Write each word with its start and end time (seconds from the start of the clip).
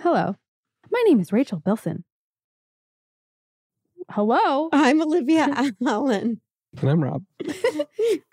Hello. 0.00 0.36
My 0.90 1.02
name 1.06 1.20
is 1.20 1.32
Rachel 1.32 1.58
Bilson. 1.58 2.04
Hello. 4.10 4.68
I'm 4.72 5.02
Olivia 5.02 5.48
Allen. 5.86 6.40
And 6.80 6.90
I'm 6.90 7.02
Rob. 7.02 7.24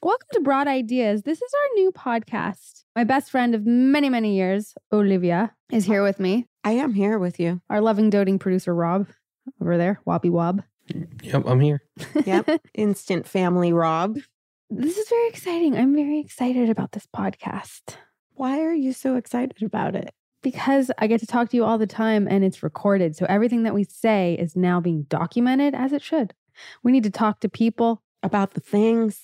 Welcome 0.04 0.28
to 0.34 0.42
Broad 0.42 0.68
Ideas. 0.68 1.24
This 1.24 1.42
is 1.42 1.52
our 1.54 1.76
new 1.76 1.92
podcast. 1.92 2.84
My 2.96 3.04
best 3.04 3.32
friend 3.32 3.56
of 3.56 3.66
many, 3.66 4.10
many 4.10 4.36
years, 4.36 4.76
Olivia, 4.92 5.54
is 5.72 5.86
here 5.86 6.04
with 6.04 6.20
me. 6.20 6.48
I 6.64 6.74
am 6.74 6.94
here 6.94 7.18
with 7.18 7.40
you. 7.40 7.62
Our 7.70 7.82
loving, 7.82 8.10
doting 8.10 8.38
producer, 8.38 8.76
Rob, 8.76 9.08
over 9.62 9.78
there, 9.78 10.00
Wobby 10.06 10.30
Wob. 10.30 10.62
Yep, 11.24 11.44
I'm 11.48 11.60
here. 11.62 11.82
Yep. 12.26 12.62
Instant 12.76 13.28
family 13.28 13.74
Rob. 13.74 14.18
This 14.70 14.98
is 14.98 15.10
very 15.10 15.30
exciting. 15.30 15.76
I'm 15.76 15.96
very 15.96 16.20
excited 16.20 16.70
about 16.70 16.92
this 16.92 17.08
podcast 17.08 17.96
Why 18.34 18.62
are 18.62 18.74
you 18.74 18.94
so 18.94 19.16
excited 19.16 19.64
about 19.64 19.96
it? 19.96 20.14
Because 20.46 20.92
I 20.98 21.08
get 21.08 21.20
to 21.20 21.28
talk 21.28 21.50
to 21.50 21.58
you 21.58 21.66
all 21.66 21.78
the 21.78 21.88
time 21.88 22.28
and 22.30 22.46
it's 22.46 22.64
recorded. 22.64 23.16
So 23.18 23.26
everything 23.28 23.64
that 23.64 23.74
we 23.74 23.84
say 23.84 24.38
is 24.40 24.56
now 24.56 24.80
being 24.80 25.04
documented 25.10 25.76
as 25.76 25.92
it 25.92 26.02
should. 26.02 26.34
We 26.84 26.94
need 26.94 27.04
to 27.04 27.10
talk 27.10 27.42
to 27.42 27.50
people. 27.50 28.02
About 28.24 28.56
the 28.56 28.60
things. 28.60 29.22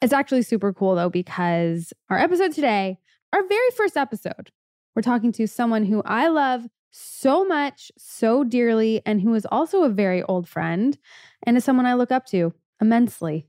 It's 0.00 0.14
actually 0.14 0.40
super 0.40 0.72
cool 0.72 0.94
though, 0.94 1.10
because 1.10 1.92
our 2.08 2.16
episode 2.16 2.52
today, 2.52 2.98
our 3.34 3.46
very 3.46 3.70
first 3.76 3.98
episode, 3.98 4.50
we're 4.94 5.02
talking 5.02 5.30
to 5.32 5.46
someone 5.46 5.84
who 5.84 6.00
I 6.06 6.28
love 6.28 6.64
so 6.90 7.44
much, 7.44 7.92
so 7.98 8.44
dearly, 8.44 9.02
and 9.04 9.20
who 9.20 9.34
is 9.34 9.46
also 9.52 9.82
a 9.82 9.90
very 9.90 10.22
old 10.22 10.48
friend 10.48 10.96
and 11.42 11.54
is 11.58 11.64
someone 11.64 11.84
I 11.84 11.92
look 11.94 12.10
up 12.10 12.24
to 12.28 12.54
immensely. 12.80 13.46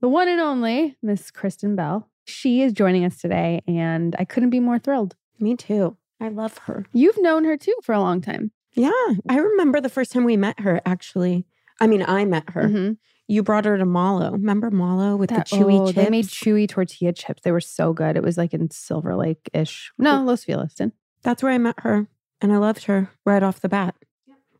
The 0.00 0.08
one 0.08 0.28
and 0.28 0.40
only 0.40 0.96
Miss 1.02 1.30
Kristen 1.30 1.76
Bell. 1.76 2.08
She 2.24 2.62
is 2.62 2.72
joining 2.72 3.04
us 3.04 3.18
today, 3.18 3.60
and 3.66 4.16
I 4.18 4.24
couldn't 4.24 4.50
be 4.50 4.60
more 4.60 4.78
thrilled. 4.78 5.16
Me 5.38 5.54
too. 5.54 5.98
I 6.20 6.28
love 6.28 6.58
her. 6.58 6.86
You've 6.92 7.20
known 7.20 7.44
her 7.44 7.56
too 7.56 7.74
for 7.82 7.92
a 7.94 8.00
long 8.00 8.20
time. 8.20 8.50
Yeah. 8.74 8.90
I 9.28 9.38
remember 9.38 9.80
the 9.80 9.88
first 9.88 10.12
time 10.12 10.24
we 10.24 10.36
met 10.36 10.60
her, 10.60 10.80
actually. 10.84 11.46
I 11.80 11.86
mean, 11.86 12.02
I 12.06 12.24
met 12.24 12.50
her. 12.50 12.64
Mhm. 12.64 12.96
You 13.28 13.42
brought 13.42 13.66
her 13.66 13.76
to 13.76 13.84
Malo. 13.84 14.32
Remember 14.32 14.70
Malo 14.70 15.16
with 15.16 15.30
That- 15.30 15.48
the 15.48 15.56
chewy 15.56 15.80
oh, 15.80 15.86
chips? 15.86 15.96
They 15.96 16.10
made 16.10 16.26
chewy 16.26 16.68
tortilla 16.68 17.12
chips. 17.12 17.42
They 17.42 17.52
were 17.52 17.60
so 17.60 17.92
good. 17.92 18.16
It 18.16 18.22
was 18.22 18.38
like 18.38 18.54
in 18.54 18.70
Silver 18.70 19.14
Lake 19.16 19.48
ish. 19.52 19.92
No, 19.98 20.22
Los 20.24 20.44
Feliz. 20.44 20.74
That's 21.22 21.42
where 21.42 21.52
I 21.52 21.58
met 21.58 21.80
her. 21.80 22.08
And 22.40 22.52
I 22.52 22.56
loved 22.58 22.84
her 22.84 23.10
right 23.24 23.42
off 23.42 23.60
the 23.60 23.68
bat. 23.68 23.94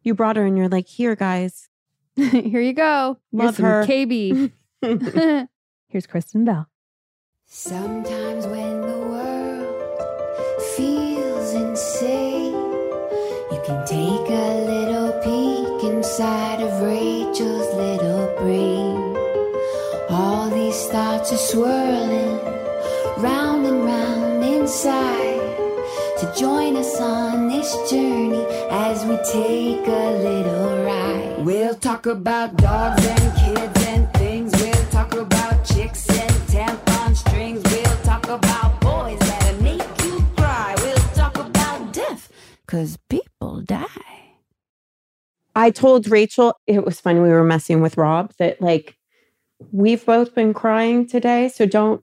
You 0.03 0.15
brought 0.15 0.37
her 0.37 0.45
and 0.45 0.56
you're 0.59 0.69
like, 0.69 0.87
here, 0.89 1.17
guys. 1.17 1.69
Here 2.17 2.61
you 2.61 2.72
go. 2.72 3.19
Love 3.33 3.56
some 3.56 3.65
her. 3.65 3.84
KB. 3.84 4.53
Here's 5.89 6.06
Kristen 6.06 6.45
Bell. 6.45 6.69
Sometimes 7.47 8.47
when 8.47 8.78
can 13.69 13.85
take 13.85 14.31
a 14.31 14.65
little 14.65 15.13
peek 15.21 15.93
inside 15.93 16.63
of 16.63 16.81
Rachel's 16.81 17.69
little 17.75 18.35
brain. 18.39 19.15
All 20.09 20.49
these 20.49 20.87
thoughts 20.87 21.35
are 21.35 21.45
swirling 21.51 22.39
round 23.19 23.67
and 23.67 23.85
round 23.85 24.43
inside. 24.43 25.37
To 26.21 26.33
join 26.35 26.77
us 26.77 26.99
on 26.99 27.49
this 27.49 27.71
journey 27.91 28.47
as 28.71 29.05
we 29.05 29.17
take 29.31 29.87
a 29.87 30.07
little 30.29 30.85
ride. 30.87 31.45
We'll 31.45 31.75
talk 31.75 32.07
about 32.07 32.57
dogs 32.57 33.07
and 33.07 33.37
kids 33.37 33.87
and 33.87 34.11
things. 34.15 34.51
We'll 34.63 34.87
talk 34.91 35.13
about 35.13 35.63
chicks 35.67 36.09
and 36.09 36.33
tampon 36.49 37.15
strings. 37.15 37.63
We'll 37.71 37.97
talk 38.03 38.27
about 38.31 38.68
death, 42.69 42.79
cause 42.81 42.99
people 43.09 43.61
die. 43.63 43.87
I 45.55 45.71
told 45.71 46.09
Rachel, 46.09 46.55
it 46.67 46.85
was 46.85 47.01
funny. 47.01 47.21
We 47.21 47.31
were 47.31 47.45
messing 47.45 47.81
with 47.81 47.97
Rob 47.97 48.33
that, 48.39 48.61
like, 48.61 48.97
we've 49.73 50.05
both 50.07 50.35
been 50.35 50.55
crying 50.55 51.07
today. 51.07 51.49
So 51.49 51.67
don't 51.67 52.03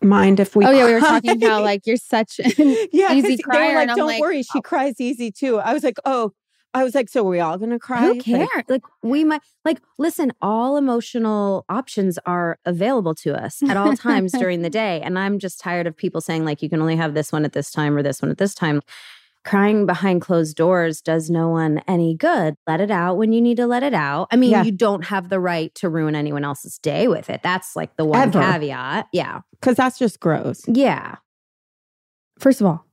mind 0.00 0.40
if 0.40 0.56
we 0.56 0.64
oh 0.66 0.70
yeah, 0.70 0.86
we 0.86 0.92
were 0.94 1.00
talking 1.00 1.40
how 1.40 1.62
like 1.62 1.86
you're 1.86 1.96
such 1.96 2.40
an 2.58 2.76
yeah, 2.92 3.08
'cause 3.08 3.16
easy 3.18 3.36
they 3.36 3.42
crier, 3.42 3.74
like, 3.74 3.96
don't 3.96 4.06
like, 4.06 4.20
worry, 4.20 4.42
she 4.42 4.58
oh. 4.58 4.62
cries 4.62 5.00
easy 5.00 5.30
too. 5.32 5.58
I 5.58 5.72
was 5.74 5.84
like, 5.84 5.96
oh, 6.04 6.32
I 6.74 6.84
was 6.84 6.94
like, 6.94 7.08
so 7.08 7.26
are 7.26 7.30
we 7.30 7.40
all 7.40 7.58
gonna 7.58 7.78
cry? 7.78 8.02
Who 8.02 8.14
Like, 8.14 8.24
cares? 8.24 8.64
Like, 8.68 8.82
we 9.02 9.24
might 9.24 9.42
like 9.64 9.80
listen, 9.98 10.32
all 10.40 10.76
emotional 10.76 11.64
options 11.68 12.18
are 12.26 12.58
available 12.64 13.14
to 13.16 13.34
us 13.40 13.62
at 13.68 13.76
all 13.76 13.96
times 13.96 14.32
during 14.38 14.62
the 14.62 14.70
day. 14.70 15.00
And 15.02 15.18
I'm 15.18 15.38
just 15.40 15.60
tired 15.60 15.86
of 15.86 15.96
people 15.96 16.20
saying, 16.20 16.44
like, 16.44 16.62
you 16.62 16.70
can 16.70 16.80
only 16.80 16.96
have 16.96 17.14
this 17.14 17.32
one 17.32 17.44
at 17.44 17.52
this 17.52 17.70
time 17.70 17.96
or 17.96 18.02
this 18.02 18.22
one 18.22 18.30
at 18.30 18.38
this 18.38 18.54
time. 18.54 18.80
Crying 19.44 19.86
behind 19.86 20.20
closed 20.20 20.56
doors 20.56 21.00
does 21.00 21.28
no 21.28 21.48
one 21.48 21.82
any 21.88 22.14
good. 22.14 22.54
Let 22.68 22.80
it 22.80 22.90
out 22.92 23.16
when 23.16 23.32
you 23.32 23.40
need 23.40 23.56
to 23.56 23.66
let 23.66 23.82
it 23.82 23.94
out. 23.94 24.28
I 24.30 24.36
mean, 24.36 24.50
Yeah. 24.52 24.62
you 24.62 24.70
don't 24.70 25.04
have 25.06 25.28
the 25.30 25.40
right 25.40 25.74
to 25.76 25.88
ruin 25.88 26.14
anyone 26.14 26.44
else's 26.44 26.78
day 26.78 27.08
with 27.08 27.28
it. 27.28 27.40
That's 27.42 27.74
like 27.74 27.96
the 27.96 28.04
one 28.04 28.20
Ever. 28.28 28.40
caveat. 28.40 29.08
Yeah. 29.12 29.40
Cause 29.60 29.74
that's 29.76 29.98
just 29.98 30.20
gross. 30.20 30.62
Yeah. 30.68 31.16
First 32.38 32.60
of 32.60 32.66
all, 32.68 32.86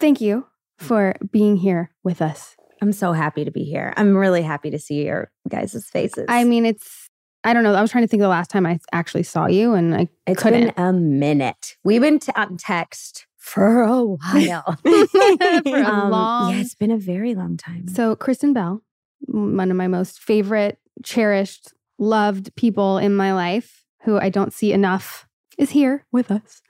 thank 0.00 0.20
you 0.20 0.46
mm. 0.80 0.84
for 0.84 1.14
being 1.30 1.56
here 1.56 1.90
with 2.02 2.20
us. 2.20 2.54
I'm 2.82 2.92
so 2.92 3.12
happy 3.12 3.44
to 3.44 3.50
be 3.50 3.64
here. 3.64 3.94
I'm 3.96 4.14
really 4.14 4.42
happy 4.42 4.70
to 4.70 4.78
see 4.78 5.06
your 5.06 5.30
guys' 5.48 5.88
faces. 5.90 6.26
I 6.28 6.44
mean, 6.44 6.66
it's 6.66 7.08
I 7.44 7.52
don't 7.52 7.62
know. 7.62 7.74
I 7.74 7.82
was 7.82 7.90
trying 7.90 8.04
to 8.04 8.08
think 8.08 8.20
of 8.20 8.24
the 8.24 8.28
last 8.28 8.50
time 8.50 8.64
I 8.64 8.78
actually 8.92 9.22
saw 9.22 9.46
you, 9.46 9.74
and 9.74 9.94
I 9.94 10.08
It's 10.26 10.42
couldn't. 10.42 10.74
been 10.76 10.84
a 10.84 10.92
minute. 10.94 11.76
We've 11.84 12.00
been 12.00 12.18
t- 12.18 12.32
on 12.34 12.56
text 12.56 13.26
for 13.44 13.82
a 13.82 14.02
while. 14.02 14.78
For 14.82 15.76
a 15.76 15.84
Um, 15.84 16.10
long- 16.10 16.54
yeah, 16.54 16.60
it's 16.60 16.74
been 16.74 16.90
a 16.90 16.96
very 16.98 17.34
long 17.34 17.56
time. 17.58 17.86
So, 17.88 18.16
Kristen 18.16 18.52
Bell, 18.54 18.82
one 19.26 19.70
of 19.70 19.76
my 19.76 19.86
most 19.86 20.18
favorite, 20.20 20.78
cherished, 21.04 21.72
loved 21.98 22.54
people 22.56 22.96
in 22.98 23.14
my 23.14 23.34
life, 23.34 23.84
who 24.04 24.18
I 24.18 24.30
don't 24.30 24.52
see 24.52 24.72
enough, 24.72 25.26
is 25.58 25.70
here 25.70 26.06
with 26.10 26.30
us. 26.30 26.62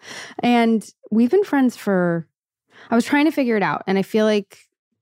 And 0.43 0.85
we've 1.11 1.31
been 1.31 1.45
friends 1.45 1.77
for, 1.77 2.27
I 2.91 2.95
was 2.97 3.05
trying 3.05 3.27
to 3.27 3.31
figure 3.31 3.57
it 3.57 3.63
out. 3.63 3.85
And 3.87 3.97
I 3.97 4.03
feel 4.03 4.25
like 4.27 4.59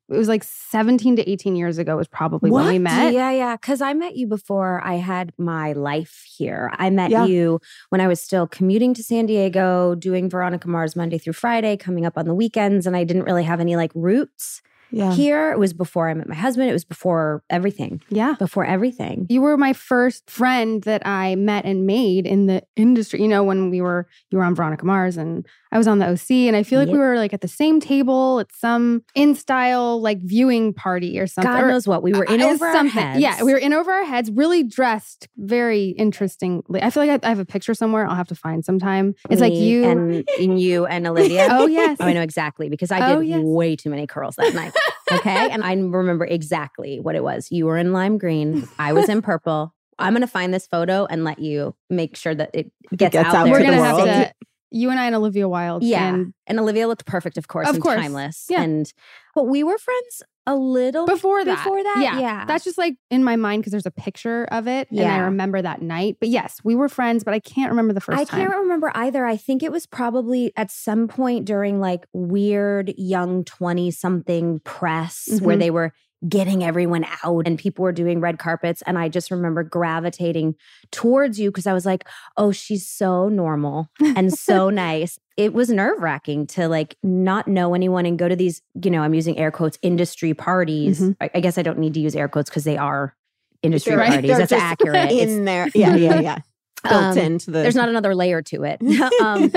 it 0.08 0.16
was 0.16 0.28
like 0.28 0.44
17 0.44 1.16
to 1.16 1.30
18 1.30 1.56
years 1.56 1.78
ago 1.78 1.96
was 1.96 2.08
probably 2.08 2.50
when 2.50 2.66
we 2.66 2.78
met. 2.78 3.12
Yeah, 3.12 3.30
yeah. 3.30 3.56
Because 3.56 3.80
I 3.80 3.94
met 3.94 4.16
you 4.16 4.26
before 4.26 4.80
I 4.84 4.94
had 4.94 5.32
my 5.38 5.72
life 5.72 6.24
here. 6.36 6.70
I 6.74 6.90
met 6.90 7.10
Yeah. 7.10 7.24
you 7.26 7.60
when 7.90 8.00
I 8.00 8.08
was 8.08 8.20
still 8.20 8.46
commuting 8.46 8.94
to 8.94 9.02
San 9.02 9.26
Diego, 9.26 9.94
doing 9.94 10.28
Veronica 10.28 10.68
Mars 10.68 10.96
Monday 10.96 11.18
through 11.18 11.34
Friday, 11.34 11.76
coming 11.76 12.04
up 12.04 12.18
on 12.18 12.26
the 12.26 12.34
weekends, 12.34 12.86
and 12.86 12.96
I 12.96 13.04
didn't 13.04 13.24
really 13.24 13.44
have 13.44 13.60
any 13.60 13.76
like 13.76 13.92
roots 13.94 14.60
Yeah. 14.92 15.12
here. 15.12 15.50
It 15.52 15.58
was 15.58 15.72
before 15.72 16.08
I 16.08 16.14
met 16.14 16.28
my 16.28 16.34
husband. 16.34 16.68
It 16.70 16.72
was 16.72 16.84
before 16.84 17.42
everything. 17.50 18.02
Yeah. 18.10 18.34
Before 18.38 18.64
everything. 18.64 19.26
You 19.30 19.40
were 19.40 19.56
my 19.56 19.72
first 19.72 20.30
friend 20.30 20.82
that 20.84 21.06
I 21.06 21.34
met 21.36 21.64
and 21.64 21.86
made 21.86 22.26
in 22.26 22.46
the 22.46 22.62
industry. 22.76 23.20
You 23.22 23.28
know, 23.28 23.42
when 23.42 23.70
we 23.70 23.80
were, 23.80 24.06
you 24.30 24.38
were 24.38 24.44
on 24.44 24.54
Veronica 24.54 24.84
Mars 24.84 25.16
and 25.16 25.46
I 25.72 25.78
was 25.78 25.88
on 25.88 25.98
the 25.98 26.06
OC. 26.08 26.30
And 26.48 26.54
I 26.56 26.62
feel 26.62 26.78
like 26.78 26.88
we 26.90 26.98
were 26.98 27.16
like 27.16 27.32
at 27.32 27.40
the 27.40 27.48
same 27.48 27.80
table 27.80 28.40
at 28.40 28.52
some 28.54 29.02
InStyle 29.16 30.00
like 30.00 30.18
viewing 30.20 30.74
party 30.74 31.18
or 31.18 31.26
something. 31.26 31.50
God 31.50 31.64
Or- 31.64 31.68
knows 31.68 31.88
what. 31.88 32.02
We 32.02 32.12
were 32.12 32.24
in 32.24 32.40
Uh, 32.42 32.48
over 32.48 32.66
our 32.66 32.72
something. 32.74 32.92
heads. 33.02 33.20
Yeah, 33.20 33.42
we 33.42 33.52
were 33.52 33.58
in 33.58 33.72
over 33.72 33.90
our 33.90 34.04
heads, 34.04 34.30
really 34.30 34.62
dressed 34.62 35.28
very 35.38 35.90
interestingly. 35.90 36.82
I 36.82 36.90
feel 36.90 37.06
like 37.06 37.24
I, 37.24 37.26
I 37.26 37.30
have 37.30 37.38
a 37.38 37.44
picture 37.46 37.72
somewhere. 37.74 38.06
I'll 38.06 38.16
have 38.16 38.28
to 38.28 38.34
find 38.34 38.64
sometime. 38.64 39.14
It's 39.30 39.40
like 39.40 39.54
you. 39.54 39.84
and, 39.84 40.28
and 40.38 40.60
you 40.60 40.84
and 40.86 41.06
Olivia. 41.12 41.48
oh 41.50 41.66
yes. 41.66 41.96
Oh, 42.00 42.04
I 42.06 42.12
know 42.12 42.22
exactly 42.22 42.68
because 42.68 42.90
I 42.90 43.12
Oh, 43.12 43.20
did 43.20 43.28
yes. 43.28 43.40
way 43.42 43.74
too 43.76 43.88
many 43.90 44.06
curls 44.06 44.36
that 44.36 44.54
night. 44.54 44.72
Okay. 45.10 45.50
and 45.50 45.62
I 45.62 45.74
remember 45.74 46.24
exactly 46.24 46.98
what 47.00 47.14
it 47.14 47.22
was. 47.22 47.50
You 47.50 47.66
were 47.66 47.76
in 47.76 47.92
lime 47.92 48.16
green, 48.18 48.66
I 48.78 48.92
was 48.92 49.08
in 49.08 49.20
purple. 49.22 49.74
I'm 49.98 50.14
going 50.14 50.22
to 50.22 50.26
find 50.26 50.52
this 50.54 50.66
photo 50.66 51.04
and 51.06 51.22
let 51.22 51.38
you 51.38 51.74
make 51.90 52.16
sure 52.16 52.34
that 52.34 52.50
it 52.54 52.72
gets, 52.96 53.12
gets 53.12 53.28
out, 53.28 53.34
out 53.34 53.44
there. 53.44 53.52
We're 53.52 53.60
gonna 53.62 53.76
have 53.84 53.96
to. 53.98 54.32
You 54.70 54.88
and 54.88 54.98
I 54.98 55.04
and 55.04 55.14
Olivia 55.14 55.46
Wilde. 55.48 55.82
Yeah. 55.82 56.14
And 56.14 56.32
And 56.46 56.58
Olivia 56.58 56.88
looked 56.88 57.04
perfect, 57.04 57.36
of 57.36 57.46
course, 57.46 57.68
Of 57.68 57.74
and 57.74 57.82
course. 57.82 58.00
timeless. 58.00 58.46
Yeah. 58.48 58.62
And 58.62 58.90
but 59.34 59.44
we 59.44 59.62
were 59.62 59.76
friends 59.76 60.22
a 60.46 60.56
little 60.56 61.06
before 61.06 61.44
that, 61.44 61.56
Before 61.64 61.82
that, 61.82 62.00
yeah, 62.02 62.18
yeah. 62.18 62.44
that's 62.46 62.64
just 62.64 62.76
like 62.76 62.94
in 63.10 63.22
my 63.22 63.36
mind 63.36 63.62
because 63.62 63.70
there's 63.70 63.86
a 63.86 63.90
picture 63.92 64.44
of 64.50 64.66
it, 64.66 64.88
and 64.90 65.00
I 65.00 65.18
remember 65.18 65.62
that 65.62 65.82
night. 65.82 66.16
But 66.18 66.30
yes, 66.30 66.60
we 66.64 66.74
were 66.74 66.88
friends, 66.88 67.22
but 67.22 67.32
I 67.34 67.38
can't 67.38 67.70
remember 67.70 67.92
the 67.92 68.00
first 68.00 68.20
I 68.20 68.24
time. 68.24 68.40
can't 68.40 68.56
remember 68.56 68.90
either. 68.94 69.24
I 69.24 69.36
think 69.36 69.62
it 69.62 69.70
was 69.70 69.86
probably 69.86 70.52
at 70.56 70.70
some 70.70 71.06
point 71.06 71.44
during 71.44 71.78
like 71.80 72.06
weird 72.12 72.92
young 72.96 73.44
20 73.44 73.90
something 73.92 74.60
press 74.64 75.28
where 75.40 75.56
Mhm. 75.56 75.60
they 75.60 75.70
were 75.70 75.92
getting 76.28 76.62
everyone 76.62 77.04
out 77.24 77.46
and 77.48 77.58
people 77.58 77.82
were 77.82 77.92
doing 77.92 78.20
red 78.20 78.38
carpets. 78.38 78.82
And 78.86 78.98
I 78.98 79.08
just 79.08 79.30
remember 79.30 79.62
gravitating 79.62 80.54
towards 80.90 81.38
you 81.40 81.50
because 81.50 81.66
I 81.66 81.72
was 81.72 81.84
like, 81.84 82.06
oh, 82.36 82.52
she's 82.52 82.86
so 82.88 83.28
normal 83.28 83.88
and 84.00 84.32
so 84.32 84.70
nice. 84.88 85.18
It 85.36 85.52
was 85.52 85.68
nerve 85.70 86.00
wracking 86.00 86.46
to 86.48 86.68
like 86.68 86.96
not 87.02 87.48
know 87.48 87.74
anyone 87.74 88.06
and 88.06 88.18
go 88.18 88.28
to 88.28 88.36
these, 88.36 88.62
you 88.82 88.90
know, 88.90 89.02
I'm 89.02 89.14
using 89.14 89.36
air 89.38 89.50
quotes, 89.50 89.78
industry 89.82 90.32
parties. 90.34 91.00
Mhm. 91.00 91.16
I, 91.20 91.30
I 91.34 91.40
guess 91.40 91.58
I 91.58 91.62
don't 91.62 91.78
need 91.78 91.94
to 91.94 92.00
use 92.00 92.14
air 92.14 92.28
quotes 92.28 92.50
because 92.50 92.64
they 92.64 92.76
are 92.76 93.16
industry 93.62 93.96
They're- 93.96 94.04
parties. 94.06 94.28
they're 94.30 94.38
That's 94.38 94.52
accurate. 94.52 95.10
It's- 95.10 95.28
In 95.28 95.44
there. 95.44 95.68
Yeah, 95.74 95.96
yeah, 95.96 96.20
yeah. 96.20 96.38
Built 96.84 96.94
Um, 96.94 97.18
into 97.18 97.46
the 97.52 97.58
there's 97.60 97.76
not 97.76 97.88
another 97.88 98.14
layer 98.14 98.42
to 98.42 98.64
it. 98.64 98.80
um, 99.22 99.52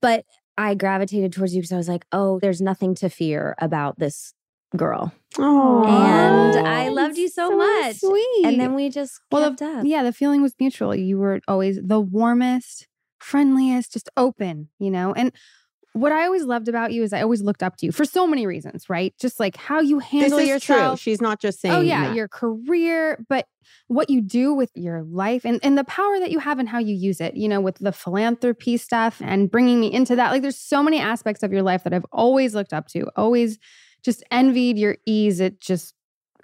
but 0.00 0.24
I 0.58 0.74
gravitated 0.74 1.32
towards 1.32 1.54
you 1.54 1.60
because 1.62 1.72
I 1.72 1.76
was 1.76 1.88
like, 1.88 2.04
oh, 2.12 2.38
there's 2.40 2.60
nothing 2.60 2.94
to 2.96 3.08
fear 3.08 3.54
about 3.58 3.98
this 3.98 4.34
girl. 4.76 5.12
Oh, 5.38 5.84
And 5.84 6.66
I 6.66 6.88
loved 6.88 7.16
you 7.16 7.28
so 7.28 7.56
much. 7.56 7.96
Sweet. 7.96 8.44
And 8.44 8.60
then 8.60 8.74
we 8.74 8.88
just 8.88 9.20
well, 9.30 9.50
kept 9.50 9.58
the, 9.60 9.66
up. 9.66 9.84
yeah, 9.84 10.02
the 10.02 10.12
feeling 10.12 10.42
was 10.42 10.54
mutual. 10.60 10.94
You 10.94 11.18
were 11.18 11.40
always 11.48 11.80
the 11.82 12.00
warmest, 12.00 12.86
friendliest, 13.18 13.92
just 13.92 14.08
open, 14.16 14.68
you 14.78 14.90
know? 14.90 15.12
And 15.12 15.32
what 15.94 16.10
I 16.10 16.24
always 16.24 16.42
loved 16.44 16.68
about 16.68 16.92
you 16.92 17.04
is 17.04 17.12
I 17.12 17.22
always 17.22 17.40
looked 17.40 17.62
up 17.62 17.76
to 17.76 17.86
you 17.86 17.92
for 17.92 18.04
so 18.04 18.26
many 18.26 18.46
reasons, 18.46 18.90
right? 18.90 19.14
Just 19.20 19.38
like 19.38 19.56
how 19.56 19.80
you 19.80 20.00
this 20.00 20.08
handle 20.08 20.38
is 20.40 20.48
yourself. 20.48 21.00
true. 21.00 21.12
She's 21.12 21.20
not 21.20 21.40
just 21.40 21.58
oh, 21.58 21.60
saying. 21.60 21.74
Oh 21.74 21.80
yeah, 21.80 22.08
that. 22.08 22.16
your 22.16 22.26
career, 22.26 23.24
but 23.28 23.46
what 23.86 24.10
you 24.10 24.20
do 24.20 24.52
with 24.52 24.70
your 24.74 25.04
life 25.04 25.44
and, 25.44 25.60
and 25.62 25.78
the 25.78 25.84
power 25.84 26.18
that 26.18 26.32
you 26.32 26.40
have 26.40 26.58
and 26.58 26.68
how 26.68 26.78
you 26.78 26.94
use 26.94 27.20
it, 27.20 27.36
you 27.36 27.48
know, 27.48 27.60
with 27.60 27.78
the 27.78 27.92
philanthropy 27.92 28.76
stuff 28.76 29.22
and 29.24 29.50
bringing 29.50 29.80
me 29.80 29.92
into 29.92 30.16
that. 30.16 30.32
Like 30.32 30.42
there's 30.42 30.58
so 30.58 30.82
many 30.82 30.98
aspects 30.98 31.44
of 31.44 31.52
your 31.52 31.62
life 31.62 31.84
that 31.84 31.94
I've 31.94 32.06
always 32.12 32.56
looked 32.56 32.72
up 32.72 32.88
to, 32.88 33.06
always 33.14 33.58
just 34.04 34.22
envied 34.30 34.78
your 34.78 34.96
ease 35.06 35.40
at 35.40 35.60
just 35.60 35.94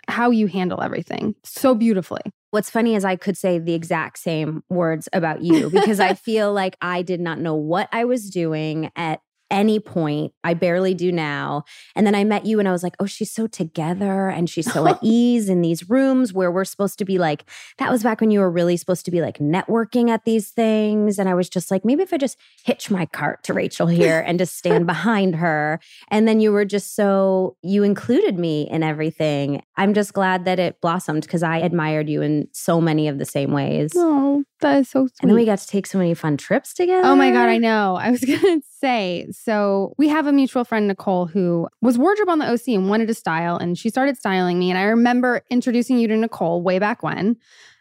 how 0.08 0.30
you 0.30 0.46
handle 0.46 0.82
everything 0.82 1.34
so 1.44 1.74
beautifully. 1.74 2.22
What's 2.50 2.70
funny 2.70 2.96
is 2.96 3.04
I 3.04 3.14
could 3.16 3.36
say 3.36 3.58
the 3.58 3.74
exact 3.74 4.18
same 4.18 4.64
words 4.68 5.08
about 5.12 5.42
you 5.42 5.70
because 5.70 6.00
I 6.00 6.14
feel 6.14 6.52
like 6.52 6.76
I 6.80 7.02
did 7.02 7.20
not 7.20 7.38
know 7.38 7.54
what 7.54 7.88
I 7.92 8.04
was 8.04 8.28
doing 8.28 8.90
at 8.96 9.20
any 9.50 9.80
point. 9.80 10.32
I 10.44 10.54
barely 10.54 10.94
do 10.94 11.10
now. 11.12 11.64
And 11.94 12.06
then 12.06 12.14
I 12.14 12.24
met 12.24 12.46
you 12.46 12.58
and 12.58 12.68
I 12.68 12.72
was 12.72 12.82
like, 12.82 12.94
oh, 13.00 13.06
she's 13.06 13.32
so 13.32 13.46
together 13.46 14.28
and 14.28 14.48
she's 14.48 14.70
so 14.70 14.86
at 14.86 14.98
ease 15.02 15.48
in 15.48 15.62
these 15.62 15.88
rooms 15.90 16.32
where 16.32 16.50
we're 16.50 16.64
supposed 16.64 16.98
to 16.98 17.04
be 17.04 17.18
like, 17.18 17.44
that 17.78 17.90
was 17.90 18.02
back 18.02 18.20
when 18.20 18.30
you 18.30 18.40
were 18.40 18.50
really 18.50 18.76
supposed 18.76 19.04
to 19.04 19.10
be 19.10 19.20
like 19.20 19.38
networking 19.38 20.08
at 20.08 20.24
these 20.24 20.50
things. 20.50 21.18
And 21.18 21.28
I 21.28 21.34
was 21.34 21.48
just 21.48 21.70
like, 21.70 21.84
maybe 21.84 22.02
if 22.02 22.12
I 22.12 22.16
just 22.16 22.38
hitch 22.64 22.90
my 22.90 23.06
cart 23.06 23.42
to 23.44 23.54
Rachel 23.54 23.86
here 23.86 24.20
and 24.26 24.38
just 24.38 24.56
stand 24.56 24.86
behind 24.88 25.36
her. 25.36 25.80
And 26.08 26.28
then 26.28 26.40
you 26.40 26.52
were 26.52 26.64
just 26.64 26.94
so, 26.94 27.56
you 27.62 27.82
included 27.82 28.38
me 28.38 28.68
in 28.70 28.82
everything. 28.82 29.62
I'm 29.76 29.94
just 29.94 30.12
glad 30.12 30.44
that 30.44 30.58
it 30.58 30.80
blossomed 30.80 31.22
because 31.22 31.42
I 31.42 31.58
admired 31.58 32.08
you 32.08 32.22
in 32.22 32.48
so 32.52 32.80
many 32.80 33.08
of 33.08 33.18
the 33.18 33.24
same 33.24 33.52
ways. 33.52 33.92
Oh, 33.96 34.44
that 34.60 34.80
is 34.80 34.88
so 34.90 35.06
sweet. 35.06 35.14
And 35.22 35.30
then 35.30 35.36
we 35.36 35.44
got 35.44 35.58
to 35.58 35.66
take 35.66 35.86
so 35.86 35.98
many 35.98 36.14
fun 36.14 36.36
trips 36.36 36.74
together. 36.74 37.06
Oh 37.06 37.16
my 37.16 37.30
God, 37.30 37.48
I 37.48 37.58
know. 37.58 37.96
I 37.96 38.10
was 38.10 38.20
going 38.24 38.40
to 38.60 38.62
say, 38.80 39.26
so 39.42 39.94
we 39.96 40.08
have 40.08 40.26
a 40.26 40.32
mutual 40.32 40.64
friend, 40.64 40.86
Nicole, 40.86 41.26
who 41.26 41.66
was 41.80 41.96
wardrobe 41.96 42.28
on 42.28 42.40
the 42.40 42.50
OC 42.50 42.68
and 42.68 42.90
wanted 42.90 43.08
to 43.08 43.14
style, 43.14 43.56
and 43.56 43.78
she 43.78 43.88
started 43.88 44.18
styling 44.18 44.58
me. 44.58 44.70
And 44.70 44.78
I 44.78 44.82
remember 44.82 45.42
introducing 45.48 45.98
you 45.98 46.08
to 46.08 46.16
Nicole 46.16 46.62
way 46.62 46.78
back 46.78 47.02
when. 47.02 47.36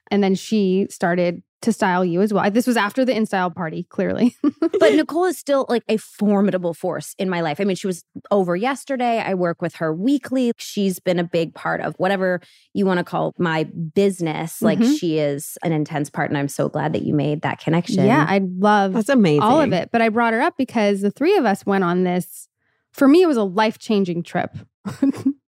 And 0.10 0.24
then 0.24 0.36
she 0.36 0.88
started 0.90 1.44
to 1.62 1.74
style 1.74 2.06
you 2.06 2.22
as 2.22 2.34
well. 2.34 2.50
This 2.50 2.66
was 2.68 2.78
after 2.78 3.04
the 3.04 3.12
InStyle 3.12 3.54
party, 3.54 3.84
clearly. 3.90 4.36
But 4.80 4.94
Nicole 4.94 5.26
is 5.26 5.38
still 5.38 5.66
like 5.68 5.84
a 5.90 5.98
formidable 5.98 6.74
force 6.74 7.14
in 7.20 7.30
my 7.30 7.42
life. 7.42 7.60
I 7.60 7.66
mean, 7.66 7.76
she 7.76 7.88
was 7.88 8.06
over 8.32 8.56
yesterday. 8.56 9.20
I 9.20 9.34
work 9.34 9.62
with 9.62 9.76
her 9.76 9.94
weekly. 9.94 10.54
She's 10.58 11.00
been 11.00 11.20
a 11.20 11.24
big 11.24 11.54
part 11.54 11.82
of 11.82 11.96
whatever 11.98 12.40
you 12.74 12.86
want 12.86 13.00
to 13.00 13.04
call 13.04 13.34
my 13.38 13.66
business. 13.66 14.62
Like 14.62 14.80
Mhm. 14.80 14.98
she 14.98 15.18
is 15.18 15.58
an 15.64 15.74
intense 15.74 16.10
part. 16.10 16.30
And 16.30 16.38
I'm 16.38 16.48
so 16.48 16.70
glad 16.70 16.94
that 16.94 17.02
you 17.02 17.14
made 17.14 17.42
that 17.42 17.60
connection. 17.60 18.06
yeah, 18.06 18.26
I 18.30 18.40
love 18.58 18.94
That's 18.94 19.10
amazing. 19.10 19.42
all 19.42 19.60
of 19.60 19.74
it. 19.74 19.90
But 19.92 20.02
I 20.02 20.08
brought 20.10 20.32
her 20.34 20.42
up 20.42 20.56
because 20.58 21.02
the 21.02 21.12
three 21.12 21.36
of 21.36 21.44
us 21.44 21.66
went 21.66 21.84
on 21.84 22.04
this. 22.06 22.48
For 22.94 23.08
me, 23.08 23.22
it 23.22 23.28
was 23.28 23.38
a 23.38 23.44
life 23.44 23.78
changing 23.80 24.24
trip 24.24 24.56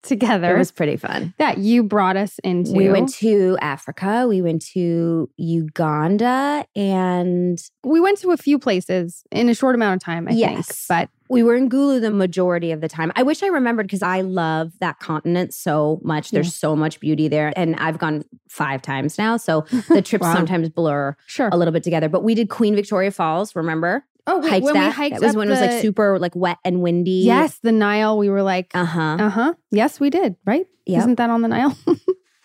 together 0.04 0.56
it 0.56 0.60
was 0.60 0.72
pretty 0.72 0.96
fun. 0.98 1.34
that 1.38 1.58
you 1.58 1.84
brought 1.84 2.16
us 2.18 2.40
into. 2.40 2.72
We 2.74 2.90
went 2.90 3.14
to 3.16 3.58
Africa. 3.62 4.26
We 4.28 4.42
went 4.42 4.64
to 4.74 5.30
Uganda 5.38 6.66
and 6.76 7.60
we 7.84 8.00
went 8.00 8.18
to 8.20 8.32
a 8.32 8.38
few 8.38 8.58
places 8.60 9.24
in 9.32 9.50
a 9.50 9.54
short 9.54 9.76
amount 9.76 10.02
of 10.02 10.06
time, 10.06 10.28
I 10.28 10.32
think. 10.34 10.66
But 10.88 11.10
we 11.30 11.44
were 11.44 11.56
in 11.56 11.70
Gulu 11.70 12.02
the 12.02 12.12
majority 12.12 12.72
of 12.72 12.82
the 12.82 12.88
time. 12.90 13.12
I 13.16 13.24
wish 13.24 13.44
I 13.44 13.48
remembered 13.48 13.88
because 13.88 14.02
I 14.02 14.22
love 14.22 14.72
that 14.80 15.00
continent 15.00 15.54
so 15.54 16.00
much. 16.04 16.32
There's 16.32 16.56
so 16.56 16.76
much 16.76 17.00
beauty 17.00 17.28
there. 17.28 17.54
And 17.56 17.76
I've 17.76 18.00
gone 18.00 18.24
five 18.50 18.82
times 18.82 19.18
now. 19.18 19.38
So 19.38 19.62
the 19.90 20.02
trips 20.02 20.24
Wow. 20.24 20.34
sometimes 20.34 20.70
blur 20.70 21.16
sure. 21.28 21.50
a 21.52 21.58
little 21.58 21.72
bit 21.72 21.84
together. 21.84 22.10
But 22.10 22.24
we 22.24 22.36
did 22.36 22.50
Queen 22.50 22.76
Victoria 22.76 23.12
Falls, 23.12 23.56
remember? 23.56 24.06
Oh, 24.32 24.40
wait, 24.40 24.50
hiked 24.50 24.66
when 24.66 24.74
that. 24.76 24.88
we 24.88 24.92
hiked 24.94 25.20
that 25.20 25.26
was 25.28 25.36
when 25.36 25.48
it 25.48 25.52
was 25.52 25.60
like 25.62 25.82
super 25.82 26.20
like 26.20 26.36
wet 26.36 26.58
and 26.64 26.82
windy. 26.82 27.24
Yes, 27.26 27.60
the 27.60 27.72
Nile. 27.72 28.18
We 28.18 28.30
were 28.30 28.44
like, 28.44 28.72
Uh 28.74 28.86
huh. 28.86 29.18
uh 29.20 29.30
huh. 29.30 29.54
Yes, 29.72 30.00
we 30.00 30.10
did. 30.10 30.36
Right? 30.46 30.66
Yep. 30.86 31.00
Isn't 31.00 31.16
that 31.16 31.30
on 31.30 31.42
the 31.42 31.48
Nile? 31.50 31.76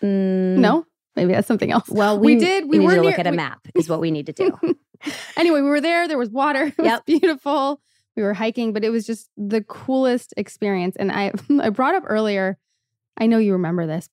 Mm, 0.03 0.59
no, 0.59 0.85
maybe 1.17 1.33
that's 1.33 1.49
something 1.49 1.71
else. 1.73 1.89
Well, 1.89 2.19
We 2.19 2.35
we, 2.35 2.41
did- 2.41 2.69
we 2.69 2.77
need 2.79 2.85
were 2.85 2.95
to 2.97 3.01
near- 3.01 3.11
look 3.13 3.19
at 3.19 3.27
a 3.27 3.31
we- 3.31 3.37
map. 3.37 3.61
Is 3.75 3.89
what 3.89 4.01
we 4.01 4.11
need 4.11 4.27
to 4.27 4.33
do. 4.33 4.59
Anyway, 5.37 5.61
we 5.61 5.69
were 5.69 5.81
there. 5.83 6.09
There 6.09 6.17
was 6.19 6.31
water. 6.31 6.65
It 6.67 6.79
was 6.79 6.87
Yep. 6.87 7.05
beautiful. 7.07 7.81
We 8.17 8.23
were 8.23 8.33
hiking, 8.33 8.73
but 8.73 8.85
it 8.85 8.91
was 8.91 9.05
just 9.07 9.29
the 9.37 9.61
coolest 9.63 10.33
experience. 10.39 10.97
And 10.97 11.13
I, 11.13 11.33
I 11.61 11.69
brought 11.71 11.95
up 11.95 12.05
earlier. 12.07 12.57
I 13.19 13.27
know 13.27 13.37
you 13.39 13.53
remember 13.53 13.87
this. 13.87 14.09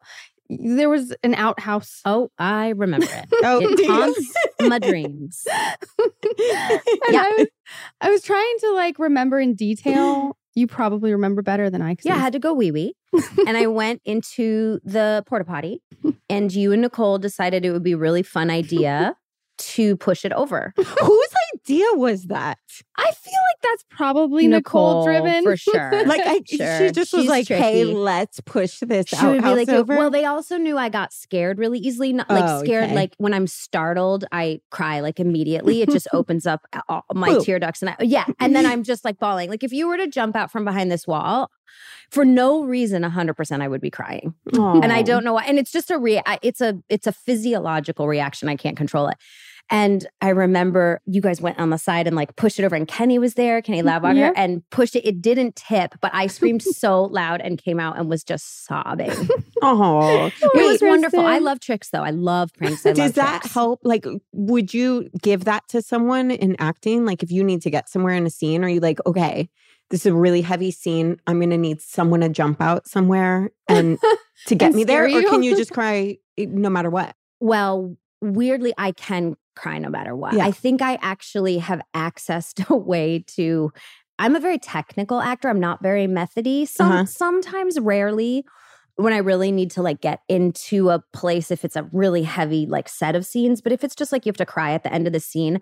There 0.59 0.89
was 0.89 1.13
an 1.23 1.33
outhouse. 1.35 2.01
oh, 2.05 2.29
I 2.37 2.69
remember 2.69 3.07
it. 3.09 3.25
Oh, 3.43 3.59
It 3.61 3.87
haunts 3.87 4.33
my 4.61 4.79
dreams. 4.79 5.45
and 5.99 6.11
Yeah. 7.09 7.23
I 7.23 7.35
was, 7.37 7.47
I 8.01 8.09
was 8.11 8.21
trying 8.23 8.55
to 8.59 8.71
like 8.73 8.99
remember 8.99 9.39
in 9.39 9.55
detail. 9.55 10.37
You 10.53 10.67
probably 10.67 11.13
remember 11.13 11.41
better 11.41 11.69
than 11.69 11.81
I. 11.81 11.95
Yeah, 12.03 12.15
I 12.15 12.19
had 12.19 12.33
to 12.33 12.39
go 12.39 12.53
wee 12.53 12.71
wee. 12.71 12.95
and 13.47 13.55
I 13.57 13.67
went 13.67 14.01
into 14.03 14.79
the 14.83 15.23
porta 15.25 15.45
potty, 15.45 15.81
and 16.29 16.53
you 16.53 16.73
and 16.73 16.81
Nicole 16.81 17.17
decided 17.19 17.63
it 17.63 17.71
would 17.71 17.83
be 17.83 17.93
a 17.93 17.97
really 17.97 18.21
fun 18.23 18.49
idea 18.49 19.15
to 19.57 19.95
push 19.95 20.25
it 20.25 20.33
over. 20.33 20.73
Whose 20.75 20.87
idea 21.65 21.85
was 21.93 22.25
that? 22.25 22.57
I 22.97 23.11
feel 23.11 23.33
like 23.33 23.61
that's 23.63 23.85
probably 23.89 24.47
Nicole, 24.47 25.03
driven 25.05 25.43
for 25.43 25.55
sure. 25.57 26.05
Like, 26.05 26.21
I, 26.23 26.41
Sure. 26.45 26.77
she 26.79 26.91
just 26.91 27.13
was 27.13 27.21
She's 27.23 27.29
like, 27.29 27.47
"Hey, 27.47 27.83
let's 27.83 28.39
push 28.41 28.79
this 28.79 29.13
out. 29.13 29.19
She 29.19 29.25
would 29.27 29.43
be 29.43 29.49
like, 29.55 29.69
over." 29.69 29.95
well, 29.97 30.09
they 30.09 30.25
also 30.25 30.57
knew 30.57 30.77
I 30.77 30.89
got 30.89 31.13
scared 31.13 31.59
really 31.59 31.79
easily. 31.79 32.13
Not 32.13 32.29
like 32.29 32.43
Oh, 32.45 32.63
scared, 32.63 32.85
okay. 32.85 32.95
like 32.95 33.15
when 33.17 33.33
I'm 33.33 33.47
startled, 33.47 34.25
I 34.31 34.61
cry 34.71 34.99
like 35.01 35.19
immediately. 35.19 35.81
It 35.81 35.89
just 35.89 36.07
opens 36.13 36.45
up 36.47 36.61
all 36.89 37.05
my 37.13 37.29
Boom. 37.33 37.43
tear 37.43 37.59
ducts, 37.59 37.81
and 37.81 37.89
I, 37.91 37.95
yeah, 38.01 38.25
and 38.39 38.55
then 38.55 38.65
I'm 38.65 38.83
just 38.83 39.05
like 39.05 39.19
bawling. 39.19 39.49
Like 39.49 39.63
if 39.63 39.71
you 39.71 39.87
were 39.87 39.97
to 39.97 40.07
jump 40.07 40.35
out 40.35 40.51
from 40.51 40.65
behind 40.65 40.91
this 40.91 41.05
wall, 41.07 41.49
for 42.09 42.25
no 42.25 42.63
reason, 42.63 43.03
hundred 43.03 43.35
percent, 43.35 43.61
I 43.61 43.67
would 43.67 43.81
be 43.81 43.91
crying, 43.91 44.33
and 44.53 44.91
I 44.91 45.01
don't 45.03 45.23
know 45.23 45.33
why. 45.33 45.43
And 45.45 45.57
it's 45.59 45.71
just 45.71 45.91
a 45.91 45.97
rea- 45.99 46.21
I- 46.25 46.39
It's 46.41 46.61
a 46.61 46.79
it's 46.89 47.07
a 47.07 47.11
physiological 47.11 48.07
reaction. 48.07 48.49
I 48.49 48.55
can't 48.55 48.75
control 48.77 49.07
it. 49.07 49.17
And 49.71 50.05
I 50.21 50.29
remember 50.29 50.99
you 51.05 51.21
guys 51.21 51.39
went 51.41 51.57
on 51.57 51.69
the 51.69 51.77
side 51.77 52.05
and 52.05 52.15
like 52.15 52.35
pushed 52.35 52.59
it 52.59 52.65
over, 52.65 52.75
and 52.75 52.87
Kenny 52.87 53.17
was 53.17 53.35
there, 53.35 53.61
Kenny 53.61 53.81
Lavogger, 53.81 54.15
Yeah. 54.17 54.31
and 54.35 54.69
pushed 54.69 54.95
it. 54.97 55.07
It 55.07 55.21
didn't 55.21 55.55
tip, 55.55 55.95
but 56.01 56.11
I 56.13 56.27
screamed 56.27 56.61
so 56.61 57.03
loud 57.05 57.39
and 57.41 57.57
came 57.57 57.79
out 57.79 57.97
and 57.97 58.09
was 58.09 58.23
just 58.23 58.65
sobbing. 58.65 59.11
Oh, 59.63 60.25
It 60.25 60.55
was 60.55 60.81
wonderful. 60.81 61.19
I 61.23 61.37
love 61.37 61.59
tricks 61.59 61.89
though. 61.91 62.01
I 62.03 62.09
love 62.09 62.51
pranks. 62.55 62.83
I 62.83 62.89
love 62.89 62.95
Does 62.97 63.11
that 63.13 63.41
tricks. 63.41 63.53
help? 63.53 63.79
Like, 63.83 64.05
would 64.33 64.73
you 64.73 65.07
give 65.21 65.45
that 65.45 65.67
to 65.69 65.83
someone 65.83 66.31
in 66.31 66.55
acting? 66.57 67.05
Like, 67.05 67.21
if 67.21 67.31
you 67.31 67.43
need 67.43 67.61
to 67.61 67.69
get 67.69 67.87
somewhere 67.87 68.15
in 68.15 68.25
a 68.25 68.31
scene, 68.31 68.63
are 68.63 68.69
you 68.69 68.79
like, 68.79 68.97
okay, 69.05 69.49
this 69.91 70.01
is 70.01 70.07
a 70.07 70.15
really 70.15 70.41
heavy 70.41 70.71
scene. 70.71 71.17
I'm 71.27 71.37
going 71.37 71.51
to 71.51 71.57
need 71.59 71.79
someone 71.79 72.21
to 72.21 72.29
jump 72.29 72.59
out 72.59 72.87
somewhere 72.87 73.51
and 73.67 73.99
to 74.47 74.55
get 74.55 74.67
And 74.69 74.75
me 74.77 74.83
there? 74.83 75.07
scare 75.07 75.19
Or 75.27 75.29
can 75.29 75.43
you 75.43 75.55
just 75.55 75.71
cry 75.71 76.17
eh, 76.39 76.47
no 76.49 76.71
matter 76.71 76.89
what? 76.89 77.15
Well, 77.39 77.95
weirdly, 78.19 78.73
I 78.79 78.93
can 78.93 79.35
cry 79.61 79.77
no 79.77 79.89
matter 79.89 80.15
what. 80.15 80.33
Yeah. 80.33 80.45
I 80.45 80.51
think 80.51 80.81
I 80.81 80.97
actually 81.01 81.59
have 81.59 81.81
accessed 81.95 82.67
a 82.69 82.75
way 82.75 83.23
to. 83.35 83.71
I'm 84.19 84.35
a 84.35 84.39
very 84.39 84.59
technical 84.59 85.19
actor. 85.19 85.49
I'm 85.49 85.59
not 85.59 85.81
very 85.81 86.05
methody. 86.07 86.65
Some 86.65 86.91
Uh-huh. 86.91 87.05
sometimes, 87.05 87.79
rarely, 87.79 88.45
when 88.95 89.13
I 89.13 89.17
really 89.17 89.51
need 89.51 89.71
to 89.71 89.81
like 89.81 89.99
get 90.01 90.19
into 90.27 90.89
a 90.91 91.01
place 91.11 91.49
if 91.49 91.65
it's 91.65 91.75
a 91.75 91.83
really 91.91 92.21
heavy 92.23 92.67
like 92.67 92.87
set 92.89 93.15
of 93.15 93.25
scenes. 93.25 93.61
But 93.61 93.71
if 93.71 93.83
it's 93.83 93.95
just 93.95 94.11
like 94.11 94.25
you 94.25 94.29
have 94.29 94.37
to 94.37 94.45
cry 94.45 94.73
at 94.73 94.83
the 94.83 94.93
end 94.93 95.07
of 95.07 95.13
the 95.13 95.19
scene, 95.19 95.59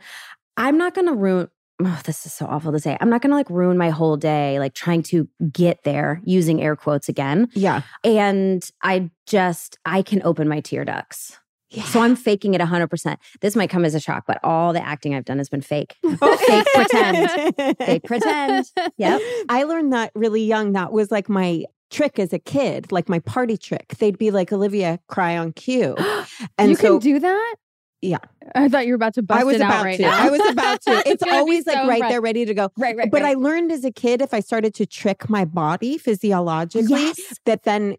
I'm 0.58 0.78
not 0.78 0.94
gonna 0.94 1.14
ruin. 1.14 1.48
Oh, 1.82 2.02
this 2.04 2.26
is 2.26 2.34
so 2.34 2.46
awful 2.48 2.74
to 2.74 2.80
say. 2.80 2.98
I'm 3.00 3.10
not 3.10 3.22
gonna 3.22 3.36
like 3.36 3.50
ruin 3.50 3.78
my 3.78 3.92
whole 3.92 4.18
day 4.18 4.60
like 4.60 4.74
trying 4.74 5.04
to 5.04 5.30
get 5.54 5.84
there 5.86 6.20
using 6.26 6.62
air 6.62 6.76
quotes 6.76 7.08
again. 7.08 7.48
Yeah. 7.54 7.84
And 8.04 8.70
I 8.84 9.10
just 9.26 9.78
I 9.86 10.02
can 10.02 10.22
open 10.24 10.50
my 10.50 10.60
tear 10.60 10.84
ducts. 10.84 11.40
Yeah. 11.72 11.84
So 11.84 12.02
I'm 12.02 12.16
faking 12.16 12.54
it 12.56 12.62
100%. 12.62 13.18
This 13.42 13.56
might 13.56 13.70
come 13.70 13.86
as 13.86 13.94
a 13.94 14.00
shock, 14.00 14.24
but 14.28 14.40
all 14.44 14.74
the 14.74 14.84
acting 14.84 15.14
I've 15.14 15.26
done 15.26 15.38
has 15.38 15.50
been 15.50 15.62
fake. 15.62 15.98
fake 16.04 16.66
pretend. 16.74 17.56
Fake 17.78 18.04
pretend. 18.04 18.66
Yep. 18.98 19.22
I 19.50 19.64
learned 19.64 19.94
that 19.94 20.12
really 20.16 20.44
young. 20.44 20.74
That 20.74 20.92
was 20.92 21.12
like 21.12 21.30
my 21.30 21.66
trick 21.92 22.18
as 22.20 22.34
a 22.34 22.40
kid, 22.40 22.92
like 22.92 23.08
my 23.08 23.20
party 23.20 23.58
trick. 23.58 23.90
They'd 24.00 24.18
be 24.18 24.32
like, 24.32 24.52
Olivia, 24.52 25.00
cry 25.08 25.38
on 25.38 25.54
cue. 25.54 25.96
And 26.58 26.70
you 26.72 26.76
so 26.76 27.00
can 27.00 27.00
do 27.00 27.20
that? 27.20 27.56
Yeah. 28.02 28.20
I 28.56 28.70
thought 28.70 28.86
you 28.86 28.94
were 28.94 28.96
about 28.96 29.14
to 29.16 29.22
bust 29.22 29.42
I 29.42 29.44
was 29.44 29.56
it 29.56 29.62
out 29.62 29.72
about 29.72 29.84
right 29.86 29.98
to. 29.98 30.02
now. 30.04 30.18
I 30.26 30.30
was 30.30 30.42
about 30.50 30.82
to. 30.84 31.04
It's 31.06 31.22
always 31.24 31.68
like 31.68 31.76
right 31.78 31.96
impressed. 31.96 32.12
there, 32.12 32.22
ready 32.22 32.46
to 32.46 32.54
go. 32.54 32.70
Right, 32.78 32.96
right. 32.96 33.12
But 33.12 33.24
I 33.24 33.34
learned 33.34 33.72
as 33.74 33.84
a 33.84 33.92
kid, 33.92 34.22
if 34.22 34.34
I 34.34 34.40
started 34.40 34.74
to 34.76 34.86
trick 34.86 35.30
my 35.30 35.44
body 35.46 35.98
physiologically, 35.98 36.90
Yes. 37.02 37.20
that 37.46 37.64
then 37.64 37.98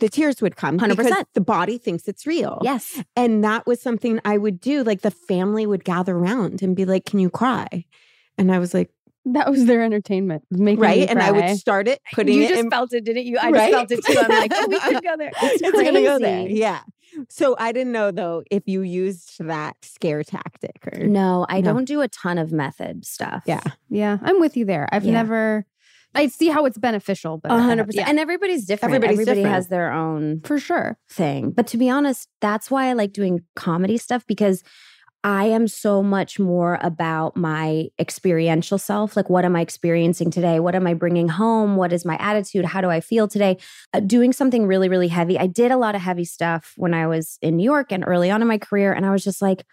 the 0.00 0.08
tears 0.08 0.42
would 0.42 0.56
come 0.56 0.76
because 0.76 0.96
100%. 1.06 1.24
the 1.34 1.40
body 1.40 1.78
thinks 1.78 2.08
it's 2.08 2.26
real. 2.26 2.58
Yes. 2.62 3.02
And 3.16 3.44
that 3.44 3.66
was 3.66 3.80
something 3.80 4.20
I 4.24 4.36
would 4.38 4.60
do. 4.60 4.82
Like 4.82 5.02
the 5.02 5.10
family 5.10 5.66
would 5.66 5.84
gather 5.84 6.16
around 6.16 6.62
and 6.62 6.74
be 6.74 6.84
like, 6.84 7.04
Can 7.04 7.18
you 7.18 7.30
cry? 7.30 7.84
And 8.38 8.50
I 8.52 8.58
was 8.58 8.74
like, 8.74 8.90
That 9.26 9.50
was 9.50 9.66
their 9.66 9.82
entertainment. 9.82 10.42
was 10.50 10.60
Making 10.60 10.80
me 10.80 10.86
right? 10.86 11.08
And 11.10 11.20
I 11.22 11.30
would 11.30 11.56
start 11.58 11.86
it, 11.88 12.00
putting 12.12 12.36
you 12.36 12.44
it 12.44 12.48
just 12.48 12.60
in 12.60 12.70
felt 12.70 12.92
it, 12.92 13.04
didn't 13.04 13.26
you? 13.26 13.38
I 13.38 13.50
Right? 13.50 13.70
just 13.70 13.88
felt 13.88 13.90
it 13.92 14.04
too. 14.04 14.18
I'm 14.18 14.28
like, 14.40 14.52
oh, 14.54 14.66
we 14.68 14.80
could 14.94 15.04
go 15.04 15.16
there. 15.16 15.30
It's, 15.42 15.62
it's 15.62 15.82
gonna 15.82 16.02
go 16.02 16.18
there. 16.18 16.48
Yeah. 16.48 16.80
So 17.28 17.56
I 17.58 17.72
didn't 17.72 17.92
know 17.92 18.12
though 18.12 18.44
if 18.52 18.62
you 18.68 18.82
used 18.82 19.36
that 19.44 19.74
scare 19.82 20.22
tactic 20.22 20.78
or 20.92 21.06
No, 21.06 21.44
I 21.48 21.60
No. 21.60 21.72
don't 21.74 21.84
do 21.84 22.00
a 22.02 22.08
ton 22.08 22.38
of 22.38 22.52
method 22.52 23.04
stuff. 23.04 23.42
Yeah. 23.46 23.62
Yeah, 23.88 24.18
I'm 24.22 24.38
with 24.40 24.56
you 24.56 24.64
there. 24.64 24.88
I've 24.92 25.04
Yeah. 25.04 25.12
never. 25.12 25.66
I 26.14 26.26
see 26.26 26.48
how 26.48 26.64
it's 26.66 26.78
beneficial, 26.78 27.38
but 27.38 27.52
A 27.52 27.54
I- 27.54 27.60
hundred 27.60 27.86
percent. 27.86 28.06
yeah, 28.06 28.10
And 28.10 28.18
everybody's 28.18 28.64
different. 28.66 28.94
Everybody's 28.94 29.20
Everybody 29.20 29.40
different. 29.42 29.54
has 29.54 29.68
their 29.68 29.92
own 29.92 30.40
for 30.44 30.58
sure. 30.58 30.98
thing. 31.10 31.50
But 31.52 31.66
to 31.68 31.76
be 31.76 31.88
honest, 31.88 32.28
that's 32.40 32.70
why 32.70 32.86
I 32.88 32.94
like 32.94 33.12
doing 33.12 33.40
comedy 33.56 33.96
stuff 33.96 34.24
because 34.26 34.62
I 35.22 35.44
am 35.44 35.68
so 35.68 36.02
much 36.02 36.38
more 36.40 36.78
about 36.82 37.36
my 37.36 37.88
experiential 37.98 38.78
self. 38.78 39.16
Like, 39.16 39.28
what 39.28 39.44
am 39.44 39.54
I 39.54 39.60
experiencing 39.60 40.30
today? 40.30 40.60
What 40.60 40.74
am 40.74 40.86
I 40.86 40.94
bringing 40.94 41.28
home? 41.28 41.76
What 41.76 41.92
is 41.92 42.06
my 42.06 42.16
attitude? 42.18 42.64
How 42.64 42.80
do 42.80 42.88
I 42.88 43.00
feel 43.00 43.28
today? 43.28 43.58
Uh, 43.92 44.00
doing 44.00 44.32
something 44.32 44.66
really, 44.66 44.88
really 44.88 45.08
heavy. 45.08 45.38
I 45.38 45.46
did 45.46 45.72
a 45.72 45.76
lot 45.76 45.94
of 45.94 46.00
heavy 46.00 46.24
stuff 46.24 46.72
when 46.78 46.94
I 46.94 47.06
was 47.06 47.38
in 47.42 47.56
New 47.58 47.64
York 47.64 47.92
and 47.92 48.02
early 48.06 48.30
on 48.30 48.40
in 48.40 48.48
my 48.48 48.56
career. 48.56 48.94
And 48.94 49.04
I 49.04 49.10
was 49.10 49.22
just 49.22 49.42
like, 49.42 49.64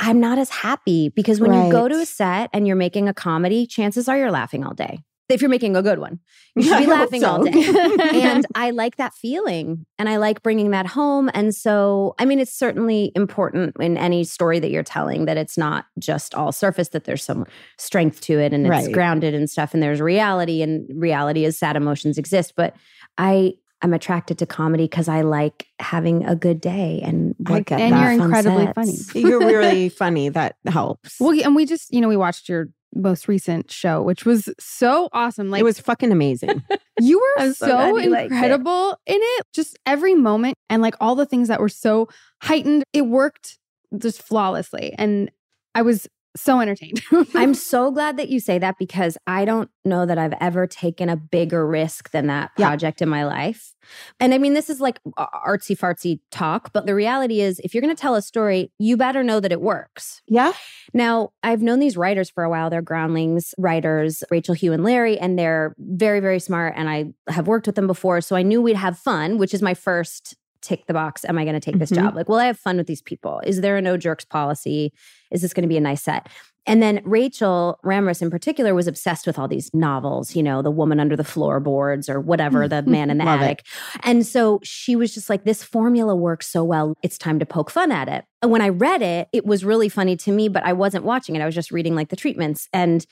I'm 0.00 0.18
not 0.20 0.36
as 0.38 0.50
happy 0.50 1.08
because 1.10 1.40
when 1.40 1.52
you 1.52 1.70
go 1.72 1.86
to 1.88 1.94
a 2.00 2.06
set 2.06 2.50
and 2.52 2.66
you're 2.66 2.76
making 2.76 3.08
a 3.08 3.14
comedy, 3.14 3.66
chances 3.66 4.08
are 4.08 4.18
you're 4.18 4.30
laughing 4.32 4.64
all 4.64 4.74
day. 4.74 5.00
If 5.28 5.42
you're 5.42 5.50
making 5.50 5.76
a 5.76 5.82
good 5.82 5.98
one, 5.98 6.20
you 6.56 6.62
should 6.62 6.78
be 6.78 6.84
hope 6.86 6.98
laughing 6.98 7.24
all 7.24 7.42
day 7.44 7.52
and 8.14 8.46
I 8.54 8.70
like 8.70 8.96
that 8.96 9.12
feeling 9.14 9.84
and 9.98 10.08
I 10.08 10.16
like 10.16 10.42
bringing 10.42 10.70
that 10.70 10.86
home. 10.86 11.30
And 11.34 11.54
so, 11.54 12.14
I 12.18 12.24
mean, 12.24 12.38
it's 12.40 12.52
certainly 12.52 13.12
important 13.14 13.76
in 13.78 13.96
any 13.98 14.24
story 14.24 14.58
that 14.60 14.70
you're 14.70 14.82
telling 14.82 15.26
that 15.26 15.36
it's 15.36 15.58
not 15.58 15.84
just 15.98 16.34
all 16.34 16.50
surface, 16.50 16.88
that 16.90 17.04
there's 17.04 17.22
some 17.22 17.44
strength 17.76 18.20
to 18.22 18.38
it 18.38 18.52
and 18.54 18.66
it's 18.66 18.70
Right. 18.86 18.92
grounded 18.92 19.34
and 19.34 19.50
stuff. 19.50 19.74
And 19.74 19.82
there's 19.82 20.00
reality, 20.00 20.62
and 20.62 20.86
reality 20.94 21.44
is 21.44 21.58
sad 21.58 21.76
emotions 21.76 22.16
exist. 22.16 22.54
But 22.56 22.74
I, 23.18 23.52
I'm 23.82 23.92
attracted 23.94 24.38
to 24.38 24.46
comedy 24.46 24.84
because 24.84 25.08
I 25.08 25.20
like 25.20 25.66
having 25.78 26.24
a 26.24 26.34
good 26.34 26.60
day 26.60 27.00
and 27.04 27.34
I 27.46 27.52
work 27.52 27.66
get 27.66 27.80
And 27.80 27.90
you're 28.00 28.16
fun 28.16 28.22
incredibly 28.24 28.64
sets. 28.64 28.74
funny. 28.74 28.96
you're 29.28 29.38
really 29.46 29.88
funny. 29.88 30.30
That 30.30 30.56
helps. 30.66 31.20
Well, 31.20 31.38
and 31.44 31.54
we 31.54 31.64
just, 31.66 31.92
you 31.92 32.00
know, 32.00 32.08
we 32.08 32.16
watched 32.16 32.48
your 32.48 32.70
most 32.94 33.28
recent 33.28 33.70
show, 33.70 34.02
which 34.02 34.24
was 34.24 34.48
so 34.58 35.08
awesome. 35.12 35.50
Like 35.50 35.60
it 35.60 35.64
was 35.64 35.80
fucking 35.80 36.12
amazing. 36.12 36.62
you 37.00 37.20
were 37.20 37.52
so, 37.52 37.68
so 37.68 37.90
liked 37.92 38.06
it. 38.06 38.34
incredible 38.34 38.98
in 39.06 39.18
it. 39.20 39.46
Just 39.52 39.78
every 39.86 40.14
moment 40.14 40.56
and 40.70 40.82
like 40.82 40.94
all 41.00 41.14
the 41.14 41.26
things 41.26 41.48
that 41.48 41.60
were 41.60 41.68
so 41.68 42.08
heightened, 42.42 42.84
it 42.92 43.02
worked 43.02 43.58
just 43.96 44.22
flawlessly. 44.22 44.94
And 44.98 45.30
I 45.74 45.82
was 45.82 46.08
so 46.40 46.60
entertained. 46.60 47.02
I'm 47.34 47.54
so 47.54 47.90
glad 47.90 48.16
that 48.16 48.28
you 48.28 48.40
say 48.40 48.58
that 48.58 48.76
because 48.78 49.16
I 49.26 49.44
don't 49.44 49.70
know 49.84 50.06
that 50.06 50.18
I've 50.18 50.34
ever 50.40 50.66
taken 50.66 51.08
a 51.08 51.16
bigger 51.16 51.66
risk 51.66 52.10
than 52.10 52.26
that 52.28 52.50
Yeah. 52.56 52.68
project 52.68 53.02
in 53.02 53.08
my 53.08 53.24
life. 53.24 53.74
And 54.20 54.34
I 54.34 54.38
mean, 54.38 54.52
this 54.54 54.68
is 54.68 54.80
like 54.80 55.00
artsy 55.18 55.76
fartsy 55.76 56.20
talk, 56.30 56.72
but 56.74 56.84
the 56.84 56.94
reality 56.94 57.40
is, 57.40 57.58
if 57.60 57.72
you're 57.74 57.80
going 57.80 57.94
to 57.94 58.00
tell 58.00 58.14
a 58.16 58.20
story, 58.22 58.70
you 58.78 58.96
better 58.98 59.22
know 59.22 59.40
that 59.40 59.50
it 59.52 59.60
works. 59.62 60.20
yeah. 60.26 60.52
Now, 60.94 61.30
I've 61.42 61.60
known 61.62 61.78
these 61.80 61.96
writers 61.96 62.30
for 62.30 62.44
a 62.44 62.50
while. 62.50 62.70
They're 62.70 62.82
Groundlings 62.82 63.54
writers, 63.58 64.24
Rachel, 64.30 64.54
Hugh, 64.54 64.72
and 64.72 64.82
Larry, 64.84 65.18
and 65.18 65.38
they're 65.38 65.74
very, 65.78 66.20
very 66.20 66.40
smart. 66.40 66.74
And 66.76 66.88
I 66.88 67.12
have 67.28 67.46
worked 67.46 67.66
with 67.66 67.76
them 67.76 67.86
before. 67.86 68.20
So 68.22 68.36
I 68.36 68.42
knew 68.42 68.60
we'd 68.62 68.76
have 68.76 68.98
fun, 68.98 69.36
which 69.38 69.52
is 69.54 69.60
my 69.62 69.74
first 69.74 70.34
tick 70.62 70.86
the 70.86 70.94
box. 70.94 71.24
Am 71.24 71.38
I 71.38 71.44
going 71.44 71.54
to 71.54 71.60
take 71.60 71.78
this 71.78 71.90
Mhm. 71.90 71.96
job? 71.96 72.16
Like, 72.16 72.28
will 72.28 72.36
I 72.36 72.46
have 72.46 72.58
fun 72.58 72.76
with 72.76 72.86
these 72.86 73.02
people? 73.02 73.40
Is 73.44 73.60
there 73.60 73.76
a 73.76 73.82
no 73.82 73.96
jerks 73.96 74.24
policy? 74.24 74.92
Is 75.30 75.42
this 75.42 75.52
going 75.54 75.62
to 75.62 75.68
be 75.68 75.76
a 75.76 75.80
nice 75.80 76.02
set? 76.02 76.28
And 76.66 76.82
then 76.82 77.00
Rachel 77.04 77.78
Ramras 77.82 78.20
in 78.20 78.30
particular 78.30 78.74
was 78.74 78.86
obsessed 78.86 79.26
with 79.26 79.38
all 79.38 79.48
these 79.48 79.72
novels, 79.72 80.36
you 80.36 80.42
know, 80.42 80.60
The 80.60 80.70
Woman 80.70 81.00
Under 81.00 81.16
the 81.16 81.24
Floorboards 81.24 82.10
or 82.10 82.20
whatever, 82.20 82.68
The 82.68 82.82
Man 82.86 83.08
in 83.08 83.16
the 83.16 83.24
Love 83.24 83.40
it. 83.40 83.44
Attic. 83.44 83.66
And 84.02 84.26
so 84.26 84.60
she 84.62 84.94
was 84.94 85.14
just 85.14 85.30
like, 85.30 85.44
this 85.44 85.64
formula 85.64 86.14
works 86.14 86.46
so 86.46 86.62
well. 86.64 86.94
It's 87.02 87.16
time 87.16 87.38
to 87.38 87.46
poke 87.46 87.70
fun 87.70 87.90
at 87.90 88.06
it. 88.08 88.26
And 88.42 88.50
when 88.50 88.60
I 88.60 88.68
read 88.68 89.00
it, 89.00 89.28
it 89.32 89.46
was 89.46 89.64
really 89.64 89.88
funny 89.88 90.14
to 90.18 90.30
me, 90.32 90.48
but 90.50 90.62
I 90.62 90.74
wasn't 90.74 91.04
watching 91.04 91.36
it. 91.36 91.40
I 91.40 91.46
was 91.46 91.54
just 91.54 91.70
reading 91.70 91.94
like 91.94 92.10
the 92.10 92.16
treatments. 92.16 92.68
And 92.74 93.06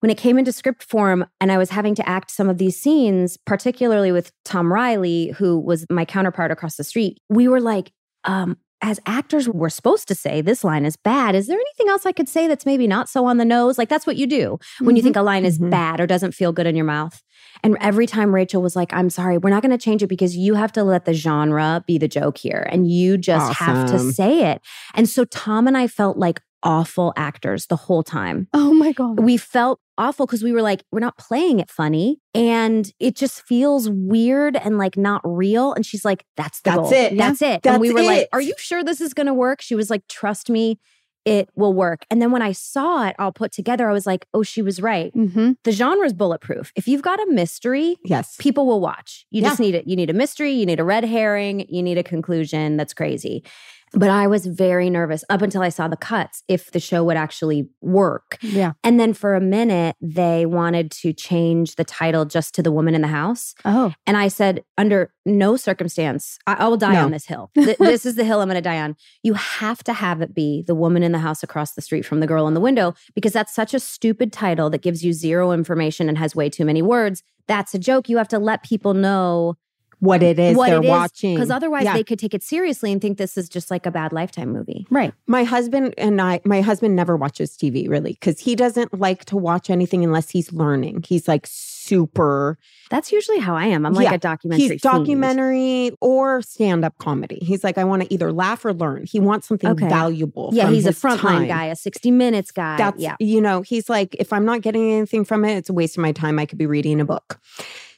when 0.00 0.10
it 0.10 0.16
came 0.18 0.38
into 0.38 0.52
script 0.52 0.82
form 0.82 1.26
and 1.40 1.52
I 1.52 1.58
was 1.58 1.70
having 1.70 1.94
to 1.96 2.08
act 2.08 2.30
some 2.30 2.48
of 2.48 2.58
these 2.58 2.78
scenes, 2.80 3.36
particularly 3.46 4.12
with 4.12 4.32
Tom 4.44 4.72
Riley, 4.72 5.28
who 5.36 5.58
was 5.58 5.86
my 5.90 6.04
counterpart 6.04 6.50
across 6.50 6.76
the 6.76 6.84
street, 6.84 7.18
we 7.28 7.48
were 7.48 7.60
like, 7.60 7.92
um, 8.24 8.56
as 8.82 8.98
actors, 9.04 9.46
we're 9.46 9.68
supposed 9.68 10.08
to 10.08 10.14
say 10.14 10.40
this 10.40 10.64
line 10.64 10.86
is 10.86 10.96
bad. 10.96 11.34
Is 11.34 11.48
there 11.48 11.58
anything 11.58 11.90
else 11.90 12.06
I 12.06 12.12
could 12.12 12.30
say 12.30 12.46
that's 12.48 12.64
maybe 12.64 12.86
not 12.86 13.10
so 13.10 13.26
on 13.26 13.36
the 13.36 13.44
nose? 13.44 13.76
Like 13.76 13.90
that's 13.90 14.06
what 14.06 14.16
you 14.16 14.26
do 14.26 14.58
when 14.80 14.96
you 14.96 15.02
Mhm. 15.02 15.04
think 15.04 15.16
a 15.16 15.22
line 15.22 15.44
is 15.44 15.58
Mhm. 15.58 15.68
bad 15.70 16.00
or 16.00 16.06
doesn't 16.06 16.32
feel 16.32 16.50
good 16.50 16.66
in 16.66 16.74
your 16.74 16.86
mouth. 16.86 17.20
And 17.62 17.76
every 17.82 18.06
time 18.06 18.34
Rachel 18.34 18.62
was 18.62 18.74
like, 18.76 18.90
I'm 18.94 19.10
sorry, 19.10 19.36
we're 19.36 19.50
not 19.50 19.60
going 19.62 19.76
to 19.76 19.84
change 19.84 20.02
it 20.02 20.06
because 20.06 20.34
you 20.34 20.54
have 20.54 20.72
to 20.72 20.82
let 20.82 21.04
the 21.04 21.12
genre 21.12 21.84
be 21.86 21.98
the 21.98 22.08
joke 22.08 22.38
here 22.38 22.66
and 22.72 22.90
you 22.90 23.18
just 23.18 23.52
have 23.54 23.84
to 23.90 23.98
say 23.98 24.50
it. 24.50 24.62
And 24.94 25.06
so 25.06 25.26
Tom 25.26 25.66
and 25.66 25.76
I 25.76 25.86
felt 25.86 26.16
like 26.16 26.40
awful 26.62 27.12
actors 27.16 27.66
the 27.66 27.76
whole 27.76 28.02
time. 28.02 28.48
oh 28.54 28.72
my 28.72 28.92
God. 28.92 29.20
We 29.20 29.36
felt 29.36 29.78
awful 30.00 30.26
because 30.26 30.42
we 30.42 30.52
were 30.52 30.62
like, 30.62 30.82
we're 30.90 31.00
not 31.00 31.16
playing 31.18 31.60
it 31.60 31.70
funny. 31.70 32.18
And 32.34 32.90
it 32.98 33.14
just 33.14 33.42
feels 33.46 33.88
weird 33.90 34.56
and 34.56 34.78
like 34.78 34.96
not 34.96 35.20
real. 35.24 35.72
And 35.74 35.84
she's 35.84 36.04
like, 36.04 36.24
that's 36.36 36.60
the 36.62 36.70
That's 36.70 36.90
goal. 36.90 36.92
it. 36.92 37.16
That's 37.16 37.42
it. 37.42 37.62
That's 37.62 37.74
and 37.74 37.80
we 37.80 37.92
were 37.92 38.02
like, 38.02 38.28
are 38.32 38.40
you 38.40 38.54
sure 38.58 38.82
this 38.82 39.00
is 39.00 39.14
going 39.14 39.26
to 39.28 39.34
work? 39.34 39.60
She 39.60 39.74
was 39.74 39.90
like, 39.90 40.06
trust 40.08 40.48
me, 40.50 40.78
it 41.26 41.50
will 41.54 41.74
work. 41.74 42.06
And 42.10 42.22
then 42.22 42.30
when 42.32 42.40
I 42.40 42.52
saw 42.52 43.06
it 43.06 43.14
all 43.18 43.30
put 43.30 43.52
together, 43.52 43.90
I 43.90 43.92
was 43.92 44.06
like, 44.06 44.26
oh, 44.32 44.42
she 44.42 44.62
was 44.62 44.80
right. 44.80 45.12
hmm 45.12 45.52
The 45.64 45.72
genre 45.72 46.06
is 46.06 46.14
bulletproof. 46.14 46.72
If 46.76 46.88
you've 46.88 47.02
got 47.02 47.20
a 47.20 47.26
mystery, 47.30 47.96
Yes. 48.04 48.36
people 48.38 48.66
will 48.66 48.80
watch. 48.80 49.26
You 49.30 49.42
Yeah. 49.42 49.48
just 49.50 49.60
need 49.60 49.74
it. 49.74 49.86
You 49.86 49.96
need 49.96 50.08
a 50.08 50.14
mystery, 50.14 50.52
you 50.52 50.64
need 50.64 50.80
a 50.80 50.84
red 50.84 51.04
herring, 51.04 51.66
you 51.68 51.82
need 51.82 51.98
a 51.98 52.02
conclusion 52.02 52.78
that's 52.78 52.94
crazy. 52.94 53.44
But 53.92 54.10
I 54.10 54.26
was 54.28 54.46
very 54.46 54.88
nervous 54.88 55.24
up 55.28 55.42
until 55.42 55.62
I 55.62 55.68
saw 55.68 55.88
the 55.88 55.96
cuts 55.96 56.44
if 56.46 56.70
the 56.70 56.78
show 56.80 57.02
would 57.04 57.16
actually 57.16 57.68
work. 57.80 58.38
Yeah. 58.40 58.72
And 58.84 59.00
then 59.00 59.12
for 59.14 59.34
a 59.34 59.40
minute, 59.40 59.96
they 60.00 60.46
wanted 60.46 60.90
to 60.92 61.12
change 61.12 61.74
the 61.74 61.84
title 61.84 62.24
just 62.24 62.54
to 62.54 62.62
The 62.62 62.70
Woman 62.70 62.94
in 62.94 63.02
the 63.02 63.08
House. 63.08 63.54
Oh. 63.64 63.92
And 64.06 64.16
I 64.16 64.28
said, 64.28 64.62
under 64.78 65.12
no 65.26 65.56
circumstance, 65.56 66.38
I, 66.46 66.54
I 66.54 66.68
will 66.68 66.76
die 66.76 66.94
No. 66.94 67.04
on 67.04 67.10
this 67.10 67.26
hill. 67.26 67.50
Th- 67.54 67.76
this 67.78 68.06
is 68.06 68.14
the 68.14 68.24
hill 68.24 68.40
I'm 68.40 68.48
going 68.48 68.54
to 68.54 68.60
die 68.60 68.80
on. 68.80 68.96
You 69.22 69.34
have 69.34 69.82
to 69.84 69.92
have 69.92 70.20
it 70.22 70.34
be 70.34 70.62
The 70.66 70.74
Woman 70.74 71.02
in 71.02 71.12
the 71.12 71.18
House 71.18 71.42
across 71.42 71.72
the 71.74 71.82
street 71.82 72.02
from 72.06 72.20
the 72.20 72.26
girl 72.26 72.46
in 72.46 72.54
the 72.54 72.60
window 72.60 72.94
because 73.14 73.32
that's 73.32 73.54
such 73.54 73.74
a 73.74 73.80
stupid 73.80 74.32
title 74.32 74.70
that 74.70 74.82
gives 74.82 75.04
you 75.04 75.12
zero 75.12 75.50
information 75.52 76.08
and 76.08 76.16
has 76.16 76.36
way 76.36 76.48
too 76.48 76.64
many 76.64 76.80
words. 76.82 77.22
That's 77.48 77.74
a 77.74 77.78
joke. 77.78 78.08
You 78.08 78.18
have 78.18 78.28
to 78.28 78.38
let 78.38 78.62
people 78.62 78.94
know 78.94 79.56
What 80.00 80.22
it 80.22 80.38
is 80.38 80.56
what 80.56 80.68
they're 80.70 80.78
it 80.78 80.84
is 80.84 80.88
watching. 80.90 81.34
because 81.34 81.50
otherwise 81.50 81.84
Yeah. 81.84 81.94
they 81.94 82.02
could 82.04 82.18
take 82.18 82.34
it 82.34 82.42
seriously 82.42 82.90
and 82.90 83.00
think 83.00 83.18
this 83.18 83.36
is 83.38 83.48
just 83.48 83.70
like 83.70 83.86
a 83.86 83.90
bad 83.90 84.12
lifetime 84.12 84.50
movie. 84.50 84.86
Right. 84.90 85.12
My 85.26 85.44
husband 85.44 85.94
and 85.98 86.20
I, 86.20 86.40
my 86.44 86.60
husband 86.62 86.96
never 86.96 87.16
watches 87.16 87.56
TV 87.56 87.88
really 87.88 88.12
because 88.14 88.40
he 88.40 88.56
doesn't 88.56 88.98
like 88.98 89.24
to 89.26 89.36
watch 89.36 89.70
anything 89.70 90.02
unless 90.02 90.30
he's 90.30 90.52
learning. 90.52 91.04
He's 91.06 91.28
like 91.28 91.46
super, 91.46 92.58
That's 92.90 93.12
usually 93.12 93.38
how 93.38 93.54
I 93.54 93.66
am. 93.66 93.84
I'm 93.86 93.92
like 93.94 94.04
Yeah. 94.04 94.14
a 94.14 94.18
documentary. 94.18 94.60
he's 94.62 94.68
fiend. 94.70 94.80
documentary 94.80 95.90
or 96.00 96.40
stand 96.42 96.84
up 96.84 96.96
comedy. 96.98 97.38
He's 97.42 97.62
like, 97.62 97.78
I 97.78 97.84
want 97.84 98.02
to 98.02 98.12
either 98.12 98.32
laugh 98.32 98.64
or 98.64 98.72
learn. 98.72 99.04
He 99.06 99.20
wants 99.20 99.48
something 99.48 99.70
Okay. 99.70 99.88
valuable. 99.88 100.50
Yeah, 100.52 100.70
he's 100.70 100.86
a 100.86 100.92
frontline 100.92 101.46
guy, 101.48 101.66
a 101.66 101.76
60 101.76 102.10
minutes 102.10 102.50
guy. 102.52 102.76
That's, 102.76 103.00
yeah. 103.00 103.16
you 103.20 103.40
know, 103.40 103.62
he's 103.62 103.88
like, 103.88 104.14
if 104.18 104.32
I'm 104.32 104.44
not 104.44 104.62
getting 104.62 104.90
anything 104.92 105.24
from 105.24 105.44
it, 105.44 105.56
it's 105.56 105.68
a 105.68 105.72
waste 105.72 105.96
of 105.98 106.02
my 106.02 106.12
time. 106.12 106.38
I 106.38 106.46
could 106.46 106.58
be 106.58 106.66
reading 106.66 107.00
a 107.00 107.04
book. 107.04 107.38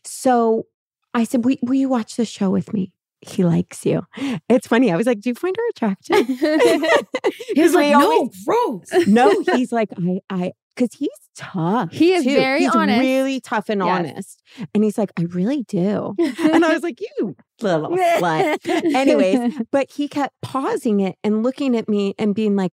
So 0.05 0.67
I 1.15 1.25
said, 1.25 1.45
will, 1.45 1.57
will 1.63 1.75
you 1.75 1.89
watch 1.89 2.17
the 2.17 2.25
show 2.25 2.51
with 2.51 2.73
me? 2.73 2.93
He 3.21 3.45
likes 3.45 3.87
you. 3.87 4.03
It's 4.49 4.67
funny. 4.67 4.91
I 4.91 4.97
was 4.97 5.07
like, 5.07 5.21
do 5.21 5.29
you 5.31 5.35
find 5.35 5.55
her 5.57 5.69
attractive? 5.71 6.27
He's 7.55 7.75
like, 7.75 7.93
no, 7.93 8.01
always- 8.13 8.45
gross. 8.45 9.07
no, 9.07 9.41
he's 9.55 9.71
like, 9.73 9.91
I, 9.97 10.21
I, 10.29 10.53
because 10.75 10.95
he's 10.99 11.09
tough. 11.37 11.93
He 11.93 12.15
is 12.15 12.25
too. 12.25 12.35
very 12.35 12.61
he's 12.61 12.75
honest. 12.75 13.01
really 13.01 13.41
tough 13.41 13.69
and 13.69 13.81
Yes. 13.81 13.89
honest. 13.91 14.43
And 14.75 14.83
he's 14.83 14.97
like, 14.99 15.13
I 15.19 15.23
really 15.25 15.63
do. 15.69 16.15
And 16.19 16.65
I 16.65 16.73
was 16.73 16.83
like, 16.83 16.99
you 17.01 17.37
little 17.61 17.91
slut. 17.91 18.59
Anyways, 18.95 19.55
but 19.71 19.91
he 19.93 20.09
kept 20.09 20.35
pausing 20.41 21.01
it 21.01 21.17
and 21.23 21.43
looking 21.43 21.77
at 21.77 21.89
me 21.89 22.15
and 22.19 22.35
being 22.35 22.57
like, 22.57 22.73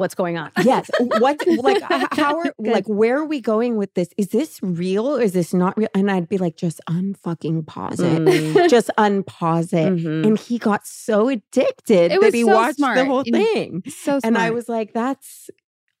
What's 0.00 0.14
going 0.14 0.38
on? 0.38 0.50
yes, 0.64 0.90
what, 0.98 1.46
like, 1.46 1.82
how 2.12 2.38
are, 2.38 2.44
Good. 2.44 2.72
like, 2.72 2.86
where 2.86 3.18
are 3.18 3.26
we 3.26 3.38
going 3.38 3.76
with 3.76 3.92
this? 3.92 4.08
Is 4.16 4.28
this 4.28 4.58
real 4.62 5.06
or 5.06 5.20
is 5.20 5.34
this 5.34 5.52
not 5.52 5.76
real? 5.76 5.88
And 5.94 6.10
I'd 6.10 6.26
be 6.26 6.38
like, 6.38 6.56
just 6.56 6.80
unfucking 6.88 7.66
pause 7.66 8.00
it. 8.00 8.22
Mm. 8.22 8.70
Just 8.70 8.90
unpause 8.96 9.74
it. 9.74 10.02
Mhm. 10.02 10.26
And 10.26 10.38
he 10.38 10.56
got 10.56 10.86
so 10.86 11.28
addicted 11.28 12.12
It 12.12 12.20
that 12.22 12.32
he 12.32 12.44
so 12.44 12.54
watched 12.54 12.78
the 12.78 13.04
whole 13.04 13.24
thing. 13.24 13.82
so 13.88 14.20
smart. 14.20 14.24
And 14.24 14.38
I 14.38 14.52
was 14.52 14.70
like, 14.70 14.94
that's 14.94 15.50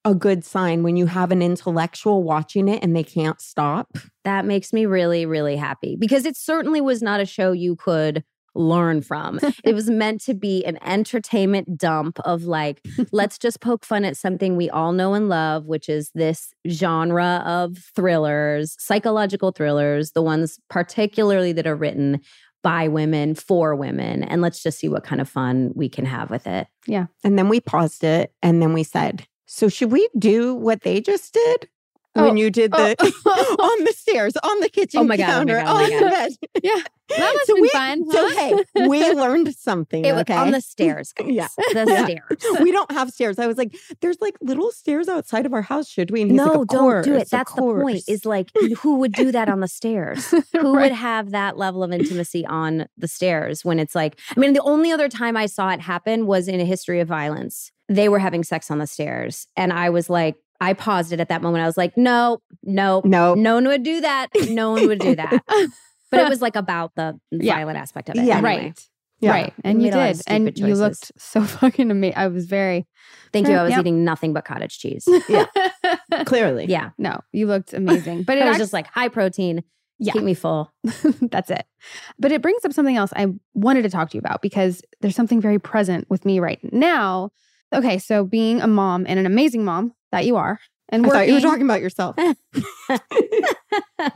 a 0.06 0.14
good 0.14 0.46
sign 0.46 0.82
when 0.82 0.96
you 0.96 1.04
have 1.04 1.30
an 1.30 1.42
intellectual 1.42 2.22
watching 2.22 2.68
it 2.68 2.82
and 2.82 2.96
they 2.96 3.04
can't 3.04 3.38
stop. 3.38 3.98
That 4.24 4.46
makes 4.46 4.72
me 4.72 4.86
really, 4.86 5.26
really 5.26 5.56
happy 5.56 5.96
because 6.00 6.24
it 6.24 6.38
certainly 6.38 6.80
was 6.80 7.02
not 7.02 7.20
a 7.20 7.26
show 7.26 7.52
you 7.52 7.76
could 7.76 8.24
learn 8.54 9.02
from. 9.02 9.38
it 9.64 9.74
was 9.74 9.88
meant 9.90 10.20
to 10.22 10.34
be 10.34 10.64
an 10.64 10.78
entertainment 10.82 11.78
dump 11.78 12.18
of 12.20 12.44
like, 12.44 12.84
let's 13.12 13.38
just 13.38 13.60
poke 13.60 13.84
fun 13.84 14.04
at 14.04 14.16
something 14.16 14.56
we 14.56 14.70
all 14.70 14.92
know 14.92 15.14
and 15.14 15.28
love, 15.28 15.66
which 15.66 15.88
is 15.88 16.10
this 16.14 16.52
genre 16.68 17.42
of 17.46 17.78
thrillers, 17.94 18.76
psychological 18.78 19.52
thrillers, 19.52 20.12
the 20.12 20.22
ones 20.22 20.58
particularly 20.68 21.52
that 21.52 21.66
are 21.66 21.76
written 21.76 22.20
by 22.62 22.88
women 22.88 23.34
for 23.34 23.74
women. 23.74 24.22
And 24.24 24.42
let's 24.42 24.62
just 24.62 24.78
see 24.78 24.88
what 24.88 25.04
kind 25.04 25.20
of 25.20 25.28
fun 25.28 25.72
we 25.74 25.88
can 25.88 26.04
have 26.04 26.30
with 26.30 26.46
it. 26.46 26.66
Yeah. 26.86 27.06
And 27.24 27.38
then 27.38 27.48
we 27.48 27.60
paused 27.60 28.04
it 28.04 28.32
and 28.42 28.60
then 28.60 28.72
we 28.72 28.82
said, 28.82 29.26
So 29.46 29.68
should 29.68 29.90
we 29.90 30.08
do 30.18 30.54
what 30.54 30.82
they 30.82 31.00
just 31.00 31.32
did? 31.32 31.68
Oh, 32.16 32.24
When 32.26 32.36
you 32.36 32.50
did 32.50 32.72
the 32.72 32.96
oh. 32.98 33.56
on 33.78 33.84
the 33.84 33.92
stairs, 33.92 34.34
on 34.42 34.58
the 34.60 34.68
kitchen 34.68 35.00
Oh 35.00 35.04
my 35.04 35.16
God, 35.16 35.22
oh 35.22 35.26
my 35.26 35.32
counter, 35.34 35.60
God, 35.60 35.68
oh 35.68 35.74
my 35.74 35.84
on 35.84 35.90
the 35.90 36.00
God. 36.00 36.10
bed. 36.10 36.32
Yeah, 36.64 36.82
that 37.16 37.34
must 37.34 37.46
So 37.46 37.54
have 37.54 37.56
been 37.56 37.62
we- 37.62 37.68
fun. 37.68 38.10
So 38.10 38.30
hey, 38.74 38.88
we 38.88 39.10
learned 39.12 39.54
something. 39.54 40.04
It 40.04 40.12
was 40.12 40.22
okay. 40.22 40.34
on 40.34 40.50
the 40.50 40.60
stairs, 40.60 41.12
guys. 41.12 41.28
Yeah. 41.30 41.48
The 41.72 41.84
Yeah. 41.88 42.04
stairs. 42.04 42.60
we 42.60 42.72
don't 42.72 42.90
have 42.90 43.10
stairs. 43.10 43.38
I 43.38 43.46
was 43.46 43.56
like, 43.56 43.74
there's 44.00 44.20
like 44.20 44.34
little 44.40 44.72
stairs 44.72 45.08
outside 45.08 45.46
of 45.46 45.52
our 45.52 45.62
house. 45.62 45.88
Should 45.88 46.10
we? 46.10 46.24
No, 46.24 46.44
like, 46.46 46.68
don't 46.68 47.04
do 47.04 47.14
it. 47.14 47.30
That's 47.30 47.52
the 47.54 47.60
point. 47.62 48.02
Is 48.08 48.24
like, 48.26 48.50
who 48.78 48.96
would 48.98 49.12
do 49.12 49.30
that 49.32 49.48
on 49.48 49.60
the 49.60 49.68
stairs? 49.68 50.28
Who 50.30 50.40
Right. 50.74 50.82
would 50.82 50.92
have 50.92 51.30
that 51.30 51.56
level 51.56 51.82
of 51.84 51.92
intimacy 51.92 52.44
on 52.46 52.86
the 52.98 53.08
stairs 53.08 53.64
when 53.64 53.78
it's 53.78 53.94
like, 53.94 54.18
I 54.36 54.40
mean, 54.40 54.52
the 54.52 54.62
only 54.62 54.90
other 54.92 55.08
time 55.08 55.36
I 55.36 55.46
saw 55.46 55.70
it 55.70 55.80
happen 55.80 56.26
was 56.26 56.48
in 56.48 56.60
a 56.60 56.64
history 56.64 56.98
of 57.00 57.06
violence. 57.08 57.70
They 57.88 58.08
were 58.08 58.18
having 58.20 58.44
sex 58.44 58.70
on 58.70 58.78
the 58.78 58.86
stairs. 58.86 59.46
And 59.56 59.72
I 59.72 59.90
was 59.90 60.08
like, 60.10 60.36
I 60.60 60.72
paused 60.74 61.12
it 61.12 61.20
at 61.20 61.28
that 61.30 61.42
moment. 61.42 61.62
I 61.62 61.66
was 61.66 61.76
like, 61.76 61.96
no, 61.96 62.42
no, 62.62 63.00
no. 63.04 63.34
no 63.34 63.54
one 63.54 63.66
would 63.66 63.82
do 63.82 64.00
that. 64.02 64.28
No 64.48 64.72
one 64.72 64.86
would 64.88 64.98
do 65.00 65.16
that. 65.16 65.42
But 66.10 66.20
it 66.26 66.28
was 66.28 66.42
like 66.42 66.56
about 66.56 66.96
the 66.96 67.16
Yeah. 67.30 67.54
violent 67.54 67.78
aspect 67.78 68.08
of 68.08 68.16
it. 68.16 68.24
Yeah. 68.24 68.38
anyway. 68.38 68.56
Right. 68.64 68.88
Yeah. 69.20 69.30
Right. 69.30 69.54
And 69.62 69.80
you 69.80 69.92
made 69.92 69.94
a 69.94 69.96
lot 69.98 70.10
of 70.10 70.16
did. 70.16 70.24
And 70.26 70.42
stupid 70.48 70.68
you 70.68 70.74
looked 70.74 71.12
so 71.18 71.44
fucking 71.44 71.88
amazing. 71.88 72.16
I 72.18 72.26
was 72.26 72.46
very. 72.46 72.88
Thank 73.32 73.46
you. 73.46 73.54
I 73.54 73.62
was 73.62 73.70
Yep. 73.70 73.80
eating 73.80 74.02
nothing 74.04 74.32
but 74.32 74.44
cottage 74.44 74.76
cheese. 74.80 75.06
Yeah. 75.28 75.46
Clearly. 76.26 76.66
Yeah. 76.66 76.90
no, 76.98 77.20
you 77.32 77.46
looked 77.46 77.72
amazing. 77.74 78.24
But 78.24 78.38
it 78.38 78.42
I 78.42 78.46
was 78.46 78.50
actually, 78.54 78.62
just 78.64 78.72
like 78.72 78.86
high 78.88 79.08
protein. 79.08 79.62
Yeah. 80.00 80.12
Keep 80.14 80.22
me 80.24 80.34
full. 80.34 80.72
That's 81.30 81.50
it. 81.50 81.64
But 82.18 82.32
it 82.32 82.42
brings 82.42 82.64
up 82.64 82.72
something 82.72 82.96
else 82.96 83.12
I 83.14 83.28
wanted 83.54 83.82
to 83.82 83.90
talk 83.90 84.10
to 84.10 84.16
you 84.16 84.18
about 84.20 84.42
because 84.42 84.82
there's 85.00 85.14
something 85.14 85.40
very 85.40 85.58
present 85.60 86.08
with 86.10 86.24
me 86.24 86.40
right 86.40 86.58
now. 86.72 87.30
Okay, 87.72 87.98
so 87.98 88.24
being 88.24 88.60
a 88.60 88.66
mom 88.66 89.04
and 89.08 89.18
an 89.20 89.26
amazing 89.26 89.64
mom 89.64 89.92
that 90.12 90.26
you 90.26 90.36
are, 90.36 90.58
and 90.88 91.04
I 91.04 91.08
working, 91.08 91.18
thought 91.20 91.28
you 91.28 91.34
were 91.34 91.40
talking 91.40 91.64
about 91.64 91.80
yourself. 91.80 92.16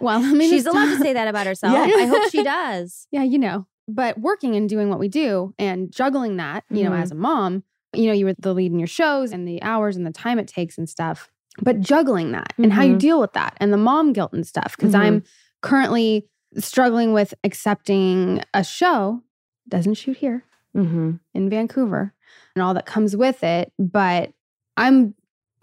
well, 0.00 0.22
I 0.22 0.32
mean, 0.32 0.50
She's 0.50 0.66
allowed 0.66 0.96
to 0.96 0.98
say 0.98 1.12
that 1.12 1.28
about 1.28 1.46
herself. 1.46 1.74
Yeah. 1.74 1.94
I 1.96 2.06
hope 2.06 2.30
she 2.30 2.42
does. 2.42 3.06
Yeah, 3.12 3.22
you 3.22 3.38
know, 3.38 3.66
but 3.86 4.18
working 4.18 4.56
and 4.56 4.68
doing 4.68 4.88
what 4.90 4.98
we 4.98 5.08
do 5.08 5.54
and 5.58 5.92
juggling 5.92 6.36
that, 6.38 6.64
you 6.70 6.82
know, 6.84 6.90
Mhm. 6.90 7.02
as 7.02 7.10
a 7.10 7.14
mom, 7.14 7.62
you 7.92 8.06
know, 8.06 8.12
you 8.12 8.26
were 8.26 8.34
the 8.38 8.54
lead 8.54 8.72
in 8.72 8.78
your 8.78 8.88
shows 8.88 9.32
and 9.32 9.46
the 9.46 9.62
hours 9.62 9.96
and 9.96 10.06
the 10.06 10.10
time 10.10 10.38
it 10.38 10.48
takes 10.48 10.78
and 10.78 10.88
stuff, 10.88 11.28
but 11.62 11.80
juggling 11.80 12.32
that 12.32 12.52
and 12.58 12.72
how 12.72 12.82
you 12.82 12.94
Mhm. 12.96 13.00
deal 13.00 13.20
with 13.20 13.32
that 13.34 13.54
and 13.58 13.72
the 13.72 13.76
mom 13.76 14.12
guilt 14.12 14.32
and 14.32 14.46
stuff. 14.46 14.76
because 14.76 14.94
I'm 14.94 15.22
currently 15.62 16.28
struggling 16.56 17.12
with 17.12 17.34
accepting 17.44 18.42
a 18.52 18.64
show, 18.64 19.22
doesn't 19.68 19.94
shoot 19.94 20.16
here 20.16 20.44
Mm-hmm. 20.76 21.12
in 21.34 21.50
Vancouver 21.50 22.12
and 22.56 22.62
all 22.62 22.74
that 22.74 22.86
comes 22.86 23.16
with 23.16 23.44
it, 23.44 23.72
but 23.78 24.32
I'm 24.76 25.14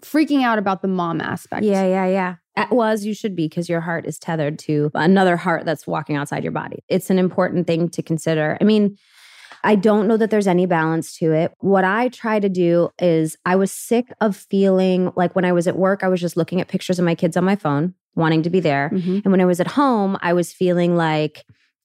freaking 0.02 0.42
out 0.42 0.58
about 0.58 0.82
the 0.82 0.88
mom 0.88 1.20
aspect. 1.20 1.64
Yeah, 1.64 1.86
yeah, 1.86 2.06
yeah. 2.06 2.34
Uh, 2.56 2.66
Well, 2.70 2.88
as 2.88 3.06
you 3.06 3.14
should 3.14 3.34
be, 3.34 3.48
because 3.48 3.68
your 3.68 3.80
heart 3.80 4.06
is 4.06 4.18
tethered 4.18 4.58
to 4.60 4.90
another 4.94 5.36
heart 5.36 5.64
that's 5.64 5.86
walking 5.86 6.16
outside 6.16 6.42
your 6.42 6.52
body. 6.52 6.84
It's 6.88 7.08
an 7.10 7.18
important 7.18 7.66
thing 7.66 7.88
to 7.90 8.02
consider. 8.02 8.58
I 8.60 8.64
mean, 8.64 8.96
I 9.64 9.76
don't 9.76 10.08
know 10.08 10.16
that 10.16 10.30
there's 10.30 10.48
any 10.48 10.66
balance 10.66 11.16
to 11.18 11.32
it. 11.32 11.52
What 11.60 11.84
I 11.84 12.08
try 12.08 12.40
to 12.40 12.48
do 12.48 12.90
is 12.98 13.36
I 13.46 13.54
was 13.56 13.70
sick 13.70 14.06
of 14.20 14.36
feeling 14.36 15.12
like 15.16 15.36
when 15.36 15.44
I 15.44 15.52
was 15.52 15.68
at 15.68 15.76
work, 15.76 16.02
I 16.02 16.08
was 16.08 16.20
just 16.20 16.36
looking 16.36 16.60
at 16.60 16.68
pictures 16.68 16.98
of 16.98 17.04
my 17.04 17.14
kids 17.14 17.36
on 17.36 17.44
my 17.44 17.54
phone, 17.56 17.94
wanting 18.16 18.42
to 18.42 18.50
be 18.50 18.58
there. 18.60 18.90
Mhm. 18.92 19.22
And 19.24 19.30
when 19.30 19.40
I 19.40 19.44
was 19.44 19.60
at 19.60 19.68
home, 19.68 20.18
I 20.20 20.32
was 20.32 20.52
feeling 20.52 20.96
like 20.96 21.44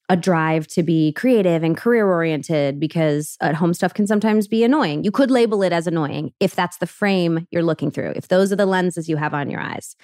a 0.10 0.16
drive 0.16 0.68
to 0.68 0.84
be 0.84 1.12
creative 1.14 1.64
and 1.64 1.76
career 1.76 2.08
oriented 2.08 2.80
because 2.80 3.38
at 3.42 3.56
home 3.56 3.74
stuff 3.74 3.94
can 3.94 4.08
sometimes 4.08 4.48
be 4.48 4.64
annoying. 4.64 5.04
You 5.04 5.12
could 5.12 5.30
label 5.30 5.64
it 5.64 5.74
as 5.74 5.86
annoying 5.88 6.32
if 6.40 6.56
that's 6.56 6.78
the 6.78 6.88
frame 6.88 7.46
you're 7.52 7.64
looking 7.64 7.92
through, 7.92 8.14
if 8.16 8.30
those 8.30 8.52
are 8.52 8.56
the 8.56 8.66
lenses 8.66 9.10
you 9.10 9.18
have 9.18 9.34
on 9.34 9.50
your 9.50 9.60
eyes. 9.60 9.96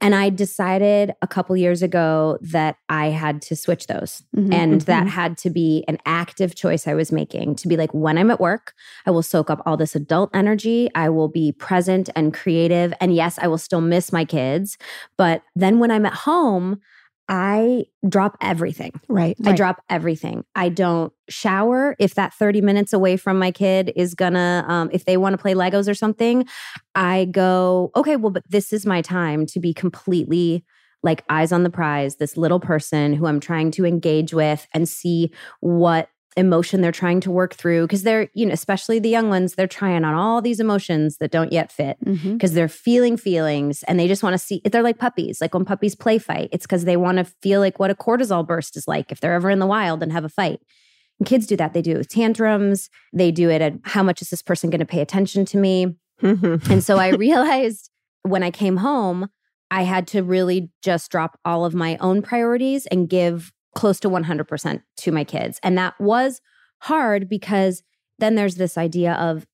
And 0.00 0.14
I 0.14 0.28
decided 0.28 1.14
a 1.22 1.26
couple 1.26 1.56
years 1.56 1.80
ago 1.82 2.36
that 2.42 2.76
I 2.88 3.06
had 3.06 3.40
to 3.42 3.56
switch 3.56 3.86
those. 3.86 4.22
Mhm, 4.36 4.52
And 4.52 4.80
that 4.82 5.04
mhm. 5.06 5.10
had 5.10 5.38
to 5.38 5.50
be 5.50 5.84
an 5.86 5.98
active 6.04 6.54
choice 6.56 6.86
I 6.88 6.94
was 6.94 7.12
making 7.12 7.54
to 7.56 7.68
be 7.68 7.76
like, 7.76 7.94
when 7.94 8.18
I'm 8.18 8.30
at 8.30 8.40
work, 8.40 8.74
I 9.06 9.12
will 9.12 9.22
soak 9.22 9.50
up 9.50 9.62
all 9.64 9.76
this 9.76 9.94
adult 9.94 10.30
energy. 10.34 10.90
I 10.94 11.08
will 11.10 11.28
be 11.28 11.52
present 11.52 12.10
and 12.16 12.34
creative. 12.34 12.92
And 13.00 13.14
yes, 13.14 13.38
I 13.40 13.46
will 13.46 13.58
still 13.58 13.80
miss 13.80 14.12
my 14.12 14.24
kids. 14.24 14.76
But 15.16 15.42
then 15.54 15.78
when 15.78 15.90
I'm 15.92 16.06
at 16.06 16.14
home, 16.14 16.80
I 17.28 17.84
drop 18.06 18.36
everything. 18.40 18.92
Right. 19.08 19.36
I 19.44 19.50
Right. 19.50 19.56
drop 19.56 19.82
everything. 19.88 20.44
I 20.54 20.68
don't 20.68 21.12
shower 21.28 21.96
if 21.98 22.14
that 22.16 22.34
30 22.34 22.60
minutes 22.60 22.92
away 22.92 23.16
from 23.16 23.38
my 23.38 23.50
kid 23.50 23.92
is 23.96 24.14
gonna, 24.14 24.64
um, 24.68 24.90
if 24.92 25.04
they 25.06 25.16
wanna 25.16 25.38
play 25.38 25.54
Legos 25.54 25.88
or 25.88 25.94
something, 25.94 26.46
I 26.94 27.26
go, 27.26 27.90
okay, 27.96 28.16
well, 28.16 28.30
but 28.30 28.44
this 28.48 28.72
is 28.72 28.84
my 28.84 29.00
time 29.00 29.46
to 29.46 29.60
be 29.60 29.72
completely 29.72 30.64
like 31.02 31.22
eyes 31.28 31.52
on 31.52 31.62
the 31.64 31.70
prize, 31.70 32.16
this 32.16 32.36
little 32.36 32.60
person 32.60 33.12
who 33.12 33.26
I'm 33.26 33.40
trying 33.40 33.70
to 33.72 33.84
engage 33.84 34.32
with 34.32 34.66
and 34.72 34.88
see 34.88 35.30
what 35.60 36.08
emotion 36.36 36.80
they're 36.80 36.92
trying 36.92 37.20
to 37.20 37.30
work 37.30 37.54
through. 37.54 37.86
Cause 37.86 38.02
they're, 38.02 38.28
you 38.34 38.46
know, 38.46 38.52
especially 38.52 38.98
the 38.98 39.08
young 39.08 39.28
ones, 39.28 39.54
they're 39.54 39.66
trying 39.66 40.04
on 40.04 40.14
all 40.14 40.42
these 40.42 40.60
emotions 40.60 41.18
that 41.18 41.30
don't 41.30 41.52
yet 41.52 41.70
fit 41.70 41.96
mm-hmm. 42.04 42.32
because 42.34 42.52
they're 42.52 42.68
feeling 42.68 43.16
feelings 43.16 43.82
and 43.84 43.98
they 43.98 44.08
just 44.08 44.22
want 44.22 44.34
to 44.34 44.38
see 44.38 44.60
they're 44.64 44.82
like 44.82 44.98
puppies 44.98 45.40
like 45.40 45.54
when 45.54 45.64
puppies 45.64 45.94
play 45.94 46.18
fight 46.18 46.48
it's 46.52 46.66
because 46.66 46.84
they 46.84 46.96
want 46.96 47.18
to 47.18 47.24
feel 47.24 47.60
like 47.60 47.78
what 47.78 47.90
a 47.90 47.94
cortisol 47.94 48.46
burst 48.46 48.76
is 48.76 48.86
like 48.86 49.10
if 49.10 49.20
they're 49.20 49.34
ever 49.34 49.50
in 49.50 49.58
the 49.58 49.66
wild 49.66 50.02
and 50.02 50.12
have 50.12 50.24
a 50.24 50.28
fight 50.28 50.60
and 51.18 51.28
kids 51.28 51.46
do 51.46 51.56
that 51.56 51.72
they 51.72 51.82
do 51.82 51.92
it 51.92 51.98
with 51.98 52.08
tantrums 52.08 52.90
they 53.12 53.30
do 53.30 53.48
it 53.48 53.62
at 53.62 53.74
how 53.84 54.02
much 54.02 54.20
is 54.20 54.30
this 54.30 54.42
person 54.42 54.70
going 54.70 54.80
to 54.80 54.86
pay 54.86 55.00
attention 55.00 55.44
to 55.44 55.56
me 55.56 55.94
and 56.20 56.82
so 56.82 56.98
i 56.98 57.10
realized 57.10 57.90
when 58.22 58.42
i 58.42 58.50
came 58.50 58.78
home 58.78 59.28
i 59.70 59.82
had 59.82 60.06
to 60.06 60.22
really 60.22 60.70
just 60.82 61.10
drop 61.10 61.38
all 61.44 61.64
of 61.64 61.74
my 61.74 61.96
own 61.98 62.22
priorities 62.22 62.86
and 62.86 63.08
give 63.08 63.52
close 63.74 64.00
to 64.00 64.08
100% 64.08 64.82
to 64.96 65.12
my 65.12 65.24
kids 65.24 65.60
and 65.62 65.76
that 65.76 65.98
was 66.00 66.40
hard 66.80 67.28
because 67.28 67.82
then 68.18 68.34
there's 68.34 68.56
this 68.56 68.78
idea 68.78 69.14
of 69.14 69.46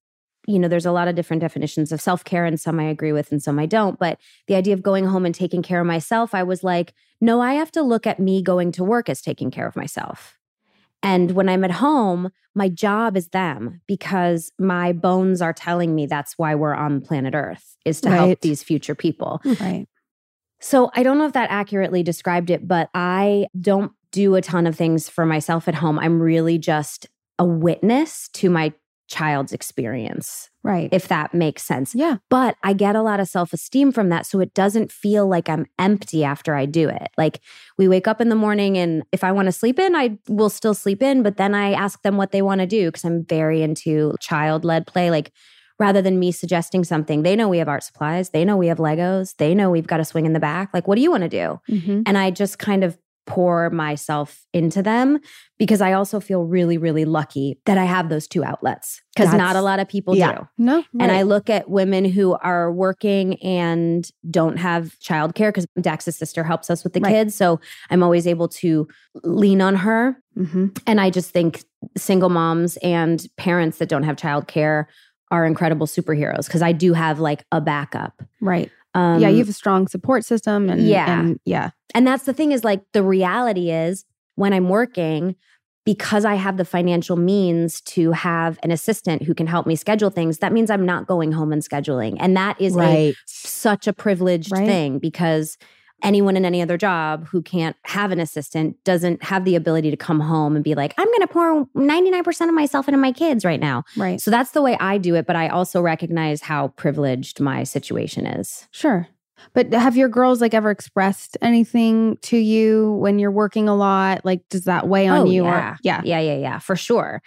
you 0.46 0.58
know, 0.58 0.68
there's 0.68 0.86
a 0.86 0.92
lot 0.92 1.08
of 1.08 1.14
different 1.14 1.40
definitions 1.40 1.92
of 1.92 2.00
self 2.00 2.24
care, 2.24 2.44
and 2.44 2.58
some 2.58 2.80
I 2.80 2.84
agree 2.84 3.12
with 3.12 3.30
and 3.30 3.42
some 3.42 3.58
I 3.58 3.66
don't. 3.66 3.98
But 3.98 4.18
the 4.46 4.54
idea 4.54 4.74
of 4.74 4.82
going 4.82 5.06
home 5.06 5.26
and 5.26 5.34
taking 5.34 5.62
care 5.62 5.80
of 5.80 5.86
myself, 5.86 6.34
I 6.34 6.42
was 6.42 6.64
like, 6.64 6.94
no, 7.20 7.40
I 7.40 7.54
have 7.54 7.70
to 7.72 7.82
look 7.82 8.06
at 8.06 8.18
me 8.18 8.42
going 8.42 8.72
to 8.72 8.84
work 8.84 9.08
as 9.08 9.20
taking 9.20 9.50
care 9.50 9.66
of 9.66 9.76
myself. 9.76 10.38
And 11.02 11.32
when 11.32 11.48
I'm 11.48 11.64
at 11.64 11.70
home, 11.72 12.30
my 12.54 12.68
job 12.68 13.16
is 13.16 13.28
them 13.28 13.80
because 13.86 14.52
my 14.58 14.92
bones 14.92 15.40
are 15.40 15.52
telling 15.52 15.94
me 15.94 16.06
that's 16.06 16.36
why 16.36 16.54
we're 16.54 16.74
on 16.74 17.00
planet 17.00 17.34
Earth 17.34 17.76
is 17.84 18.00
to 18.02 18.10
help 18.10 18.40
these 18.40 18.62
future 18.62 18.94
people. 18.94 19.40
Right. 19.60 19.86
So 20.60 20.90
I 20.94 21.02
don't 21.02 21.16
know 21.16 21.24
if 21.24 21.32
that 21.32 21.50
accurately 21.50 22.02
described 22.02 22.50
it, 22.50 22.68
but 22.68 22.90
I 22.92 23.46
don't 23.58 23.92
do 24.12 24.34
a 24.34 24.40
ton 24.42 24.66
of 24.66 24.76
things 24.76 25.08
for 25.08 25.24
myself 25.26 25.68
at 25.68 25.76
home. 25.76 25.98
I'm 25.98 26.20
really 26.20 26.58
just 26.58 27.06
a 27.38 27.44
witness 27.44 28.28
to 28.34 28.50
my 28.50 28.72
child's 29.08 29.52
experience, 29.52 30.50
Right. 30.62 30.88
if 30.92 31.08
that 31.08 31.34
makes 31.34 31.62
sense. 31.64 31.96
yeah. 31.96 32.18
But 32.28 32.54
I 32.62 32.74
get 32.74 32.94
a 32.94 33.02
lot 33.02 33.18
of 33.18 33.26
self 33.28 33.52
esteem 33.52 33.90
from 33.90 34.08
that. 34.10 34.24
So 34.24 34.38
it 34.38 34.54
doesn't 34.54 34.92
feel 34.92 35.26
like 35.26 35.48
I'm 35.48 35.66
empty 35.80 36.22
after 36.22 36.54
I 36.54 36.64
do 36.66 36.88
it. 36.88 37.08
Like 37.18 37.40
we 37.76 37.88
wake 37.88 38.06
up 38.06 38.20
in 38.20 38.28
the 38.28 38.36
morning 38.36 38.78
and 38.78 39.02
if 39.10 39.24
I 39.24 39.32
want 39.32 39.46
to 39.46 39.52
sleep 39.52 39.80
in, 39.80 39.96
I 39.96 40.18
will 40.28 40.48
still 40.50 40.74
sleep 40.74 41.02
in. 41.02 41.24
But 41.24 41.38
then 41.38 41.54
I 41.56 41.72
ask 41.72 42.02
them 42.02 42.16
what 42.18 42.30
they 42.30 42.42
want 42.42 42.60
to 42.60 42.66
do 42.68 42.86
because 42.88 43.04
I'm 43.04 43.24
very 43.24 43.62
into 43.62 44.14
child 44.20 44.64
led 44.64 44.86
play. 44.86 45.10
Like 45.10 45.32
rather 45.80 46.02
than 46.02 46.20
me 46.20 46.30
suggesting 46.30 46.84
something, 46.84 47.22
they 47.24 47.34
know 47.34 47.48
we 47.48 47.58
have 47.58 47.68
art 47.68 47.82
supplies, 47.82 48.30
they 48.30 48.44
know 48.44 48.56
we 48.56 48.68
have 48.68 48.78
Legos, 48.78 49.34
they 49.38 49.54
know 49.56 49.70
we've 49.70 49.86
got 49.88 49.98
a 49.98 50.04
swing 50.04 50.26
in 50.26 50.34
the 50.34 50.40
back. 50.40 50.68
Like, 50.74 50.86
what 50.86 50.94
do 50.96 51.00
you 51.02 51.10
want 51.10 51.22
to 51.22 51.28
do? 51.28 51.58
Mhm. 51.68 52.02
And 52.06 52.16
I 52.18 52.30
just 52.30 52.58
kind 52.60 52.84
of 52.84 52.96
pour 53.30 53.70
myself 53.70 54.44
into 54.52 54.82
them 54.82 55.20
because 55.56 55.80
I 55.80 55.92
also 55.92 56.18
feel 56.18 56.42
really, 56.42 56.78
really 56.78 57.04
lucky 57.04 57.60
that 57.64 57.78
I 57.78 57.84
have 57.84 58.08
those 58.08 58.26
two 58.26 58.42
outlets 58.42 59.00
because 59.14 59.32
not 59.32 59.54
a 59.54 59.62
lot 59.62 59.78
of 59.78 59.88
people 59.88 60.16
yeah. 60.16 60.32
do. 60.32 60.48
No. 60.58 60.84
And 60.98 61.12
I 61.12 61.22
look 61.22 61.48
at 61.48 61.70
women 61.70 62.04
who 62.04 62.32
are 62.42 62.72
working 62.72 63.40
and 63.40 64.04
don't 64.28 64.56
have 64.56 64.96
childcare 64.98 65.50
because 65.50 65.68
Dax's 65.80 66.16
sister 66.16 66.42
helps 66.42 66.70
us 66.70 66.82
with 66.82 66.92
the 66.92 67.00
Right. 67.00 67.12
kids. 67.12 67.36
So 67.36 67.60
I'm 67.88 68.02
always 68.02 68.26
able 68.26 68.48
to 68.48 68.88
lean 69.22 69.60
on 69.62 69.76
her. 69.76 70.16
Mhm. 70.36 70.76
And 70.88 71.00
I 71.00 71.10
just 71.10 71.30
think 71.30 71.62
single 71.96 72.30
moms 72.30 72.78
and 72.78 73.24
parents 73.36 73.78
that 73.78 73.88
don't 73.88 74.02
have 74.02 74.16
childcare 74.16 74.86
are 75.30 75.46
incredible 75.46 75.86
superheroes 75.86 76.46
because 76.46 76.62
I 76.62 76.72
do 76.72 76.94
have 76.94 77.20
like 77.20 77.44
a 77.52 77.60
backup. 77.60 78.24
Right. 78.40 78.72
Um, 78.94 79.20
yeah, 79.20 79.28
you 79.28 79.38
have 79.38 79.48
a 79.48 79.52
strong 79.52 79.86
support 79.86 80.24
system 80.24 80.68
and 80.68 80.82
Yeah. 80.82 81.20
and 81.20 81.38
yeah. 81.44 81.70
and 81.94 82.06
that's 82.06 82.24
the 82.24 82.32
thing 82.32 82.52
is 82.52 82.64
like 82.64 82.82
the 82.92 83.02
reality 83.02 83.70
is 83.70 84.04
when 84.34 84.52
I'm 84.52 84.68
working, 84.68 85.36
because 85.84 86.24
I 86.24 86.34
have 86.34 86.56
the 86.56 86.64
financial 86.64 87.16
means 87.16 87.80
to 87.82 88.12
have 88.12 88.58
an 88.62 88.70
assistant 88.70 89.22
who 89.22 89.34
can 89.34 89.46
help 89.46 89.66
me 89.66 89.76
schedule 89.76 90.10
things, 90.10 90.38
that 90.38 90.52
means 90.52 90.70
I'm 90.70 90.84
not 90.86 91.06
going 91.06 91.32
home 91.32 91.52
and 91.52 91.62
scheduling. 91.62 92.16
And 92.20 92.36
that 92.36 92.60
is 92.60 92.76
a, 92.76 93.14
such 93.26 93.86
a 93.86 93.92
privileged 93.92 94.52
Right. 94.52 94.66
thing 94.66 94.98
because 94.98 95.56
anyone 96.02 96.36
in 96.36 96.44
any 96.44 96.62
other 96.62 96.76
job 96.76 97.26
who 97.28 97.42
can't 97.42 97.76
have 97.84 98.10
an 98.12 98.20
assistant 98.20 98.82
doesn't 98.84 99.22
have 99.22 99.44
the 99.44 99.56
ability 99.56 99.90
to 99.90 99.96
come 99.96 100.20
home 100.20 100.54
and 100.54 100.64
be 100.64 100.74
like, 100.74 100.94
I'm 100.98 101.06
going 101.06 101.20
to 101.20 101.26
pour 101.28 101.66
99% 101.76 102.48
of 102.48 102.54
myself 102.54 102.88
into 102.88 102.98
my 102.98 103.12
kids 103.12 103.44
right 103.44 103.60
now. 103.60 103.84
Right. 103.96 104.20
So 104.20 104.30
that's 104.30 104.50
the 104.52 104.62
way 104.62 104.76
I 104.80 104.98
do 104.98 105.14
it. 105.14 105.26
But 105.26 105.36
I 105.36 105.48
also 105.48 105.80
recognize 105.80 106.42
how 106.42 106.68
privileged 106.68 107.40
my 107.40 107.64
situation 107.64 108.26
is. 108.26 108.66
Sure. 108.70 109.06
But 109.54 109.72
have 109.72 109.96
your 109.96 110.08
girls 110.10 110.40
like 110.42 110.52
ever 110.52 110.70
expressed 110.70 111.38
anything 111.40 112.18
to 112.22 112.36
you 112.36 112.92
when 113.00 113.18
you're 113.18 113.30
working 113.30 113.68
a 113.68 113.74
lot? 113.74 114.24
Like, 114.24 114.46
does 114.50 114.64
that 114.64 114.86
weigh 114.86 115.08
on 115.08 115.20
Oh, 115.20 115.24
you? 115.24 115.44
yeah. 115.44 115.70
Or 115.72 115.78
yeah. 115.82 116.00
Yeah, 116.04 116.20
yeah, 116.20 116.36
yeah, 116.36 116.58
for 116.58 116.76
sure. 116.76 117.22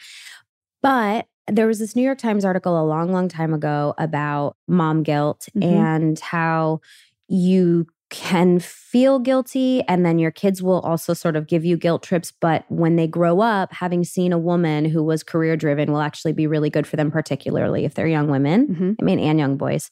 But 0.81 1.25
there 1.51 1.67
was 1.67 1.79
this 1.79 1.95
New 1.95 2.03
York 2.03 2.19
Times 2.19 2.45
article 2.45 2.79
a 2.79 2.85
long, 2.85 3.11
long 3.11 3.27
time 3.29 3.53
ago 3.53 3.93
about 3.97 4.55
mom 4.67 5.03
guilt 5.03 5.47
Mhm. 5.57 5.63
and 5.63 6.19
how 6.19 6.81
you 7.27 7.87
can 8.13 8.59
feel 8.59 9.17
guilty 9.17 9.81
and 9.87 10.05
then 10.05 10.19
your 10.19 10.29
kids 10.29 10.61
will 10.61 10.79
also 10.81 11.15
sort 11.15 11.35
of 11.35 11.47
give 11.47 11.65
you 11.65 11.75
guilt 11.75 12.03
trips 12.03 12.31
but 12.31 12.63
when 12.69 12.95
they 12.95 13.07
grow 13.07 13.41
up 13.41 13.73
having 13.73 14.03
seen 14.03 14.31
a 14.31 14.37
woman 14.37 14.85
who 14.85 15.03
was 15.03 15.23
career 15.23 15.57
driven 15.57 15.91
will 15.91 15.99
actually 15.99 16.31
be 16.31 16.45
really 16.45 16.69
good 16.69 16.85
for 16.85 16.95
them 16.95 17.09
particularly 17.09 17.85
if 17.85 17.95
they're 17.95 18.07
young 18.07 18.27
women 18.29 18.67
Mhm. 18.67 18.95
I 19.01 19.03
mean, 19.03 19.17
and 19.19 19.39
young 19.39 19.57
boys. 19.57 19.89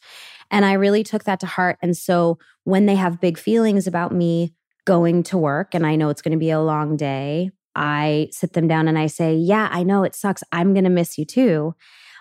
And 0.52 0.66
I 0.66 0.74
really 0.74 1.04
took 1.04 1.24
that 1.24 1.40
to 1.40 1.48
heart. 1.48 1.78
And 1.82 1.98
so 1.98 2.38
when 2.64 2.86
they 2.86 2.96
have 2.96 3.20
big 3.20 3.40
feelings 3.40 3.88
about 3.88 4.14
me 4.14 4.54
going 4.86 5.24
to 5.24 5.38
work, 5.38 5.74
and 5.74 5.84
I 5.86 5.96
know 5.96 6.10
it's 6.10 6.22
going 6.22 6.38
to 6.38 6.38
be 6.38 6.52
a 6.52 6.62
long 6.62 6.96
day, 6.98 7.50
I 7.76 8.28
sit 8.32 8.54
them 8.54 8.68
down 8.68 8.88
and 8.88 9.00
I 9.00 9.08
say, 9.08 9.34
Yeah, 9.36 9.68
I 9.72 9.82
know 9.84 10.04
it 10.04 10.14
sucks. 10.14 10.44
I'm 10.52 10.74
going 10.74 10.84
to 10.84 10.90
miss 10.92 11.18
you 11.18 11.26
too. 11.26 11.74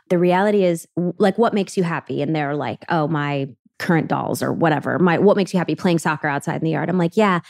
The 0.09 0.19
reality 0.19 0.65
is, 0.65 0.89
like, 1.19 1.39
what 1.39 1.55
makes 1.55 1.77
you 1.77 1.85
happy? 1.85 2.23
And 2.23 2.35
they're 2.35 2.57
like, 2.57 2.85
Oh, 2.89 3.07
my 3.09 3.49
current 3.81 4.07
dolls 4.07 4.43
or 4.43 4.53
whatever. 4.53 4.99
My 4.99 5.19
what 5.19 5.37
makes 5.37 5.53
you 5.53 5.59
happy 5.59 5.75
playing 5.75 5.99
soccer 5.99 6.29
outside 6.29 6.57
in 6.57 6.65
the 6.65 6.71
yard. 6.71 6.89
I'm 6.89 6.99
like, 6.99 7.17
yeah, 7.17 7.41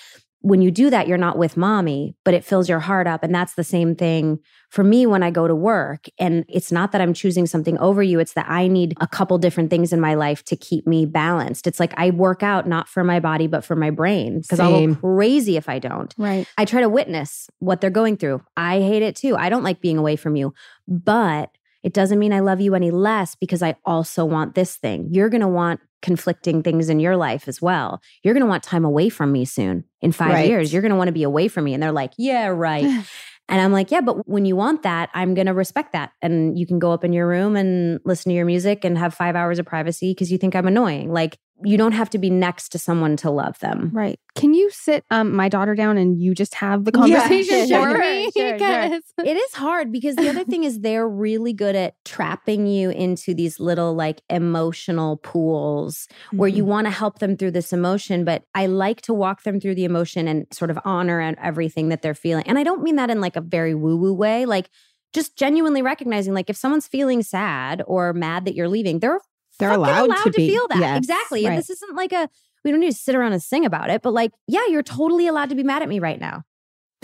when 0.42 0.62
you 0.62 0.70
do 0.70 0.88
that, 0.88 1.06
you're 1.06 1.18
not 1.18 1.36
with 1.36 1.56
mommy, 1.58 2.16
but 2.24 2.32
it 2.32 2.44
fills 2.44 2.66
your 2.66 2.78
heart 2.78 3.06
up. 3.06 3.22
And 3.22 3.34
that's 3.34 3.54
the 3.54 3.64
same 3.64 3.94
thing 3.94 4.38
for 4.70 4.82
me 4.82 5.04
when 5.04 5.22
I 5.22 5.30
go 5.30 5.46
to 5.46 5.54
work. 5.54 6.06
And 6.18 6.46
it's 6.48 6.72
not 6.72 6.92
that 6.92 7.02
I'm 7.02 7.12
choosing 7.12 7.46
something 7.46 7.76
over 7.78 8.02
you, 8.02 8.20
it's 8.20 8.32
that 8.32 8.46
I 8.48 8.66
need 8.66 8.94
a 9.00 9.06
couple 9.06 9.36
different 9.36 9.68
things 9.68 9.92
in 9.92 10.00
my 10.00 10.14
life 10.14 10.42
to 10.44 10.56
keep 10.56 10.86
me 10.86 11.04
balanced. 11.04 11.66
It's 11.66 11.78
like 11.78 11.92
I 11.98 12.10
work 12.10 12.42
out 12.42 12.66
not 12.66 12.88
for 12.88 13.04
my 13.04 13.20
body, 13.20 13.48
but 13.48 13.64
for 13.64 13.76
my 13.76 13.90
brain 13.90 14.40
because 14.40 14.60
I'll 14.60 14.86
go 14.86 14.94
crazy 14.94 15.58
if 15.58 15.68
I 15.68 15.78
don't. 15.78 16.14
Right. 16.16 16.46
I 16.56 16.64
try 16.64 16.80
to 16.80 16.88
witness 16.88 17.50
what 17.58 17.82
they're 17.82 17.90
going 17.90 18.16
through. 18.16 18.42
I 18.56 18.80
hate 18.80 19.02
it 19.02 19.16
too. 19.16 19.36
I 19.36 19.50
don't 19.50 19.64
like 19.64 19.82
being 19.82 19.98
away 19.98 20.16
from 20.16 20.36
you, 20.36 20.54
but 20.88 21.50
it 21.82 21.92
doesn't 21.92 22.18
mean 22.18 22.32
I 22.32 22.40
love 22.40 22.60
you 22.60 22.74
any 22.74 22.90
less 22.90 23.34
because 23.34 23.62
I 23.62 23.76
also 23.84 24.24
want 24.24 24.54
this 24.54 24.76
thing. 24.76 25.08
You're 25.10 25.28
going 25.28 25.40
to 25.40 25.48
want 25.48 25.80
conflicting 26.02 26.62
things 26.62 26.88
in 26.88 26.98
your 27.00 27.16
life 27.16 27.46
as 27.48 27.60
well. 27.60 28.00
You're 28.22 28.34
going 28.34 28.44
to 28.44 28.48
want 28.48 28.62
time 28.62 28.84
away 28.84 29.08
from 29.08 29.32
me 29.32 29.44
soon. 29.44 29.84
In 30.00 30.12
five 30.12 30.30
Right. 30.32 30.48
years, 30.48 30.72
you're 30.72 30.82
going 30.82 30.90
to 30.92 30.96
want 30.96 31.08
to 31.08 31.12
be 31.12 31.22
away 31.22 31.48
from 31.48 31.64
me. 31.64 31.74
And 31.74 31.82
they're 31.82 31.92
like, 31.92 32.12
yeah, 32.18 32.46
right. 32.46 33.04
And 33.50 33.60
I'm 33.60 33.72
like, 33.72 33.90
yeah, 33.90 34.00
but 34.00 34.28
when 34.28 34.44
you 34.44 34.54
want 34.54 34.84
that, 34.84 35.10
I'm 35.12 35.34
going 35.34 35.48
to 35.48 35.52
respect 35.52 35.92
that. 35.92 36.12
And 36.22 36.56
you 36.56 36.68
can 36.68 36.78
go 36.78 36.92
up 36.92 37.02
in 37.02 37.12
your 37.12 37.26
room 37.26 37.56
and 37.56 37.98
listen 38.04 38.30
to 38.30 38.36
your 38.36 38.44
music 38.46 38.84
and 38.84 38.96
have 38.96 39.12
five 39.12 39.34
hours 39.34 39.58
of 39.58 39.66
privacy 39.66 40.12
because 40.12 40.30
you 40.30 40.38
think 40.38 40.54
I'm 40.54 40.68
annoying. 40.68 41.12
Like, 41.12 41.36
you 41.62 41.76
don't 41.76 41.92
have 41.92 42.08
to 42.10 42.18
be 42.18 42.30
next 42.30 42.70
to 42.70 42.78
someone 42.78 43.16
to 43.18 43.30
love 43.30 43.58
them. 43.58 43.90
Right. 43.92 44.18
Can 44.34 44.54
you 44.54 44.70
sit 44.70 45.04
um, 45.10 45.34
my 45.34 45.48
daughter 45.48 45.74
down 45.74 45.98
and 45.98 46.18
you 46.20 46.34
just 46.34 46.54
have 46.54 46.84
the 46.84 46.92
Yeah, 46.94 47.18
conversation 47.18 47.66
sure, 47.68 47.92
for 47.92 47.98
me? 47.98 48.30
sure, 48.36 48.58
sure. 48.58 48.58
'Cause- 48.58 49.02
It 49.26 49.36
is 49.36 49.54
hard 49.54 49.92
because 49.92 50.16
the 50.16 50.28
other 50.28 50.44
thing 50.44 50.64
is 50.64 50.80
they're 50.80 51.08
really 51.08 51.52
good 51.52 51.76
at 51.76 51.94
trapping 52.04 52.66
you 52.66 52.90
into 52.90 53.34
these 53.34 53.60
little 53.60 53.94
like 53.94 54.22
emotional 54.30 55.18
pools 55.18 56.08
where 56.32 56.48
you 56.48 56.64
want 56.64 56.86
to 56.86 56.90
help 56.90 57.18
them 57.18 57.36
through 57.36 57.50
this 57.50 57.72
emotion. 57.72 58.24
But 58.24 58.44
I 58.54 58.66
like 58.66 59.00
to 59.02 59.14
walk 59.14 59.42
them 59.42 59.60
through 59.60 59.74
the 59.74 59.84
emotion 59.84 60.28
and 60.28 60.46
sort 60.52 60.70
of 60.70 60.78
honor 60.84 61.20
and 61.20 61.36
everything 61.42 61.88
that 61.90 62.02
they're 62.02 62.14
feeling. 62.14 62.44
And 62.46 62.58
I 62.58 62.62
don't 62.62 62.82
mean 62.82 62.96
that 62.96 63.10
in 63.10 63.20
like 63.20 63.36
a 63.36 63.40
very 63.40 63.74
woo 63.74 63.96
woo 63.96 64.14
way. 64.14 64.46
Like 64.46 64.70
just 65.12 65.36
genuinely 65.36 65.82
recognizing, 65.82 66.34
like 66.34 66.48
if 66.48 66.56
someone's 66.56 66.86
feeling 66.86 67.22
sad 67.22 67.82
or 67.86 68.12
mad 68.12 68.44
that 68.44 68.54
you're 68.54 68.68
leaving, 68.68 69.00
they're 69.00 69.18
They're 69.60 69.70
allowed, 69.72 70.06
allowed 70.10 70.24
to, 70.24 70.30
to, 70.32 70.36
feel 70.46 70.66
that. 70.68 70.78
Yes. 70.80 70.98
Exactly. 70.98 71.44
right. 71.44 71.50
And 71.52 71.58
this 71.58 71.70
isn't 71.70 71.94
like 71.96 72.12
a 72.12 72.28
we 72.64 72.70
don't 72.70 72.80
need 72.80 72.90
to 72.92 72.96
sit 72.98 73.14
around 73.14 73.32
and 73.32 73.42
sing 73.42 73.64
about 73.64 73.88
it, 73.90 74.02
but 74.02 74.12
like, 74.12 74.32
yeah, 74.46 74.66
you're 74.68 74.82
totally 74.82 75.26
allowed 75.26 75.48
to 75.50 75.54
be 75.54 75.62
mad 75.62 75.82
at 75.82 75.88
me 75.88 75.98
right 75.98 76.20
now. 76.20 76.42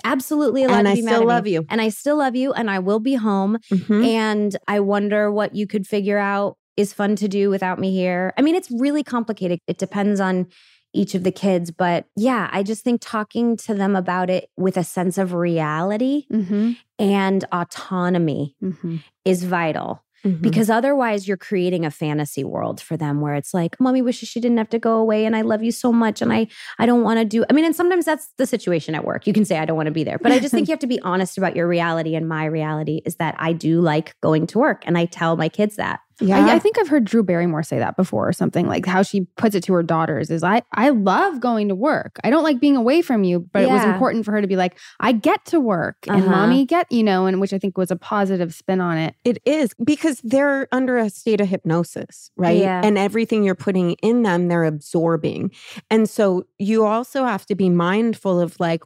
Absolutely 0.05 0.65
allowed 0.65 0.79
And 0.81 0.87
to 0.87 0.91
I 0.93 0.95
be 0.97 1.03
mad 1.03 1.11
still 1.13 1.21
at 1.23 1.27
me. 1.27 1.27
love 1.35 1.47
you. 1.47 1.67
And 1.71 1.81
I 1.81 1.89
still 1.89 2.17
love 2.19 2.37
you 2.37 2.53
and 2.53 2.71
I 2.71 2.79
will 2.79 3.01
be 3.01 3.15
home. 3.15 3.57
Mhm. 3.73 4.07
And 4.07 4.57
I 4.69 4.81
wonder 4.81 5.33
what 5.33 5.55
you 5.55 5.67
could 5.67 5.87
figure 5.87 6.19
out 6.19 6.57
is 6.77 6.93
fun 6.93 7.17
to 7.17 7.29
do 7.29 7.49
without 7.49 7.79
me 7.79 7.91
here. 7.95 8.35
I 8.37 8.43
mean, 8.43 8.55
it's 8.55 8.71
really 8.71 9.03
complicated. 9.03 9.61
It 9.67 9.79
depends 9.79 10.21
on 10.21 10.49
each 10.93 11.15
of 11.15 11.25
the 11.25 11.33
kids. 11.33 11.71
But 11.71 12.05
yeah, 12.17 12.49
I 12.53 12.63
just 12.63 12.85
think 12.85 13.01
talking 13.01 13.57
to 13.59 13.75
them 13.75 13.97
about 13.97 14.29
it 14.29 14.51
with 14.59 14.77
a 14.77 14.85
sense 14.85 15.17
of 15.17 15.33
reality 15.33 16.27
Mhm. 16.31 16.77
and 16.99 17.45
autonomy 17.53 18.55
Mhm. 18.63 19.03
is 19.25 19.45
vital 19.45 20.03
Mhm. 20.27 20.43
because 20.43 20.69
otherwise 20.71 21.27
you're 21.29 21.37
creating 21.37 21.85
a 21.85 21.91
fantasy 21.91 22.45
world 22.45 22.81
for 22.81 22.97
them 22.97 23.21
where 23.21 23.35
it's 23.35 23.55
like 23.55 23.79
mommy 23.81 24.03
wishes 24.03 24.29
she 24.29 24.41
didn't 24.41 24.59
have 24.59 24.69
to 24.71 24.79
go 24.79 24.97
away 24.97 25.25
and 25.25 25.37
i 25.37 25.43
love 25.43 25.63
you 25.63 25.73
so 25.73 25.93
much 25.93 26.21
and 26.23 26.33
i 26.33 26.47
i 26.79 26.87
don't 26.87 27.03
want 27.03 27.19
to 27.19 27.25
do 27.25 27.45
i 27.49 27.53
mean 27.53 27.65
and 27.65 27.77
sometimes 27.77 28.05
that's 28.05 28.29
the 28.37 28.47
situation 28.47 28.95
at 28.95 29.05
work. 29.05 29.27
You 29.27 29.33
can 29.33 29.45
say 29.45 29.59
i 29.59 29.65
don't 29.65 29.77
want 29.77 29.87
to 29.87 29.93
be 29.93 30.05
there. 30.05 30.19
But 30.19 30.33
i 30.33 30.39
just 30.39 30.53
think 30.53 30.69
you 30.69 30.73
have 30.73 30.81
to 30.81 30.87
be 30.87 31.01
honest 31.01 31.39
about 31.39 31.55
your 31.57 31.69
reality 31.69 32.15
and 32.15 32.29
my 32.29 32.45
reality 32.45 33.01
is 33.05 33.17
that 33.17 33.35
i 33.39 33.53
do 33.53 33.81
like 33.81 34.15
going 34.21 34.47
to 34.49 34.59
work 34.59 34.83
and 34.87 34.99
i 34.99 35.05
tell 35.07 35.37
my 35.37 35.49
kids 35.49 35.77
that 35.77 36.01
yeah. 36.21 36.47
I, 36.47 36.55
I 36.55 36.59
think 36.59 36.79
I've 36.79 36.89
heard 36.89 37.05
Drew 37.05 37.23
Barrymore 37.23 37.63
say 37.63 37.79
that 37.79 37.97
before 37.97 38.29
or 38.29 38.33
something 38.33 38.67
like 38.67 38.87
how 38.87 39.03
she 39.03 39.27
puts 39.37 39.55
it 39.55 39.63
to 39.65 39.73
her 39.75 39.83
daughters 39.83 40.31
is 40.31 40.43
I 40.43 40.63
I 40.73 40.89
love 40.91 41.41
going 41.41 41.69
to 41.69 41.75
work. 41.75 42.19
I 42.25 42.31
don't 42.31 42.43
like 42.43 42.61
being 42.61 42.77
away 42.77 43.03
from 43.03 43.25
you, 43.25 43.41
but 43.53 43.63
it 43.63 43.69
was 43.69 43.85
important 43.85 44.25
for 44.25 44.33
her 44.33 44.41
to 44.41 44.47
be 44.47 44.57
like, 44.57 44.79
I 45.01 45.13
get 45.13 45.45
to 45.47 45.61
work 45.61 45.97
and 46.09 46.23
Uh-huh. 46.23 46.31
mommy 46.31 46.65
get, 46.65 46.91
you 46.91 47.03
know, 47.03 47.27
and 47.27 47.41
which 47.41 47.53
I 47.53 47.59
think 47.59 47.77
was 47.77 47.91
a 47.91 47.97
positive 47.97 48.55
spin 48.55 48.81
on 48.81 48.97
it. 48.99 49.15
It 49.25 49.39
is 49.45 49.75
because 49.85 50.21
they're 50.25 50.69
under 50.73 50.97
a 50.99 51.11
state 51.11 51.41
of 51.41 51.49
hypnosis, 51.49 52.31
right? 52.37 52.59
Yeah. 52.59 52.81
And 52.83 52.97
everything 52.97 53.45
you're 53.45 53.55
putting 53.55 53.93
in 54.03 54.23
them, 54.23 54.49
they're 54.49 54.65
absorbing. 54.65 55.51
And 55.91 56.09
so 56.09 56.47
you 56.59 56.85
also 56.85 57.25
have 57.25 57.47
to 57.47 57.55
be 57.55 57.69
mindful 57.69 58.41
of 58.41 58.59
like 58.59 58.83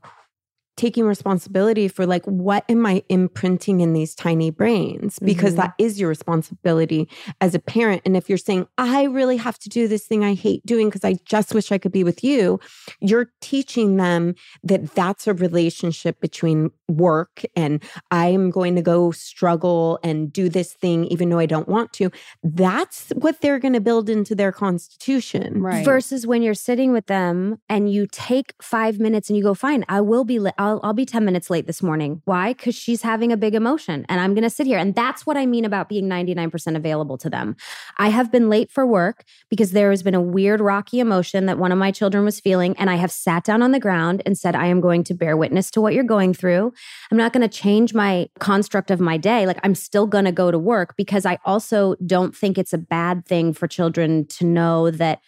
taking 0.85 1.05
responsibility 1.05 1.87
for 1.89 2.05
like 2.15 2.25
what 2.25 2.65
am 2.75 2.83
I 2.87 3.03
imprinting 3.11 3.77
in 3.85 3.93
these 3.93 4.15
tiny 4.15 4.51
brains 4.51 5.19
because 5.19 5.53
Mhm. 5.53 5.57
that 5.63 5.75
is 5.79 5.93
your 6.01 6.09
responsibility 6.09 7.03
as 7.41 7.55
a 7.55 7.59
parent 7.77 8.01
and 8.07 8.17
if 8.17 8.25
you're 8.29 8.39
saying 8.49 8.67
I 8.79 9.03
really 9.19 9.37
have 9.47 9.59
to 9.65 9.69
do 9.69 9.83
this 9.93 10.05
thing 10.09 10.25
I 10.25 10.33
hate 10.47 10.65
doing 10.65 10.87
because 10.89 11.05
I 11.05 11.15
just 11.35 11.53
wish 11.57 11.71
I 11.71 11.79
could 11.83 11.93
be 11.93 12.05
with 12.11 12.25
you 12.25 12.59
you're 13.01 13.29
teaching 13.53 13.97
them 14.05 14.23
that 14.71 14.81
that's 14.95 15.27
a 15.27 15.35
relationship 15.35 16.15
between 16.21 16.71
work 16.89 17.43
and 17.55 17.83
I'm 18.11 18.51
going 18.51 18.75
to 18.77 18.83
go 18.83 19.11
struggle 19.11 19.99
and 20.03 20.33
do 20.33 20.49
this 20.49 20.73
thing 20.73 21.05
even 21.15 21.29
though 21.29 21.39
I 21.39 21.47
don't 21.55 21.69
want 21.69 21.93
to. 21.99 22.11
That's 22.43 23.11
what 23.25 23.41
they're 23.43 23.59
going 23.65 23.75
to 23.81 23.81
build 23.91 24.09
into 24.09 24.35
their 24.35 24.53
constitution. 24.53 25.61
Right. 25.61 25.85
versus 25.85 26.27
when 26.27 26.41
you're 26.43 26.55
sitting 26.71 26.93
with 26.93 27.07
them 27.07 27.59
and 27.69 27.93
you 27.93 28.07
take 28.11 28.55
five 28.63 28.99
minutes 29.07 29.29
and 29.29 29.37
you 29.37 29.43
go 29.51 29.55
fine 29.55 29.83
i 29.89 30.01
will 30.11 30.25
be 30.25 30.39
li- 30.39 30.59
I'll, 30.59 30.70
I'll 30.83 30.93
be 30.93 31.05
10 31.07 31.25
minutes 31.25 31.51
late 31.51 31.67
this 31.67 31.83
morning. 31.83 32.23
Why? 32.25 32.53
Because 32.53 32.75
she's 32.75 33.03
having 33.03 33.33
a 33.33 33.37
big 33.37 33.55
emotion 33.55 34.07
and 34.09 34.21
i'm 34.21 34.35
going 34.35 34.45
to 34.45 34.51
sit 34.51 34.67
here 34.67 34.79
and 34.79 34.95
that's 34.95 35.27
what 35.27 35.37
i 35.37 35.47
mean 35.47 35.65
about 35.65 35.89
being 35.89 36.09
99% 36.09 36.77
available 36.77 37.19
to 37.19 37.31
them. 37.31 37.57
I 37.97 38.09
have 38.09 38.31
been 38.31 38.49
late 38.49 38.71
for 38.71 38.87
work 38.87 39.25
because 39.49 39.73
there 39.73 39.91
has 39.91 40.03
been 40.03 40.15
a 40.15 40.21
weird 40.21 40.61
rocky 40.61 41.01
emotion 41.01 41.47
that 41.47 41.59
one 41.59 41.73
of 41.73 41.79
my 41.79 41.91
children 41.91 42.25
was 42.25 42.39
feeling 42.39 42.77
and 42.79 42.89
i 42.91 42.97
have 42.97 43.11
sat 43.11 43.45
down 43.45 43.63
on 43.63 43.73
the 43.73 43.81
ground 43.81 44.23
and 44.25 44.39
said 44.39 44.55
i 44.55 44.67
am 44.67 44.81
going 44.81 45.03
to 45.05 45.15
bear 45.15 45.37
witness 45.37 45.71
to 45.71 45.81
what 45.81 45.95
you're 45.95 46.05
going 46.05 46.35
through. 46.35 46.73
I'm 47.11 47.19
not 47.19 47.33
going 47.33 47.49
to 47.49 47.59
change 47.59 47.95
my 47.95 48.29
construct 48.39 48.91
of 48.91 49.01
my 49.01 49.17
day. 49.17 49.47
Like 49.47 49.59
i'm 49.65 49.75
still 49.75 50.07
going 50.07 50.27
to 50.27 50.33
go 50.33 50.51
to 50.51 50.59
work 50.59 50.97
because 50.97 51.27
i 51.27 51.39
also 51.45 51.97
don't 52.07 52.37
think 52.37 52.59
it's 52.59 52.73
a 52.73 52.79
bad 52.79 53.27
thing 53.27 53.53
for 53.53 53.67
children 53.67 54.27
to 54.27 54.45
know 54.45 54.91
that 54.91 55.21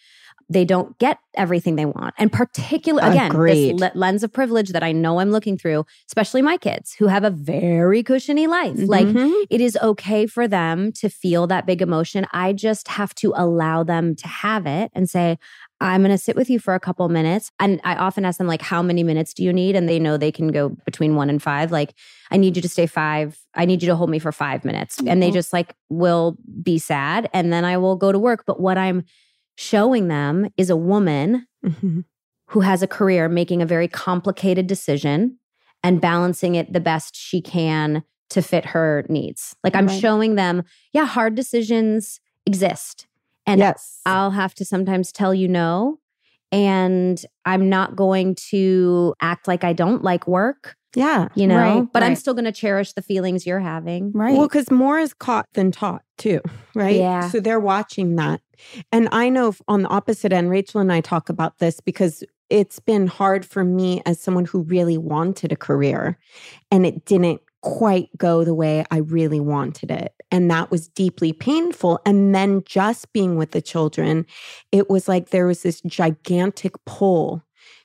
they 0.48 0.64
don't 0.64 0.98
get 0.98 1.18
everything 1.34 1.76
they 1.76 1.84
want. 1.86 2.14
And 2.18 2.30
particular 2.30 3.02
again, 3.02 3.30
Agreed. 3.30 3.78
this 3.78 3.80
le- 3.80 3.98
lens 3.98 4.22
of 4.22 4.32
privilege 4.32 4.70
that 4.70 4.82
I 4.82 4.92
know 4.92 5.18
I'm 5.20 5.30
looking 5.30 5.56
through, 5.56 5.84
especially 6.08 6.42
my 6.42 6.56
kids 6.58 6.94
who 6.98 7.06
have 7.06 7.24
a 7.24 7.30
very 7.30 8.02
cushiony 8.02 8.46
life. 8.46 8.76
Like 8.76 9.06
Mhm. 9.06 9.32
it 9.50 9.60
is 9.60 9.78
okay 9.82 10.26
for 10.26 10.46
them 10.46 10.92
to 10.92 11.08
feel 11.08 11.46
that 11.46 11.66
big 11.66 11.80
emotion. 11.80 12.26
I 12.32 12.52
just 12.52 12.88
have 12.88 13.14
to 13.16 13.32
allow 13.36 13.82
them 13.82 14.14
to 14.16 14.28
have 14.28 14.66
it 14.66 14.90
and 14.94 15.08
say, 15.08 15.38
I'm 15.80 16.02
going 16.02 16.12
to 16.12 16.18
sit 16.18 16.36
with 16.36 16.48
you 16.48 16.60
for 16.60 16.74
a 16.74 16.80
couple 16.80 17.08
minutes. 17.08 17.50
And 17.58 17.80
I 17.82 17.96
often 17.96 18.24
ask 18.24 18.38
them, 18.38 18.46
like, 18.46 18.62
how 18.62 18.82
many 18.82 19.02
minutes 19.02 19.34
do 19.34 19.42
you 19.42 19.52
need? 19.52 19.74
And 19.74 19.88
they 19.88 19.98
know 19.98 20.16
they 20.16 20.30
can 20.30 20.48
go 20.52 20.68
between 20.84 21.16
one 21.16 21.28
and 21.28 21.42
five. 21.42 21.72
Like, 21.72 21.94
I 22.30 22.36
need 22.36 22.54
you 22.54 22.62
to 22.62 22.68
stay 22.68 22.86
five. 22.86 23.36
I 23.54 23.64
need 23.64 23.82
you 23.82 23.88
to 23.88 23.96
hold 23.96 24.08
me 24.08 24.20
for 24.20 24.30
five 24.30 24.64
minutes. 24.64 25.00
And 25.04 25.20
they 25.20 25.30
Mhm. 25.30 25.34
just 25.34 25.52
like 25.52 25.74
will 25.88 26.36
be 26.62 26.78
sad. 26.78 27.28
And 27.34 27.52
then 27.52 27.64
I 27.64 27.78
will 27.78 27.96
go 27.96 28.12
to 28.12 28.18
work. 28.18 28.44
But 28.46 28.60
what 28.60 28.78
I'm 28.78 29.02
showing 29.56 30.08
them 30.08 30.48
is 30.56 30.70
a 30.70 30.76
woman 30.76 31.46
Mhm. 31.64 32.04
who 32.48 32.60
has 32.60 32.82
a 32.82 32.86
career 32.86 33.28
making 33.28 33.62
a 33.62 33.66
very 33.66 33.88
complicated 33.88 34.66
decision 34.66 35.38
and 35.82 36.00
balancing 36.00 36.54
it 36.54 36.72
the 36.72 36.80
best 36.80 37.16
she 37.16 37.40
can 37.40 38.02
to 38.30 38.42
fit 38.42 38.66
her 38.66 39.04
needs. 39.08 39.54
Like 39.64 39.74
I'm 39.76 39.86
Right. 39.86 40.00
showing 40.00 40.34
them, 40.36 40.62
yeah, 40.92 41.06
hard 41.06 41.34
decisions 41.34 42.20
exist. 42.46 43.06
And 43.46 43.58
yes. 43.58 44.00
I'll 44.06 44.30
have 44.30 44.54
to 44.54 44.64
sometimes 44.64 45.12
tell 45.12 45.34
you 45.34 45.48
no. 45.48 45.98
And 46.52 47.24
I'm 47.44 47.68
not 47.68 47.96
going 47.96 48.36
to 48.50 49.14
act 49.20 49.48
like 49.48 49.64
I 49.64 49.72
don't 49.72 50.04
like 50.04 50.28
work, 50.28 50.76
yeah. 50.94 51.28
you 51.34 51.46
know, 51.46 51.56
Right, 51.56 51.88
but 51.92 52.02
I'm 52.02 52.14
still 52.14 52.34
going 52.34 52.44
to 52.44 52.52
cherish 52.52 52.92
the 52.92 53.02
feelings 53.02 53.46
you're 53.46 53.58
having. 53.58 54.12
Right. 54.12 54.36
Well, 54.36 54.46
because 54.46 54.70
more 54.70 54.98
is 54.98 55.14
caught 55.14 55.46
than 55.54 55.72
taught 55.72 56.02
too, 56.18 56.40
right? 56.74 56.96
Yeah. 56.96 57.28
So 57.30 57.40
they're 57.40 57.58
watching 57.58 58.16
that. 58.16 58.42
And 58.92 59.08
I 59.12 59.28
know 59.30 59.54
on 59.66 59.82
the 59.82 59.88
opposite 59.88 60.32
end, 60.32 60.50
Rachel 60.50 60.80
and 60.80 60.92
I 60.92 61.00
talk 61.00 61.28
about 61.28 61.58
this 61.58 61.80
because 61.80 62.22
it's 62.50 62.78
been 62.78 63.06
hard 63.06 63.46
for 63.46 63.64
me 63.64 64.02
as 64.04 64.20
someone 64.20 64.44
who 64.44 64.62
really 64.64 64.98
wanted 64.98 65.52
a 65.52 65.56
career 65.56 66.18
and 66.70 66.84
it 66.84 67.06
didn't 67.06 67.40
quite 67.62 68.08
go 68.18 68.44
the 68.44 68.54
way 68.54 68.84
I 68.90 68.98
really 68.98 69.40
wanted 69.40 69.90
it. 69.90 70.12
And 70.30 70.50
that 70.50 70.70
was 70.70 70.88
deeply 70.88 71.32
painful. 71.32 72.00
And 72.04 72.34
then 72.34 72.62
just 72.66 73.12
being 73.12 73.36
with 73.36 73.52
the 73.52 73.62
children, 73.62 74.26
it 74.72 74.90
was 74.90 75.08
like 75.08 75.30
there 75.30 75.46
was 75.46 75.62
this 75.62 75.80
gigantic 75.82 76.74
pull 76.84 77.42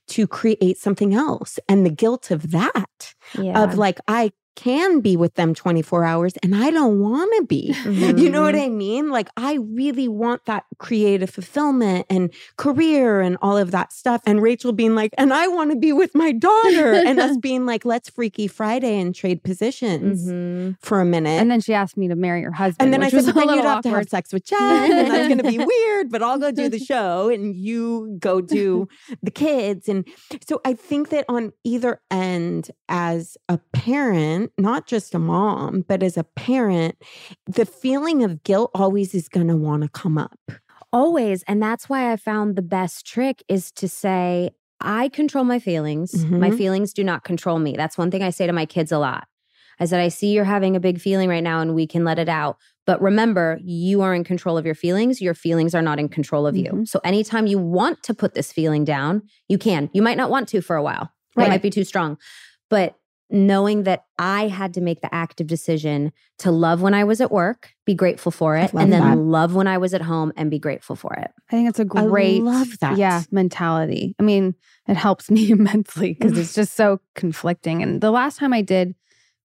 to 0.09 0.27
create 0.27 0.77
something 0.77 1.13
else. 1.13 1.59
And 1.69 1.85
the 1.85 1.91
guilt 1.91 2.31
of 2.31 2.51
that 2.51 3.13
Yeah. 3.37 3.63
of 3.63 3.77
like 3.77 3.99
I 4.07 4.31
can 4.57 4.99
be 5.01 5.15
with 5.15 5.35
them 5.35 5.53
24 5.53 6.03
hours 6.03 6.33
and 6.43 6.55
I 6.55 6.71
don't 6.71 6.99
want 6.99 7.31
to 7.37 7.45
be. 7.45 7.73
You 8.17 8.29
know 8.29 8.41
what 8.41 8.55
Mhm. 8.55 8.65
I 8.65 8.69
mean? 8.69 9.09
Like 9.11 9.29
I 9.37 9.53
really 9.61 10.07
want 10.07 10.43
that 10.45 10.65
creative 10.79 11.29
fulfillment 11.29 12.05
and 12.09 12.33
career 12.57 13.21
and 13.21 13.37
all 13.41 13.55
of 13.57 13.71
that 13.71 13.93
stuff. 13.93 14.21
And 14.25 14.41
Rachel 14.41 14.73
being 14.73 14.95
like, 14.95 15.13
and 15.17 15.31
I 15.33 15.47
want 15.47 15.69
to 15.71 15.77
be 15.77 15.93
with 15.93 16.13
my 16.15 16.31
daughter. 16.31 16.93
and 16.93 17.19
us 17.19 17.37
being 17.49 17.65
like, 17.65 17.85
let's 17.85 18.09
Freaky 18.09 18.47
Friday 18.47 18.99
and 18.99 19.13
trade 19.13 19.43
positions 19.43 20.27
Mhm. 20.27 20.75
for 20.81 20.99
a 20.99 21.05
minute. 21.05 21.39
and 21.39 21.49
then 21.51 21.61
she 21.61 21.73
asked 21.73 21.95
me 21.97 22.07
to 22.07 22.15
marry 22.15 22.41
her 22.41 22.51
husband. 22.51 22.83
And 22.87 22.93
then 22.93 23.03
I 23.03 23.09
said, 23.09 23.17
was 23.17 23.25
but 23.27 23.43
a 23.43 23.47
then 23.47 23.55
you'd 23.57 23.65
have 23.65 23.83
to 23.83 23.89
have 23.89 24.09
sex 24.09 24.33
with 24.33 24.43
Jen, 24.45 24.59
and 24.91 25.11
that's 25.11 25.27
going 25.27 25.37
to 25.37 25.43
be 25.43 25.57
weird. 25.73 26.09
But 26.09 26.23
I'll 26.23 26.39
go 26.39 26.51
do 26.51 26.67
the 26.69 26.79
show, 26.79 27.29
and 27.29 27.55
you 27.55 28.17
go 28.19 28.41
do 28.41 28.87
the 29.21 29.31
kids. 29.31 29.87
And 29.87 30.05
so 30.47 30.59
I 30.65 30.73
think 30.73 31.09
that 31.09 31.25
on 31.29 31.53
either 31.63 32.01
end, 32.09 32.71
as 32.89 33.37
a 33.47 33.59
parent, 33.73 34.46
not 34.57 34.87
just 34.87 35.13
a 35.15 35.19
mom, 35.19 35.83
but 35.87 36.03
as 36.03 36.17
a 36.17 36.23
parent, 36.23 36.95
the 37.45 37.65
feeling 37.65 38.23
of 38.23 38.43
guilt 38.43 38.71
always 38.73 39.13
is 39.13 39.27
going 39.29 39.47
to 39.47 39.55
want 39.55 39.83
to 39.83 39.89
come 39.89 40.17
up. 40.17 40.37
Always. 40.93 41.43
And 41.43 41.61
that's 41.61 41.89
why 41.89 42.11
I 42.11 42.15
found 42.15 42.55
the 42.55 42.61
best 42.61 43.05
trick 43.05 43.43
is 43.47 43.71
to 43.73 43.87
say, 43.87 44.51
I 44.79 45.09
control 45.09 45.43
my 45.43 45.59
feelings. 45.59 46.25
My 46.25 46.51
Mhm. 46.51 46.57
feelings 46.57 46.93
do 46.93 47.03
not 47.03 47.23
control 47.23 47.59
me. 47.59 47.75
That's 47.75 47.97
one 47.97 48.11
thing 48.11 48.23
I 48.23 48.29
say 48.29 48.47
to 48.47 48.53
my 48.53 48.65
kids 48.65 48.91
a 48.91 48.99
lot. 48.99 49.27
I 49.79 49.85
said, 49.85 49.99
I 49.99 50.07
see 50.07 50.31
you're 50.33 50.43
having 50.43 50.75
a 50.75 50.79
big 50.79 50.99
feeling 50.99 51.29
right 51.29 51.43
now 51.43 51.59
and 51.61 51.75
we 51.75 51.85
can 51.85 52.03
let 52.03 52.17
it 52.19 52.29
out. 52.29 52.57
But 52.85 53.01
remember, 53.01 53.59
you 53.63 54.01
are 54.01 54.13
in 54.15 54.23
control 54.23 54.57
of 54.57 54.65
your 54.65 54.73
feelings. 54.75 55.21
Your 55.21 55.33
feelings 55.33 55.75
are 55.75 55.81
not 55.81 55.99
in 55.99 56.09
control 56.09 56.47
of 56.47 56.55
you. 56.55 56.71
Mhm. 56.71 56.87
So 56.87 56.99
anytime 57.03 57.47
you 57.47 57.59
want 57.59 58.01
to 58.03 58.13
put 58.13 58.33
this 58.33 58.51
feeling 58.51 58.85
down, 58.85 59.23
you 59.49 59.57
can. 59.57 59.89
You 59.93 60.01
might 60.01 60.17
not 60.17 60.29
want 60.31 60.47
to 60.49 60.61
for 60.61 60.75
a 60.75 60.81
while. 60.83 61.11
It 61.37 61.49
might 61.49 61.61
be 61.61 61.69
too 61.69 61.83
strong. 61.83 62.17
But 62.69 62.95
knowing 63.29 63.83
that 63.83 64.05
I 64.17 64.47
had 64.47 64.73
to 64.75 64.81
make 64.81 65.01
the 65.01 65.13
active 65.13 65.47
decision 65.47 66.13
to 66.39 66.51
love 66.51 66.81
when 66.81 66.93
I 66.93 67.03
was 67.03 67.19
at 67.19 67.31
work, 67.31 67.71
be 67.85 67.93
grateful 67.93 68.31
for 68.31 68.55
it, 68.55 68.73
and 68.73 68.91
then 68.91 69.01
that. 69.01 69.17
love 69.17 69.53
when 69.53 69.67
I 69.67 69.77
was 69.77 69.93
at 69.93 70.01
home 70.01 70.31
and 70.37 70.49
be 70.49 70.59
grateful 70.59 70.95
for 70.95 71.13
it. 71.13 71.31
I 71.49 71.51
think 71.51 71.69
it's 71.69 71.79
a 71.79 71.85
great, 71.85 72.41
love 72.41 72.79
that. 72.79 72.97
yeah, 72.97 73.23
mentality. 73.31 74.15
I 74.19 74.23
mean, 74.23 74.55
it 74.87 74.95
helps 74.95 75.29
me 75.31 75.51
immensely 75.51 76.13
because 76.13 76.37
it's 76.37 76.53
just 76.53 76.75
so 76.75 76.99
conflicting. 77.15 77.83
And 77.83 78.01
the 78.01 78.11
last 78.11 78.37
time 78.37 78.53
I 78.53 78.61
did 78.61 78.95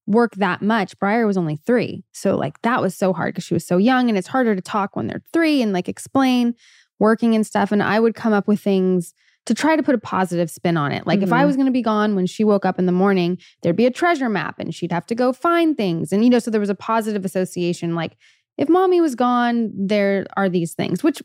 work 0.07 0.35
that 0.37 0.63
much, 0.63 0.99
Briar 0.99 1.27
was 1.27 1.37
only 1.37 1.57
three. 1.57 2.05
So, 2.13 2.37
like, 2.37 2.61
that 2.63 2.81
was 2.81 2.97
so 2.97 3.13
hard 3.13 3.35
because 3.35 3.45
she 3.45 3.55
was 3.55 3.67
so 3.67 3.79
young 3.79 4.09
and 4.09 4.17
it's 4.17 4.29
harder 4.29 4.55
to 4.55 4.63
talk 4.63 4.95
when 4.95 5.09
they're 5.09 5.23
three 5.33 5.61
and 5.63 5.73
like 5.73 5.89
explain 5.89 6.55
working 6.99 7.35
and 7.35 7.45
stuff. 7.45 7.73
And 7.73 7.83
I 7.83 7.99
would 7.99 8.15
come 8.15 8.33
up 8.33 8.47
with 8.47 8.61
things 8.61 9.13
to 9.47 9.55
try 9.55 9.75
to 9.77 9.83
put 9.83 9.95
a 9.95 9.99
positive 9.99 10.51
spin 10.51 10.77
on 10.77 10.93
it. 10.93 11.07
Like, 11.07 11.23
if 11.23 11.33
I 11.33 11.43
Mhm. 11.43 11.47
was 11.47 11.57
going 11.57 11.67
to 11.67 11.73
be 11.73 11.83
gone 11.83 12.15
when 12.15 12.27
she 12.27 12.45
woke 12.45 12.65
up 12.65 12.79
in 12.79 12.87
the 12.87 12.93
morning, 12.93 13.39
there'd 13.63 13.77
be 13.77 13.87
a 13.87 13.91
treasure 13.91 14.29
map 14.29 14.59
and 14.59 14.75
she'd 14.75 14.93
have 14.93 15.07
to 15.07 15.15
go 15.15 15.33
find 15.33 15.77
things. 15.77 16.13
And, 16.13 16.23
you 16.23 16.31
know, 16.31 16.39
so 16.39 16.51
there 16.51 16.61
was 16.61 16.71
a 16.71 16.75
positive 16.75 17.25
association. 17.25 17.95
Like, 17.95 18.17
if 18.57 18.69
mommy 18.69 19.01
was 19.01 19.15
gone, 19.15 19.73
there 19.75 20.27
are 20.37 20.49
these 20.49 20.75
things, 20.75 21.03
which 21.03 21.23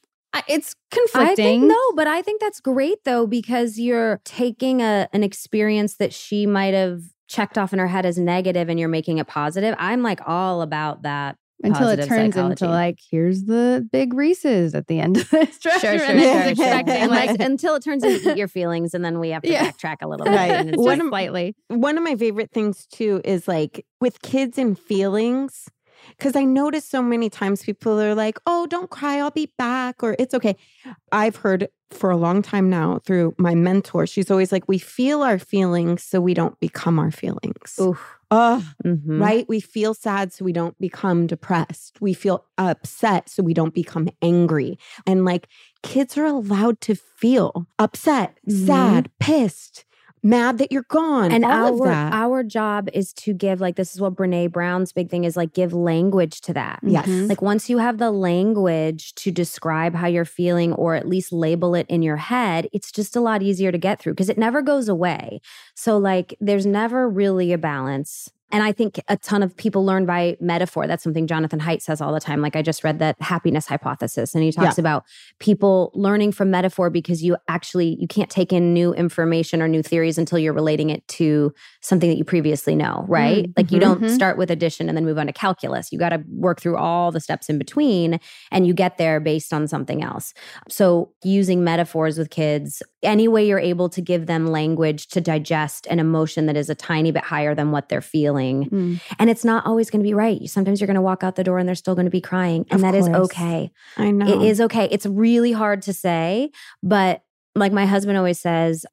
it's 0.47 0.75
conflicting. 0.91 1.31
I 1.31 1.35
think 1.35 1.63
no, 1.65 1.91
but 1.95 2.07
I 2.07 2.21
think 2.21 2.41
that's 2.41 2.59
great 2.59 3.03
though 3.05 3.25
because 3.25 3.79
you're 3.79 4.21
taking 4.23 4.81
a 4.81 5.07
an 5.11 5.23
experience 5.23 5.95
that 5.97 6.13
she 6.13 6.45
might 6.45 6.73
have 6.73 7.01
checked 7.27 7.57
off 7.57 7.73
in 7.73 7.79
her 7.79 7.87
head 7.87 8.05
as 8.05 8.17
negative 8.17 8.69
and 8.69 8.79
you're 8.79 8.87
making 8.89 9.17
it 9.17 9.27
positive. 9.27 9.75
I'm 9.77 10.03
like 10.03 10.19
all 10.27 10.61
about 10.61 11.01
that. 11.03 11.37
Until 11.63 11.89
it 11.89 11.97
turns 12.05 12.35
psychology. 12.35 12.65
into 12.65 12.67
like 12.67 12.99
here's 13.11 13.45
the 13.45 13.87
big 13.91 14.13
Reese's 14.13 14.75
at 14.75 14.87
the 14.87 14.99
end 14.99 15.17
of 15.17 15.29
this 15.29 15.57
and 15.65 16.19
it's 16.19 16.59
expecting 16.59 16.95
And, 16.95 17.11
like 17.11 17.39
until 17.39 17.75
it 17.75 17.83
turns 17.83 18.03
into 18.03 18.31
eat 18.31 18.37
your 18.37 18.47
feelings 18.47 18.93
and 18.93 19.03
then 19.03 19.19
we 19.19 19.29
have 19.29 19.41
to 19.43 19.49
Yeah. 19.51 19.71
backtrack 19.71 19.97
a 20.01 20.07
little 20.07 20.25
bit. 20.25 20.33
Right. 20.35 20.75
One 20.75 20.97
just- 20.97 21.01
of- 21.05 21.09
slightly. 21.09 21.55
one 21.69 21.97
of 21.97 22.03
my 22.03 22.15
favorite 22.15 22.51
things 22.51 22.85
too 22.87 23.21
is 23.25 23.47
like 23.47 23.85
with 23.99 24.21
kids 24.21 24.57
and 24.57 24.77
feelings 24.77 25.67
because 26.09 26.35
i 26.35 26.43
notice 26.43 26.85
so 26.85 27.01
many 27.01 27.27
times 27.29 27.63
people 27.63 27.99
are 27.99 28.13
like 28.13 28.37
oh 28.45 28.67
don't 28.67 28.89
cry 28.91 29.17
i'll 29.17 29.31
be 29.31 29.51
back 29.57 30.03
or 30.03 30.15
it's 30.19 30.33
okay 30.35 30.55
i've 31.11 31.37
heard 31.37 31.67
for 31.89 32.11
a 32.11 32.15
long 32.17 32.41
time 32.43 32.69
now 32.69 32.99
through 33.03 33.33
my 33.39 33.55
mentor 33.55 34.05
she's 34.05 34.29
always 34.29 34.51
like 34.51 34.63
we 34.67 34.77
feel 34.77 35.23
our 35.23 35.39
feelings 35.39 36.03
so 36.03 36.21
we 36.21 36.33
don't 36.35 36.57
become 36.59 36.99
our 36.99 37.09
feelings 37.11 37.77
Oof. 37.81 38.16
Ugh, 38.31 38.61
Mhm. 38.85 39.21
right 39.21 39.47
we 39.47 39.61
feel 39.61 39.93
sad 39.93 40.33
so 40.33 40.43
we 40.43 40.51
don't 40.51 40.77
become 40.79 41.27
depressed 41.27 42.01
we 42.01 42.13
feel 42.13 42.43
upset 42.57 43.29
so 43.29 43.41
we 43.41 43.53
don't 43.53 43.73
become 43.73 44.09
angry 44.21 44.77
and 45.05 45.23
like 45.23 45.47
kids 45.81 46.17
are 46.17 46.25
allowed 46.25 46.81
to 46.81 46.95
feel 46.95 47.67
upset 47.79 48.37
Mhm. 48.49 48.65
sad 48.65 49.09
pissed 49.21 49.85
mad 50.23 50.57
that 50.57 50.71
you're 50.71 50.85
gone 50.89 51.31
And 51.31 51.45
all 51.45 51.75
of 51.75 51.81
our 51.81 51.87
that. 51.87 52.13
our 52.13 52.43
job 52.43 52.89
is 52.93 53.13
to 53.13 53.33
give 53.33 53.61
like 53.61 53.75
this 53.75 53.93
is 53.93 54.01
what 54.01 54.15
Brene 54.15 54.51
Brown's 54.51 54.91
big 54.91 55.09
thing 55.09 55.23
is 55.23 55.37
like 55.37 55.53
give 55.53 55.73
language 55.73 56.41
to 56.41 56.53
that. 56.53 56.79
Yes. 56.83 57.07
Mhm. 57.07 57.29
Like 57.29 57.41
once 57.41 57.69
you 57.69 57.77
have 57.77 57.97
the 57.97 58.11
language 58.11 59.13
to 59.15 59.31
describe 59.31 59.95
how 59.95 60.07
you're 60.07 60.25
feeling 60.25 60.73
or 60.73 60.95
at 60.95 61.07
least 61.07 61.31
label 61.31 61.75
it 61.75 61.85
in 61.89 62.01
your 62.01 62.17
head, 62.17 62.67
it's 62.73 62.91
just 62.91 63.15
a 63.15 63.21
lot 63.21 63.41
easier 63.43 63.71
to 63.71 63.77
get 63.77 63.99
through 64.01 64.13
because 64.13 64.29
it 64.29 64.37
never 64.37 64.61
goes 64.61 64.89
away. 64.89 65.39
So 65.75 65.97
like 65.97 66.35
there's 66.41 66.65
never 66.65 67.07
really 67.09 67.53
a 67.53 67.57
balance. 67.57 68.29
And 68.51 68.63
I 68.63 68.71
think 68.71 68.99
a 69.09 69.17
ton 69.17 69.43
of 69.43 69.55
people 69.57 69.83
learn 69.85 70.05
by 70.05 70.37
metaphor. 70.39 70.87
That's 70.87 71.03
something 71.03 71.27
Jonathan 71.27 71.59
Haidt 71.59 71.81
says 71.81 71.99
all 71.99 72.13
the 72.13 72.19
time. 72.21 72.41
Like 72.41 72.55
I 72.55 72.61
just 72.61 72.83
read 72.83 72.99
that 72.99 73.15
happiness 73.21 73.65
hypothesis 73.67 74.33
and 74.33 74.43
he 74.43 74.51
talks 74.53 74.77
about 74.77 75.03
people 75.39 75.91
learning 75.93 76.31
from 76.31 76.49
metaphor 76.49 76.89
because 76.89 77.21
you 77.21 77.35
actually 77.49 77.97
you 77.99 78.07
can't 78.07 78.29
take 78.29 78.53
in 78.53 78.73
new 78.73 78.93
information 78.93 79.61
or 79.61 79.67
new 79.67 79.83
theories 79.83 80.17
until 80.17 80.39
you're 80.39 80.53
relating 80.53 80.89
it 80.89 81.05
to 81.09 81.53
something 81.81 82.09
that 82.09 82.17
you 82.17 82.23
previously 82.23 82.73
know, 82.73 83.03
right? 83.09 83.49
Like 83.57 83.71
you 83.71 83.79
don't 83.79 84.01
Mhm. 84.01 84.09
start 84.15 84.37
with 84.37 84.49
addition 84.49 84.87
and 84.87 84.97
then 84.97 85.03
move 85.03 85.17
on 85.17 85.27
to 85.27 85.33
calculus. 85.33 85.91
You 85.91 85.99
got 85.99 86.09
to 86.09 86.23
work 86.29 86.61
through 86.61 86.77
all 86.77 87.11
the 87.11 87.19
steps 87.19 87.49
in 87.49 87.57
between 87.57 88.19
and 88.51 88.65
you 88.65 88.73
get 88.73 88.97
there 88.97 89.19
based 89.19 89.53
on 89.53 89.67
something 89.67 90.01
else. 90.03 90.33
So 90.69 91.11
using 91.23 91.63
metaphors 91.65 92.17
with 92.17 92.29
kids, 92.29 92.81
any 93.07 93.27
way 93.27 93.47
you're 93.47 93.57
able 93.57 93.89
to 93.89 94.01
give 94.01 94.25
them 94.27 94.47
language 94.47 95.07
to 95.07 95.21
digest 95.21 95.87
an 95.87 95.99
emotion 95.99 96.45
that 96.45 96.57
is 96.57 96.69
a 96.69 96.75
tiny 96.75 97.11
bit 97.11 97.23
higher 97.23 97.55
than 97.55 97.71
what 97.71 97.89
they're 97.89 98.01
feeling. 98.01 98.69
Mm. 98.69 99.01
And 99.17 99.29
it's 99.29 99.45
not 99.45 99.65
always 99.65 99.89
going 99.89 100.01
to 100.01 100.07
be 100.07 100.13
right. 100.13 100.47
Sometimes 100.47 100.79
you're 100.79 100.87
going 100.87 100.95
to 100.95 101.01
walk 101.01 101.23
out 101.23 101.35
the 101.35 101.43
door 101.43 101.57
and 101.57 101.67
they're 101.67 101.75
still 101.75 101.95
going 101.95 102.05
to 102.05 102.11
be 102.11 102.21
crying. 102.21 102.65
And 102.69 102.75
Of 102.75 102.81
that 102.81 102.95
is 102.95 103.07
course. 103.07 103.25
okay. 103.31 103.71
I 103.97 104.11
know. 104.11 104.27
It 104.27 104.47
is 104.47 104.61
okay. 104.61 104.87
It's 104.91 105.05
really 105.05 105.53
hard 105.53 105.81
to 105.83 105.93
say, 105.93 106.51
but 106.83 107.23
like 107.55 107.71
my 107.71 107.85
husband 107.85 108.17
always 108.17 108.39
says, 108.39 108.85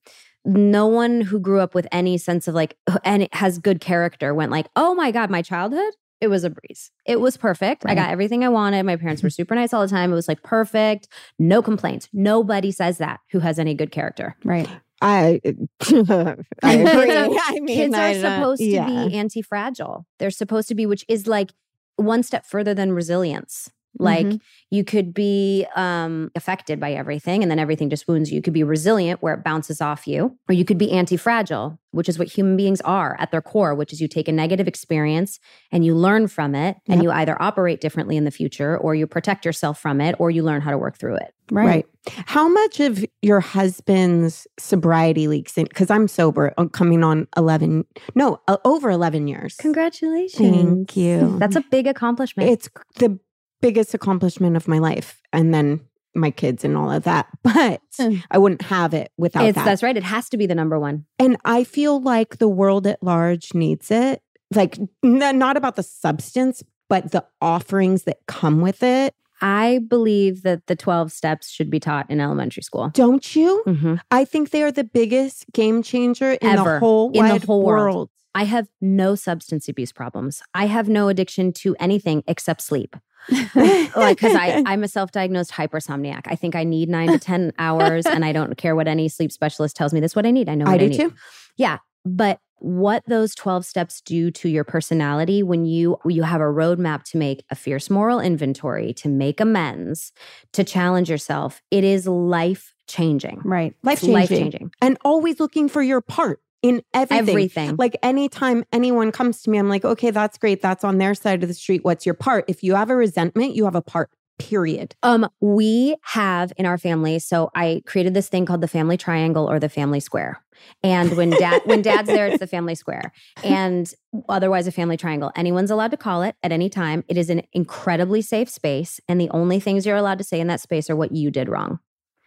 no 0.44 0.86
one 0.86 1.20
who 1.22 1.38
grew 1.40 1.60
up 1.60 1.74
with 1.74 1.86
any 1.90 2.18
sense 2.18 2.46
of 2.46 2.54
like 2.54 2.76
and 3.02 3.22
it 3.22 3.34
has 3.34 3.58
good 3.58 3.80
character 3.80 4.34
went 4.34 4.50
like, 4.52 4.66
"Oh 4.76 4.94
my 4.94 5.10
god, 5.10 5.30
my 5.30 5.40
childhood, 5.40 5.94
it 6.24 6.30
was 6.30 6.42
a 6.42 6.50
breeze. 6.50 6.90
It 7.04 7.20
was 7.20 7.36
perfect. 7.36 7.84
I 7.86 7.94
got 7.94 8.08
everything 8.08 8.42
I 8.44 8.48
wanted. 8.48 8.82
My 8.84 8.96
parents 8.96 9.22
were 9.22 9.28
mm-hmm. 9.28 9.34
super 9.34 9.54
nice 9.54 9.74
all 9.74 9.82
the 9.82 9.88
time. 9.88 10.10
It 10.10 10.14
was 10.14 10.26
like 10.26 10.42
perfect. 10.42 11.06
No 11.38 11.60
complaints. 11.60 12.08
Nobody 12.14 12.72
says 12.72 12.96
that 12.96 13.20
who 13.30 13.40
has 13.40 13.58
any 13.58 13.74
good 13.74 13.90
character. 13.90 14.36
Right. 14.42 14.68
I 15.02 15.40
I 15.44 15.52
agree. 15.82 16.40
I 16.62 17.60
mean, 17.60 17.66
Kids 17.66 17.94
I 17.94 18.14
are 18.14 18.22
don't- 18.22 18.40
supposed 18.40 18.60
to 18.60 18.66
yeah. 18.66 18.86
be 18.86 19.14
anti-fragile. 19.14 20.06
They're 20.18 20.30
supposed 20.30 20.68
to 20.68 20.74
be 20.74 20.86
which 20.86 21.04
is 21.08 21.26
like 21.26 21.52
one 21.96 22.22
step 22.22 22.46
further 22.46 22.72
than 22.72 22.92
resilience. 22.92 23.70
Like 23.98 24.26
Mhm. 24.26 24.40
you 24.70 24.84
could 24.84 25.14
be 25.14 25.66
um, 25.76 26.30
affected 26.34 26.80
by 26.80 26.92
everything 26.92 27.42
and 27.42 27.50
then 27.50 27.58
everything 27.58 27.90
just 27.90 28.08
wounds 28.08 28.30
you. 28.30 28.36
You 28.36 28.42
could 28.42 28.52
be 28.52 28.64
resilient 28.64 29.22
where 29.22 29.34
it 29.34 29.44
bounces 29.44 29.80
off 29.80 30.06
you, 30.06 30.36
or 30.48 30.52
you 30.54 30.64
could 30.64 30.78
be 30.78 30.90
anti 30.90 31.16
fragile, 31.16 31.78
which 31.92 32.08
is 32.08 32.18
what 32.18 32.28
human 32.28 32.56
beings 32.56 32.80
are 32.80 33.16
at 33.20 33.30
their 33.30 33.42
core, 33.42 33.74
which 33.74 33.92
is 33.92 34.00
you 34.00 34.08
take 34.08 34.26
a 34.26 34.32
negative 34.32 34.66
experience 34.66 35.38
and 35.70 35.84
you 35.84 35.94
learn 35.94 36.26
from 36.26 36.54
it 36.54 36.76
and 36.88 36.96
Yep. 36.96 37.04
you 37.04 37.10
either 37.12 37.40
operate 37.40 37.80
differently 37.80 38.16
in 38.16 38.24
the 38.24 38.30
future 38.32 38.76
or 38.76 38.94
you 38.96 39.06
protect 39.06 39.44
yourself 39.44 39.78
from 39.78 40.00
it 40.00 40.16
or 40.18 40.30
you 40.30 40.42
learn 40.42 40.60
how 40.60 40.70
to 40.72 40.78
work 40.78 40.98
through 40.98 41.16
it. 41.16 41.32
Right. 41.52 41.66
right. 41.66 41.86
How 42.26 42.48
much 42.48 42.80
of 42.80 43.04
your 43.22 43.40
husband's 43.40 44.46
sobriety 44.58 45.28
leaks 45.28 45.56
in? 45.58 45.64
Because 45.64 45.90
I'm 45.90 46.08
sober, 46.08 46.52
uh, 46.56 46.66
coming 46.66 47.04
on 47.04 47.28
11, 47.36 47.84
no, 48.14 48.40
uh, 48.48 48.56
over 48.64 48.90
11 48.90 49.28
years. 49.28 49.54
Congratulations. 49.58 50.38
Thank 50.38 50.96
you. 50.96 51.36
That's 51.38 51.56
a 51.56 51.64
big 51.70 51.86
accomplishment. 51.86 52.48
It's 52.50 52.68
the 52.98 53.18
biggest 53.64 53.94
accomplishment 53.94 54.56
of 54.56 54.68
my 54.68 54.78
life. 54.78 55.20
And 55.32 55.52
then 55.54 55.80
my 56.14 56.30
kids 56.30 56.64
and 56.64 56.76
all 56.76 56.90
of 56.90 57.02
that. 57.04 57.26
But 57.42 57.80
Hmm. 57.98 58.16
I 58.30 58.38
wouldn't 58.38 58.62
have 58.62 58.92
it 58.94 59.10
without 59.16 59.44
it's 59.46 59.54
that. 59.56 59.64
that's 59.64 59.82
right. 59.82 59.96
It 59.96 60.02
has 60.02 60.28
to 60.30 60.36
be 60.36 60.46
the 60.46 60.54
number 60.54 60.78
one. 60.78 61.04
And 61.18 61.36
I 61.44 61.62
feel 61.64 62.00
like 62.00 62.38
the 62.38 62.48
world 62.48 62.86
at 62.86 63.02
large 63.02 63.54
needs 63.54 63.90
it. 63.90 64.20
Like, 64.54 64.78
n- 65.04 65.38
not 65.38 65.56
about 65.56 65.76
the 65.76 65.82
substance, 65.84 66.62
but 66.88 67.12
the 67.12 67.24
offerings 67.40 68.02
that 68.04 68.18
come 68.26 68.60
with 68.60 68.82
it. 68.82 69.14
I 69.40 69.80
believe 69.88 70.42
that 70.42 70.66
the 70.66 70.76
12 70.76 71.12
steps 71.12 71.50
should 71.50 71.70
be 71.70 71.78
taught 71.80 72.08
in 72.10 72.20
elementary 72.20 72.62
school. 72.62 72.90
Don't 72.94 73.34
you? 73.36 73.62
Mhm. 73.66 74.00
I 74.10 74.24
think 74.24 74.50
they 74.50 74.62
are 74.62 74.72
the 74.72 74.84
biggest 74.84 75.44
game 75.52 75.82
changer 75.82 76.32
in 76.32 76.48
Ever. 76.48 76.74
the 76.74 76.78
whole 76.80 77.08
In 77.12 77.24
the 77.24 77.30
wide 77.32 77.44
whole 77.44 77.62
world. 77.64 77.94
world. 77.94 78.10
I 78.34 78.44
have 78.44 78.68
no 78.80 79.14
substance 79.14 79.68
abuse 79.68 79.92
problems. 79.92 80.42
I 80.54 80.66
have 80.66 80.88
no 80.88 81.08
addiction 81.08 81.52
to 81.62 81.76
anything 81.78 82.22
except 82.26 82.62
sleep. 82.62 82.96
like 83.54 84.16
because 84.16 84.34
I 84.34 84.62
I'm 84.66 84.82
a 84.82 84.88
self-diagnosed 84.88 85.52
hypersomniac. 85.52 86.22
I 86.26 86.34
think 86.34 86.54
I 86.54 86.64
need 86.64 86.88
nine 86.88 87.08
to 87.08 87.18
ten 87.18 87.52
hours, 87.58 88.06
and 88.06 88.24
I 88.24 88.32
don't 88.32 88.56
care 88.56 88.76
what 88.76 88.88
any 88.88 89.08
sleep 89.08 89.32
specialist 89.32 89.76
tells 89.76 89.92
me. 89.92 90.00
This 90.00 90.12
is 90.12 90.16
what 90.16 90.26
I 90.26 90.30
need. 90.30 90.48
I 90.48 90.54
know 90.54 90.64
what 90.64 90.72
I 90.72 90.74
I, 90.74 90.78
do 90.78 90.88
need. 90.88 90.96
too. 90.96 91.14
Yeah, 91.56 91.78
but 92.04 92.40
what 92.58 93.02
those 93.06 93.34
twelve 93.34 93.64
steps 93.66 94.00
do 94.00 94.30
to 94.30 94.48
your 94.48 94.64
personality 94.64 95.42
when 95.42 95.64
you 95.66 95.98
you 96.06 96.22
have 96.22 96.40
a 96.40 96.44
roadmap 96.44 97.04
to 97.04 97.18
make 97.18 97.44
a 97.50 97.54
fierce 97.54 97.90
moral 97.90 98.20
inventory, 98.20 98.92
to 98.94 99.08
make 99.08 99.40
amends, 99.40 100.12
to 100.52 100.64
challenge 100.64 101.10
yourself, 101.10 101.62
it 101.70 101.84
is 101.84 102.06
life 102.06 102.74
changing. 102.86 103.40
Right. 103.44 103.74
Life 103.82 104.00
changing. 104.00 104.70
And 104.80 104.98
always 105.04 105.40
looking 105.40 105.68
for 105.68 105.82
your 105.82 106.00
part 106.00 106.40
in 106.64 106.82
everything. 106.94 107.28
Everything. 107.28 107.76
Like 107.78 107.96
anytime 108.02 108.64
anyone 108.72 109.12
comes 109.12 109.42
to 109.42 109.50
me, 109.50 109.58
I'm 109.58 109.68
like, 109.68 109.84
okay, 109.84 110.10
that's 110.10 110.38
great. 110.38 110.62
That's 110.62 110.82
on 110.82 110.98
their 110.98 111.14
side 111.14 111.42
of 111.42 111.48
the 111.48 111.54
street. 111.54 111.84
What's 111.84 112.06
your 112.06 112.14
part? 112.14 112.46
If 112.48 112.62
you 112.62 112.74
have 112.74 112.88
a 112.90 112.96
resentment, 112.96 113.54
you 113.54 113.64
have 113.66 113.74
a 113.74 113.82
part, 113.82 114.10
period. 114.38 114.96
Um, 115.02 115.28
we 115.40 115.96
have 116.02 116.52
in 116.56 116.66
our 116.66 116.78
family. 116.78 117.18
So 117.18 117.50
I 117.54 117.82
created 117.86 118.14
this 118.14 118.28
thing 118.28 118.46
called 118.46 118.62
the 118.62 118.68
family 118.68 118.96
triangle 118.96 119.48
or 119.48 119.60
the 119.60 119.68
family 119.68 120.00
square. 120.00 120.42
And 120.82 121.16
when 121.16 121.30
dad 121.30 121.60
when 121.66 121.82
dad's 121.82 122.08
there, 122.08 122.26
it's 122.28 122.38
the 122.40 122.46
family 122.46 122.74
square. 122.74 123.12
And 123.44 123.92
otherwise 124.28 124.66
a 124.66 124.72
family 124.72 124.96
triangle. 124.96 125.30
Anyone's 125.36 125.70
allowed 125.70 125.90
to 125.90 125.96
call 125.98 126.22
it 126.22 126.34
at 126.42 126.50
any 126.50 126.70
time. 126.70 127.04
It 127.08 127.18
is 127.18 127.28
an 127.28 127.42
incredibly 127.52 128.22
safe 128.22 128.48
space. 128.48 129.00
And 129.08 129.20
the 129.20 129.28
only 129.30 129.60
things 129.60 129.84
you're 129.84 129.96
allowed 129.96 130.18
to 130.18 130.24
say 130.24 130.40
in 130.40 130.46
that 130.46 130.60
space 130.60 130.88
are 130.88 130.96
what 130.96 131.12
you 131.12 131.30
did 131.30 131.48
wrong. 131.48 131.78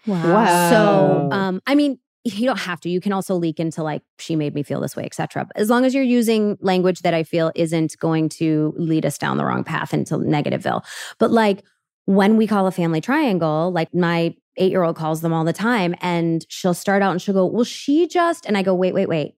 Wow. 0.06 0.70
So 0.70 1.30
Oh. 1.32 1.36
um, 1.36 1.62
I 1.68 1.74
mean, 1.76 2.00
you 2.36 2.46
don't 2.46 2.60
have 2.60 2.80
to. 2.82 2.90
You 2.90 3.00
can 3.02 3.14
also 3.14 3.36
leak 3.36 3.60
into 3.60 3.84
like 3.84 4.02
she 4.20 4.36
made 4.36 4.54
me 4.54 4.64
feel 4.64 4.80
this 4.82 4.96
way, 4.96 5.04
etc. 5.06 5.48
As 5.56 5.70
long 5.70 5.86
as 5.86 5.94
you're 5.94 6.04
using 6.04 6.58
language 6.62 7.02
that 7.02 7.14
I 7.14 7.24
feel 7.24 7.52
isn't 7.56 7.98
going 8.00 8.30
to 8.30 8.74
lead 8.78 9.06
us 9.06 9.18
down 9.18 9.38
the 9.38 9.46
wrong 9.46 9.64
path 9.64 9.94
into 9.94 10.16
negativeville. 10.18 10.84
But 11.20 11.32
like 11.32 11.64
when 12.06 12.38
we 12.38 12.48
call 12.48 12.68
a 12.68 12.72
family 12.72 13.02
triangle, 13.02 13.72
like 13.72 13.94
my 13.94 14.36
eight 14.58 14.72
year 14.72 14.84
old 14.84 14.96
calls 14.96 15.22
them 15.22 15.34
all 15.34 15.44
the 15.44 15.54
time, 15.54 15.94
and 16.02 16.46
she'll 16.50 16.74
start 16.74 17.02
out 17.02 17.12
and 17.12 17.22
she'll 17.22 17.34
go, 17.36 17.46
"Well, 17.46 17.64
she 17.64 18.08
just," 18.08 18.46
and 18.46 18.58
I 18.58 18.62
go, 18.64 18.74
"Wait, 18.74 18.94
wait, 18.94 19.08
wait." 19.10 19.36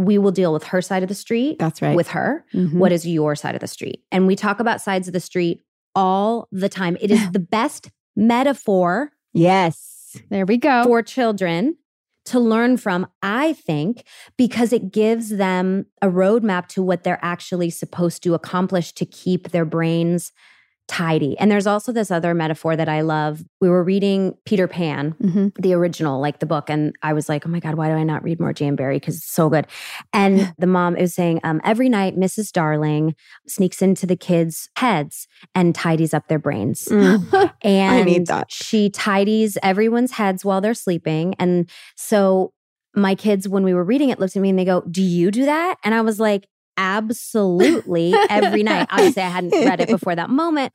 We 0.00 0.16
will 0.18 0.30
deal 0.30 0.52
with 0.52 0.62
her 0.64 0.80
side 0.80 1.02
of 1.02 1.08
the 1.08 1.14
street 1.14 1.58
That's 1.58 1.82
right. 1.82 1.96
with 1.96 2.08
her. 2.08 2.44
Mhm. 2.54 2.74
What 2.74 2.92
is 2.92 3.04
your 3.06 3.34
side 3.34 3.54
of 3.56 3.60
the 3.60 3.66
street? 3.66 4.04
And 4.12 4.26
we 4.28 4.36
talk 4.36 4.60
about 4.60 4.80
sides 4.80 5.08
of 5.08 5.12
the 5.12 5.18
street 5.20 5.62
all 5.96 6.46
the 6.52 6.68
time. 6.68 6.96
It 7.00 7.10
is 7.10 7.18
the 7.32 7.40
best 7.40 7.90
metaphor 8.14 9.10
yes. 9.32 10.16
There 10.30 10.46
we 10.46 10.56
go. 10.56 10.84
for 10.84 11.02
children 11.02 11.76
to 12.28 12.40
learn 12.40 12.76
from, 12.76 13.06
I 13.22 13.52
think, 13.54 14.04
because 14.36 14.72
it 14.72 14.92
gives 14.92 15.30
them 15.30 15.86
a 16.00 16.08
roadmap 16.08 16.68
to 16.68 16.82
what 16.82 17.04
they're 17.04 17.22
actually 17.22 17.70
supposed 17.70 18.22
to 18.22 18.34
accomplish 18.34 18.92
to 18.92 19.06
keep 19.06 19.50
their 19.50 19.64
brains 19.64 20.32
tidy. 20.88 21.38
And 21.38 21.50
there's 21.50 21.66
also 21.66 21.92
this 21.92 22.10
other 22.10 22.32
metaphor 22.34 22.74
that 22.74 22.88
I 22.88 23.02
love. 23.02 23.44
We 23.60 23.68
were 23.68 23.84
reading 23.84 24.34
Peter 24.46 24.66
Pan, 24.66 25.14
Mhm. 25.22 25.52
the 25.60 25.74
original, 25.74 26.18
like 26.20 26.38
the 26.40 26.46
book, 26.46 26.70
and 26.70 26.94
I 27.02 27.12
was 27.12 27.28
like, 27.28 27.46
oh 27.46 27.50
my 27.50 27.60
God, 27.60 27.74
why 27.74 27.88
do 27.88 27.94
I 27.94 28.02
not 28.04 28.24
read 28.24 28.40
more 28.40 28.52
J.M. 28.54 28.74
Barrie? 28.74 28.96
Because 28.96 29.16
it's 29.18 29.30
so 29.30 29.48
good. 29.50 29.66
And 30.12 30.52
the 30.58 30.66
mom 30.66 30.96
is 30.96 31.14
saying, 31.14 31.40
um, 31.44 31.60
every 31.62 31.88
night, 31.90 32.16
Mrs. 32.16 32.50
Darling 32.52 33.14
sneaks 33.46 33.82
into 33.82 34.06
the 34.06 34.16
kids' 34.16 34.70
heads 34.76 35.28
and 35.54 35.74
tidies 35.74 36.14
up 36.14 36.26
their 36.28 36.38
brains. 36.38 36.86
Mm. 36.90 37.52
And 37.62 38.06
need 38.06 38.26
that. 38.28 38.50
she 38.50 38.88
tidies 38.88 39.58
everyone's 39.62 40.12
heads 40.12 40.44
while 40.44 40.60
they're 40.60 40.72
sleeping. 40.74 41.34
And 41.38 41.68
so 41.96 42.52
my 42.94 43.14
kids, 43.14 43.46
when 43.48 43.62
we 43.62 43.74
were 43.74 43.84
reading 43.84 44.08
it, 44.08 44.18
looked 44.18 44.34
at 44.36 44.42
me 44.42 44.48
and 44.48 44.58
they 44.58 44.64
go, 44.64 44.82
Do 44.90 45.02
you 45.02 45.30
do 45.30 45.44
that? 45.44 45.76
And 45.84 45.94
I 45.94 46.00
was 46.00 46.18
like, 46.18 46.46
Absolutely 46.78 48.14
every 48.30 48.62
night. 48.62 48.86
Obviously, 48.90 49.22
I 49.22 49.28
hadn't 49.28 49.50
read 49.50 49.80
it 49.80 49.88
before 49.88 50.14
that 50.14 50.30
moment, 50.30 50.72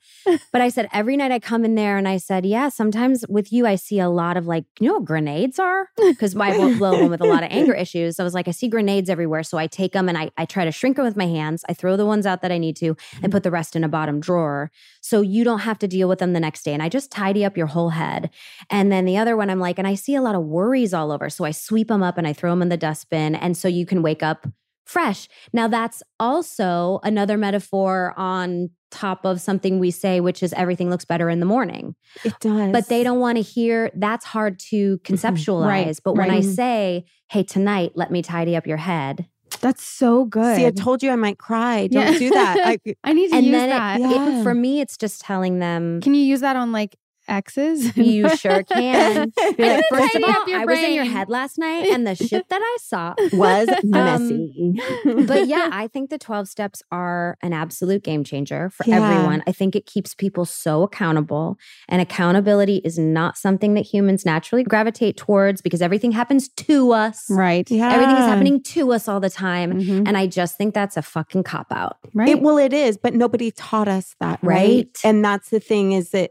but 0.52 0.60
I 0.60 0.68
said, 0.68 0.86
Every 0.92 1.16
night 1.16 1.32
I 1.32 1.38
come 1.38 1.64
in 1.64 1.74
there 1.76 1.96
and 1.96 2.06
I 2.06 2.18
said, 2.18 2.44
Yeah, 2.44 2.68
sometimes 2.68 3.24
with 3.26 3.50
you, 3.50 3.66
I 3.66 3.76
see 3.76 3.98
a 3.98 4.10
lot 4.10 4.36
of 4.36 4.46
like, 4.46 4.66
you 4.78 4.86
know 4.86 4.94
what 4.94 5.06
grenades 5.06 5.58
are? 5.58 5.88
Because 5.96 6.34
my 6.34 6.54
little 6.54 6.78
one 6.78 7.08
with 7.08 7.22
a 7.22 7.26
lot 7.26 7.42
of 7.42 7.48
anger 7.50 7.72
issues. 7.72 8.20
I 8.20 8.22
was 8.22 8.34
like, 8.34 8.48
I 8.48 8.50
see 8.50 8.68
grenades 8.68 9.08
everywhere. 9.08 9.42
So 9.42 9.56
I 9.56 9.66
take 9.66 9.92
them 9.92 10.10
and 10.10 10.18
I, 10.18 10.30
I 10.36 10.44
try 10.44 10.66
to 10.66 10.72
shrink 10.72 10.96
them 10.96 11.06
with 11.06 11.16
my 11.16 11.26
hands. 11.26 11.64
I 11.70 11.72
throw 11.72 11.96
the 11.96 12.04
ones 12.04 12.26
out 12.26 12.42
that 12.42 12.52
I 12.52 12.58
need 12.58 12.76
to 12.76 12.96
and 13.22 13.32
put 13.32 13.42
the 13.42 13.50
rest 13.50 13.74
in 13.74 13.82
a 13.82 13.88
bottom 13.88 14.20
drawer 14.20 14.70
so 15.00 15.22
you 15.22 15.42
don't 15.42 15.60
have 15.60 15.78
to 15.78 15.88
deal 15.88 16.08
with 16.08 16.18
them 16.18 16.34
the 16.34 16.40
next 16.40 16.64
day. 16.64 16.74
And 16.74 16.82
I 16.82 16.90
just 16.90 17.10
tidy 17.10 17.46
up 17.46 17.56
your 17.56 17.68
whole 17.68 17.90
head. 17.90 18.28
And 18.68 18.92
then 18.92 19.06
the 19.06 19.16
other 19.16 19.38
one, 19.38 19.48
I'm 19.48 19.60
like, 19.60 19.78
and 19.78 19.88
I 19.88 19.94
see 19.94 20.14
a 20.14 20.22
lot 20.22 20.34
of 20.34 20.44
worries 20.44 20.92
all 20.92 21.10
over. 21.10 21.30
So 21.30 21.44
I 21.44 21.50
sweep 21.50 21.88
them 21.88 22.02
up 22.02 22.18
and 22.18 22.26
I 22.26 22.34
throw 22.34 22.50
them 22.50 22.60
in 22.60 22.68
the 22.68 22.76
dustbin. 22.76 23.34
And 23.34 23.56
so 23.56 23.68
you 23.68 23.86
can 23.86 24.02
wake 24.02 24.22
up 24.22 24.46
fresh. 24.84 25.28
Now, 25.52 25.68
that's 25.68 26.02
also 26.20 27.00
another 27.02 27.36
metaphor 27.36 28.14
on 28.16 28.70
top 28.90 29.24
of 29.24 29.40
something 29.40 29.78
we 29.78 29.90
say, 29.90 30.20
which 30.20 30.42
is 30.42 30.52
everything 30.52 30.88
looks 30.90 31.04
better 31.04 31.28
in 31.28 31.40
the 31.40 31.46
morning. 31.46 31.94
It 32.24 32.38
does. 32.40 32.70
But 32.72 32.88
they 32.88 33.02
don't 33.02 33.18
want 33.18 33.36
to 33.36 33.42
hear 33.42 33.90
that's 33.94 34.24
hard 34.24 34.58
to 34.70 34.98
conceptualize. 34.98 35.66
Right, 35.66 35.98
But 36.04 36.14
when 36.16 36.30
I 36.30 36.40
say, 36.42 37.04
hey, 37.28 37.42
tonight, 37.42 37.92
let 37.94 38.10
me 38.12 38.22
tidy 38.22 38.54
up 38.56 38.66
your 38.66 38.76
head. 38.76 39.26
That's 39.60 39.82
so 39.82 40.24
good. 40.26 40.56
See, 40.56 40.66
I 40.66 40.70
told 40.70 41.02
you 41.02 41.10
I 41.10 41.16
might 41.16 41.38
cry. 41.38 41.86
Don't 41.86 42.12
Yeah. 42.12 42.18
do 42.18 42.30
that. 42.30 42.56
I, 42.64 42.78
I 43.04 43.12
need 43.12 43.30
to 43.30 43.36
and 43.36 43.46
use 43.46 43.52
then 43.52 43.68
that. 43.70 44.00
it, 44.00 44.02
Yeah. 44.10 44.40
it, 44.40 44.42
for 44.42 44.54
me, 44.54 44.80
it's 44.80 44.96
just 44.96 45.20
telling 45.22 45.58
them 45.58 46.00
Can 46.00 46.14
you 46.14 46.22
use 46.22 46.40
that 46.40 46.54
on 46.56 46.70
like 46.70 46.96
exes? 47.28 47.96
you 47.96 48.28
sure 48.36 48.62
can. 48.64 49.32
Be 49.56 49.62
like, 49.68 49.84
first 49.90 50.14
of 50.14 50.24
all, 50.24 50.30
up 50.30 50.48
your 50.48 50.60
I 50.60 50.64
was 50.64 50.78
in 50.78 50.92
your 50.94 51.04
head 51.04 51.28
last 51.28 51.58
night 51.58 51.86
and 51.92 52.06
the 52.06 52.14
shit 52.14 52.48
that 52.48 52.60
I 52.62 52.76
saw. 52.80 53.14
was 53.32 53.68
Um, 53.68 53.90
messy. 53.90 54.80
But 55.26 55.46
yeah, 55.46 55.68
I 55.72 55.88
think 55.88 56.10
the 56.10 56.18
12 56.18 56.48
steps 56.48 56.82
are 56.90 57.36
an 57.42 57.52
absolute 57.52 58.02
game 58.04 58.24
changer 58.24 58.70
for 58.70 58.84
Yeah. 58.86 59.02
everyone. 59.02 59.42
I 59.46 59.52
think 59.52 59.74
it 59.76 59.86
keeps 59.86 60.14
people 60.14 60.44
so 60.44 60.82
accountable. 60.82 61.56
And 61.88 62.00
accountability 62.02 62.76
is 62.84 62.98
not 62.98 63.36
something 63.36 63.74
that 63.74 63.82
humans 63.86 64.24
naturally 64.24 64.62
gravitate 64.64 65.16
towards 65.16 65.60
because 65.62 65.82
everything 65.82 66.12
happens 66.12 66.48
to 66.48 66.92
us. 66.92 67.24
right. 67.30 67.68
yeah. 67.70 67.92
Everything 67.92 68.16
is 68.16 68.26
happening 68.26 68.62
to 68.62 68.92
us 68.92 69.08
all 69.08 69.20
the 69.20 69.30
time. 69.30 69.72
Mhm. 69.80 70.06
And 70.08 70.16
I 70.16 70.26
just 70.26 70.56
think 70.56 70.74
that's 70.74 70.96
a 70.96 71.02
fucking 71.02 71.42
cop 71.44 71.66
out. 71.70 71.98
Right. 72.14 72.28
It, 72.30 72.40
well, 72.42 72.58
it 72.58 72.72
is, 72.72 72.96
but 72.96 73.14
nobody 73.14 73.50
taught 73.50 73.88
us 73.88 74.14
that, 74.20 74.38
right? 74.42 74.54
Right. 74.54 74.88
And 75.04 75.24
that's 75.24 75.50
the 75.50 75.60
thing 75.60 75.92
is 75.92 76.10
that 76.10 76.30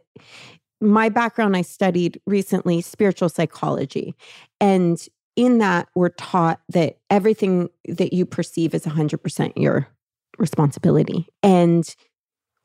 my 0.84 1.10
background, 1.10 1.56
I 1.56 1.62
studied 1.62 2.22
recently 2.26 2.82
spiritual 2.82 3.30
psychology. 3.30 4.15
And 4.60 5.04
in 5.36 5.58
that, 5.60 5.88
we're 5.96 6.10
taught 6.10 6.62
that 6.69 6.98
everything 7.10 7.69
that 7.88 8.13
you 8.13 8.26
perceive 8.26 8.74
is 8.74 8.84
100% 8.86 9.54
your 9.56 9.88
responsibility. 10.38 11.28
And 11.41 11.96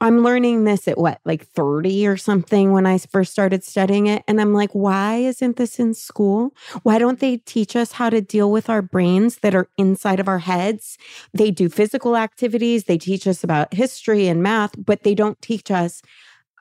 I'm 0.00 0.22
learning 0.22 0.62
this 0.62 0.86
at 0.86 0.96
what, 0.96 1.20
like 1.24 1.44
30 1.48 2.06
or 2.06 2.16
something 2.16 2.72
when 2.72 2.86
I 2.86 2.98
first 2.98 3.32
started 3.32 3.64
studying 3.64 4.06
it. 4.06 4.22
And 4.28 4.40
I'm 4.40 4.54
like, 4.54 4.70
why 4.70 5.16
isn't 5.16 5.56
this 5.56 5.80
in 5.80 5.92
school? 5.92 6.54
Why 6.84 6.98
don't 6.98 7.18
they 7.18 7.38
teach 7.38 7.74
us 7.74 7.92
how 7.92 8.08
to 8.10 8.20
deal 8.20 8.52
with 8.52 8.70
our 8.70 8.80
brains 8.80 9.38
that 9.38 9.56
are 9.56 9.68
inside 9.76 10.20
of 10.20 10.28
our 10.28 10.38
heads? 10.38 10.98
They 11.34 11.50
do 11.50 11.68
physical 11.68 12.16
activities, 12.16 12.84
they 12.84 12.98
teach 12.98 13.26
us 13.26 13.42
about 13.42 13.74
history 13.74 14.28
and 14.28 14.42
math, 14.42 14.72
but 14.78 15.02
they 15.02 15.14
don't 15.14 15.40
teach 15.42 15.70
us 15.70 16.00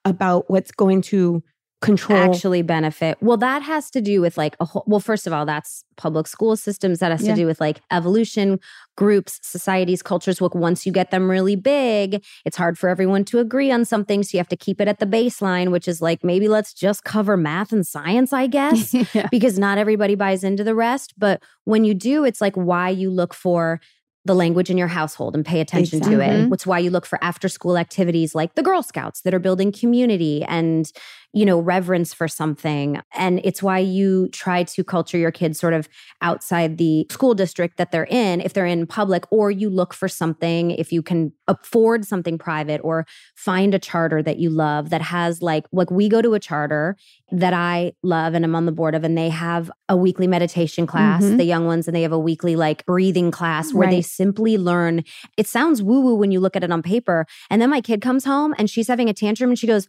about 0.10 0.50
what's 0.50 0.72
going 0.72 1.02
to 1.04 1.43
control. 1.80 2.17
actually 2.17 2.63
benefit. 2.63 3.20
Well, 3.22 3.38
that 3.38 3.62
has 3.62 3.91
to 3.91 4.02
do 4.02 4.20
with 4.20 4.36
like 4.36 4.56
a 4.60 4.65
whole, 4.65 4.84
well, 4.88 5.00
first 5.00 5.28
of 5.28 5.34
all, 5.34 5.46
that's 5.46 5.84
public 5.95 6.26
school 6.26 6.55
systems. 6.58 6.97
That 6.99 7.12
has 7.12 7.22
Yeah. 7.22 7.36
to 7.36 7.41
do 7.41 7.45
with 7.45 7.62
like 7.62 7.82
evolution, 7.91 8.60
groups, 8.95 9.39
societies, 9.43 10.01
cultures. 10.01 10.41
Look, 10.41 10.55
once 10.55 10.88
you 10.88 10.91
get 10.91 11.12
them 11.12 11.30
really 11.30 11.55
big, 11.55 12.24
it's 12.45 12.58
hard 12.58 12.80
for 12.80 12.89
everyone 12.89 13.26
to 13.26 13.38
agree 13.38 13.70
on 13.72 13.86
something. 13.86 14.24
So 14.24 14.30
you 14.36 14.39
have 14.39 14.47
to 14.47 14.58
keep 14.58 14.82
it 14.82 14.88
at 14.88 14.97
the 14.97 15.05
baseline, 15.05 15.70
which 15.72 15.88
is 15.88 16.01
like 16.01 16.24
maybe 16.24 16.47
let's 16.47 16.74
just 16.74 17.03
cover 17.03 17.38
math 17.38 17.72
and 17.72 17.86
science, 17.86 18.34
I 18.34 18.47
guess. 18.47 18.93
yeah. 19.14 19.28
because 19.30 19.60
not 19.60 19.78
everybody 19.78 20.16
buys 20.16 20.43
into 20.43 20.64
the 20.64 20.74
rest. 20.74 21.14
But 21.16 21.43
when 21.66 21.86
you 21.86 21.93
do, 21.93 22.26
it's 22.26 22.41
like 22.41 22.55
why 22.55 22.89
you 22.89 23.12
look 23.12 23.36
for 23.36 23.80
the 24.28 24.36
language 24.36 24.69
in 24.69 24.78
your 24.78 24.88
household 24.88 25.36
and 25.36 25.45
pay 25.45 25.59
attention 25.59 26.01
to 26.01 26.19
it. 26.21 26.51
It's 26.53 26.67
why 26.67 26.80
you 26.80 26.91
look 26.91 27.05
for 27.05 27.17
after 27.23 27.49
school 27.49 27.78
activities 27.78 28.36
like 28.36 28.55
the 28.55 28.63
Girl 28.63 28.84
Scouts 28.84 29.21
that 29.21 29.34
are 29.34 29.39
building 29.39 29.71
community 29.71 30.43
and, 30.43 30.91
you 31.34 31.45
know, 31.45 31.59
reverence 31.59 32.13
for 32.13 32.28
something. 32.28 32.99
And 33.13 33.41
it's 33.43 33.61
why 33.61 33.80
you 33.80 34.28
try 34.30 34.63
to 34.63 34.84
culture 34.84 35.17
your 35.17 35.32
kids 35.32 35.59
sort 35.59 35.73
of 35.73 35.88
outside 36.21 36.78
the 36.78 37.05
school 37.11 37.34
district 37.36 37.78
that 37.78 37.91
they're 37.91 38.07
in, 38.09 38.41
if 38.41 38.53
they're 38.53 38.65
in 38.65 38.88
public, 38.88 39.25
or 39.32 39.51
you 39.51 39.69
look 39.69 39.93
for 39.93 40.07
something 40.07 40.71
if 40.71 40.91
you 40.91 41.01
can 41.03 41.32
afford 41.47 42.05
something 42.05 42.38
private 42.38 42.82
or 42.84 43.05
find 43.36 43.73
a 43.73 43.80
charter 43.80 44.23
that 44.23 44.38
you 44.39 44.49
love 44.49 44.89
that 44.89 45.01
has 45.01 45.41
like, 45.41 45.65
like 45.71 45.91
we 45.91 46.09
go 46.09 46.21
to 46.21 46.34
a 46.34 46.39
charter 46.39 46.95
that 47.32 47.53
I 47.53 47.91
love 48.03 48.34
and 48.34 48.43
I'm 48.45 48.55
on 48.55 48.65
the 48.65 48.71
board 48.71 48.95
of, 48.95 49.03
and 49.03 49.17
they 49.17 49.30
have 49.30 49.69
a 49.89 49.97
weekly 49.97 50.28
meditation 50.28 50.88
class, 50.88 51.23
Mhm. 51.23 51.38
the 51.38 51.43
young 51.43 51.65
ones, 51.65 51.88
and 51.88 51.95
they 51.95 52.01
have 52.03 52.13
a 52.13 52.19
weekly 52.19 52.55
like 52.55 52.86
breathing 52.86 53.32
class 53.32 53.73
where 53.73 53.89
they 53.89 54.01
simply 54.01 54.57
learn. 54.57 55.03
It 55.38 55.47
sounds 55.47 55.84
woo 55.84 55.99
woo 56.01 56.15
when 56.15 56.32
you 56.32 56.39
look 56.39 56.55
at 56.55 56.63
it 56.63 56.71
on 56.71 56.82
paper. 56.82 57.25
And 57.49 57.61
then 57.61 57.69
my 57.69 57.82
kid 57.82 58.01
comes 58.01 58.23
home 58.25 58.55
and 58.57 58.69
she's 58.69 58.88
having 58.88 59.09
a 59.09 59.13
tantrum 59.13 59.49
and 59.49 59.59
she 59.59 59.67
goes, 59.67 59.88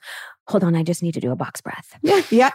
Hold 0.49 0.64
on, 0.64 0.74
I 0.74 0.82
just 0.82 1.03
need 1.03 1.12
to 1.14 1.20
do 1.20 1.30
a 1.30 1.36
box 1.36 1.61
breath. 1.61 1.96
yeah. 2.03 2.22
Yeah. 2.30 2.51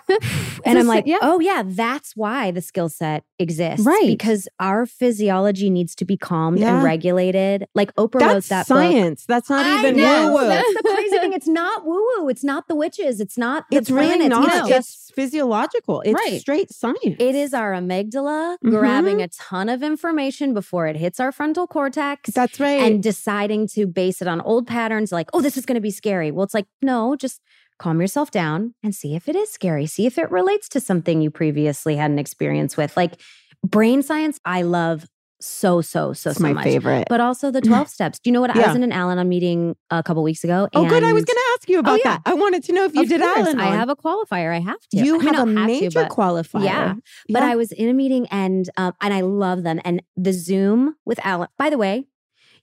And 0.66 0.80
I'm 0.80 0.88
like, 0.88 1.06
yeah. 1.06 1.18
oh, 1.22 1.40
yeah, 1.40 1.62
that's 1.66 2.16
why 2.16 2.52
the 2.52 2.62
skill 2.62 2.90
set 2.90 3.24
exists. 3.38 3.86
Right. 3.86 4.08
Because 4.08 4.48
our 4.60 4.86
physiology 4.86 5.70
needs 5.70 5.94
to 5.96 6.06
be 6.06 6.16
calmed 6.18 6.60
Yeah. 6.60 6.76
and 6.76 6.84
regulated. 6.84 7.68
Like 7.76 7.94
Oprah 7.96 8.22
wrote 8.22 8.34
That's 8.34 8.48
that 8.50 8.68
book. 8.68 8.78
science. 8.78 9.26
That's 9.28 9.50
not 9.50 9.66
I 9.66 9.80
even 9.80 9.96
woo 9.96 10.34
woo. 10.34 10.48
That's 10.48 10.74
the 10.74 10.82
crazy 10.96 11.20
thing. 11.20 11.34
It's 11.34 11.48
not 11.48 11.86
woo 11.86 12.04
woo. 12.18 12.30
It's 12.30 12.44
not 12.44 12.68
the 12.68 12.76
witches. 12.76 13.20
It's 13.20 13.38
not 13.38 13.66
the 13.70 13.78
It's 13.78 13.90
really 13.92 14.08
planets. 14.28 14.30
not. 14.30 14.48
It's 14.60 14.70
just 14.70 14.90
It's 15.10 15.12
physiological. 15.16 16.02
It's 16.02 16.14
Right. 16.14 16.40
straight 16.40 16.72
science. 16.72 16.98
it 17.04 17.36
is 17.36 17.54
our 17.54 17.74
amygdala 17.74 18.58
Mhm. 18.64 18.70
grabbing 18.72 19.22
a 19.22 19.28
ton 19.28 19.70
of 19.70 19.84
information 19.84 20.54
before 20.54 20.88
it 20.88 20.96
hits 20.96 21.20
our 21.20 21.32
frontal 21.32 21.68
cortex 21.68 22.32
That's 22.34 22.60
right. 22.60 22.82
and 22.82 23.04
deciding 23.04 23.68
to 23.70 23.86
base 23.86 24.22
it 24.22 24.28
on 24.28 24.42
old 24.42 24.66
patterns 24.68 25.12
like, 25.12 25.30
oh, 25.34 25.42
this 25.42 25.58
is 25.58 25.66
going 25.66 25.76
to 25.76 25.82
be 25.82 25.92
scary. 25.92 26.32
Well, 26.32 26.44
it's 26.44 26.54
like, 26.54 26.68
no, 26.82 27.16
just 27.16 27.42
calm 27.80 28.00
yourself 28.02 28.32
down 28.32 28.74
and 28.84 28.94
see 28.96 29.16
if 29.16 29.28
it 29.28 29.36
is 29.36 29.52
scary. 29.52 29.86
See 29.86 30.06
if 30.06 30.18
it 30.18 30.32
relates 30.32 30.70
to 30.70 30.80
something 30.80 31.22
you 31.22 31.30
previously 31.32 31.96
had 31.96 32.12
an 32.12 32.20
experience 32.20 32.78
with. 32.78 32.96
Like 32.98 33.20
brain 33.66 34.02
science, 34.04 34.40
I 34.46 34.62
love 34.64 35.06
so, 35.46 35.82
so, 35.82 36.14
so, 36.14 36.30
it's 36.30 36.40
so 36.40 36.44
my 36.44 36.54
much. 36.54 36.64
favorite. 36.64 37.08
But 37.10 37.20
also 37.20 37.52
the 37.52 37.60
12 37.70 37.90
steps. 37.90 38.18
Do 38.20 38.30
you 38.30 38.34
know 38.34 38.40
what? 38.40 38.56
I 38.56 38.66
was 38.66 38.78
in 38.78 38.84
an 38.84 38.94
Al 38.94 39.12
Anon 39.12 39.28
meeting 39.28 39.76
a 39.90 40.02
couple 40.02 40.24
weeks 40.24 40.44
ago. 40.46 40.70
oh, 40.74 40.88
good. 40.88 41.04
I 41.04 41.12
was 41.12 41.26
going 41.26 41.36
to 41.36 41.44
ask 41.54 41.68
you 41.70 41.80
about 41.80 42.00
yeah. 42.00 42.12
that. 42.12 42.22
I 42.26 42.34
wanted 42.34 42.64
to 42.64 42.72
know 42.72 42.86
if 42.86 42.96
you 42.96 43.02
Of 43.02 43.10
did 43.10 43.20
course, 43.20 43.38
Al-Anon. 43.40 43.60
I 43.60 43.76
have 43.76 43.90
a 43.90 43.96
qualifier. 43.98 44.56
I 44.56 44.60
have 44.60 44.80
to. 44.92 44.98
You 44.98 45.16
I 45.16 45.18
mean, 45.18 45.28
have 45.28 45.36
a 45.36 45.38
have 45.40 45.46
to, 45.48 45.54
major 45.66 46.04
but- 46.04 46.12
qualifier. 46.12 46.64
Yeah. 46.64 46.94
But 47.28 47.42
Yeah. 47.44 47.52
I 47.52 47.56
was 47.58 47.74
in 47.74 47.90
a 47.90 47.94
meeting 47.94 48.26
and 48.32 48.70
um, 48.78 48.94
and 49.02 49.14
I 49.14 49.20
love 49.20 49.64
them. 49.64 49.82
And 49.84 50.02
the 50.16 50.32
Zoom 50.32 50.96
with 51.04 51.20
Alan. 51.26 51.50
By 51.58 51.70
the 51.70 51.78
way, 51.78 52.08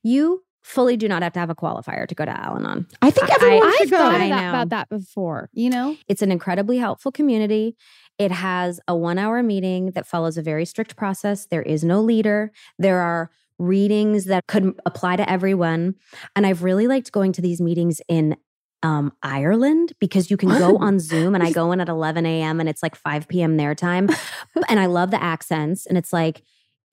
you 0.02 0.44
fully 0.62 0.96
do 0.96 1.08
not 1.08 1.22
have 1.22 1.32
to 1.32 1.38
have 1.40 1.50
a 1.50 1.54
qualifier 1.54 2.06
to 2.06 2.14
go 2.14 2.24
to 2.24 2.30
Al-Anon. 2.30 2.86
I 3.00 3.10
think 3.10 3.30
I- 3.30 3.34
everyone 3.34 3.68
I've 3.68 3.74
should 3.76 3.90
go. 3.90 3.98
thought 3.98 4.14
I 4.14 4.24
of 4.24 4.30
that, 4.30 4.48
about 4.50 4.68
that 4.70 4.88
before, 4.88 5.48
you 5.52 5.70
know? 5.70 5.96
It's 6.08 6.22
an 6.22 6.30
incredibly 6.30 6.78
helpful 6.78 7.10
community. 7.12 7.76
It 8.18 8.30
has 8.30 8.80
a 8.86 8.94
one 8.94 9.18
hour 9.18 9.42
meeting 9.42 9.92
that 9.92 10.06
follows 10.06 10.36
a 10.36 10.42
very 10.42 10.64
strict 10.66 10.96
process. 10.96 11.46
There 11.46 11.62
is 11.62 11.82
no 11.82 12.00
leader. 12.02 12.52
There 12.78 12.98
are 13.00 13.30
readings 13.58 14.24
that 14.26 14.46
could 14.46 14.78
apply 14.86 15.16
to 15.16 15.30
everyone. 15.30 15.94
And 16.36 16.46
I've 16.46 16.62
really 16.62 16.86
liked 16.86 17.12
going 17.12 17.32
to 17.32 17.42
these 17.42 17.60
meetings 17.60 18.00
in 18.08 18.36
um, 18.82 19.12
Ireland 19.22 19.92
because 20.00 20.30
you 20.30 20.38
can 20.38 20.48
go 20.48 20.78
on 20.78 20.98
Zoom 20.98 21.34
and 21.34 21.44
I 21.44 21.52
go 21.60 21.70
in 21.72 21.80
at 21.80 21.88
11 21.88 22.24
a.m. 22.24 22.60
and 22.60 22.68
it's 22.68 22.82
like 22.82 22.94
5 22.96 23.28
p.m. 23.28 23.56
their 23.58 23.74
time. 23.74 24.08
and 24.68 24.80
I 24.80 24.86
love 24.86 25.10
the 25.10 25.22
accents. 25.22 25.84
And 25.86 25.98
it's 25.98 26.12
like 26.12 26.42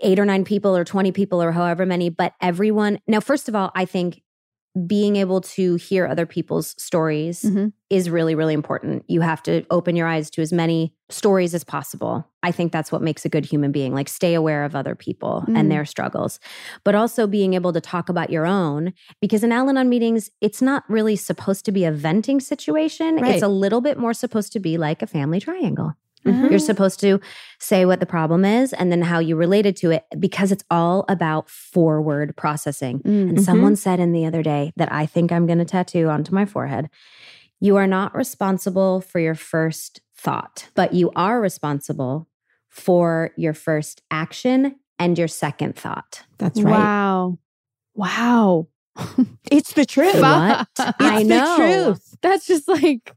eight 0.02 0.20
or 0.20 0.26
nine 0.26 0.43
people 0.45 0.76
or 0.76 0.84
20 0.84 1.12
people 1.12 1.41
or 1.41 1.52
however 1.52 1.86
many, 1.86 2.10
but 2.10 2.34
everyone. 2.41 3.00
Now, 3.08 3.20
first 3.20 3.48
of 3.50 3.56
all, 3.56 3.72
I 3.76 3.86
think 3.86 4.22
being 4.86 5.16
able 5.16 5.41
to 5.41 5.74
hear 5.76 6.06
other 6.06 6.28
people's 6.28 6.76
stories 6.78 7.41
Mhm. 7.41 7.74
is 7.89 8.12
really, 8.12 8.36
really 8.36 8.54
important. 8.54 9.04
You 9.08 9.22
have 9.22 9.41
to 9.43 9.66
open 9.72 9.95
your 9.95 10.06
eyes 10.08 10.30
to 10.32 10.41
as 10.43 10.54
many 10.54 10.93
stories 11.10 11.56
as 11.56 11.64
possible. 11.64 12.28
I 12.43 12.52
think 12.52 12.72
that's 12.72 12.91
what 12.91 13.02
makes 13.02 13.26
a 13.26 13.30
good 13.30 13.43
human 13.45 13.72
being. 13.72 13.91
Like, 13.95 14.08
stay 14.08 14.36
aware 14.36 14.64
of 14.66 14.76
other 14.76 14.93
people 14.93 15.43
Mm. 15.48 15.58
and 15.58 15.72
their 15.72 15.84
struggles, 15.84 16.39
but 16.84 16.93
also 16.93 17.26
being 17.26 17.56
able 17.56 17.74
to 17.74 17.82
talk 17.82 18.08
about 18.08 18.30
your 18.30 18.45
own. 18.45 18.93
Because 19.20 19.43
in 19.43 19.52
Al 19.52 19.68
Anon 19.68 19.89
meetings, 19.89 20.30
it's 20.41 20.62
not 20.62 20.84
really 20.88 21.16
supposed 21.16 21.66
to 21.66 21.72
be 21.72 21.84
a 21.84 21.91
venting 21.91 22.39
situation. 22.39 23.16
Right. 23.16 23.34
It's 23.34 23.43
a 23.43 23.48
little 23.48 23.82
bit 23.82 23.98
more 23.98 24.14
supposed 24.14 24.54
to 24.54 24.60
be 24.60 24.78
like 24.78 25.02
a 25.02 25.08
family 25.08 25.39
triangle. 25.39 25.93
Mhm. 26.28 26.49
You're 26.49 26.59
supposed 26.59 26.99
to 27.01 27.19
say 27.59 27.86
what 27.86 27.99
the 27.99 28.05
problem 28.05 28.45
is 28.45 28.73
and 28.73 28.91
then 28.91 29.01
how 29.01 29.19
you 29.19 29.36
related 29.36 29.75
to 29.78 29.91
it 29.91 30.05
because 30.19 30.51
it's 30.51 30.63
all 30.69 31.05
about 31.09 31.49
forward 31.49 32.36
processing. 32.36 32.99
Mm. 32.99 33.30
And 33.30 33.43
someone 33.43 33.75
said 33.75 33.99
in 33.99 34.11
the 34.11 34.25
other 34.25 34.43
day 34.43 34.73
that 34.75 34.91
I 34.91 35.05
think 35.05 35.32
I'm 35.32 35.45
going 35.45 35.59
to 35.59 35.65
tattoo 35.65 36.09
onto 36.09 36.34
my 36.34 36.45
forehead. 36.45 36.89
You 37.59 37.75
are 37.78 37.88
not 37.88 38.15
responsible 38.15 39.01
for 39.01 39.19
your 39.19 39.36
first 39.36 40.01
thought, 40.15 40.69
but 40.75 40.93
you 40.93 41.11
are 41.15 41.41
responsible 41.41 42.28
for 42.69 43.32
your 43.38 43.53
first 43.53 44.01
action 44.11 44.75
and 44.99 45.17
your 45.17 45.28
second 45.28 45.75
thought. 45.75 46.23
That's 46.38 46.61
right. 46.61 46.71
Wow. 46.71 47.39
Wow. 47.95 48.67
It's 49.49 49.73
the 49.73 49.86
truth. 49.86 50.19
What? 50.19 50.67
Fuck. 50.75 50.95
I 50.99 51.23
know. 51.23 51.57
the 51.57 51.63
truth. 51.63 52.15
That's 52.21 52.45
just 52.47 52.67
like, 52.67 53.13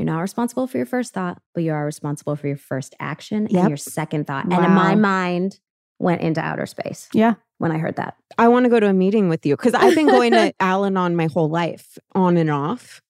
You're 0.00 0.06
not 0.06 0.20
responsible 0.20 0.66
for 0.66 0.78
your 0.78 0.86
first 0.86 1.12
thought, 1.12 1.42
but 1.52 1.62
you 1.62 1.74
are 1.74 1.84
responsible 1.84 2.34
for 2.34 2.46
your 2.46 2.56
first 2.56 2.94
action 3.00 3.46
Yep. 3.50 3.60
and 3.60 3.68
your 3.68 3.76
second 3.76 4.26
thought. 4.26 4.44
And 4.46 4.54
in 4.54 4.70
my 4.70 4.94
mind 4.94 5.60
went 5.98 6.22
into 6.22 6.40
outer 6.40 6.64
space 6.64 7.10
yeah. 7.12 7.34
when 7.58 7.70
I 7.70 7.76
heard 7.76 7.96
that. 7.96 8.16
I 8.38 8.48
want 8.48 8.64
to 8.64 8.70
go 8.70 8.80
to 8.80 8.86
a 8.86 8.94
meeting 8.94 9.28
with 9.28 9.44
you 9.44 9.58
because 9.58 9.74
I've 9.74 9.94
been 9.94 10.06
going 10.06 10.32
to 10.32 10.54
Al 10.60 10.86
Anon 10.86 11.16
my 11.16 11.26
whole 11.26 11.50
life, 11.50 11.98
on 12.14 12.38
and 12.38 12.50
off. 12.50 13.02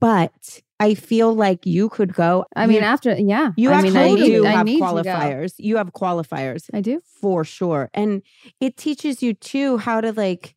But 0.00 0.62
I 0.80 0.94
feel 0.94 1.32
like 1.32 1.64
you 1.64 1.88
could 1.90 2.12
go. 2.12 2.44
I 2.56 2.66
mean, 2.66 2.78
you, 2.78 2.82
after, 2.82 3.14
yeah. 3.14 3.52
you 3.56 3.70
I 3.70 3.74
actually 3.74 3.90
mean, 3.92 3.98
I 4.02 4.14
need, 4.14 4.26
do 4.26 4.46
I 4.46 4.50
have 4.50 4.66
need 4.66 4.82
qualifiers. 4.82 5.54
You 5.58 5.76
have 5.76 5.92
qualifiers 5.92 6.68
I 6.74 6.80
do. 6.80 7.00
for 7.20 7.44
sure. 7.44 7.88
And 7.94 8.22
it 8.60 8.76
teaches 8.76 9.22
you 9.22 9.32
too 9.32 9.78
how 9.78 10.00
to 10.00 10.12
like 10.12 10.56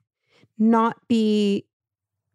not 0.58 0.98
be 1.08 1.68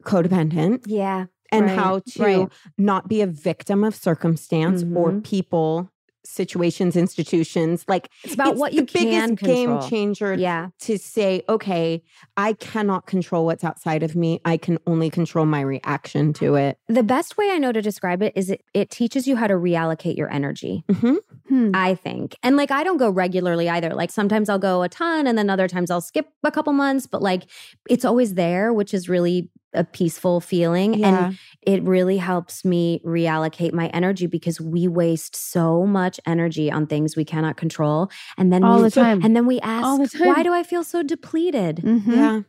codependent 0.05 0.85
Yeah. 0.87 1.25
And 1.55 1.67
Right, 1.67 1.79
how 1.79 1.99
to 2.15 2.23
right. 2.23 2.49
not 2.79 3.09
be 3.09 3.21
a 3.21 3.27
victim 3.27 3.85
of 3.85 3.95
circumstance 3.95 4.83
or 4.83 5.13
Mhm. 5.13 5.25
people, 5.25 5.91
situations, 6.27 6.97
institutions. 6.97 7.85
Like 7.87 8.09
It's 8.23 8.33
about 8.33 8.53
it's 8.53 8.61
what 8.61 8.71
the 8.73 8.79
you 8.79 8.87
can 8.87 9.35
biggest 9.35 9.43
game 9.45 9.79
changer 9.83 10.33
Yeah. 10.33 10.69
to 10.81 10.97
say, 10.99 11.43
okay, 11.51 12.03
I 12.39 12.55
cannot 12.55 13.07
control 13.07 13.45
what's 13.45 13.63
outside 13.63 14.03
of 14.03 14.17
me. 14.17 14.41
I 14.43 14.57
can 14.57 14.79
only 14.87 15.11
control 15.11 15.45
my 15.45 15.61
reaction 15.61 16.33
to 16.35 16.55
it. 16.55 16.79
The 16.89 17.03
best 17.03 17.37
way 17.37 17.51
I 17.51 17.59
know 17.59 17.73
to 17.73 17.83
describe 17.83 18.23
it 18.23 18.33
is 18.35 18.49
it, 18.49 18.63
it 18.73 18.89
teaches 18.91 19.27
you 19.29 19.37
how 19.37 19.47
to 19.47 19.55
reallocate 19.55 20.17
your 20.17 20.33
energy, 20.33 20.83
Mhm. 20.91 21.19
Hmm. 21.49 21.71
I 21.75 21.95
think. 21.95 22.37
And 22.43 22.57
like, 22.57 22.71
I 22.71 22.85
don't 22.85 22.97
go 22.97 23.11
regularly 23.11 23.69
either. 23.69 23.91
Like, 23.91 24.11
sometimes 24.11 24.49
I'll 24.49 24.59
go 24.59 24.83
a 24.83 24.89
ton 24.89 25.27
and 25.27 25.37
then 25.37 25.51
other 25.51 25.69
times 25.69 25.91
I'll 25.91 26.01
skip 26.01 26.29
a 26.43 26.51
couple 26.51 26.73
months, 26.73 27.07
but 27.07 27.21
like, 27.21 27.43
it's 27.91 28.05
always 28.07 28.33
there, 28.33 28.73
which 28.73 28.95
is 28.95 29.11
really 29.11 29.51
a 29.75 29.85
peaceful 29.85 30.41
feeling. 30.41 31.05
And 31.05 31.39
it 31.63 31.83
really 31.83 32.17
helps 32.19 32.65
me 32.65 33.01
reallocate 33.05 33.73
my 33.73 33.89
energy 33.89 34.27
because 34.27 34.61
we 34.61 34.87
waste 34.89 35.35
so 35.35 35.87
much 35.87 36.21
energy 36.27 36.71
on 36.71 36.87
things 36.87 37.17
we 37.17 37.25
cannot 37.25 37.57
control. 37.57 38.11
And 38.37 38.53
then 38.53 38.65
All 38.65 38.77
we, 38.79 38.85
the 38.85 38.91
time. 38.91 39.21
And 39.25 39.35
then 39.35 39.47
we 39.47 39.61
ask, 39.61 40.13
the 40.13 40.25
why 40.25 40.43
do 40.43 40.53
I 40.53 40.63
feel 40.63 40.85
so 40.85 41.03
depleted? 41.03 41.77
Mhm. 41.77 42.07
yeah. 42.07 42.41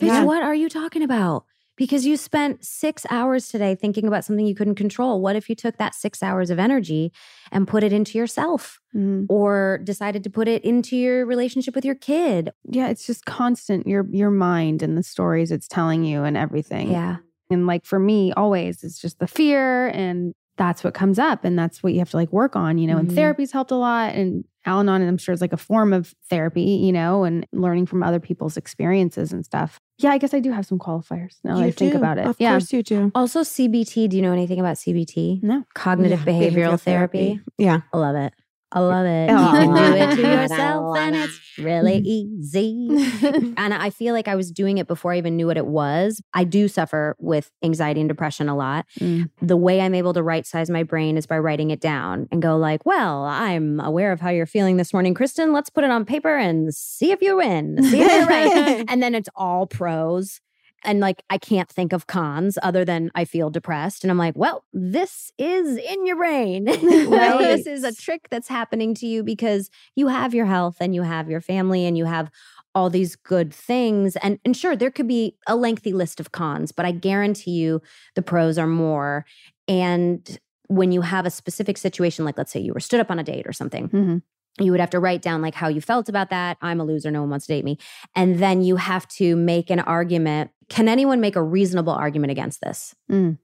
Bitch, 0.00 0.08
Yeah. 0.08 0.24
what 0.24 0.42
are 0.42 0.54
you 0.54 0.68
talking 0.68 1.02
about? 1.02 1.44
Because 1.76 2.06
you 2.06 2.16
spent 2.16 2.64
six 2.64 3.04
hours 3.10 3.48
today 3.48 3.74
thinking 3.74 4.06
about 4.06 4.24
something 4.24 4.46
you 4.46 4.54
couldn't 4.54 4.76
control. 4.76 5.20
What 5.20 5.34
if 5.34 5.48
you 5.48 5.56
took 5.56 5.76
that 5.78 5.94
six 5.94 6.22
hours 6.22 6.50
of 6.50 6.58
energy 6.60 7.12
and 7.50 7.66
put 7.66 7.82
it 7.82 7.92
into 7.92 8.16
yourself 8.16 8.78
Mhm. 8.94 9.26
or 9.28 9.80
decided 9.82 10.22
to 10.24 10.30
put 10.30 10.46
it 10.46 10.64
into 10.64 10.96
your 10.96 11.26
relationship 11.26 11.74
with 11.74 11.84
your 11.84 11.96
kid? 11.96 12.50
Yeah. 12.70 12.88
It's 12.88 13.06
just 13.06 13.24
constant. 13.24 13.86
Your, 13.88 14.06
your 14.12 14.30
mind 14.30 14.82
and 14.82 14.96
the 14.96 15.02
stories 15.02 15.50
it's 15.50 15.66
telling 15.66 16.04
you 16.04 16.22
and 16.22 16.36
everything. 16.36 16.92
Yeah. 16.92 17.16
And 17.50 17.66
like 17.66 17.84
for 17.84 17.98
me, 17.98 18.32
always 18.32 18.84
it's 18.84 19.00
just 19.00 19.18
the 19.18 19.26
fear 19.26 19.88
and 19.88 20.32
that's 20.56 20.84
what 20.84 20.94
comes 20.94 21.18
up 21.18 21.44
and 21.44 21.58
that's 21.58 21.82
what 21.82 21.92
you 21.92 21.98
have 21.98 22.10
to 22.10 22.16
like 22.16 22.32
work 22.32 22.54
on, 22.54 22.78
you 22.78 22.86
know. 22.86 22.94
Mhm. 22.96 23.00
And 23.00 23.12
therapy's 23.12 23.50
helped 23.50 23.72
a 23.72 23.76
lot 23.76 24.14
and 24.14 24.44
Al 24.66 24.80
Anon, 24.80 25.02
I'm 25.06 25.18
sure, 25.18 25.32
is 25.32 25.40
like 25.40 25.52
a 25.52 25.58
form 25.58 25.92
of 25.92 26.14
therapy, 26.30 26.62
you 26.62 26.92
know, 26.92 27.24
and 27.24 27.46
learning 27.52 27.86
from 27.86 28.02
other 28.02 28.20
people's 28.20 28.56
experiences 28.56 29.32
and 29.32 29.44
stuff. 29.44 29.78
Yeah, 29.98 30.10
I 30.10 30.18
guess 30.18 30.34
I 30.34 30.40
do 30.40 30.50
have 30.52 30.66
some 30.66 30.78
qualifiers 30.78 31.36
now 31.44 31.56
that 31.56 31.62
You 31.62 31.66
I 31.68 31.70
think 31.70 31.94
about 31.94 32.18
it. 32.18 32.26
Of 32.26 32.36
yeah. 32.38 32.52
course 32.52 32.72
you 32.72 32.82
do. 32.82 33.12
Also, 33.14 33.40
CBT. 33.42 34.08
Do 34.08 34.16
you 34.16 34.22
know 34.22 34.32
anything 34.32 34.58
about 34.58 34.76
CBT? 34.76 35.42
No. 35.42 35.64
Cognitive 35.74 36.20
Yeah, 36.20 36.32
behavioral, 36.32 36.80
therapy. 36.80 37.40
Yeah. 37.58 37.80
I 37.92 37.98
love 37.98 38.16
it. 38.16 38.32
I 38.74 38.80
love 38.80 39.06
it. 39.06 39.30
You 39.30 39.36
can 39.36 39.74
do 39.74 39.96
it 39.96 40.16
to 40.16 40.22
yourself, 40.42 40.96
and 40.98 41.14
it. 41.14 41.20
it's 41.20 41.58
really 41.58 41.98
easy. 42.04 42.88
and 43.56 43.72
I 43.72 43.90
feel 43.90 44.14
like 44.14 44.26
I 44.26 44.34
was 44.34 44.50
doing 44.50 44.78
it 44.78 44.88
before 44.88 45.12
I 45.12 45.18
even 45.18 45.36
knew 45.36 45.46
what 45.46 45.56
it 45.56 45.66
was. 45.66 46.20
I 46.34 46.44
do 46.44 46.66
suffer 46.66 47.14
with 47.18 47.50
anxiety 47.62 48.00
and 48.00 48.08
depression 48.08 48.48
a 48.48 48.56
lot. 48.56 48.86
Mm. 48.98 49.30
The 49.40 49.56
way 49.56 49.80
I'm 49.80 49.94
able 49.94 50.12
to 50.14 50.22
right 50.22 50.44
size 50.44 50.68
my 50.68 50.82
brain 50.82 51.16
is 51.16 51.26
by 51.26 51.38
writing 51.38 51.70
it 51.70 51.80
down 51.80 52.26
and 52.32 52.42
go 52.42 52.56
like, 52.56 52.84
"Well, 52.84 53.24
I'm 53.24 53.78
aware 53.80 54.10
of 54.10 54.20
how 54.20 54.30
you're 54.30 54.46
feeling 54.46 54.76
this 54.76 54.92
morning, 54.92 55.14
Kristen. 55.14 55.52
Let's 55.52 55.70
put 55.70 55.84
it 55.84 55.90
on 55.90 56.04
paper 56.04 56.36
and 56.36 56.74
see 56.74 57.12
if 57.12 57.22
you 57.22 57.36
win. 57.36 57.82
See 57.84 58.00
if 58.00 58.10
you're 58.10 58.26
right." 58.26 58.84
and 58.88 59.02
then 59.02 59.14
it's 59.14 59.28
all 59.36 59.66
pros. 59.66 60.40
And 60.84 61.00
like, 61.00 61.22
I 61.30 61.38
can't 61.38 61.68
think 61.68 61.92
of 61.92 62.06
cons 62.06 62.58
other 62.62 62.84
than 62.84 63.10
I 63.14 63.24
feel 63.24 63.50
depressed. 63.50 64.04
And 64.04 64.10
I'm 64.10 64.18
like, 64.18 64.34
well, 64.36 64.64
this 64.72 65.32
is 65.38 65.76
in 65.76 66.06
your 66.06 66.16
brain. 66.16 66.66
This 67.40 67.66
is 67.66 67.84
a 67.84 67.92
trick 67.94 68.28
that's 68.30 68.48
happening 68.48 68.94
to 68.96 69.06
you 69.06 69.22
because 69.22 69.70
you 69.96 70.08
have 70.08 70.34
your 70.34 70.46
health 70.46 70.76
and 70.80 70.94
you 70.94 71.02
have 71.02 71.28
your 71.30 71.40
family 71.40 71.86
and 71.86 71.96
you 71.96 72.04
have 72.04 72.30
all 72.74 72.90
these 72.90 73.14
good 73.16 73.54
things. 73.54 74.16
And, 74.16 74.38
and 74.44 74.56
sure, 74.56 74.74
there 74.76 74.90
could 74.90 75.06
be 75.08 75.36
a 75.46 75.54
lengthy 75.56 75.92
list 75.92 76.18
of 76.20 76.32
cons, 76.32 76.72
but 76.72 76.84
I 76.84 76.92
guarantee 76.92 77.52
you 77.52 77.80
the 78.14 78.22
pros 78.22 78.58
are 78.58 78.66
more. 78.66 79.24
And 79.68 80.38
when 80.68 80.90
you 80.92 81.02
have 81.02 81.24
a 81.26 81.30
specific 81.30 81.78
situation, 81.78 82.24
like 82.24 82.36
let's 82.38 82.50
say 82.50 82.60
you 82.60 82.72
were 82.72 82.80
stood 82.80 83.00
up 83.00 83.10
on 83.10 83.18
a 83.18 83.24
date 83.24 83.46
or 83.46 83.52
something, 83.52 83.88
Mhm. 83.88 84.22
You 84.60 84.70
would 84.70 84.80
have 84.80 84.90
to 84.90 85.00
write 85.00 85.22
down 85.22 85.42
like 85.42 85.54
how 85.54 85.68
you 85.68 85.80
felt 85.80 86.08
about 86.08 86.30
that. 86.30 86.56
I'm 86.62 86.80
a 86.80 86.84
loser. 86.84 87.10
No 87.10 87.20
one 87.20 87.30
wants 87.30 87.46
to 87.46 87.54
date 87.54 87.64
me. 87.64 87.78
And 88.14 88.38
then 88.38 88.62
you 88.62 88.76
have 88.76 89.08
to 89.08 89.34
make 89.36 89.70
an 89.70 89.80
argument. 89.80 90.50
Can 90.68 90.88
anyone 90.88 91.20
make 91.20 91.36
a 91.36 91.42
reasonable 91.42 91.92
argument 91.92 92.30
against 92.30 92.60
this? 92.60 92.94
Mm. 93.10 93.38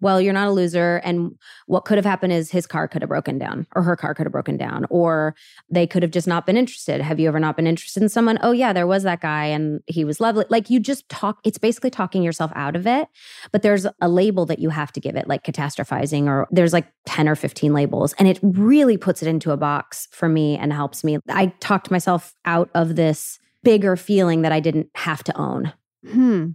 Well, 0.00 0.20
you're 0.20 0.32
not 0.34 0.48
a 0.48 0.52
loser. 0.52 1.00
And 1.04 1.32
what 1.66 1.84
could 1.84 1.96
have 1.96 2.04
happened 2.04 2.32
is 2.32 2.50
his 2.50 2.66
car 2.66 2.86
could 2.86 3.02
have 3.02 3.08
broken 3.08 3.38
down, 3.38 3.66
or 3.74 3.82
her 3.82 3.96
car 3.96 4.14
could 4.14 4.26
have 4.26 4.32
broken 4.32 4.56
down, 4.56 4.84
or 4.90 5.34
they 5.70 5.86
could 5.86 6.02
have 6.02 6.12
just 6.12 6.26
not 6.26 6.44
been 6.44 6.56
interested. 6.56 7.00
Have 7.00 7.18
you 7.18 7.28
ever 7.28 7.40
not 7.40 7.56
been 7.56 7.66
interested 7.66 8.02
in 8.02 8.08
someone? 8.08 8.38
Oh, 8.42 8.52
yeah, 8.52 8.72
there 8.72 8.86
was 8.86 9.04
that 9.04 9.20
guy 9.20 9.46
and 9.46 9.80
he 9.86 10.04
was 10.04 10.20
lovely. 10.20 10.44
Like 10.50 10.68
you 10.68 10.80
just 10.80 11.08
talk, 11.08 11.38
it's 11.44 11.58
basically 11.58 11.90
talking 11.90 12.22
yourself 12.22 12.52
out 12.54 12.76
of 12.76 12.86
it. 12.86 13.08
But 13.52 13.62
there's 13.62 13.86
a 14.00 14.08
label 14.08 14.44
that 14.46 14.58
you 14.58 14.68
have 14.68 14.92
to 14.92 15.00
give 15.00 15.16
it, 15.16 15.28
like 15.28 15.44
catastrophizing, 15.44 16.26
or 16.26 16.46
there's 16.50 16.72
like 16.72 16.86
10 17.06 17.28
or 17.28 17.34
15 17.34 17.72
labels. 17.72 18.14
And 18.18 18.28
it 18.28 18.38
really 18.42 18.98
puts 18.98 19.22
it 19.22 19.28
into 19.28 19.50
a 19.50 19.56
box 19.56 20.08
for 20.10 20.28
me 20.28 20.58
and 20.58 20.72
helps 20.72 21.04
me. 21.04 21.18
I 21.28 21.46
talked 21.60 21.90
myself 21.90 22.34
out 22.44 22.68
of 22.74 22.96
this 22.96 23.38
bigger 23.62 23.96
feeling 23.96 24.42
that 24.42 24.52
I 24.52 24.60
didn't 24.60 24.90
have 24.94 25.24
to 25.24 25.36
own. 25.36 25.72
Hmm. 26.08 26.50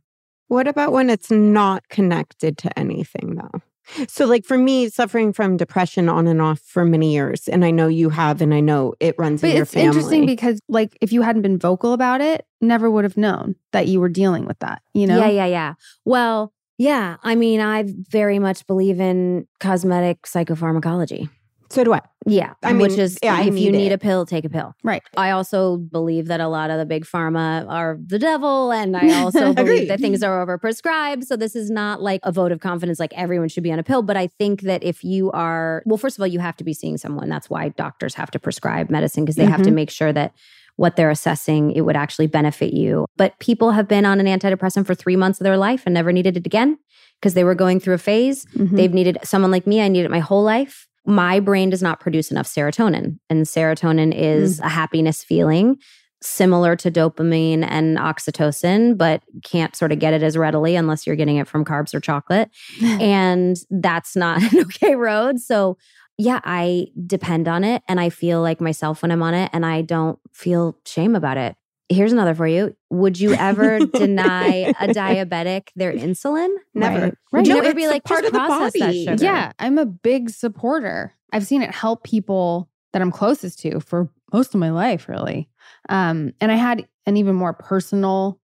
What 0.51 0.67
about 0.67 0.91
when 0.91 1.09
it's 1.09 1.31
not 1.31 1.87
connected 1.87 2.57
to 2.57 2.77
anything, 2.77 3.35
though? 3.35 3.61
So, 4.09 4.25
like 4.25 4.43
for 4.43 4.57
me, 4.57 4.89
suffering 4.89 5.31
from 5.31 5.55
depression 5.55 6.09
on 6.09 6.27
and 6.27 6.41
off 6.41 6.59
for 6.59 6.83
many 6.83 7.13
years, 7.13 7.47
and 7.47 7.63
I 7.63 7.71
know 7.71 7.87
you 7.87 8.09
have, 8.09 8.41
and 8.41 8.53
I 8.53 8.59
know 8.59 8.93
it 8.99 9.15
runs 9.17 9.39
But 9.39 9.51
in 9.51 9.55
your 9.55 9.63
it's 9.63 9.73
family. 9.73 9.87
interesting 9.87 10.25
because, 10.25 10.59
like, 10.67 10.97
if 10.99 11.13
you 11.13 11.21
hadn't 11.21 11.43
been 11.43 11.57
vocal 11.57 11.93
about 11.93 12.19
it, 12.19 12.45
never 12.59 12.91
would 12.91 13.05
have 13.05 13.15
known 13.15 13.55
that 13.71 13.87
you 13.87 14.01
were 14.01 14.09
dealing 14.09 14.43
with 14.43 14.59
that. 14.59 14.81
You 14.93 15.07
know? 15.07 15.19
Yeah, 15.19 15.29
yeah, 15.29 15.45
yeah. 15.45 15.73
Well, 16.03 16.51
yeah. 16.77 17.15
I 17.23 17.35
mean, 17.35 17.61
I 17.61 17.85
very 17.87 18.37
much 18.37 18.67
believe 18.67 18.99
in 18.99 19.47
cosmetic 19.61 20.23
psychopharmacology. 20.23 21.29
So 21.71 21.83
do 21.83 21.93
I. 21.93 22.01
Yeah. 22.27 22.53
I 22.61 22.73
mean, 22.73 22.81
which 22.81 22.97
is 22.99 23.17
yeah, 23.23 23.39
if 23.41 23.47
you 23.57 23.71
need 23.71 23.71
need 23.71 23.91
it. 23.91 23.93
a 23.93 23.97
pill, 23.97 24.25
take 24.25 24.45
a 24.45 24.49
pill. 24.49 24.75
Right. 24.83 25.01
I 25.17 25.31
also 25.31 25.77
believe 25.77 26.27
that 26.27 26.39
a 26.39 26.47
lot 26.47 26.69
of 26.69 26.77
the 26.77 26.85
big 26.85 27.05
pharma 27.05 27.67
are 27.67 27.97
the 28.05 28.19
devil. 28.19 28.71
And 28.71 28.95
I 28.95 29.21
also 29.23 29.53
believe 29.53 29.87
that 29.87 29.99
things 29.99 30.21
are 30.21 30.45
overprescribed. 30.45 31.23
So 31.23 31.35
this 31.35 31.55
is 31.55 31.71
not 31.71 32.01
like 32.01 32.19
a 32.23 32.31
vote 32.31 32.51
of 32.51 32.59
confidence, 32.59 32.99
like 32.99 33.13
everyone 33.15 33.47
should 33.47 33.63
be 33.63 33.71
on 33.71 33.79
a 33.79 33.83
pill. 33.83 34.03
But 34.03 34.17
I 34.17 34.27
think 34.27 34.61
that 34.61 34.83
if 34.83 35.03
you 35.03 35.31
are, 35.31 35.81
well, 35.85 35.97
first 35.97 36.17
of 36.17 36.21
all, 36.21 36.27
you 36.27 36.39
have 36.39 36.57
to 36.57 36.63
be 36.63 36.73
seeing 36.73 36.97
someone. 36.97 37.29
That's 37.29 37.49
why 37.49 37.69
doctors 37.69 38.13
have 38.15 38.29
to 38.31 38.39
prescribe 38.39 38.89
medicine 38.89 39.23
because 39.23 39.35
they 39.37 39.45
have 39.45 39.63
to 39.63 39.71
make 39.71 39.89
sure 39.89 40.13
that 40.13 40.33
what 40.75 40.95
they're 40.95 41.09
assessing, 41.09 41.71
it 41.71 41.81
would 41.81 41.95
actually 41.95 42.27
benefit 42.27 42.73
you. 42.73 43.05
But 43.17 43.37
people 43.39 43.71
have 43.71 43.87
been 43.87 44.05
on 44.05 44.19
an 44.19 44.25
antidepressant 44.27 44.85
for 44.85 44.95
three 44.95 45.15
months 45.15 45.39
of 45.39 45.43
their 45.43 45.57
life 45.57 45.83
and 45.85 45.93
never 45.93 46.11
needed 46.11 46.37
it 46.37 46.45
again 46.45 46.77
because 47.19 47.33
they 47.33 47.43
were 47.43 47.55
going 47.55 47.79
through 47.79 47.93
a 47.93 47.99
phase. 47.99 48.45
Mhm. 48.55 48.75
They've 48.75 48.93
needed 48.93 49.17
someone 49.23 49.51
like 49.51 49.67
me. 49.67 49.81
I 49.81 49.87
need 49.87 50.05
it 50.05 50.11
my 50.11 50.19
whole 50.19 50.43
life. 50.43 50.87
My 51.05 51.39
brain 51.39 51.69
does 51.69 51.81
not 51.81 51.99
produce 51.99 52.31
enough 52.31 52.47
serotonin, 52.47 53.17
and 53.29 53.45
serotonin 53.45 54.13
is 54.15 54.59
mm. 54.59 54.65
a 54.65 54.69
happiness 54.69 55.23
feeling 55.23 55.77
similar 56.23 56.75
to 56.75 56.91
dopamine 56.91 57.65
and 57.67 57.97
oxytocin, 57.97 58.97
but 58.97 59.23
can't 59.43 59.75
sort 59.75 59.91
of 59.91 59.99
get 59.99 60.13
it 60.13 60.23
as 60.23 60.37
readily 60.37 60.75
unless 60.75 61.05
you're 61.05 61.15
getting 61.15 61.37
it 61.37 61.47
from 61.47 61.65
carbs 61.65 61.93
or 61.93 61.99
chocolate. 61.99 62.49
and 62.83 63.57
that's 63.69 64.15
not 64.15 64.41
an 64.53 64.59
okay 64.61 64.95
road. 64.95 65.39
So, 65.39 65.77
yeah, 66.17 66.39
I 66.43 66.87
depend 67.07 67.47
on 67.47 67.63
it 67.63 67.81
and 67.87 67.99
I 67.99 68.09
feel 68.09 68.41
like 68.41 68.61
myself 68.61 69.01
when 69.01 69.11
I'm 69.11 69.23
on 69.23 69.33
it, 69.33 69.49
and 69.53 69.65
I 69.65 69.81
don't 69.81 70.19
feel 70.33 70.77
shame 70.85 71.15
about 71.15 71.37
it. 71.37 71.55
Here's 71.91 72.11
another 72.11 72.33
for 72.33 72.47
you. 72.47 72.75
Would 72.89 73.19
you 73.19 73.33
ever 73.33 73.79
deny 73.85 74.73
a 74.79 74.87
diabetic 74.87 75.67
their 75.75 75.93
insulin? 75.93 76.49
Never. 76.73 77.01
Right. 77.01 77.13
Would 77.33 77.47
you 77.47 77.55
No, 77.55 77.59
ever 77.61 77.73
be 77.73 77.87
like, 77.87 78.03
part 78.03 78.21
just 78.23 78.27
of 78.27 78.33
the 78.33 78.39
process 78.39 78.73
that 78.73 78.79
body. 78.79 79.05
sugar? 79.05 79.23
Yeah, 79.23 79.51
I'm 79.59 79.77
a 79.77 79.85
big 79.85 80.29
supporter. 80.29 81.13
I've 81.33 81.45
seen 81.45 81.61
it 81.61 81.71
help 81.73 82.03
people 82.03 82.69
that 82.93 83.01
I'm 83.01 83.11
closest 83.11 83.59
to 83.59 83.79
for 83.79 84.09
most 84.33 84.53
of 84.53 84.59
my 84.59 84.69
life, 84.69 85.07
really. 85.07 85.49
Um, 85.89 86.33
and 86.41 86.51
I 86.51 86.55
had 86.55 86.87
an 87.05 87.17
even 87.17 87.35
more 87.35 87.53
personal 87.53 88.39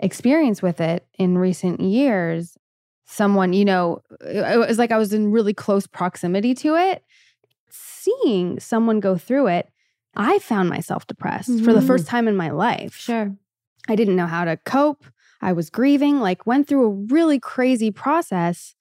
experience 0.00 0.62
with 0.62 0.80
it 0.80 1.06
in 1.18 1.38
recent 1.38 1.80
years. 1.80 2.56
Someone, 3.06 3.52
you 3.52 3.64
know, 3.64 4.00
it 4.20 4.36
it 4.54 4.58
was 4.58 4.78
like 4.78 4.90
I 4.92 4.98
was 4.98 5.12
in 5.12 5.30
really 5.30 5.54
close 5.54 5.86
proximity 5.86 6.54
to 6.56 6.74
it. 6.76 7.04
Seeing 7.70 8.60
someone 8.60 9.00
go 9.00 9.16
through 9.16 9.48
it, 9.48 9.68
I 10.16 10.38
found 10.38 10.68
myself 10.68 11.06
depressed 11.06 11.64
for 11.64 11.72
the 11.72 11.82
first 11.82 12.04
mm-hmm. 12.04 12.10
time 12.10 12.28
in 12.28 12.36
my 12.36 12.50
life. 12.50 12.94
Sure. 12.94 13.34
I 13.88 13.96
didn't 13.96 14.16
know 14.16 14.26
how 14.26 14.44
to 14.44 14.56
cope. 14.64 15.04
I 15.40 15.52
was 15.52 15.70
grieving, 15.70 16.20
like 16.20 16.46
went 16.46 16.68
through 16.68 16.86
a 16.86 17.12
really 17.12 17.38
crazy 17.38 17.90
process 17.90 18.74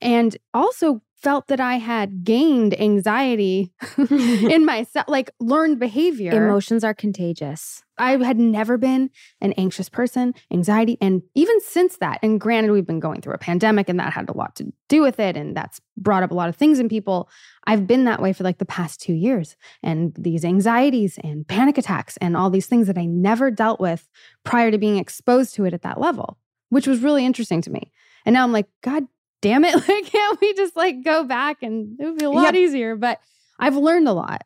and 0.00 0.36
also 0.54 1.02
felt 1.20 1.48
that 1.48 1.60
I 1.60 1.76
had 1.76 2.24
gained 2.24 2.78
anxiety 2.80 3.72
in 4.10 4.64
myself, 4.64 5.06
like 5.08 5.30
learned 5.38 5.78
behavior. 5.78 6.32
Emotions 6.32 6.82
are 6.82 6.94
contagious. 6.94 7.82
I 7.98 8.16
had 8.24 8.38
never 8.38 8.78
been 8.78 9.10
an 9.42 9.52
anxious 9.54 9.90
person, 9.90 10.32
anxiety. 10.50 10.96
And 11.02 11.22
even 11.34 11.60
since 11.60 11.98
that, 11.98 12.18
and 12.22 12.40
granted, 12.40 12.72
we've 12.72 12.86
been 12.86 13.00
going 13.00 13.20
through 13.20 13.34
a 13.34 13.38
pandemic 13.38 13.90
and 13.90 14.00
that 14.00 14.14
had 14.14 14.30
a 14.30 14.36
lot 14.36 14.56
to 14.56 14.72
do 14.88 15.02
with 15.02 15.20
it. 15.20 15.36
And 15.36 15.54
that's 15.54 15.80
brought 15.98 16.22
up 16.22 16.30
a 16.30 16.34
lot 16.34 16.48
of 16.48 16.56
things 16.56 16.78
in 16.78 16.88
people. 16.88 17.28
I've 17.66 17.86
been 17.86 18.04
that 18.04 18.22
way 18.22 18.32
for 18.32 18.42
like 18.42 18.58
the 18.58 18.64
past 18.64 19.00
two 19.00 19.12
years. 19.12 19.56
And 19.82 20.14
these 20.18 20.44
anxieties 20.44 21.18
and 21.22 21.46
panic 21.46 21.76
attacks 21.76 22.16
and 22.18 22.36
all 22.36 22.48
these 22.48 22.66
things 22.66 22.86
that 22.86 22.96
I 22.96 23.04
never 23.04 23.50
dealt 23.50 23.80
with 23.80 24.08
prior 24.44 24.70
to 24.70 24.78
being 24.78 24.96
exposed 24.96 25.54
to 25.56 25.66
it 25.66 25.74
at 25.74 25.82
that 25.82 26.00
level, 26.00 26.38
which 26.70 26.86
was 26.86 27.00
really 27.00 27.26
interesting 27.26 27.60
to 27.62 27.70
me. 27.70 27.92
And 28.24 28.32
now 28.32 28.44
I'm 28.44 28.52
like, 28.52 28.68
God 28.82 29.06
damn 29.40 29.64
it. 29.64 29.74
Like, 29.88 30.06
can't 30.06 30.40
we 30.40 30.54
just 30.54 30.76
like 30.76 31.04
go 31.04 31.24
back 31.24 31.62
and 31.62 31.98
it 32.00 32.04
would 32.04 32.18
be 32.18 32.24
a 32.24 32.30
lot 32.30 32.54
easier? 32.54 32.96
But 32.96 33.18
I've 33.58 33.76
learned 33.76 34.08
a 34.08 34.12
lot. 34.12 34.42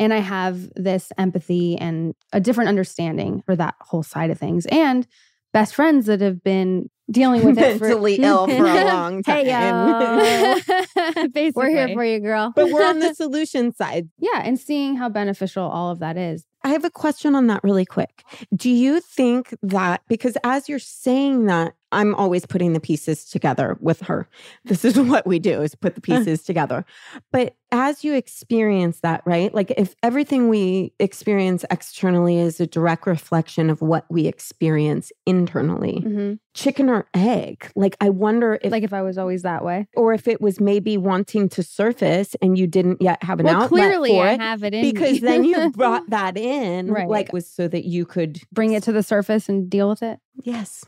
And 0.00 0.14
I 0.14 0.18
have 0.18 0.72
this 0.74 1.10
empathy 1.18 1.76
and 1.76 2.14
a 2.32 2.40
different 2.40 2.68
understanding 2.68 3.42
for 3.44 3.56
that 3.56 3.74
whole 3.80 4.04
side 4.04 4.30
of 4.30 4.38
things. 4.38 4.64
And 4.66 5.06
best 5.52 5.74
friends 5.74 6.06
that 6.06 6.20
have 6.20 6.42
been 6.44 6.88
dealing 7.10 7.44
with 7.44 7.58
it 7.58 7.78
for 7.78 7.88
mentally 7.88 8.14
ill 8.16 8.46
for 8.46 8.64
a 8.64 8.84
long 8.84 9.22
time. 9.22 9.44
Hey. 9.44 11.50
We're 11.54 11.70
here 11.70 11.88
for 11.88 12.04
you, 12.04 12.20
girl. 12.20 12.52
but 12.54 12.70
we're 12.70 12.86
on 12.86 13.00
the 13.00 13.14
solution 13.14 13.74
side. 13.74 14.08
Yeah, 14.18 14.42
and 14.44 14.58
seeing 14.58 14.96
how 14.96 15.08
beneficial 15.08 15.64
all 15.64 15.90
of 15.90 15.98
that 15.98 16.16
is. 16.16 16.44
I 16.68 16.72
have 16.72 16.84
a 16.84 16.90
question 16.90 17.34
on 17.34 17.46
that 17.46 17.64
really 17.64 17.86
quick. 17.86 18.22
Do 18.54 18.68
you 18.68 19.00
think 19.00 19.54
that 19.62 20.02
because 20.06 20.36
as 20.44 20.68
you're 20.68 20.78
saying 20.78 21.46
that, 21.46 21.72
I'm 21.92 22.14
always 22.14 22.44
putting 22.44 22.72
the 22.72 22.80
pieces 22.80 23.24
together 23.24 23.76
with 23.80 24.02
her. 24.02 24.28
This 24.64 24.84
is 24.84 24.98
what 25.00 25.26
we 25.26 25.38
do 25.38 25.62
is 25.62 25.74
put 25.74 25.94
the 25.94 26.00
uh. 26.00 26.18
pieces 26.18 26.42
together. 26.42 26.84
But 27.32 27.54
as 27.70 28.02
you 28.02 28.14
experience 28.14 29.00
that, 29.00 29.22
right? 29.26 29.52
Like 29.54 29.70
if 29.76 29.94
everything 30.02 30.48
we 30.48 30.92
experience 30.98 31.66
externally 31.70 32.38
is 32.38 32.60
a 32.60 32.66
direct 32.66 33.06
reflection 33.06 33.68
of 33.68 33.82
what 33.82 34.06
we 34.08 34.26
experience 34.26 35.12
internally, 35.26 36.02
mm-hmm. 36.04 36.34
chicken 36.54 36.88
or 36.88 37.06
egg? 37.12 37.70
Like 37.76 37.96
I 38.00 38.08
wonder 38.08 38.58
if 38.62 38.72
Like 38.72 38.84
if 38.84 38.94
I 38.94 39.02
was 39.02 39.18
always 39.18 39.42
that 39.42 39.64
way. 39.64 39.86
or 39.96 40.14
if 40.14 40.26
it 40.26 40.40
was 40.40 40.60
maybe 40.60 40.96
wanting 40.96 41.48
to 41.50 41.62
surface 41.62 42.34
and 42.40 42.56
you 42.56 42.66
didn't 42.66 43.02
yet 43.02 43.22
have 43.22 43.38
an 43.38 43.46
well, 43.46 43.62
outlet 43.62 43.68
clearly 43.68 44.10
for 44.10 44.26
I 44.26 44.32
it 44.32 44.40
have 44.40 44.64
it 44.64 44.72
in 44.72 44.82
because 44.82 45.20
then 45.20 45.44
you 45.44 45.70
brought 45.76 46.08
that 46.08 46.38
in 46.38 46.57
Right. 46.88 47.08
like 47.08 47.32
was 47.32 47.46
so 47.48 47.68
that 47.68 47.84
you 47.84 48.04
could 48.06 48.40
bring 48.52 48.72
it 48.72 48.82
to 48.84 48.92
the 48.92 49.02
surface 49.02 49.48
and 49.48 49.68
deal 49.70 49.88
with 49.88 50.02
it. 50.02 50.18
yes 50.42 50.84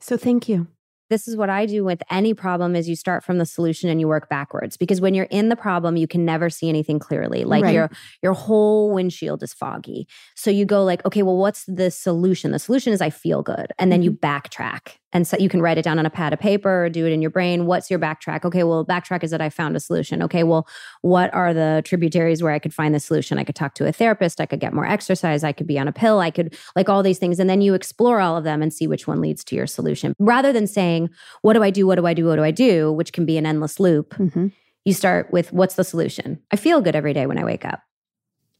so 0.00 0.16
thank 0.16 0.48
you 0.48 0.66
this 1.10 1.28
is 1.28 1.36
what 1.36 1.50
I 1.50 1.66
do 1.66 1.84
with 1.84 2.02
any 2.10 2.34
problem 2.34 2.76
is 2.76 2.88
you 2.88 2.96
start 2.96 3.24
from 3.24 3.38
the 3.38 3.46
solution 3.46 3.88
and 3.88 4.00
you 4.00 4.08
work 4.08 4.28
backwards 4.28 4.76
because 4.76 5.00
when 5.00 5.14
you're 5.14 5.26
in 5.26 5.48
the 5.48 5.56
problem 5.56 5.96
you 5.96 6.06
can 6.06 6.24
never 6.24 6.50
see 6.50 6.68
anything 6.68 6.98
clearly. 6.98 7.44
Like 7.44 7.64
Right. 7.64 7.74
your 7.74 7.90
your 8.22 8.32
whole 8.34 8.92
windshield 8.92 9.42
is 9.42 9.52
foggy. 9.52 10.06
So 10.34 10.50
you 10.50 10.64
go 10.64 10.84
like 10.84 11.04
okay 11.04 11.22
well 11.22 11.36
what's 11.36 11.64
the 11.64 11.90
solution? 11.90 12.52
The 12.52 12.58
solution 12.58 12.92
is 12.92 13.00
I 13.00 13.10
feel 13.10 13.42
good. 13.42 13.72
And 13.78 13.90
then 13.90 14.02
you 14.02 14.12
mm-hmm. 14.12 14.26
backtrack 14.26 14.96
and 15.12 15.26
so 15.26 15.38
you 15.38 15.48
can 15.48 15.62
write 15.62 15.78
it 15.78 15.82
down 15.82 15.98
on 15.98 16.04
a 16.04 16.10
pad 16.10 16.34
of 16.34 16.38
paper 16.38 16.84
or 16.84 16.90
do 16.90 17.06
it 17.06 17.12
in 17.12 17.22
your 17.22 17.30
brain. 17.30 17.64
What's 17.64 17.90
your 17.90 17.98
backtrack? 17.98 18.44
Okay 18.44 18.62
well 18.62 18.84
backtrack 18.84 19.24
is 19.24 19.30
that 19.30 19.40
I 19.40 19.48
found 19.48 19.76
a 19.76 19.80
solution. 19.80 20.22
Okay 20.22 20.42
well 20.42 20.68
what 21.02 21.32
are 21.34 21.54
the 21.54 21.82
tributaries 21.84 22.42
where 22.42 22.52
I 22.52 22.58
could 22.58 22.74
find 22.74 22.94
the 22.94 23.00
solution? 23.00 23.38
I 23.38 23.44
could 23.44 23.54
talk 23.54 23.74
to 23.74 23.86
a 23.86 23.92
therapist. 23.92 24.40
I 24.40 24.46
could 24.46 24.60
get 24.60 24.72
more 24.72 24.86
exercise. 24.86 25.44
I 25.44 25.52
could 25.52 25.66
be 25.66 25.78
on 25.78 25.88
a 25.88 25.92
pill. 25.92 26.20
I 26.20 26.30
could 26.30 26.56
like 26.76 26.88
all 26.88 27.02
these 27.02 27.18
things. 27.18 27.38
And 27.38 27.48
then 27.48 27.60
you 27.60 27.74
explore 27.74 28.20
all 28.20 28.36
of 28.36 28.44
them 28.44 28.62
and 28.62 28.72
see 28.72 28.86
which 28.86 29.06
one 29.06 29.20
leads 29.20 29.42
to 29.44 29.56
your 29.56 29.66
solution. 29.66 30.14
Rather 30.18 30.52
than 30.52 30.66
saying 30.66 30.97
what 31.42 31.52
do 31.54 31.62
I 31.62 31.70
do? 31.70 31.86
What 31.86 31.96
do 31.96 32.06
I 32.06 32.14
do? 32.14 32.26
What 32.26 32.36
do 32.36 32.42
I 32.44 32.50
do? 32.50 32.92
Which 32.92 33.12
can 33.12 33.24
be 33.24 33.36
an 33.38 33.46
endless 33.46 33.78
loop. 33.78 34.14
Mhm. 34.14 34.52
You 34.84 34.92
start 34.94 35.30
with 35.32 35.52
what's 35.52 35.74
the 35.76 35.84
solution? 35.84 36.38
I 36.50 36.56
feel 36.56 36.80
good 36.80 36.96
every 36.96 37.12
day 37.12 37.26
when 37.26 37.38
I 37.38 37.44
wake 37.44 37.64
up. 37.64 37.80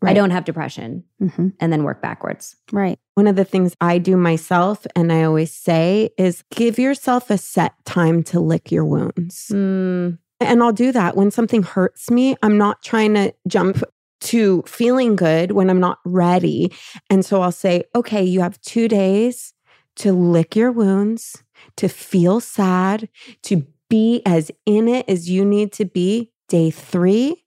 I 0.01 0.12
don't 0.14 0.30
have 0.30 0.45
depression 0.45 1.03
Mhm. 1.20 1.55
and 1.59 1.72
then 1.72 1.82
work 1.82 2.01
backwards. 2.01 2.55
Right. 2.70 2.97
One 3.14 3.26
of 3.26 3.34
the 3.34 3.45
things 3.45 3.74
I 3.80 3.99
do 3.99 4.16
myself 4.16 4.86
and 4.95 5.12
I 5.12 5.24
always 5.24 5.53
say 5.53 6.11
is 6.16 6.45
give 6.55 6.78
yourself 6.78 7.30
a 7.30 7.39
set 7.39 7.72
time 7.84 8.22
to 8.24 8.39
lick 8.39 8.70
your 8.70 8.84
wounds. 8.84 9.49
Mm, 9.53 10.18
And 10.41 10.62
I'll 10.62 10.70
do 10.72 10.93
that 10.93 11.16
when 11.16 11.32
something 11.32 11.64
hurts 11.64 12.12
me. 12.12 12.36
I'm 12.45 12.57
not 12.57 12.80
trying 12.84 13.14
to 13.14 13.34
jump 13.49 13.82
to 14.20 14.62
feeling 14.68 15.16
good 15.16 15.51
when 15.51 15.68
I'm 15.68 15.80
not 15.80 15.99
ready. 16.05 16.72
And 17.11 17.24
so 17.24 17.41
I'll 17.43 17.51
say, 17.51 17.82
okay, 17.97 18.22
you 18.22 18.41
have 18.41 18.61
two 18.61 18.86
days 18.86 19.53
to 19.97 20.12
lick 20.12 20.55
your 20.55 20.70
wounds, 20.70 21.43
to 21.76 21.88
feel 21.88 22.40
sad, 22.40 23.09
to 23.44 23.66
be 23.88 24.22
as 24.26 24.50
in 24.66 24.88
it 24.88 25.09
as 25.09 25.30
you 25.30 25.44
need 25.44 25.72
to 25.72 25.84
be. 25.84 26.30
Day 26.48 26.70
three, 26.70 27.44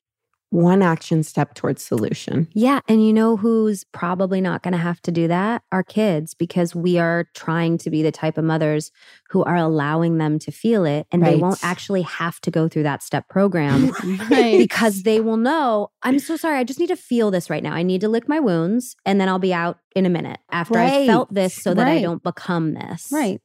one 0.51 0.81
action 0.83 1.23
step 1.23 1.55
towards 1.55 1.81
solution. 1.81 2.47
yeah. 2.53 2.81
And 2.87 3.03
you 3.03 3.13
know 3.13 3.35
who's 3.37 3.83
probably 3.85 4.41
not 4.41 4.61
going 4.61 4.73
to 4.73 4.77
have 4.77 5.01
to 5.03 5.11
do 5.11 5.27
that? 5.29 5.63
Our 5.71 5.81
kids, 5.81 6.33
because 6.35 6.75
we 6.75 6.99
are 6.99 7.25
trying 7.33 7.77
to 7.79 7.89
be 7.89 8.03
the 8.03 8.11
type 8.11 8.37
of 8.37 8.43
mothers 8.43 8.91
who 9.29 9.43
are 9.43 9.55
allowing 9.55 10.17
them 10.19 10.37
to 10.39 10.51
feel 10.51 10.85
it 10.85 11.07
and 11.11 11.25
they 11.25 11.35
won't 11.37 11.63
actually 11.63 12.01
have 12.03 12.39
to 12.41 12.51
go 12.51 12.67
through 12.67 12.83
that 12.83 13.01
step 13.01 13.27
program. 13.29 13.91
Right. 14.29 14.57
because 14.59 15.03
they 15.03 15.19
will 15.19 15.37
know 15.37 15.89
I'm 16.03 16.19
so 16.19 16.35
sorry. 16.37 16.57
I 16.57 16.63
just 16.63 16.79
need 16.79 16.87
to 16.89 16.95
feel 16.95 17.31
this 17.31 17.49
right 17.49 17.63
now. 17.63 17.73
I 17.73 17.81
need 17.81 18.01
to 18.01 18.09
lick 18.09 18.27
my 18.27 18.39
wounds 18.39 18.95
and 19.05 19.19
then 19.19 19.29
I'll 19.29 19.39
be 19.39 19.53
out 19.53 19.79
in 19.95 20.05
a 20.05 20.09
minute 20.09 20.39
after 20.51 20.77
I 20.77 21.07
felt 21.07 21.33
this 21.33 21.55
so 21.55 21.73
that 21.73 21.87
I 21.87 22.01
don't 22.01 22.21
become 22.21 22.73
this. 22.73 23.07
right. 23.11 23.41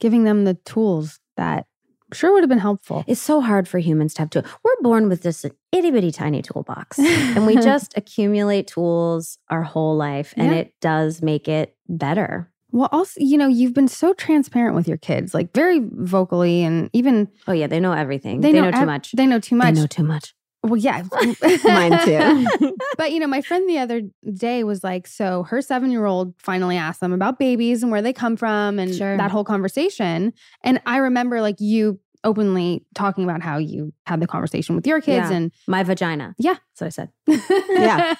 Giving 0.00 0.24
them 0.24 0.44
the 0.44 0.54
tools 0.54 1.20
that 1.36 1.66
sure 2.12 2.32
would 2.32 2.42
have 2.42 2.48
been 2.48 2.58
helpful. 2.58 3.04
It's 3.06 3.20
so 3.20 3.40
hard 3.40 3.66
for 3.66 3.78
humans 3.78 4.14
to 4.14 4.22
have 4.22 4.30
to. 4.30 4.44
We're 4.62 4.80
born 4.82 5.08
with 5.08 5.22
this 5.22 5.44
itty 5.72 5.90
bitty 5.90 6.12
tiny 6.12 6.42
toolbox 6.42 6.98
and 6.98 7.46
we 7.46 7.56
just 7.70 7.96
accumulate 7.96 8.68
tools 8.68 9.38
our 9.50 9.62
whole 9.62 9.96
life 9.96 10.32
and 10.36 10.52
Yeah. 10.52 10.58
it 10.58 10.74
does 10.80 11.20
make 11.22 11.48
it 11.48 11.76
better. 11.88 12.50
Well, 12.72 12.88
also, 12.92 13.20
you 13.20 13.38
know, 13.38 13.48
you've 13.48 13.74
been 13.74 13.88
so 13.88 14.12
transparent 14.12 14.74
with 14.76 14.86
your 14.86 14.98
kids, 14.98 15.32
like 15.32 15.52
very 15.54 15.80
vocally, 15.82 16.62
and 16.62 16.90
even 16.92 17.28
Oh, 17.48 17.52
yeah. 17.52 17.66
They 17.68 17.80
know 17.80 17.92
everything. 17.92 18.40
they, 18.40 18.52
They, 18.52 18.58
know, 18.60 18.66
know, 18.66 18.70
too 18.72 18.78
ev- 18.82 18.86
much. 18.86 19.12
They 19.12 19.26
know 19.26 19.40
too 19.40 19.56
much. 19.56 19.74
They 19.74 19.80
know 19.80 19.86
too 19.86 20.02
much. 20.04 20.34
Well, 20.66 20.76
yeah, 20.76 21.02
Mine 21.64 21.98
too. 22.04 22.72
But 22.96 23.12
you 23.12 23.18
know, 23.20 23.26
my 23.26 23.40
friend 23.40 23.68
the 23.68 23.78
other 23.78 24.02
day 24.34 24.64
was 24.64 24.82
like, 24.84 25.06
so 25.06 25.44
her 25.44 25.60
seven 25.62 25.90
year 25.90 26.04
old 26.06 26.34
finally 26.38 26.76
asked 26.76 27.00
them 27.00 27.12
about 27.12 27.38
babies 27.38 27.82
and 27.82 27.90
where 27.92 28.02
they 28.02 28.12
come 28.12 28.36
from 28.36 28.78
and 28.78 28.94
Sure. 28.94 29.16
that 29.16 29.30
whole 29.30 29.44
conversation. 29.44 30.32
And 30.62 30.80
I 30.86 30.98
remember 30.98 31.40
like 31.40 31.56
you 31.60 31.98
openly 32.24 32.84
talking 32.94 33.24
about 33.24 33.42
how 33.42 33.58
you 33.58 33.92
had 34.06 34.20
the 34.20 34.26
conversation 34.26 34.74
with 34.76 34.86
your 34.86 35.00
kids 35.00 35.30
Yeah. 35.30 35.36
and 35.36 35.52
My 35.66 35.82
vagina. 35.82 36.34
Yeah. 36.38 36.56
So 36.74 36.86
I 36.86 36.90
said. 36.90 37.10
Yeah. 37.68 38.14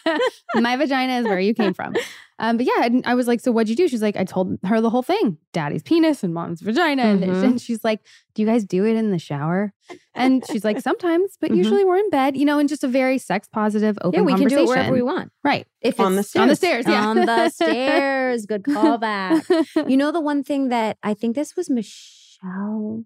my 0.55 0.77
vagina 0.77 1.19
is 1.21 1.25
where 1.25 1.41
you 1.41 1.55
came 1.55 1.75
from. 1.75 1.95
Um, 2.39 2.59
but 2.59 2.67
yeah, 2.67 2.83
and 2.85 3.03
I 3.07 3.15
was 3.15 3.27
like, 3.27 3.41
so 3.41 3.51
what'd 3.51 3.71
you 3.71 3.75
do? 3.77 3.89
She's 3.89 4.03
like, 4.03 4.15
I 4.15 4.25
told 4.25 4.59
her 4.63 4.83
the 4.83 4.91
whole 4.91 5.01
thing 5.03 5.39
daddy's 5.55 5.83
penis 5.83 6.23
and 6.23 6.35
mom's 6.35 6.61
vagina. 6.61 7.05
And- 7.05 7.23
Mhm. 7.25 7.43
And 7.45 7.59
she's 7.63 7.83
like, 7.83 8.01
do 8.35 8.43
you 8.43 8.47
guys 8.47 8.63
do 8.63 8.85
it 8.85 8.95
in 8.95 9.11
the 9.11 9.19
shower? 9.19 9.73
And 10.15 10.45
she's 10.53 10.63
like, 10.63 10.79
sometimes, 10.83 11.39
but 11.41 11.51
Mhm. 11.51 11.57
usually 11.57 11.83
we're 11.83 11.97
in 11.97 12.11
bed, 12.11 12.37
you 12.37 12.45
know, 12.45 12.59
and 12.59 12.69
just 12.69 12.85
a 12.85 12.89
very 12.89 13.17
sex 13.17 13.49
positive, 13.51 13.97
open 14.03 14.21
Yeah, 14.21 14.25
we 14.27 14.35
can 14.35 14.49
do 14.49 14.59
it 14.59 14.69
wherever 14.69 14.93
we 14.93 15.01
want. 15.01 15.33
Right. 15.43 15.67
If 15.81 15.99
On 15.99 16.13
the 16.15 16.21
it's 16.21 16.37
On 16.37 16.49
the 16.49 16.57
stairs. 16.57 16.85
Yeah. 16.87 17.07
on 17.07 17.17
the 17.17 17.49
stairs. 17.49 18.45
Good 18.45 18.63
callback. 18.69 19.89
You 19.89 19.97
know, 19.97 20.13
the 20.13 20.21
one 20.21 20.45
thing 20.45 20.69
that 20.69 20.99
I 21.03 21.15
think 21.15 21.37
this 21.37 21.57
was 21.57 21.71
Michelle 21.71 23.05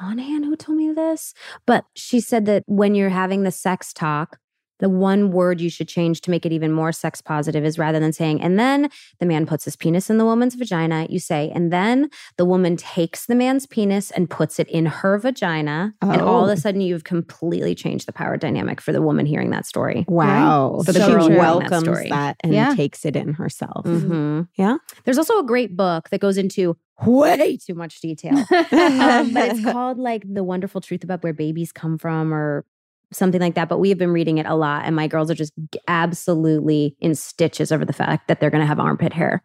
Monaghan 0.00 0.42
who 0.42 0.56
told 0.56 0.78
me 0.78 0.92
this, 0.92 1.34
but 1.66 1.84
she 1.94 2.20
said 2.20 2.46
that 2.46 2.64
when 2.66 2.94
you're 2.94 3.08
having 3.08 3.42
the 3.42 3.50
sex 3.50 3.92
talk, 3.92 4.38
the 4.78 4.88
one 4.88 5.30
word 5.30 5.60
you 5.60 5.70
should 5.70 5.88
change 5.88 6.20
to 6.22 6.30
make 6.30 6.44
it 6.44 6.52
even 6.52 6.70
more 6.72 6.92
sex 6.92 7.20
positive 7.20 7.64
is 7.64 7.78
rather 7.78 7.98
than 8.00 8.12
saying, 8.12 8.40
and 8.42 8.58
then 8.58 8.88
the 9.20 9.26
man 9.26 9.46
puts 9.46 9.64
his 9.64 9.76
penis 9.76 10.10
in 10.10 10.18
the 10.18 10.24
woman's 10.24 10.54
vagina, 10.54 11.06
you 11.08 11.18
say, 11.18 11.50
and 11.54 11.72
then 11.72 12.10
the 12.36 12.44
woman 12.44 12.76
takes 12.76 13.26
the 13.26 13.34
man's 13.34 13.66
penis 13.66 14.10
and 14.10 14.28
puts 14.28 14.58
it 14.58 14.68
in 14.68 14.86
her 14.86 15.18
vagina. 15.18 15.94
And 16.02 16.20
all 16.20 16.44
of 16.44 16.50
Oh. 16.50 16.52
a 16.52 16.56
sudden, 16.56 16.80
you've 16.80 17.04
completely 17.04 17.74
changed 17.74 18.06
the 18.06 18.12
power 18.12 18.36
dynamic 18.36 18.80
for 18.80 18.92
the 18.92 19.00
woman 19.02 19.26
hearing 19.26 19.50
that 19.50 19.66
story. 19.66 20.04
Wow. 20.08 20.80
So 20.84 20.92
the 20.92 21.00
she 21.00 21.06
girl 21.12 21.22
hearing 21.28 21.38
that 21.38 21.38
welcomes 21.70 22.08
that 22.10 22.36
and 22.40 22.52
Yeah. 22.52 22.74
takes 22.74 23.04
it 23.04 23.16
in 23.16 23.34
herself. 23.34 23.84
Mhm. 23.86 24.48
Yeah. 24.56 24.76
There's 25.04 25.18
also 25.18 25.38
a 25.38 25.44
great 25.44 25.76
book 25.76 26.10
that 26.10 26.20
goes 26.20 26.36
into 26.38 26.76
way 27.06 27.56
too 27.56 27.74
much 27.74 28.00
detail. 28.00 28.36
um, 28.50 29.32
but 29.32 29.50
it's 29.50 29.62
called 29.64 29.98
like 29.98 30.22
The 30.32 30.44
Wonderful 30.44 30.80
Truth 30.80 31.04
About 31.04 31.22
Where 31.22 31.32
Babies 31.32 31.72
Come 31.72 31.98
From 31.98 32.32
or 32.32 32.64
something 33.12 33.40
like 33.40 33.54
that. 33.54 33.68
But 33.68 33.78
we 33.78 33.88
have 33.90 33.98
been 33.98 34.12
reading 34.12 34.38
it 34.38 34.46
a 34.46 34.54
lot, 34.54 34.84
and 34.84 34.94
my 34.96 35.06
girls 35.08 35.30
are 35.30 35.34
just 35.34 35.52
absolutely 35.88 36.96
in 37.00 37.14
stitches 37.14 37.72
over 37.72 37.84
the 37.84 37.92
fact 37.92 38.28
that 38.28 38.40
they're 38.40 38.50
going 38.50 38.62
to 38.62 38.66
have 38.66 38.80
armpit 38.80 39.12
hair 39.12 39.42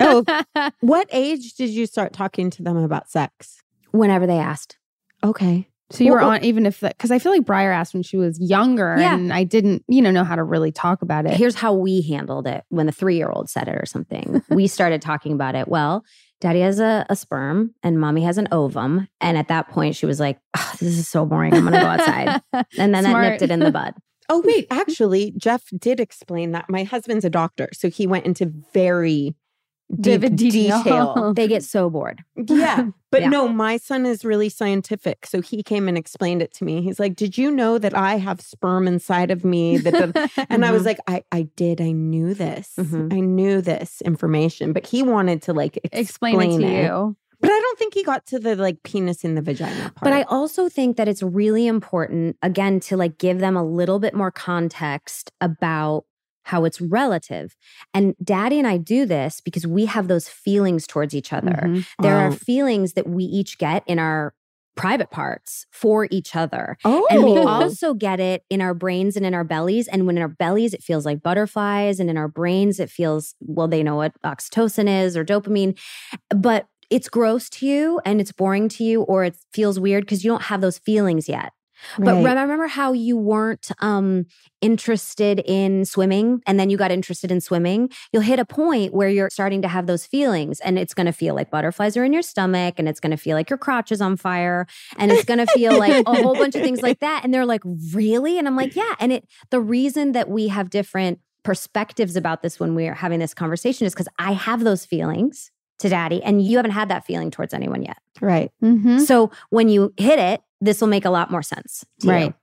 Oh. 0.00 0.24
what 0.80 1.08
age 1.12 1.54
did 1.54 1.70
you 1.70 1.86
start 1.86 2.12
talking 2.12 2.50
to 2.50 2.62
them 2.62 2.76
about 2.76 3.10
sex? 3.10 3.60
whenever 3.92 4.26
they 4.26 4.38
asked. 4.38 4.76
Okay. 5.22 5.68
So 5.90 6.02
you 6.02 6.10
were 6.10 6.20
on 6.20 6.42
even 6.42 6.66
if 6.66 6.80
because 6.80 7.12
I 7.12 7.20
feel 7.20 7.30
like 7.30 7.44
Briar 7.44 7.70
asked 7.70 7.94
when 7.94 8.02
she 8.02 8.16
was 8.16 8.40
younger, 8.40 8.96
Yeah. 8.98 9.14
and 9.14 9.32
I 9.32 9.44
didn't, 9.44 9.84
you 9.86 10.02
know, 10.02 10.10
know 10.10 10.24
how 10.24 10.34
to 10.34 10.42
really 10.42 10.72
talk 10.72 11.02
about 11.02 11.26
it. 11.26 11.34
Here's 11.34 11.54
how 11.54 11.74
we 11.74 12.02
handled 12.02 12.48
it 12.48 12.64
when 12.70 12.86
the 12.86 12.92
three 12.92 13.16
year 13.16 13.28
old 13.30 13.48
said 13.48 13.68
it 13.68 13.76
or 13.76 13.86
something. 13.86 14.42
we 14.48 14.66
started 14.66 15.00
talking 15.00 15.32
about 15.32 15.54
it. 15.54 15.68
Well, 15.68 16.02
daddy 16.44 16.60
has 16.60 16.78
a, 16.78 17.06
a 17.08 17.16
sperm 17.16 17.74
and 17.82 17.98
mommy 17.98 18.22
has 18.22 18.36
an 18.36 18.46
ovum. 18.52 19.08
And 19.18 19.38
at 19.38 19.48
that 19.48 19.70
point, 19.70 19.96
she 19.96 20.04
was 20.04 20.20
like, 20.20 20.38
"Ugh, 20.52 20.76
This 20.78 20.98
is 20.98 21.08
so 21.08 21.24
boring. 21.24 21.54
I'm 21.54 21.62
going 21.62 21.72
to 21.72 21.80
go 21.80 21.86
outside. 21.86 22.42
And 22.78 22.94
then 22.94 23.04
that 23.04 23.18
nipped 23.18 23.42
it 23.42 23.50
in 23.50 23.60
the 23.60 23.72
bud. 23.72 23.94
Oh, 24.30 24.42
wait. 24.42 24.66
Actually, 24.70 25.34
Jeff 25.36 25.64
did 25.78 26.00
explain 26.00 26.52
that. 26.52 26.70
My 26.70 26.84
husband's 26.84 27.26
a 27.26 27.30
doctor. 27.30 27.68
So 27.74 27.90
he 27.90 28.06
went 28.06 28.24
into 28.24 28.50
very 28.72 29.34
deep 29.34 29.36
Vivid 29.90 30.36
detail. 30.36 30.82
detail. 30.82 31.34
They 31.34 31.46
get 31.46 31.62
so 31.74 31.90
bored. 31.90 32.22
Yeah. 32.36 32.86
But 33.14 33.22
Yeah. 33.22 33.28
no, 33.28 33.46
my 33.46 33.76
son 33.76 34.06
is 34.06 34.24
really 34.24 34.48
scientific. 34.48 35.24
So 35.24 35.40
he 35.40 35.62
came 35.62 35.86
and 35.86 35.96
explained 35.96 36.42
it 36.42 36.52
to 36.54 36.64
me. 36.64 36.82
He's 36.82 36.98
like, 36.98 37.14
Did 37.14 37.38
you 37.38 37.48
know 37.48 37.78
that 37.78 37.94
I 37.96 38.16
have 38.16 38.40
sperm 38.40 38.88
inside 38.88 39.30
of 39.30 39.44
me? 39.44 39.76
That 39.78 39.92
the-" 39.92 40.46
and 40.50 40.64
I 40.64 40.72
was 40.72 40.82
Mhm. 40.82 40.86
like, 40.86 40.98
I, 41.06 41.22
I 41.30 41.42
did. 41.54 41.80
I 41.80 41.92
knew 41.92 42.34
this. 42.34 42.72
Mhm. 42.76 43.12
I 43.12 43.20
knew 43.20 43.60
this 43.60 44.00
information. 44.02 44.72
But 44.72 44.84
he 44.84 45.04
wanted 45.04 45.42
to 45.42 45.52
like 45.52 45.76
explain, 45.92 46.40
explain 46.40 46.62
it 46.62 46.66
to 46.66 46.82
you. 46.82 47.16
But 47.40 47.50
I 47.52 47.60
don't 47.60 47.78
think 47.78 47.94
he 47.94 48.02
got 48.02 48.26
to 48.28 48.38
the 48.40 48.56
like 48.56 48.82
penis 48.82 49.22
in 49.22 49.34
the 49.36 49.42
vagina 49.42 49.82
part. 49.90 50.00
But 50.02 50.12
I 50.12 50.22
also 50.22 50.68
think 50.68 50.96
that 50.96 51.06
it's 51.06 51.22
really 51.22 51.66
important, 51.68 52.36
again, 52.42 52.80
to 52.80 52.96
like 52.96 53.18
give 53.18 53.38
them 53.38 53.54
a 53.56 53.62
little 53.62 54.00
bit 54.00 54.14
more 54.14 54.30
context 54.30 55.30
about 55.40 56.04
how 56.44 56.64
it's 56.64 56.80
relative. 56.80 57.56
And 57.92 58.14
daddy 58.22 58.58
and 58.58 58.66
I 58.66 58.76
do 58.76 59.06
this 59.06 59.40
because 59.40 59.66
we 59.66 59.86
have 59.86 60.08
those 60.08 60.28
feelings 60.28 60.86
towards 60.86 61.14
each 61.14 61.32
other. 61.32 61.64
Mhm. 61.66 61.86
There 62.00 62.16
are 62.16 62.30
feelings 62.30 62.92
that 62.94 63.08
we 63.08 63.24
each 63.24 63.58
get 63.58 63.82
in 63.86 63.98
our 63.98 64.34
private 64.76 65.10
parts 65.10 65.66
for 65.70 66.08
each 66.10 66.34
other. 66.34 66.76
Oh, 66.84 67.06
And 67.08 67.22
we 67.24 67.36
also 67.46 67.94
get 67.94 68.18
it 68.18 68.42
in 68.50 68.60
our 68.60 68.74
brains 68.74 69.16
and 69.16 69.24
in 69.24 69.32
our 69.32 69.44
bellies. 69.44 69.86
And 69.88 70.06
when 70.06 70.16
in 70.16 70.22
our 70.22 70.28
bellies, 70.28 70.74
it 70.74 70.82
feels 70.82 71.06
like 71.06 71.22
butterflies. 71.22 72.00
And 72.00 72.10
in 72.10 72.16
our 72.16 72.26
brains, 72.28 72.80
it 72.80 72.90
feels, 72.90 73.34
well, 73.40 73.68
they 73.68 73.82
know 73.84 73.96
what 73.96 74.12
oxytocin 74.24 74.88
is 75.04 75.16
or 75.16 75.24
dopamine. 75.24 75.78
But 76.30 76.66
it's 76.90 77.08
gross 77.08 77.48
to 77.50 77.66
you 77.66 78.00
and 78.04 78.20
it's 78.20 78.32
boring 78.32 78.68
to 78.70 78.84
you, 78.84 79.02
or 79.02 79.24
it 79.24 79.36
feels 79.52 79.80
weird 79.80 80.04
because 80.04 80.24
you 80.24 80.30
don't 80.30 80.42
have 80.42 80.60
those 80.60 80.78
feelings 80.78 81.28
yet. 81.28 81.52
But 81.98 82.14
Right. 82.14 82.36
remember 82.36 82.66
how 82.66 82.92
you 82.92 83.16
weren't 83.16 83.70
um, 83.80 84.26
interested 84.60 85.40
in 85.44 85.84
swimming 85.84 86.40
and 86.46 86.58
then 86.58 86.70
you 86.70 86.76
got 86.76 86.90
interested 86.90 87.30
in 87.30 87.40
swimming? 87.40 87.90
You'll 88.12 88.22
hit 88.22 88.38
a 88.38 88.44
point 88.44 88.94
where 88.94 89.08
you're 89.08 89.30
starting 89.30 89.62
to 89.62 89.68
have 89.68 89.86
those 89.86 90.06
feelings 90.06 90.60
and 90.60 90.78
it's 90.78 90.94
going 90.94 91.06
to 91.06 91.12
feel 91.12 91.34
like 91.34 91.50
butterflies 91.50 91.96
are 91.96 92.04
in 92.04 92.12
your 92.12 92.22
stomach 92.22 92.74
and 92.78 92.88
it's 92.88 93.00
going 93.00 93.10
to 93.10 93.16
feel 93.16 93.36
like 93.36 93.50
your 93.50 93.58
crotch 93.58 93.92
is 93.92 94.00
on 94.00 94.16
fire 94.16 94.66
and 94.96 95.12
it's 95.12 95.24
going 95.24 95.44
to 95.44 95.46
feel 95.52 95.78
like 95.78 96.04
a 96.06 96.22
whole 96.22 96.34
bunch 96.34 96.54
of 96.54 96.62
things 96.62 96.82
like 96.82 97.00
that. 97.00 97.22
And 97.24 97.32
they're 97.32 97.46
like, 97.46 97.62
really? 97.92 98.38
And 98.38 98.46
I'm 98.46 98.56
like, 98.56 98.74
yeah. 98.74 98.94
And 98.98 99.12
it, 99.12 99.28
the 99.50 99.60
reason 99.60 100.12
that 100.12 100.28
we 100.28 100.48
have 100.48 100.70
different 100.70 101.20
perspectives 101.42 102.16
about 102.16 102.42
this 102.42 102.58
when 102.58 102.74
we're 102.74 102.94
having 102.94 103.20
this 103.20 103.34
conversation 103.34 103.86
is 103.86 103.92
because 103.92 104.08
I 104.18 104.32
have 104.32 104.64
those 104.64 104.84
feelings 104.86 105.50
to 105.80 105.88
daddy 105.88 106.22
and 106.22 106.40
you 106.40 106.56
haven't 106.56 106.70
had 106.70 106.88
that 106.88 107.04
feeling 107.04 107.30
towards 107.30 107.52
anyone 107.52 107.82
yet. 107.82 107.98
Right. 108.20 108.50
Mm-hmm. 108.62 108.98
So 109.00 109.30
when 109.50 109.68
you 109.68 109.92
hit 109.96 110.18
it, 110.18 110.40
this 110.64 110.80
will 110.80 110.88
make 110.88 111.04
a 111.04 111.10
lot 111.10 111.30
more 111.30 111.42
sense. 111.42 111.84
to 112.00 112.06
you. 112.06 112.12
Right. 112.12 112.34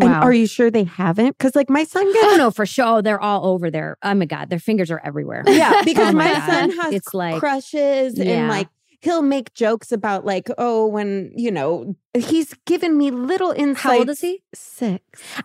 And 0.00 0.10
are 0.14 0.32
you 0.32 0.46
sure 0.46 0.70
they 0.70 0.84
haven't? 0.84 1.36
Because 1.36 1.54
like 1.54 1.68
my 1.68 1.84
son 1.84 2.10
gets 2.12 2.24
Oh 2.26 2.36
no, 2.36 2.50
for 2.50 2.64
sure. 2.64 2.86
Oh, 2.86 3.00
they're 3.02 3.20
all 3.20 3.44
over 3.46 3.70
there. 3.70 3.98
Oh 4.02 4.14
my 4.14 4.24
God. 4.24 4.48
Their 4.48 4.58
fingers 4.58 4.90
are 4.90 5.00
everywhere. 5.04 5.44
Yeah, 5.48 5.82
because 5.84 6.10
Oh 6.14 6.16
my 6.16 6.32
my, 6.32 6.46
son 6.46 6.70
has 6.70 6.94
It's 6.94 7.12
like- 7.12 7.38
crushes 7.40 8.18
Yeah. 8.18 8.24
and 8.32 8.48
like 8.48 8.68
he'll 9.00 9.20
make 9.22 9.52
jokes 9.52 9.92
about 9.92 10.24
like, 10.24 10.48
oh, 10.56 10.86
when 10.86 11.30
you 11.36 11.50
know, 11.50 11.94
he's 12.16 12.54
given 12.64 12.96
me 12.96 13.10
little 13.10 13.50
insights. 13.50 13.82
How 13.82 13.98
old 13.98 14.08
is 14.08 14.20
he? 14.22 14.42
Six. 14.54 15.02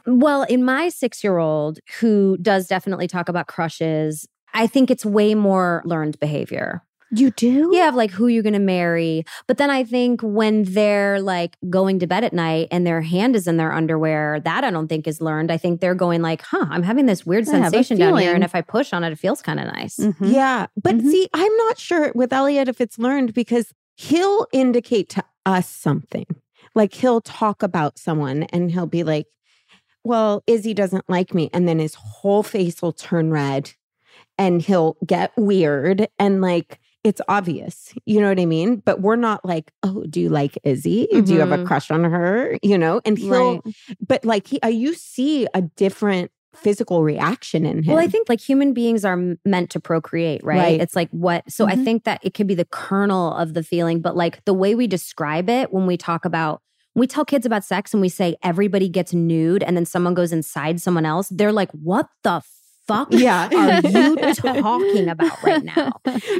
Well, 0.08 0.44
in 0.44 0.64
my 0.64 0.88
six 0.88 1.24
year 1.26 1.38
old, 1.38 1.80
who 2.00 2.38
does 2.42 2.68
definitely 2.68 3.08
talk 3.08 3.28
about 3.28 3.48
crushes, 3.48 4.28
I 4.54 4.66
think 4.66 4.90
it's 4.90 5.06
way 5.06 5.36
more 5.36 5.82
learned 5.86 6.18
behavior. 6.22 6.84
You 7.14 7.32
do? 7.32 7.72
Yeah, 7.74 7.90
of 7.90 7.96
like 7.96 8.12
who 8.12 8.28
you're 8.28 8.44
going 8.44 8.54
to 8.54 8.60
marry. 8.60 9.26
But 9.48 9.58
then 9.58 9.70
I 9.70 9.84
think 9.84 10.22
when 10.22 10.64
they're 10.64 11.20
like 11.22 11.58
going 11.70 12.00
to 12.00 12.08
bed 12.08 12.24
at 12.24 12.32
night 12.34 12.70
and 12.72 12.88
their 12.88 13.02
hand 13.02 13.36
is 13.36 13.48
in 13.48 13.58
their 13.58 13.72
underwear, 13.74 14.40
that 14.40 14.64
I 14.64 14.72
don't 14.72 14.88
think 14.88 15.08
is 15.08 15.20
learned. 15.22 15.52
I 15.52 15.58
think 15.58 15.82
they're 15.82 15.96
going 15.96 16.22
like, 16.22 16.42
huh, 16.42 16.66
I'm 16.70 16.84
having 16.84 17.08
this 17.08 17.26
weird 17.26 17.48
I 17.50 17.52
sensation 17.52 17.98
down 17.98 18.18
here. 18.18 18.34
And 18.34 18.44
if 18.44 18.56
I 18.56 18.62
push 18.62 18.94
on 18.94 19.04
it, 19.04 19.12
it 19.12 19.18
feels 19.20 19.42
kind 19.42 19.60
of 19.60 19.66
nice. 19.68 19.98
Mhm. 19.98 20.34
Yeah. 20.34 20.68
But 20.82 20.96
Mhm. 20.98 21.12
see, 21.12 21.28
I'm 21.34 21.56
not 21.58 21.78
sure 21.78 22.12
with 22.16 22.32
Elliot 22.32 22.68
if 22.70 22.80
it's 22.80 22.98
learned 22.98 23.34
because 23.34 23.74
he'll 23.96 24.48
indicate 24.54 25.10
to 25.10 25.24
us 25.46 25.68
something. 25.70 26.26
Like 26.76 26.94
he'll 26.94 27.22
talk 27.22 27.62
about 27.62 27.98
someone 28.00 28.44
and 28.44 28.72
he'll 28.72 28.86
be 28.88 29.04
like, 29.04 29.26
well, 30.04 30.44
Izzy 30.48 30.74
doesn't 30.74 31.10
like 31.10 31.34
me. 31.34 31.50
And 31.54 31.68
then 31.68 31.80
his 31.80 31.96
whole 31.96 32.42
face 32.44 32.82
will 32.82 32.94
turn 32.94 33.32
red 33.32 33.72
and 34.38 34.62
he'll 34.62 34.96
get 35.06 35.32
weird 35.38 36.08
and 36.18 36.42
like, 36.42 36.80
it's 37.04 37.22
obvious, 37.28 37.94
you 38.06 38.22
know 38.22 38.30
what 38.30 38.40
I 38.40 38.46
mean? 38.46 38.78
But 38.86 39.02
we're 39.02 39.16
not 39.16 39.44
like, 39.44 39.72
oh, 39.84 40.04
do 40.10 40.22
you 40.22 40.30
like 40.30 40.58
Izzy? 40.64 41.08
Do 41.12 41.34
you 41.34 41.40
have 41.40 41.52
a 41.52 41.58
Mhm. 41.58 41.66
crush 41.66 41.90
on 41.90 42.04
her? 42.04 42.58
You 42.62 42.78
know, 42.78 43.02
and 43.06 43.18
he'll, 43.18 43.30
Right. 43.56 43.62
but 44.08 44.24
like, 44.24 44.46
he, 44.48 44.60
uh, 44.62 44.68
you 44.68 44.94
see 44.94 45.48
a 45.54 45.62
different 45.62 46.32
physical 46.54 47.02
reaction 47.02 47.66
in 47.66 47.78
him. 47.84 47.94
Well, 47.96 48.04
I 48.04 48.08
think 48.08 48.28
like 48.30 48.42
human 48.42 48.74
beings 48.74 49.04
are 49.06 49.14
m- 49.14 49.40
meant 49.46 49.70
to 49.72 49.80
procreate, 49.80 50.44
right? 50.44 50.58
Right. 50.58 50.82
It's 50.82 50.96
like 50.96 51.10
what, 51.12 51.50
so 51.50 51.66
I 51.66 51.76
Mhm. 51.76 51.84
think 51.86 52.04
that 52.04 52.20
it 52.24 52.34
could 52.34 52.46
be 52.46 52.56
the 52.56 52.66
kernel 52.66 53.34
of 53.34 53.54
the 53.54 53.64
feeling, 53.64 54.02
but 54.02 54.16
like 54.18 54.44
the 54.46 54.54
way 54.54 54.76
we 54.76 54.86
describe 54.86 55.50
it 55.50 55.72
when 55.74 55.88
we 55.88 55.96
talk 55.98 56.26
about, 56.26 56.62
we 56.94 57.08
tell 57.08 57.24
kids 57.24 57.46
about 57.46 57.64
sex 57.64 57.94
and 57.94 58.02
we 58.02 58.10
say 58.10 58.36
everybody 58.44 58.90
gets 58.90 59.14
nude 59.14 59.64
and 59.64 59.78
then 59.78 59.86
someone 59.86 60.14
goes 60.14 60.34
inside 60.34 60.82
someone 60.82 61.06
else, 61.06 61.30
they're 61.30 61.54
like, 61.54 61.72
what 61.72 62.08
the 62.24 62.42
fuck 62.92 63.08
yeah. 63.12 63.48
are 63.54 63.82
you 63.88 64.34
talking 64.34 65.10
about 65.10 65.44
right 65.44 65.64
now? 65.64 65.92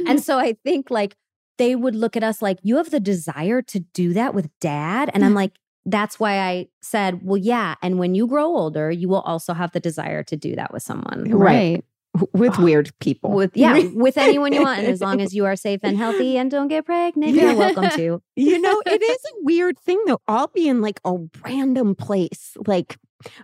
And 0.06 0.22
so 0.26 0.38
I 0.38 0.54
think 0.64 0.90
like 0.90 1.16
they 1.58 1.74
would 1.76 1.94
look 1.94 2.16
at 2.16 2.22
us 2.22 2.42
like, 2.42 2.58
you 2.62 2.76
have 2.76 2.90
the 2.90 3.00
desire 3.00 3.62
to 3.62 3.80
do 3.80 4.12
that 4.14 4.34
with 4.34 4.48
dad. 4.60 5.10
And 5.14 5.24
I'm 5.24 5.34
like, 5.34 5.52
that's 5.84 6.18
why 6.20 6.38
I 6.40 6.68
said, 6.80 7.20
well, 7.22 7.36
yeah. 7.36 7.74
And 7.82 7.98
when 7.98 8.14
you 8.14 8.26
grow 8.26 8.46
older, 8.46 8.90
you 8.90 9.08
will 9.08 9.20
also 9.20 9.52
have 9.52 9.72
the 9.72 9.80
desire 9.80 10.22
to 10.24 10.36
do 10.36 10.54
that 10.56 10.72
with 10.72 10.82
someone. 10.82 11.26
Eh, 11.28 11.34
right. 11.34 11.84
with 12.32 12.58
uh, 12.58 12.62
weird 12.62 12.90
people. 13.00 13.32
With 13.32 13.56
yeah, 13.56 13.78
with 13.94 14.16
anyone 14.16 14.52
you 14.52 14.62
want, 14.62 14.80
and 14.80 14.88
as 14.88 15.00
long 15.00 15.20
as 15.20 15.34
you 15.34 15.44
are 15.44 15.56
safe 15.56 15.80
and 15.82 15.96
healthy 15.96 16.36
and 16.36 16.50
don't 16.50 16.68
get 16.68 16.84
pregnant, 16.92 17.34
Yeah. 17.34 17.42
you're 17.50 17.56
welcome 17.56 17.90
to. 17.90 18.22
you 18.36 18.60
know, 18.60 18.82
it 18.86 19.02
is 19.02 19.18
a 19.32 19.34
weird 19.42 19.78
thing 19.78 20.00
though. 20.06 20.20
I'll 20.28 20.48
be 20.48 20.68
in 20.68 20.80
like 20.82 21.00
a 21.04 21.16
random 21.44 21.94
place, 21.94 22.56
like 22.66 22.96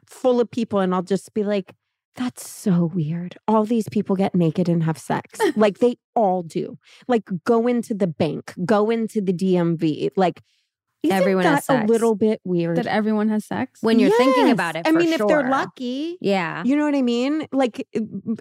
full 0.06 0.40
of 0.40 0.50
people, 0.50 0.78
and 0.80 0.94
I'll 0.94 1.02
just 1.02 1.34
be 1.34 1.44
like, 1.44 1.74
that's 2.18 2.50
so 2.50 2.90
weird. 2.92 3.36
All 3.46 3.64
these 3.64 3.88
people 3.88 4.16
get 4.16 4.34
naked 4.34 4.68
and 4.68 4.82
have 4.82 4.98
sex. 4.98 5.38
like 5.56 5.78
they 5.78 5.96
all 6.16 6.42
do. 6.42 6.76
Like 7.06 7.22
go 7.44 7.68
into 7.68 7.94
the 7.94 8.08
bank, 8.08 8.54
go 8.64 8.90
into 8.90 9.20
the 9.20 9.32
DMV. 9.32 10.10
Like 10.16 10.42
isn't 11.02 11.16
Everyone 11.16 11.44
that 11.44 11.54
has 11.56 11.64
sex. 11.66 11.84
a 11.84 11.86
little 11.86 12.14
bit 12.14 12.40
weird. 12.44 12.76
That 12.76 12.86
everyone 12.86 13.28
has 13.28 13.44
sex. 13.44 13.80
When 13.82 13.98
you're 13.98 14.16
thinking 14.16 14.50
about 14.50 14.74
it, 14.76 14.86
I 14.86 14.90
for 14.92 14.98
mean, 14.98 15.12
if 15.12 15.24
they're 15.26 15.48
lucky, 15.48 16.18
yeah. 16.20 16.62
you 16.64 16.76
know 16.76 16.84
what 16.84 16.94
I 16.94 17.02
mean? 17.02 17.46
Like, 17.52 17.86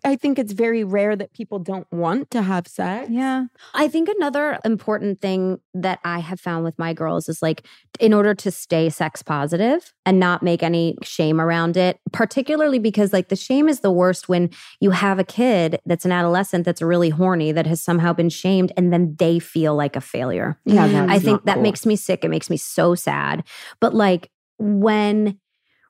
I 0.03 0.15
think 0.15 0.39
it's 0.39 0.53
very 0.53 0.83
rare 0.83 1.15
that 1.15 1.33
people 1.33 1.59
don't 1.59 1.85
want 1.91 2.31
to 2.31 2.41
have 2.41 2.67
sex. 2.67 3.09
yeah. 3.11 3.45
I 3.73 3.87
think 3.87 4.09
another 4.09 4.57
important 4.65 5.21
thing 5.21 5.59
that 5.75 5.99
I 6.03 6.19
have 6.19 6.39
found 6.39 6.63
with 6.63 6.77
my 6.79 6.93
girls 6.93 7.29
is 7.29 7.41
like, 7.41 7.65
in 7.99 8.13
order 8.13 8.33
to 8.35 8.51
stay 8.51 8.89
sex 8.89 9.21
positive 9.23 9.93
and 10.05 10.19
not 10.19 10.41
make 10.43 10.61
any 10.63 10.97
shame 11.03 11.39
around 11.41 11.77
it, 11.77 11.99
particularly 12.11 12.79
because 12.79 13.13
like 13.13 13.29
the 13.29 13.35
shame 13.35 13.67
is 13.69 13.79
the 13.81 13.91
worst 13.91 14.27
when 14.29 14.49
you 14.79 14.91
have 14.91 15.19
a 15.19 15.23
kid 15.23 15.79
that's 15.85 16.05
an 16.05 16.11
adolescent 16.11 16.65
that's 16.65 16.81
really 16.81 17.09
horny 17.09 17.51
that 17.51 17.65
has 17.67 17.81
somehow 17.81 18.13
been 18.13 18.29
shamed 18.29 18.71
and 18.77 18.91
then 18.93 19.15
they 19.19 19.39
feel 19.39 19.75
like 19.75 19.95
a 19.95 20.01
failure. 20.01 20.59
Yeah, 20.65 20.87
Mm. 20.87 21.09
I 21.11 21.19
think 21.19 21.43
that 21.45 21.55
cool. 21.55 21.63
makes 21.63 21.85
me 21.85 21.95
sick. 21.95 22.23
It 22.23 22.29
makes 22.29 22.46
me 22.49 22.57
so 22.57 22.95
sad. 22.95 23.43
But 23.79 23.93
like 23.93 24.29
when 24.57 25.39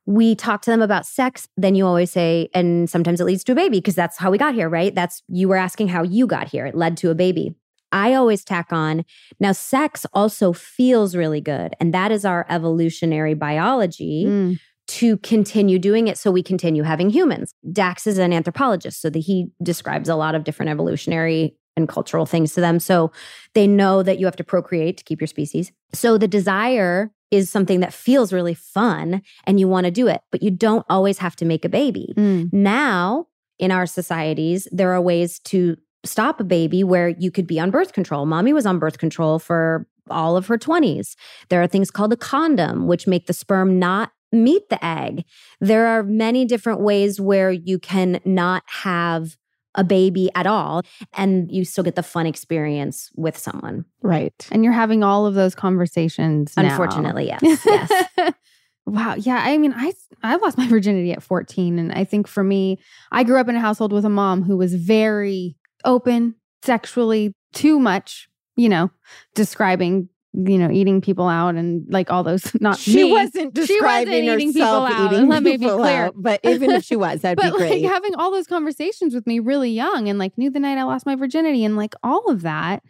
we 0.05 0.35
talk 0.35 0.61
to 0.61 0.71
them 0.71 0.81
about 0.81 1.05
sex, 1.05 1.49
then 1.57 1.75
you 1.75 1.85
always 1.85 2.11
say, 2.11 2.49
and 2.53 2.89
sometimes 2.89 3.19
it 3.19 3.25
leads 3.25 3.43
to 3.43 3.51
a 3.51 3.55
baby 3.55 3.79
because 3.79 3.95
that's 3.95 4.17
how 4.17 4.31
we 4.31 4.37
got 4.37 4.53
here, 4.53 4.69
right? 4.69 4.95
That's 4.95 5.21
you 5.27 5.49
were 5.49 5.57
asking 5.57 5.89
how 5.89 6.03
you 6.03 6.27
got 6.27 6.47
here. 6.47 6.65
It 6.65 6.75
led 6.75 6.95
to 6.97 7.09
a 7.11 7.15
baby. 7.15 7.55
I 7.91 8.13
always 8.13 8.43
tack 8.43 8.71
on 8.71 9.05
now, 9.39 9.51
sex 9.53 10.05
also 10.13 10.53
feels 10.53 11.15
really 11.15 11.41
good. 11.41 11.73
And 11.79 11.93
that 11.93 12.11
is 12.11 12.25
our 12.25 12.45
evolutionary 12.49 13.33
biology 13.33 14.25
Mm. 14.27 14.59
to 14.87 15.17
continue 15.17 15.77
doing 15.79 16.07
it 16.07 16.17
so 16.17 16.31
we 16.31 16.41
continue 16.41 16.83
having 16.83 17.09
humans. 17.09 17.53
Dax 17.73 18.07
is 18.07 18.17
an 18.17 18.31
anthropologist, 18.31 19.01
so 19.01 19.09
that 19.09 19.19
he 19.19 19.47
describes 19.61 20.07
a 20.07 20.15
lot 20.15 20.35
of 20.35 20.45
different 20.45 20.69
evolutionary 20.69 21.55
and 21.77 21.87
cultural 21.87 22.25
things 22.25 22.53
to 22.55 22.61
them. 22.61 22.79
So 22.79 23.11
they 23.53 23.67
know 23.67 24.03
that 24.03 24.19
you 24.19 24.25
have 24.25 24.35
to 24.35 24.43
procreate 24.43 24.97
to 24.97 25.03
keep 25.05 25.21
your 25.21 25.27
species. 25.27 25.71
So 25.93 26.17
the 26.17 26.27
desire 26.27 27.11
is 27.31 27.49
something 27.49 27.79
that 27.81 27.93
feels 27.93 28.33
really 28.33 28.53
fun 28.53 29.21
and 29.45 29.59
you 29.59 29.67
want 29.67 29.85
to 29.85 29.91
do 29.91 30.07
it, 30.07 30.21
but 30.31 30.41
you 30.41 30.51
don't 30.51 30.85
always 30.89 31.19
have 31.19 31.35
to 31.37 31.45
make 31.45 31.63
a 31.63 31.69
baby. 31.69 32.13
Mm. 32.17 32.51
Now, 32.51 33.27
in 33.59 33.71
our 33.71 33.85
societies, 33.85 34.67
there 34.71 34.91
are 34.91 35.01
ways 35.01 35.39
to 35.39 35.77
stop 36.03 36.39
a 36.39 36.43
baby 36.43 36.83
where 36.83 37.09
you 37.09 37.31
could 37.31 37.47
be 37.47 37.59
on 37.59 37.71
birth 37.71 37.93
control. 37.93 38.25
Mommy 38.25 38.53
was 38.53 38.65
on 38.65 38.79
birth 38.79 38.97
control 38.97 39.39
for 39.39 39.87
all 40.09 40.37
of 40.37 40.47
her 40.47 40.57
20s. 40.57 41.15
There 41.49 41.61
are 41.61 41.67
things 41.67 41.91
called 41.91 42.13
a 42.13 42.17
condom, 42.17 42.87
which 42.87 43.07
make 43.07 43.27
the 43.27 43.33
sperm 43.33 43.77
not 43.77 44.11
meet 44.31 44.69
the 44.69 44.83
egg. 44.83 45.25
There 45.59 45.87
are 45.87 46.03
many 46.03 46.45
different 46.45 46.81
ways 46.81 47.19
where 47.19 47.51
you 47.51 47.79
can 47.79 48.19
not 48.23 48.63
have 48.67 49.37
a 49.77 49.83
baby 49.83 50.29
at 50.35 50.47
all 50.47 50.81
and 51.13 51.51
you 51.51 51.63
still 51.63 51.83
get 51.83 51.95
the 51.95 52.03
fun 52.03 52.25
experience 52.25 53.09
with 53.15 53.37
someone. 53.37 53.85
Right. 54.01 54.47
And 54.51 54.63
you're 54.63 54.73
having 54.73 55.03
all 55.03 55.25
of 55.25 55.35
those 55.35 55.55
conversations. 55.55 56.53
now. 56.57 56.63
Unfortunately, 56.63 57.27
yes. 57.41 57.63
yes. 57.65 58.33
wow. 58.85 59.15
Yeah. 59.15 59.41
I 59.41 59.57
mean, 59.57 59.73
I 59.75 59.93
I 60.23 60.35
lost 60.37 60.57
my 60.57 60.67
virginity 60.67 61.11
at 61.11 61.23
14. 61.23 61.79
And 61.79 61.93
I 61.93 62.03
think 62.03 62.27
for 62.27 62.43
me, 62.43 62.79
I 63.11 63.23
grew 63.23 63.39
up 63.39 63.47
in 63.47 63.55
a 63.55 63.61
household 63.61 63.93
with 63.93 64.03
a 64.03 64.09
mom 64.09 64.43
who 64.43 64.57
was 64.57 64.73
very 64.73 65.55
open 65.85 66.35
sexually, 66.63 67.33
too 67.53 67.79
much, 67.79 68.27
you 68.55 68.67
know, 68.67 68.89
describing, 69.35 70.09
you 70.45 70.57
know, 70.57 70.69
eating 70.69 71.01
people 71.01 71.27
out 71.27 71.55
and 71.55 71.85
like 71.89 72.11
all 72.11 72.23
those 72.23 72.51
not 72.61 72.77
She 72.77 73.05
me. 73.05 73.11
wasn't 73.11 73.33
She 73.33 73.41
wasn't 73.43 73.53
describing 73.55 74.23
eating 74.25 74.53
people 74.53 74.85
out, 74.85 75.11
eating 75.11 75.27
let 75.27 75.41
me 75.41 75.57
be 75.57 75.65
clear. 75.67 76.05
out, 76.05 76.13
but 76.15 76.39
even 76.43 76.71
if 76.71 76.83
she 76.83 76.95
was, 76.95 77.21
that'd 77.21 77.37
but 77.41 77.51
be 77.53 77.57
great. 77.57 77.81
like 77.83 77.91
having 77.91 78.13
all 78.15 78.31
those 78.31 78.45
conversations 78.47 79.15
with 79.15 79.25
me 79.25 79.39
really 79.39 79.71
young 79.71 80.07
and 80.07 80.19
like 80.19 80.37
knew 80.37 80.49
the 80.49 80.59
night 80.59 80.77
I 80.77 80.83
lost 80.83 81.05
my 81.05 81.15
virginity 81.15 81.65
and 81.65 81.75
like 81.75 81.95
all 82.03 82.29
of 82.29 82.43
that, 82.43 82.83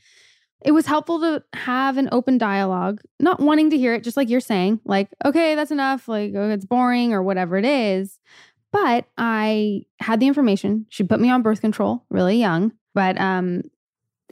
it 0.65 0.71
was 0.71 0.85
helpful 0.87 1.19
to 1.21 1.43
have 1.53 1.97
an 1.97 2.09
open 2.11 2.37
dialogue, 2.37 2.99
not 3.19 3.39
wanting 3.39 3.69
to 3.69 3.77
hear 3.77 3.93
it, 3.93 4.03
just 4.03 4.17
like 4.17 4.29
you're 4.29 4.39
saying, 4.41 4.81
like, 4.83 5.07
okay, 5.23 5.55
that's 5.55 5.71
enough, 5.71 6.07
like 6.07 6.33
oh, 6.35 6.49
it's 6.49 6.65
boring 6.65 7.13
or 7.13 7.23
whatever 7.23 7.57
it 7.57 7.65
is. 7.65 8.19
But 8.73 9.05
I 9.17 9.83
had 9.99 10.19
the 10.19 10.27
information. 10.27 10.85
She 10.89 11.03
put 11.03 11.21
me 11.21 11.29
on 11.29 11.41
birth 11.41 11.61
control 11.61 12.03
really 12.09 12.37
young, 12.37 12.73
but 12.93 13.19
um, 13.19 13.61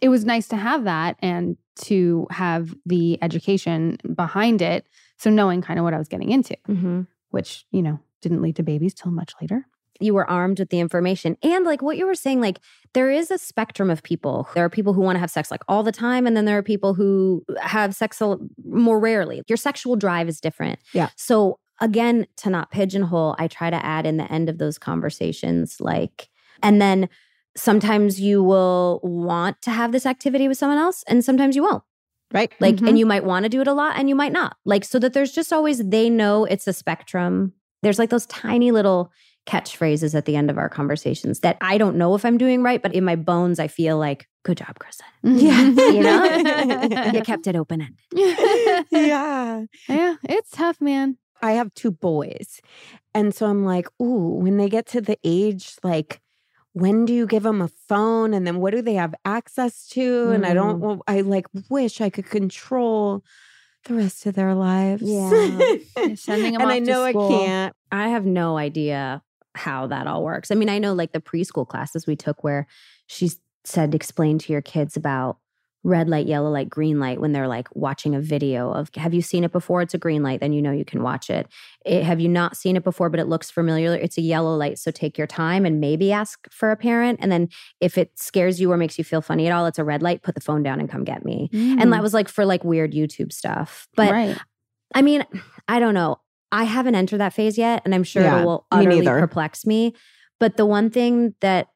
it 0.01 0.09
was 0.09 0.25
nice 0.25 0.47
to 0.49 0.57
have 0.57 0.83
that 0.83 1.15
and 1.19 1.55
to 1.83 2.27
have 2.31 2.73
the 2.85 3.17
education 3.21 3.97
behind 4.15 4.61
it. 4.61 4.87
So 5.17 5.29
knowing 5.29 5.61
kind 5.61 5.79
of 5.79 5.83
what 5.83 5.93
I 5.93 5.97
was 5.97 6.07
getting 6.07 6.31
into, 6.31 6.55
Mhm. 6.67 7.07
which, 7.31 7.65
you 7.71 7.81
know, 7.81 7.99
didn't 8.21 8.41
lead 8.41 8.55
to 8.57 8.63
babies 8.63 8.93
till 8.93 9.11
much 9.11 9.33
later. 9.41 9.65
you 10.01 10.13
were 10.13 10.29
armed 10.29 10.59
with 10.59 10.69
the 10.71 10.79
information 10.81 11.37
and 11.41 11.63
like 11.65 11.81
what 11.81 11.95
you 11.95 12.05
were 12.05 12.15
saying 12.15 12.41
like 12.41 12.59
there 12.93 13.09
is 13.09 13.31
a 13.31 13.37
spectrum 13.37 13.89
of 13.89 14.03
people 14.03 14.45
there 14.53 14.65
are 14.65 14.69
people 14.69 14.91
who 14.91 14.99
want 14.99 15.15
to 15.15 15.21
have 15.21 15.31
sex 15.31 15.49
like 15.49 15.61
all 15.69 15.83
the 15.83 15.91
time 15.93 16.27
and 16.27 16.35
then 16.35 16.43
there 16.43 16.57
are 16.57 16.61
people 16.61 16.93
who 16.95 17.41
have 17.61 17.95
sex 17.95 18.21
more 18.65 18.99
rarely 18.99 19.41
your 19.47 19.55
sexual 19.55 19.95
drive 19.95 20.27
is 20.27 20.41
different 20.41 20.79
Yeah. 20.91 21.07
so 21.15 21.59
again 21.79 22.27
to 22.37 22.49
not 22.49 22.71
pigeonhole 22.71 23.37
i 23.39 23.47
try 23.47 23.69
to 23.69 23.85
add 23.85 24.05
in 24.05 24.17
the 24.17 24.29
end 24.29 24.49
of 24.49 24.57
those 24.57 24.77
conversations 24.77 25.77
like 25.79 26.27
and 26.61 26.81
then 26.81 27.07
sometimes 27.55 28.19
you 28.19 28.43
will 28.43 28.99
want 29.03 29.61
to 29.61 29.71
have 29.71 29.91
this 29.91 30.05
activity 30.05 30.47
with 30.47 30.57
someone 30.57 30.77
else 30.77 31.03
and 31.07 31.23
sometimes 31.23 31.55
you 31.55 31.63
won't 31.63 31.83
right. 32.33 32.51
like 32.59 32.75
Mhm. 32.75 32.89
and 32.89 32.99
you 32.99 33.05
might 33.05 33.23
want 33.25 33.43
to 33.43 33.49
do 33.49 33.61
it 33.61 33.67
a 33.67 33.73
lot 33.73 33.97
and 33.97 34.09
you 34.09 34.15
might 34.15 34.33
not 34.33 34.57
like 34.65 34.83
so 34.85 34.99
that 34.99 35.13
there's 35.13 35.31
just 35.31 35.53
always 35.53 35.77
they 35.79 36.09
know 36.09 36.45
it's 36.45 36.67
a 36.67 36.73
spectrum 36.73 37.53
there's 37.81 37.99
like 37.99 38.09
those 38.09 38.25
tiny 38.25 38.71
little 38.71 39.11
catchphrases 39.47 40.15
at 40.15 40.25
the 40.25 40.35
end 40.35 40.49
of 40.49 40.57
our 40.57 40.67
conversations 40.69 41.41
that 41.41 41.55
i 41.61 41.77
don't 41.77 41.95
know 41.95 42.15
if 42.15 42.25
i'm 42.25 42.37
doing 42.37 42.63
right 42.63 42.81
but 42.81 42.93
in 42.95 43.03
my 43.05 43.15
bones 43.15 43.59
i 43.59 43.67
feel 43.67 43.97
like 43.97 44.27
good 44.43 44.57
job, 44.57 44.77
Kristen. 44.77 45.05
Yeah. 45.23 45.63
You 45.91 46.03
know? 46.03 47.11
You 47.13 47.21
kept 47.21 47.47
it 47.47 47.55
open 47.55 47.81
ended. 47.81 48.85
yeah. 48.91 49.63
yeah, 49.89 50.15
it's 50.23 50.51
tough, 50.51 50.79
man. 50.79 51.17
I 51.41 51.53
have 51.53 51.73
two 51.73 51.89
boys. 51.91 52.61
And 53.15 53.33
so 53.33 53.47
I'm 53.47 53.65
like, 53.65 53.87
ooh, 54.01 54.35
when 54.43 54.57
they 54.57 54.69
get 54.69 54.85
to 54.87 55.01
the 55.01 55.17
age, 55.23 55.77
like, 55.83 56.21
when 56.75 57.05
do 57.05 57.13
you 57.13 57.25
give 57.25 57.43
them 57.43 57.61
a 57.61 57.69
phone? 57.87 58.33
And 58.33 58.45
then 58.45 58.59
what 58.59 58.71
do 58.71 58.81
they 58.81 58.95
have 58.95 59.15
access 59.23 59.87
to? 59.89 60.31
And 60.31 60.45
I 60.45 60.53
don't, 60.53 60.79
Mm. 60.79 60.81
well, 60.81 61.01
I 61.07 61.21
like 61.21 61.45
wish 61.69 62.01
I 62.01 62.09
could 62.09 62.25
control 62.25 63.23
the 63.85 63.93
rest 63.93 64.25
of 64.25 64.35
their 64.35 64.53
lives. 64.53 65.03
Yeah. 65.03 65.29
Sending 66.15 66.55
'em 66.55 66.61
and 66.61 66.71
I 66.71 66.79
know 66.79 67.03
I 67.03 67.13
can't. 67.13 67.73
I 67.93 68.09
have 68.09 68.25
no 68.25 68.57
idea 68.57 69.21
how 69.55 69.87
that 69.87 70.05
all 70.05 70.21
works. 70.21 70.51
I 70.51 70.55
mean, 70.55 70.67
I 70.67 70.79
know 70.79 70.93
like 70.93 71.13
the 71.13 71.21
preschool 71.21 71.65
classes 71.65 72.05
we 72.05 72.17
took 72.17 72.43
where 72.43 72.67
she 73.07 73.31
said, 73.63 73.95
explain 73.95 74.37
to 74.39 74.51
your 74.51 74.61
kids 74.61 74.97
about 74.97 75.37
red 75.85 76.09
light, 76.09 76.25
yellow 76.25 76.49
light, 76.49 76.67
green 76.67 76.99
light 76.99 77.21
when 77.21 77.31
they're 77.31 77.47
like 77.47 77.67
watching 77.75 78.15
a 78.15 78.19
video 78.19 78.71
of, 78.73 78.89
have 78.95 79.13
you 79.13 79.21
seen 79.21 79.43
it 79.43 79.51
before? 79.51 79.81
It's 79.83 79.93
a 79.93 79.99
green 79.99 80.23
light, 80.23 80.39
then 80.39 80.51
you 80.51 80.61
know 80.61 80.71
you 80.71 80.83
can 80.83 81.03
watch 81.03 81.29
it. 81.29 81.47
it. 81.85 82.03
Have 82.03 82.19
you 82.19 82.27
not 82.27 82.57
seen 82.57 82.75
it 82.75 82.83
before, 82.83 83.09
but 83.11 83.19
it 83.19 83.27
looks 83.27 83.51
familiar? 83.51 83.93
It's 83.93 84.17
a 84.17 84.21
yellow 84.21 84.55
light. 84.55 84.79
So 84.79 84.89
take 84.89 85.15
your 85.15 85.27
time 85.27 85.63
and 85.63 85.79
maybe 85.79 86.11
ask 86.11 86.51
for 86.51 86.71
a 86.71 86.75
parent. 86.75 87.19
And 87.21 87.31
then 87.31 87.49
if 87.79 87.97
it 87.99 88.17
scares 88.17 88.59
you 88.59 88.71
or 88.71 88.77
makes 88.77 88.97
you 88.97 89.03
feel 89.03 89.21
funny 89.21 89.45
at 89.45 89.53
all, 89.53 89.67
it's 89.67 89.77
a 89.77 89.83
red 89.83 90.01
light, 90.01 90.23
put 90.23 90.33
the 90.33 90.41
phone 90.41 90.63
down 90.63 90.79
and 90.79 90.89
come 90.89 91.03
get 91.03 91.23
me. 91.23 91.49
And 91.53 91.93
that 91.93 92.01
was 92.01 92.13
like 92.15 92.29
for 92.29 92.45
like 92.45 92.63
weird 92.63 92.91
YouTube 92.91 93.31
stuff. 93.31 93.87
But 93.95 94.09
Mm. 94.09 94.11
right. 94.11 94.37
I 94.95 95.01
mean, 95.03 95.23
I 95.67 95.79
don't 95.79 95.93
know. 95.93 96.17
I 96.51 96.63
haven't 96.63 96.95
entered 96.95 97.17
that 97.19 97.33
phase 97.33 97.57
yet, 97.57 97.81
and 97.85 97.93
I'm 97.93 98.03
sure 98.03 98.23
Yeah, 98.23 98.41
it 98.41 98.45
will 98.45 98.65
me 98.71 98.79
utterly 98.79 98.99
neither. 99.01 99.19
perplex 99.19 99.65
me. 99.65 99.93
But 100.39 100.57
the 100.57 100.65
one 100.65 100.89
thing 100.89 101.35
that 101.41 101.67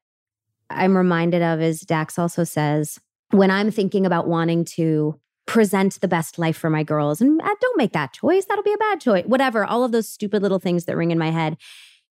I'm 0.69 0.95
reminded 0.97 1.41
of 1.41 1.61
is 1.61 1.81
Dax 1.81 2.17
also 2.19 2.43
says 2.43 2.97
when 3.31 3.51
I'm 3.51 3.71
thinking 3.71 4.05
about 4.05 4.27
wanting 4.27 4.65
to 4.65 5.19
present 5.45 5.99
the 6.01 6.07
best 6.07 6.37
life 6.37 6.57
for 6.57 6.69
my 6.69 6.83
girls, 6.83 7.21
and 7.21 7.41
uh, 7.41 7.55
don't 7.59 7.77
make 7.77 7.93
that 7.93 8.13
choice, 8.13 8.45
that'll 8.45 8.63
be 8.63 8.73
a 8.73 8.77
bad 8.77 9.01
choice, 9.01 9.25
whatever, 9.25 9.65
all 9.65 9.83
of 9.83 9.91
those 9.91 10.07
stupid 10.07 10.41
little 10.41 10.59
things 10.59 10.85
that 10.85 10.95
ring 10.95 11.11
in 11.11 11.17
my 11.17 11.31
head. 11.31 11.57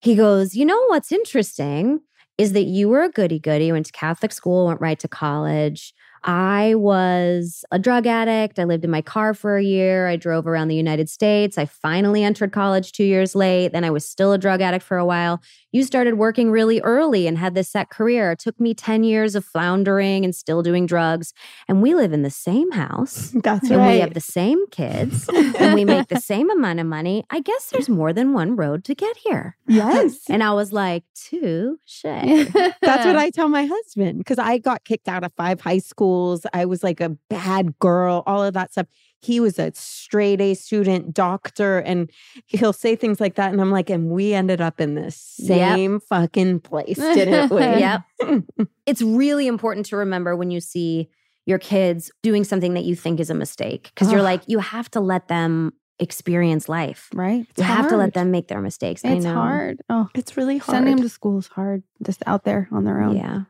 He 0.01 0.15
goes, 0.15 0.55
You 0.55 0.65
know 0.65 0.81
what's 0.87 1.11
interesting 1.11 2.01
is 2.37 2.53
that 2.53 2.63
you 2.63 2.87
were 2.87 3.03
a 3.03 3.09
goody 3.09 3.39
goody, 3.39 3.71
went 3.71 3.85
to 3.87 3.91
Catholic 3.91 4.31
school, 4.31 4.67
went 4.67 4.79
right 4.79 4.99
to 4.99 5.07
college. 5.07 5.93
I 6.23 6.75
was 6.75 7.63
a 7.71 7.79
drug 7.79 8.05
addict. 8.07 8.59
I 8.59 8.63
lived 8.65 8.83
in 8.83 8.91
my 8.91 9.01
car 9.01 9.33
for 9.33 9.57
a 9.57 9.63
year. 9.63 10.07
I 10.07 10.15
drove 10.15 10.47
around 10.47 10.67
the 10.67 10.75
United 10.75 11.09
States. 11.09 11.57
I 11.57 11.65
finally 11.65 12.23
entered 12.23 12.51
college 12.51 12.91
two 12.91 13.03
years 13.03 13.35
late. 13.35 13.69
Then 13.73 13.83
I 13.83 13.89
was 13.89 14.07
still 14.07 14.33
a 14.33 14.37
drug 14.37 14.61
addict 14.61 14.83
for 14.83 14.97
a 14.97 15.05
while. 15.05 15.41
You 15.71 15.83
started 15.83 16.15
working 16.15 16.49
really 16.49 16.81
early 16.81 17.27
and 17.27 17.37
had 17.37 17.53
this 17.53 17.69
set 17.69 17.89
career. 17.89 18.31
It 18.31 18.39
took 18.39 18.59
me 18.59 18.73
10 18.73 19.03
years 19.03 19.35
of 19.35 19.45
floundering 19.45 20.25
and 20.25 20.33
still 20.35 20.63
doing 20.63 20.85
drugs. 20.87 21.31
And 21.67 21.81
we 21.81 21.93
live 21.93 22.11
in 22.11 22.23
the 22.23 22.31
same 22.31 22.71
house. 22.71 23.31
That's 23.43 23.69
And 23.69 23.77
right. 23.79 23.93
we 23.93 23.99
have 23.99 24.13
the 24.15 24.19
same 24.19 24.65
kids 24.71 25.29
and 25.29 25.75
we 25.75 25.85
make 25.85 26.07
the 26.07 26.19
same 26.19 26.49
amount 26.49 26.79
of 26.79 26.87
money. 26.87 27.23
I 27.29 27.39
guess 27.41 27.69
there's 27.69 27.87
more 27.89 28.13
than 28.13 28.33
one 28.33 28.55
road 28.55 28.83
to 28.85 28.95
get 28.95 29.15
here. 29.17 29.57
yes. 29.67 30.21
And 30.29 30.43
I 30.43 30.53
was 30.53 30.71
like, 30.73 31.03
touche. 31.15 32.01
That's 32.03 33.05
what 33.05 33.15
I 33.15 33.29
tell 33.29 33.47
my 33.49 33.65
husband 33.65 34.19
because 34.19 34.39
I 34.39 34.57
got 34.57 34.83
kicked 34.85 35.07
out 35.07 35.23
of 35.23 35.33
five 35.33 35.61
high 35.61 35.79
schools. 36.09 36.45
I 36.53 36.65
was 36.65 36.83
like 36.83 36.99
a 37.01 37.09
bad 37.29 37.77
girl, 37.79 38.23
all 38.25 38.43
of 38.43 38.53
that 38.53 38.71
stuff. 38.71 38.87
He 39.21 39.39
was 39.39 39.59
a 39.59 39.71
straight 39.75 40.39
A 40.41 40.53
student, 40.53 41.13
doctor, 41.13 41.79
and 41.79 42.09
he'll 42.47 42.71
say 42.73 42.95
things 42.95 43.19
like 43.19 43.35
that. 43.35 43.51
And 43.51 43.59
I'm 43.61 43.71
like, 43.71 43.89
and 43.89 44.09
we 44.09 44.33
ended 44.33 44.61
up 44.61 44.79
in 44.79 44.95
the 44.95 45.13
Yep. 45.37 45.75
same 45.75 45.99
fucking 45.99 46.61
place, 46.61 46.97
didn't 47.13 47.51
we? 47.51 47.59
Yep. 47.61 48.01
it's 48.85 49.01
really 49.01 49.47
important 49.47 49.85
to 49.87 49.97
remember 49.97 50.35
when 50.35 50.51
you 50.51 50.61
see 50.61 51.09
your 51.45 51.59
kids 51.59 52.11
doing 52.23 52.43
something 52.43 52.75
that 52.75 52.85
you 52.85 52.95
think 52.95 53.19
is 53.19 53.29
a 53.29 53.33
mistake 53.35 53.91
because 53.93 54.11
you're 54.11 54.21
like, 54.21 54.41
you 54.47 54.59
have 54.59 54.89
to 54.91 54.99
let 54.99 55.27
them 55.27 55.73
experience 55.99 56.69
life. 56.69 57.09
right. 57.13 57.45
You 57.57 57.63
have 57.65 57.89
to 57.89 57.97
let 57.97 58.13
them 58.13 58.31
make 58.31 58.47
their 58.47 58.61
mistakes. 58.61 59.03
I 59.03 59.09
It's 59.09 59.25
know. 59.25 59.33
hard. 59.33 59.81
Oh, 59.89 60.07
It's 60.15 60.37
really 60.37 60.59
hard. 60.59 60.75
sending 60.75 60.95
them 60.95 61.03
to 61.03 61.09
school 61.09 61.37
is 61.39 61.47
hard. 61.47 61.83
Just 62.05 62.23
out 62.25 62.45
there 62.45 62.69
on 62.71 62.85
their 62.85 63.01
own. 63.01 63.17
Yeah. 63.17 63.41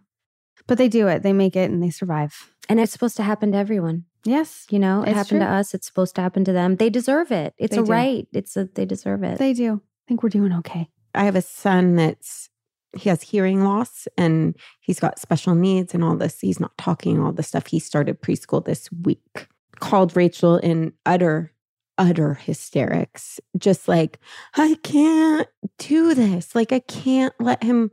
But 0.69 0.77
they 0.77 0.87
do 0.87 1.07
it. 1.07 1.23
They 1.23 1.33
make 1.33 1.55
it 1.55 1.69
and 1.69 1.81
they 1.83 1.89
survive. 1.89 2.49
And 2.69 2.79
it's 2.79 2.91
supposed 2.91 3.17
to 3.17 3.23
happen 3.23 3.51
to 3.51 3.57
everyone. 3.57 4.05
Yes, 4.25 4.67
You 4.69 4.79
know, 4.79 5.01
it 5.01 5.09
It's 5.09 5.17
happened 5.17 5.41
to 5.41 5.47
us. 5.47 5.73
It's 5.73 5.87
supposed 5.87 6.13
to 6.15 6.21
happen 6.21 6.43
to 6.45 6.51
them. 6.53 6.75
They 6.75 6.89
deserve 6.89 7.31
it. 7.31 7.53
It's 7.57 7.75
They 7.75 7.81
a 7.81 7.85
do. 7.85 7.91
right. 7.91 8.27
It's 8.33 8.55
a 8.57 8.65
they 8.65 8.85
deserve 8.85 9.23
it. 9.23 9.37
they 9.39 9.53
do. 9.53 9.81
I 9.81 10.03
think 10.07 10.23
we're 10.23 10.29
doing 10.29 10.53
okay. 10.53 10.89
I 11.15 11.23
have 11.23 11.35
a 11.35 11.41
son 11.41 11.95
that's 11.95 12.49
he 12.97 13.09
has 13.09 13.21
hearing 13.21 13.63
loss 13.63 14.07
and 14.17 14.55
he's 14.81 14.99
got 14.99 15.19
special 15.19 15.55
needs 15.55 15.93
and 15.93 16.03
all 16.03 16.15
this. 16.17 16.39
He's 16.39 16.59
not 16.59 16.77
talking 16.77 17.19
all 17.19 17.31
the 17.31 17.43
stuff. 17.43 17.67
He 17.67 17.79
started 17.79 18.21
preschool 18.21 18.63
this 18.65 18.89
week. 19.03 19.47
Called 19.79 20.15
Rachel 20.17 20.57
in 20.57 20.93
utter, 21.05 21.53
utter 21.97 22.33
hysterics. 22.33 23.39
Just 23.57 23.87
like, 23.87 24.19
I 24.55 24.75
can't 24.83 25.47
do 25.77 26.13
this. 26.15 26.55
Like, 26.55 26.71
I 26.73 26.79
can't 26.79 27.33
let 27.39 27.63
him 27.63 27.91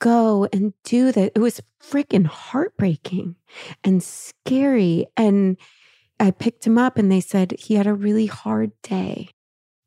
go 0.00 0.48
and 0.52 0.72
do 0.84 1.12
that. 1.12 1.32
It 1.36 1.40
was 1.40 1.60
freaking 1.82 2.26
heartbreaking 2.26 3.36
and 3.84 4.02
scary. 4.02 5.06
And 5.16 5.56
I 6.18 6.32
picked 6.32 6.66
him 6.66 6.76
up 6.78 6.98
and 6.98 7.10
they 7.10 7.20
said 7.20 7.52
he 7.58 7.74
had 7.74 7.86
a 7.86 7.94
really 7.94 8.26
hard 8.26 8.72
day. 8.82 9.28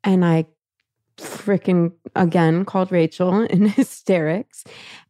And 0.03 0.23
I 0.23 0.45
freaking 1.17 1.91
again 2.15 2.65
called 2.65 2.91
Rachel 2.91 3.41
in 3.49 3.67
hysterics. 3.67 4.63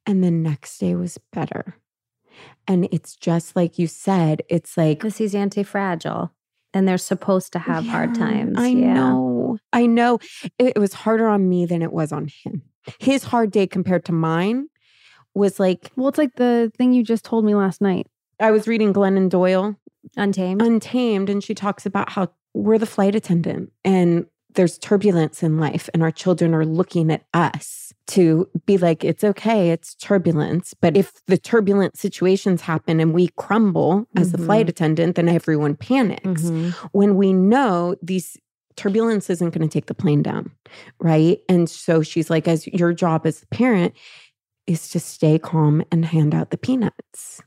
And 0.05 0.23
the 0.23 0.31
next 0.31 0.79
day 0.79 0.95
was 0.95 1.17
better. 1.31 1.77
And 2.67 2.87
it's 2.91 3.15
just 3.15 3.55
like 3.55 3.77
you 3.77 3.87
said, 3.87 4.41
it's 4.49 4.75
like 4.77 4.99
Because 4.99 5.17
he's 5.17 5.35
anti-fragile. 5.35 6.31
And 6.73 6.87
they're 6.87 6.97
supposed 6.97 7.53
to 7.53 7.59
have 7.59 7.85
hard 7.85 8.15
times. 8.15 8.57
I 8.57 8.69
Yeah. 8.69 8.93
know. 8.95 9.57
I 9.71 9.85
know. 9.85 10.17
It, 10.57 10.73
it 10.75 10.79
was 10.79 10.93
harder 10.93 11.27
on 11.27 11.47
me 11.47 11.67
than 11.67 11.83
it 11.83 11.93
was 11.93 12.11
on 12.11 12.27
him. 12.43 12.63
His 12.99 13.25
hard 13.25 13.51
day 13.51 13.67
compared 13.67 14.05
to 14.05 14.11
mine 14.11 14.69
was 15.35 15.59
like 15.59 15.91
Well, 15.95 16.07
it's 16.09 16.17
like 16.17 16.35
the 16.35 16.71
thing 16.77 16.93
you 16.93 17.03
just 17.03 17.25
told 17.25 17.45
me 17.45 17.55
last 17.55 17.81
night. 17.81 18.07
I 18.39 18.51
was 18.51 18.67
reading 18.67 18.93
Glennon 18.93 19.29
Doyle, 19.29 19.75
Untamed. 20.17 20.61
Untamed, 20.61 21.29
and 21.29 21.43
she 21.43 21.53
talks 21.55 21.85
about 21.85 22.09
how 22.09 22.27
we're 22.53 22.77
the 22.77 22.85
flight 22.85 23.15
attendant 23.15 23.71
and 23.83 24.25
there's 24.55 24.77
turbulence 24.77 25.41
in 25.41 25.57
life, 25.57 25.89
and 25.95 26.03
our 26.03 26.11
children 26.11 26.53
are 26.53 26.63
looking 26.65 27.09
at 27.11 27.23
us 27.33 27.91
to 28.05 28.47
be 28.67 28.77
like, 28.77 29.03
it's 29.03 29.23
okay, 29.23 29.71
it's 29.71 29.95
turbulence. 29.95 30.75
But 30.79 30.95
if 30.95 31.25
the 31.25 31.39
turbulent 31.39 31.97
situations 31.97 32.61
happen 32.61 32.99
and 32.99 33.15
we 33.15 33.29
crumble 33.35 34.05
as 34.15 34.31
the 34.31 34.37
flight 34.37 34.67
Mhm. 34.67 34.69
attendant, 34.69 35.15
then 35.15 35.27
everyone 35.27 35.75
panics. 35.75 36.43
Mhm. 36.43 36.73
when 36.91 37.15
we 37.15 37.33
know 37.33 37.95
these 38.03 38.37
turbulence 38.75 39.29
isn't 39.31 39.51
going 39.55 39.67
to 39.67 39.71
take 39.73 39.87
the 39.87 39.95
plane 39.95 40.21
down, 40.21 40.51
right? 40.99 41.39
And 41.49 41.67
so 41.67 42.03
she's 42.03 42.29
like, 42.29 42.47
as 42.47 42.67
your 42.67 42.93
job 42.93 43.25
as 43.25 43.41
a 43.41 43.47
parent 43.47 43.93
is 44.67 44.89
to 44.89 44.99
stay 44.99 45.37
calm 45.39 45.83
and 45.91 46.05
hand 46.05 46.33
out 46.33 46.49
the 46.51 46.57
peanuts. 46.57 47.41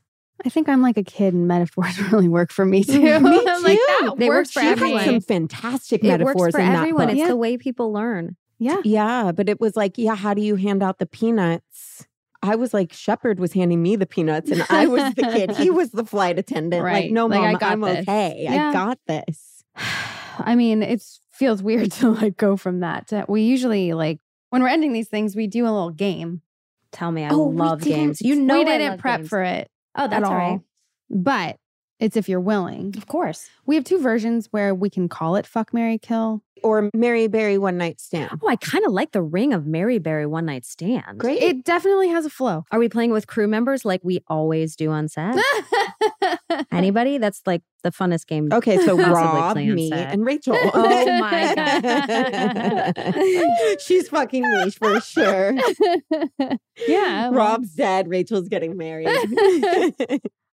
I 0.45 0.49
think 0.51 0.69
I'm 0.69 0.83
like 0.83 0.97
a 0.99 1.03
kid 1.03 1.33
and 1.35 1.49
metaphors 1.49 1.99
really 2.13 2.29
work 2.29 2.53
for 2.53 2.65
me 2.65 2.85
too. 2.85 3.01
Me 3.01 3.11
I'm 3.21 3.63
like, 3.63 3.79
too. 3.79 3.85
that 3.87 4.15
They 4.19 4.29
works 4.29 4.49
work 4.49 4.53
for 4.55 4.61
She 4.61 4.67
had 4.67 4.79
everyone. 4.79 5.05
some 5.05 5.21
fantastic 5.21 6.05
It 6.05 6.09
metaphors 6.09 6.35
works 6.37 6.55
for 6.55 6.61
in 6.61 6.67
that 6.67 6.77
everyone. 6.79 7.07
book. 7.07 7.13
It's 7.13 7.19
Yeah. 7.21 7.29
the 7.29 7.37
way 7.37 7.57
people 7.57 7.93
learn. 7.93 8.37
yeah. 8.59 8.81
Yeah, 8.85 9.33
but 9.33 9.49
it 9.49 9.61
was 9.61 9.77
like, 9.77 9.95
yeah, 9.97 10.15
how 10.15 10.35
do 10.35 10.43
you 10.43 10.57
hand 10.57 10.83
out 10.83 10.99
the 10.99 11.07
peanuts? 11.07 12.07
I 12.43 12.55
was 12.55 12.75
like, 12.75 12.93
Shepard 12.93 13.41
was 13.41 13.55
handing 13.55 13.83
me 13.83 13.97
the 13.97 14.07
peanuts, 14.07 14.51
and 14.51 14.65
I 14.69 14.87
was 14.87 15.15
the 15.15 15.23
kid. 15.23 15.57
He 15.57 15.71
was 15.71 15.91
the 15.91 16.05
flight 16.05 16.39
attendant. 16.39 16.85
Like, 16.85 17.11
no, 17.11 17.27
Like, 17.27 17.41
I 17.41 17.51
mom, 17.53 17.59
got 17.59 17.73
I'm 17.73 17.81
this. 17.81 17.99
okay. 18.03 18.37
Yeah. 18.41 18.69
I 18.69 18.73
got 18.73 18.99
this. 19.09 19.65
I 20.39 20.55
mean, 20.55 20.83
it 20.83 21.03
feels 21.33 21.63
weird 21.63 21.91
to 21.93 22.11
like 22.11 22.37
go 22.37 22.57
from 22.57 22.81
that. 22.81 23.09
To, 23.09 23.25
we 23.27 23.43
usually 23.43 23.95
like 23.95 24.21
when 24.51 24.63
we're 24.63 24.69
ending 24.69 24.93
these 24.93 25.09
things, 25.09 25.35
we 25.35 25.47
do 25.47 25.65
a 25.65 25.73
little 25.73 25.91
game. 25.91 26.43
Tell 26.93 27.11
me, 27.13 27.25
I 27.25 27.31
Oh, 27.31 27.43
love 27.45 27.81
games. 27.83 28.21
You 28.21 28.37
know, 28.37 28.59
we 28.59 28.65
didn't 28.65 28.99
prep 28.99 29.21
games. 29.21 29.29
for 29.29 29.43
it 29.43 29.69
Oh, 29.97 30.09
that's 30.09 30.25
all, 30.25 30.35
right. 30.35 30.61
but 31.11 31.57
it's 31.99 32.17
if 32.17 32.29
you're 32.29 32.41
willing. 32.41 32.95
Of 32.97 33.07
course. 33.07 33.49
We 33.65 33.75
have 33.77 33.85
two 33.85 33.99
versions 34.01 34.49
where 34.51 34.75
we 34.75 34.91
can 34.91 35.09
call 35.09 35.37
it 35.37 35.47
"fuck, 35.47 35.73
marry 35.75 35.99
kill." 35.99 36.43
Or 36.63 36.89
marry 36.95 37.27
bury 37.29 37.59
one 37.59 37.77
night 37.77 38.01
stand. 38.01 38.41
Oh, 38.43 38.49
I 38.49 38.57
kind 38.57 38.83
of 38.87 38.91
like 38.93 39.13
the 39.13 39.21
ring 39.21 39.53
of 39.53 39.67
marry 39.67 39.99
bury 39.99 40.25
one 40.27 40.47
night 40.47 40.65
stand. 40.65 41.19
Great. 41.19 41.43
It 41.43 41.65
definitely 41.65 42.09
has 42.09 42.25
a 42.25 42.31
flow. 42.31 42.65
Are 42.73 42.79
we 42.79 42.89
playing 42.89 43.13
with 43.13 43.27
crew 43.27 43.47
members 43.47 43.85
like 43.85 44.01
we 44.03 44.21
always 44.27 44.75
do 44.75 44.91
on 44.91 45.07
set? 45.09 45.37
Anybody? 46.73 47.19
That's 47.19 47.43
like 47.45 47.61
the 47.83 47.91
funnest 47.91 48.27
game. 48.27 48.49
Okay, 48.51 48.79
so 48.79 48.97
Rob, 48.97 49.53
play 49.53 49.69
on 49.69 49.75
me, 49.75 49.91
set. 49.91 50.13
and 50.15 50.25
Rachel. 50.25 50.57
Oh 50.75 51.19
my 51.21 51.55
God. 52.97 53.81
She's 53.81 54.09
fucking 54.09 54.43
me 54.51 54.71
for 54.71 54.99
sure. 55.03 55.55
yeah. 56.89 57.29
well, 57.29 57.33
Rob's 57.33 57.75
dead. 57.75 58.09
Rachel's 58.09 58.49
getting 58.49 58.79
married. 58.79 59.09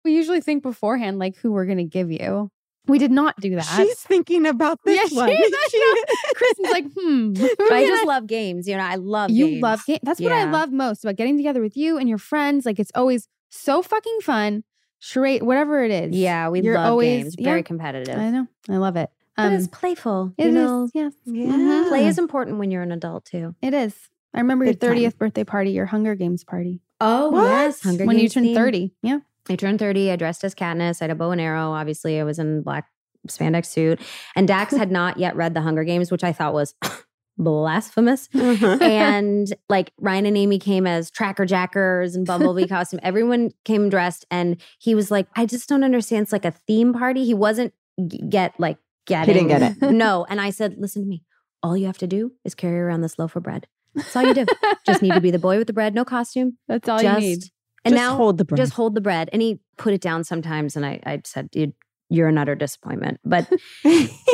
We 0.03 0.13
usually 0.15 0.41
think 0.41 0.63
beforehand, 0.63 1.19
like 1.19 1.35
who 1.37 1.51
we're 1.51 1.65
going 1.65 1.77
to 1.77 1.83
give 1.83 2.11
you. 2.11 2.49
We 2.85 2.99
did 2.99 3.11
not 3.11 3.39
do 3.39 3.55
that. 3.55 3.61
She's 3.63 3.99
thinking 3.99 4.45
about 4.45 4.79
this 4.85 4.97
Yeah, 4.99 5.07
she 5.07 5.15
one. 5.15 5.29
is. 5.29 5.53
I 5.53 6.33
Kristen's 6.35 6.69
like, 6.69 6.85
hmm. 6.97 7.33
But 7.33 7.71
I 7.71 7.81
can 7.83 7.87
just 7.87 8.05
love 8.05 8.27
games. 8.27 8.67
You 8.67 8.75
know, 8.77 8.83
I 8.83 8.95
love 8.95 9.29
you 9.31 9.47
games. 9.51 9.61
love 9.61 9.85
games. 9.85 9.99
That's 10.03 10.19
what 10.19 10.31
I 10.33 10.43
love 10.43 10.71
most 10.71 11.03
about 11.05 11.15
getting 11.15 11.37
together 11.37 11.61
with 11.61 11.77
you 11.77 11.97
and 11.97 12.09
your 12.09 12.17
friends. 12.17 12.65
Like 12.65 12.79
it's 12.79 12.91
always 12.95 13.27
so 13.49 13.81
fucking 13.81 14.19
fun. 14.21 14.63
charade, 14.99 15.43
whatever 15.43 15.83
it 15.83 15.91
is. 15.91 16.15
Yeah, 16.15 16.49
we 16.49 16.61
You're 16.61 16.75
love 16.75 16.87
always- 16.91 17.23
games. 17.23 17.35
Very 17.39 17.59
yeah. 17.59 17.63
competitive. 17.63 18.17
I 18.19 18.29
know. 18.31 18.47
I 18.69 18.77
love 18.77 18.95
it. 18.97 19.09
But 19.37 19.45
Um, 19.47 19.53
it's 19.53 19.67
playful. 19.67 20.33
it 20.37 20.43
you 20.43 20.49
is, 20.49 20.55
know, 20.55 20.89
yes. 20.93 21.13
Yeah. 21.25 21.85
play 21.87 22.05
is 22.05 22.19
important 22.19 22.59
when 22.59 22.69
you're 22.69 22.83
an 22.83 22.91
adult 22.91 23.25
too. 23.25 23.55
It 23.61 23.73
is. 23.73 23.95
I 24.33 24.39
remember 24.39 24.65
your 24.65 24.73
Big 24.73 24.81
time. 24.81 24.97
30th 24.97 25.17
birthday 25.17 25.43
party, 25.43 25.71
your 25.71 25.85
Hunger 25.85 26.15
Games 26.15 26.43
party. 26.43 26.81
Oh 26.99 27.29
What? 27.31 27.43
yes, 27.45 27.81
Hunger 27.81 28.05
when 28.05 28.19
you 28.19 28.27
turned 28.29 28.47
theme. 28.47 28.55
30. 28.55 28.93
Yeah. 29.01 29.19
I 29.49 29.55
turned 29.55 29.79
30. 29.79 30.11
I 30.11 30.15
dressed 30.15 30.43
as 30.43 30.55
Katniss. 30.55 31.01
I 31.01 31.05
had 31.05 31.11
a 31.11 31.15
bow 31.15 31.31
and 31.31 31.41
arrow. 31.41 31.71
Obviously, 31.71 32.19
I 32.19 32.23
was 32.23 32.39
in 32.39 32.61
black 32.63 32.87
spandex 33.27 33.67
suit. 33.67 33.99
And 34.35 34.47
Dax 34.47 34.73
had 34.75 34.91
not 34.99 35.17
yet 35.17 35.35
read 35.35 35.53
The 35.53 35.61
Hunger 35.61 35.83
Games, 35.83 36.11
which 36.11 36.23
I 36.23 36.31
thought 36.33 36.53
was 36.53 36.75
blasphemous. 37.37 38.29
Uh-huh. 38.33 38.77
and 38.81 39.53
like 39.69 39.91
Ryan 39.99 40.25
and 40.27 40.37
Amy 40.37 40.59
came 40.59 40.87
as 40.87 41.11
tracker 41.11 41.45
jackers 41.45 42.15
and 42.15 42.25
bumblebee 42.25 42.67
costume. 42.67 42.99
Everyone 43.03 43.51
came 43.65 43.89
dressed, 43.89 44.25
and 44.31 44.61
he 44.79 44.95
was 44.95 45.11
like, 45.11 45.27
"I 45.35 45.45
just 45.45 45.67
don't 45.69 45.83
understand. 45.83 46.23
It's 46.23 46.31
like 46.33 46.45
a 46.45 46.51
theme 46.51 46.93
party." 46.93 47.25
He 47.25 47.33
wasn't 47.33 47.73
g- 48.07 48.21
get 48.29 48.57
like 48.59 48.77
getting. 49.05 49.47
didn't 49.47 49.47
get 49.49 49.77
it. 49.81 49.91
No, 49.91 50.25
and 50.29 50.39
I 50.39 50.49
said, 50.49 50.75
"Listen 50.77 51.01
to 51.03 51.07
me. 51.07 51.23
All 51.61 51.77
you 51.77 51.85
have 51.85 51.97
to 51.99 52.07
do 52.07 52.33
is 52.43 52.55
carry 52.55 52.79
around 52.79 53.01
this 53.01 53.17
loaf 53.17 53.35
of 53.35 53.43
bread. 53.43 53.67
That's 53.95 54.15
all 54.15 54.23
you 54.23 54.33
do. 54.33 54.45
just 54.85 55.01
need 55.01 55.13
to 55.13 55.21
be 55.21 55.31
the 55.31 55.39
boy 55.39 55.57
with 55.57 55.67
the 55.67 55.73
bread, 55.73 55.93
no 55.93 56.03
costume. 56.03 56.57
That's 56.67 56.89
all 56.89 56.99
just 56.99 57.21
you 57.21 57.29
need. 57.29 57.43
And 57.85 57.93
Just 57.93 58.01
now 58.01 58.15
hold 58.15 58.37
the 58.37 58.45
bread. 58.45 58.57
just 58.57 58.73
hold 58.73 58.95
the 58.95 59.01
bread." 59.01 59.29
And 59.33 59.41
he 59.41 59.59
put 59.77 59.93
it 59.93 60.01
down 60.01 60.23
sometimes, 60.23 60.75
and 60.75 60.85
I 60.85 60.99
I 61.05 61.21
said. 61.25 61.49
You're 62.09 62.27
an 62.27 62.37
utter 62.37 62.53
disappointment. 62.53 63.19
But 63.25 63.49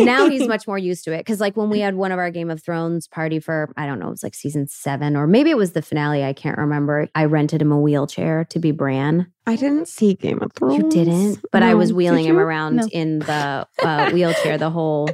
now 0.01 0.27
he's 0.27 0.47
much 0.49 0.67
more 0.67 0.77
used 0.77 1.05
to 1.05 1.13
it. 1.13 1.25
Cause 1.25 1.39
like 1.39 1.55
when 1.55 1.69
we 1.69 1.79
had 1.79 1.95
one 1.95 2.11
of 2.11 2.19
our 2.19 2.29
Game 2.29 2.49
of 2.49 2.61
Thrones 2.61 3.07
party 3.07 3.39
for, 3.39 3.71
I 3.77 3.85
don't 3.85 3.99
know, 3.99 4.07
it 4.07 4.11
was 4.11 4.23
like 4.23 4.35
season 4.35 4.67
seven, 4.67 5.15
or 5.15 5.27
maybe 5.27 5.49
it 5.49 5.55
was 5.55 5.71
the 5.71 5.81
finale. 5.81 6.25
I 6.25 6.33
can't 6.33 6.57
remember. 6.57 7.07
I 7.15 7.23
rented 7.25 7.61
him 7.61 7.71
a 7.71 7.79
wheelchair 7.79 8.43
to 8.49 8.59
be 8.59 8.71
Bran. 8.71 9.31
I 9.47 9.55
didn't 9.55 9.87
see 9.87 10.15
Game 10.15 10.41
of 10.41 10.51
Thrones. 10.53 10.75
You 10.77 10.89
didn't, 10.89 11.39
but 11.53 11.63
I 11.63 11.73
was 11.73 11.93
wheeling 11.93 12.25
him 12.25 12.37
around 12.37 12.77
No. 12.77 12.87
in 12.91 13.19
the 13.19 13.65
uh, 13.81 14.11
wheelchair 14.11 14.57
the 14.57 14.71
whole 14.71 15.09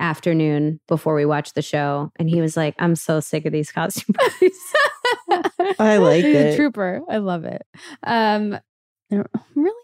afternoon 0.00 0.80
before 0.88 1.14
we 1.14 1.24
watched 1.24 1.54
the 1.54 1.62
show. 1.62 2.10
And 2.16 2.28
he 2.28 2.40
was 2.40 2.56
like, 2.56 2.74
I'm 2.78 2.96
so 2.96 3.20
sick 3.20 3.46
of 3.46 3.52
these 3.52 3.70
costume 3.70 4.14
parties. 4.18 4.58
I 5.78 5.98
like 5.98 6.24
it. 6.24 6.56
Trooper. 6.56 7.02
I 7.08 7.18
love 7.18 7.44
it. 7.44 7.62
Um, 8.02 8.58
really? 9.10 9.74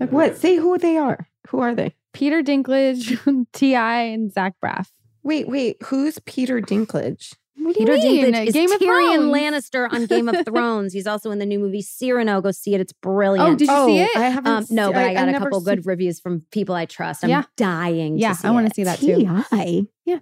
Okay. 0.00 0.10
What? 0.10 0.36
Say 0.36 0.56
who 0.56 0.76
they 0.78 0.96
are. 0.96 1.28
Who 1.48 1.60
are 1.60 1.74
they? 1.74 1.94
Peter 2.12 2.42
Dinklage, 2.42 3.46
T.I., 3.52 4.00
and 4.00 4.32
Zach 4.32 4.54
Braff. 4.64 4.88
Wait, 5.22 5.48
wait. 5.48 5.76
Who's 5.84 6.18
Peter 6.20 6.60
Dinklage? 6.60 7.34
What 7.56 7.74
do 7.76 7.80
you 7.80 7.86
Peter 7.86 7.98
mean? 7.98 8.24
Dinklage 8.34 8.46
is 8.48 8.52
Game 8.54 8.72
of 8.72 8.80
Tyrion 8.80 9.14
Thrones. 9.30 9.32
Lannister 9.34 9.88
on 9.92 10.06
Game 10.06 10.28
of 10.28 10.44
Thrones. 10.44 10.92
He's 10.92 11.06
also 11.06 11.30
in 11.30 11.38
the 11.38 11.46
new 11.46 11.58
movie 11.58 11.82
Cyrano. 11.82 12.40
Go 12.40 12.50
see 12.50 12.74
it. 12.74 12.80
It's 12.80 12.92
brilliant. 12.92 13.48
Oh, 13.48 13.54
did 13.56 13.68
you 13.68 13.86
see 13.86 13.98
it? 14.00 14.10
I 14.16 14.28
haven't. 14.28 14.52
Um, 14.52 14.66
no, 14.70 14.92
but 14.92 15.02
I, 15.04 15.14
got 15.14 15.28
a 15.28 15.32
couple 15.38 15.60
seen- 15.60 15.76
good 15.76 15.86
reviews 15.86 16.20
from 16.20 16.42
people 16.50 16.74
I 16.74 16.84
trust. 16.86 17.24
I'm 17.24 17.30
Yeah. 17.30 17.44
dying. 17.56 18.18
Yeah, 18.18 18.30
to 18.30 18.34
see 18.34 18.48
I 18.48 18.50
want 18.50 18.68
to 18.68 18.74
see 18.74 18.84
that 18.84 18.98
too. 18.98 19.16
Ti. 19.50 19.88
Yeah. 20.04 20.18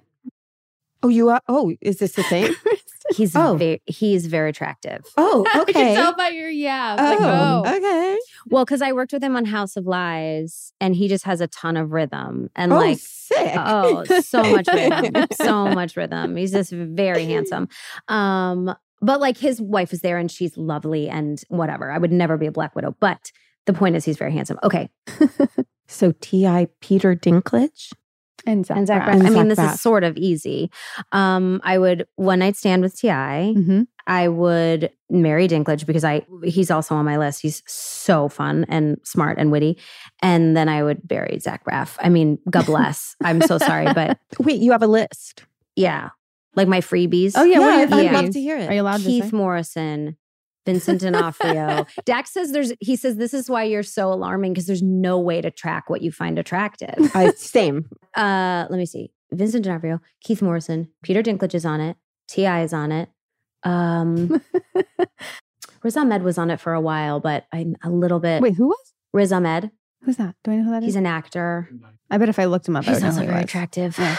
Oh, 1.03 1.09
you 1.09 1.31
are. 1.31 1.41
Oh, 1.49 1.73
is 1.81 1.99
this 1.99 2.13
the 2.13 2.23
thing? 2.23 2.55
He's 3.15 3.35
Oh. 3.37 3.57
very, 3.57 3.83
he's 3.87 4.27
very 4.27 4.51
attractive. 4.51 5.05
Oh, 5.17 5.45
I 5.55 5.61
okay. 5.63 5.73
can 5.73 5.95
tell 5.97 6.15
by 6.15 6.29
your 6.29 6.49
yeah. 6.49 6.95
Like, 6.95 7.19
oh, 7.21 7.63
oh, 7.67 7.77
okay. 7.77 8.19
Well, 8.47 8.65
because 8.65 8.83
I 8.83 8.93
worked 8.93 9.13
with 9.13 9.23
him 9.23 9.37
on 9.37 9.45
House 9.45 9.77
of 9.77 9.87
Lies, 9.87 10.73
and 10.81 10.95
he 10.97 11.09
just 11.09 11.25
has 11.25 11.41
a 11.41 11.47
ton 11.49 11.77
of 11.77 11.93
rhythm 11.93 12.51
and 12.57 12.73
oh, 12.73 12.77
like. 12.77 12.99
sick. 13.01 13.53
Oh, 13.57 14.05
so 14.23 14.43
much 14.43 14.67
rhythm. 14.69 15.27
so 15.33 15.69
much 15.69 15.97
rhythm. 15.97 16.37
He's 16.37 16.53
just 16.53 16.71
very 16.73 17.25
handsome. 17.25 17.69
Um, 18.09 18.75
but 19.01 19.21
like 19.21 19.37
his 19.39 19.61
wife 19.61 19.93
is 19.93 20.01
there 20.01 20.19
and 20.19 20.31
she's 20.31 20.57
lovely 20.57 21.09
and 21.09 21.43
whatever. 21.49 21.91
I 21.91 21.99
would 21.99 22.13
never 22.13 22.37
be 22.37 22.47
a 22.47 22.53
Black 22.53 22.77
Widow. 22.77 22.95
But 23.01 23.33
the 23.67 23.73
point 23.73 23.97
is 23.97 24.05
he's 24.05 24.19
very 24.19 24.33
handsome. 24.33 24.59
Okay. 24.63 24.91
So 25.89 26.15
T.I. 26.23 26.69
Peter 26.81 27.15
Dinklage. 27.15 27.93
And 28.47 28.65
Zach, 28.67 28.77
And 28.77 28.87
Zach 28.87 29.03
Braff. 29.03 29.15
Braff. 29.21 29.27
I 29.27 29.31
mean, 29.31 29.33
Zach 29.35 29.49
this 29.49 29.59
Braff. 29.59 29.75
is 29.75 29.81
sort 29.81 30.05
of 30.05 30.17
easy. 30.17 30.71
Um, 31.13 31.61
I 31.65 31.79
would 31.79 32.07
one 32.17 32.39
night 32.41 32.57
stand 32.57 32.83
with 32.83 32.97
T.I. 32.97 33.55
Mhm. 33.57 33.87
I 34.07 34.27
would 34.29 34.91
marry 35.11 35.47
Dinklage 35.47 35.87
because 35.87 36.03
I 36.05 36.27
he's 36.43 36.71
also 36.73 36.95
on 36.97 37.05
my 37.05 37.19
list. 37.19 37.41
He's 37.41 37.63
so 37.67 38.29
fun 38.29 38.67
and 38.69 38.99
smart 39.05 39.39
and 39.39 39.53
witty. 39.53 39.79
And 40.23 40.57
then 40.57 40.69
I 40.69 40.83
would 40.83 41.07
bury 41.07 41.39
Zach 41.39 41.65
Braff. 41.65 41.97
I 42.01 42.09
mean, 42.09 42.39
God 42.51 42.67
bless. 42.67 43.15
I'm 43.23 43.41
so 43.43 43.59
sorry, 43.59 43.87
but 43.95 44.19
Wait, 44.41 44.61
you 44.61 44.73
have 44.73 44.83
a 44.83 44.89
list. 44.89 45.45
yeah, 45.77 46.11
like 46.57 46.67
my 46.67 46.81
freebies. 46.81 47.33
Oh 47.37 47.45
yeah, 47.45 47.61
what 47.61 47.69
are 47.75 47.79
your 47.87 47.95
I'd 47.95 48.05
yeah. 48.05 48.11
love 48.13 48.21
theories? 48.21 48.35
to 48.35 48.41
hear 48.41 48.59
it. 48.59 48.69
Are 48.71 48.75
you 48.75 48.83
allowed 48.83 48.99
to 49.01 49.05
Keith 49.07 49.25
say? 49.31 49.37
Morrison, 49.37 50.17
Vincent 50.65 51.01
D'Onofrio. 51.01 51.87
Dax 52.05 52.33
says 52.33 52.53
there's. 52.53 52.73
He 52.81 52.97
says 52.97 53.17
this 53.17 53.35
is 53.35 53.51
why 53.51 53.65
you're 53.65 53.83
so 53.83 54.13
alarming 54.13 54.53
because 54.53 54.67
there's 54.67 54.83
no 54.83 55.19
way 55.19 55.41
to 55.41 55.51
track 55.51 55.91
what 55.91 56.03
you 56.03 56.13
find 56.13 56.39
attractive. 56.39 56.95
I, 57.15 57.31
same. 57.33 57.89
Uh, 58.17 58.67
let 58.71 58.77
me 58.79 58.87
see. 58.87 59.11
Vincent 59.33 59.65
D'Onofrio, 59.65 60.01
Keith 60.23 60.43
Morrison, 60.43 60.89
Peter 61.03 61.23
Dinklage 61.23 61.55
is 61.55 61.65
on 61.65 61.81
it. 61.81 61.97
T.I. 62.29 62.63
is 62.63 62.73
on 62.73 62.93
it. 62.93 63.09
Um, 63.65 64.41
Riz 65.83 65.97
Ahmed 65.97 66.23
was 66.23 66.39
on 66.39 66.51
it 66.51 66.61
for 66.61 66.73
a 66.75 66.81
while, 66.81 67.19
but 67.21 67.47
I'm 67.53 67.77
a 67.83 67.91
little 67.91 68.21
bit. 68.21 68.43
Wait, 68.43 68.55
who 68.55 68.69
was? 68.69 68.93
Riz 69.13 69.33
Ahmed. 69.33 69.71
Who's 70.03 70.17
that? 70.17 70.35
Do 70.45 70.51
I 70.53 70.57
know 70.57 70.65
who 70.65 70.71
that 70.73 70.83
is? 70.83 70.87
He's 70.89 70.97
an 70.97 71.07
actor. 71.07 71.69
I 72.11 72.19
bet 72.19 72.29
if 72.29 72.39
I 72.39 72.45
looked 72.47 72.69
him 72.69 72.77
up, 72.77 72.87
I 72.87 72.93
He's 72.93 73.03
would 73.03 73.09
know 73.09 73.15
who 73.15 73.21
he 73.21 73.27
very 73.27 73.37
was. 73.39 73.45
attractive. 73.45 73.99
Yeah. 73.99 74.17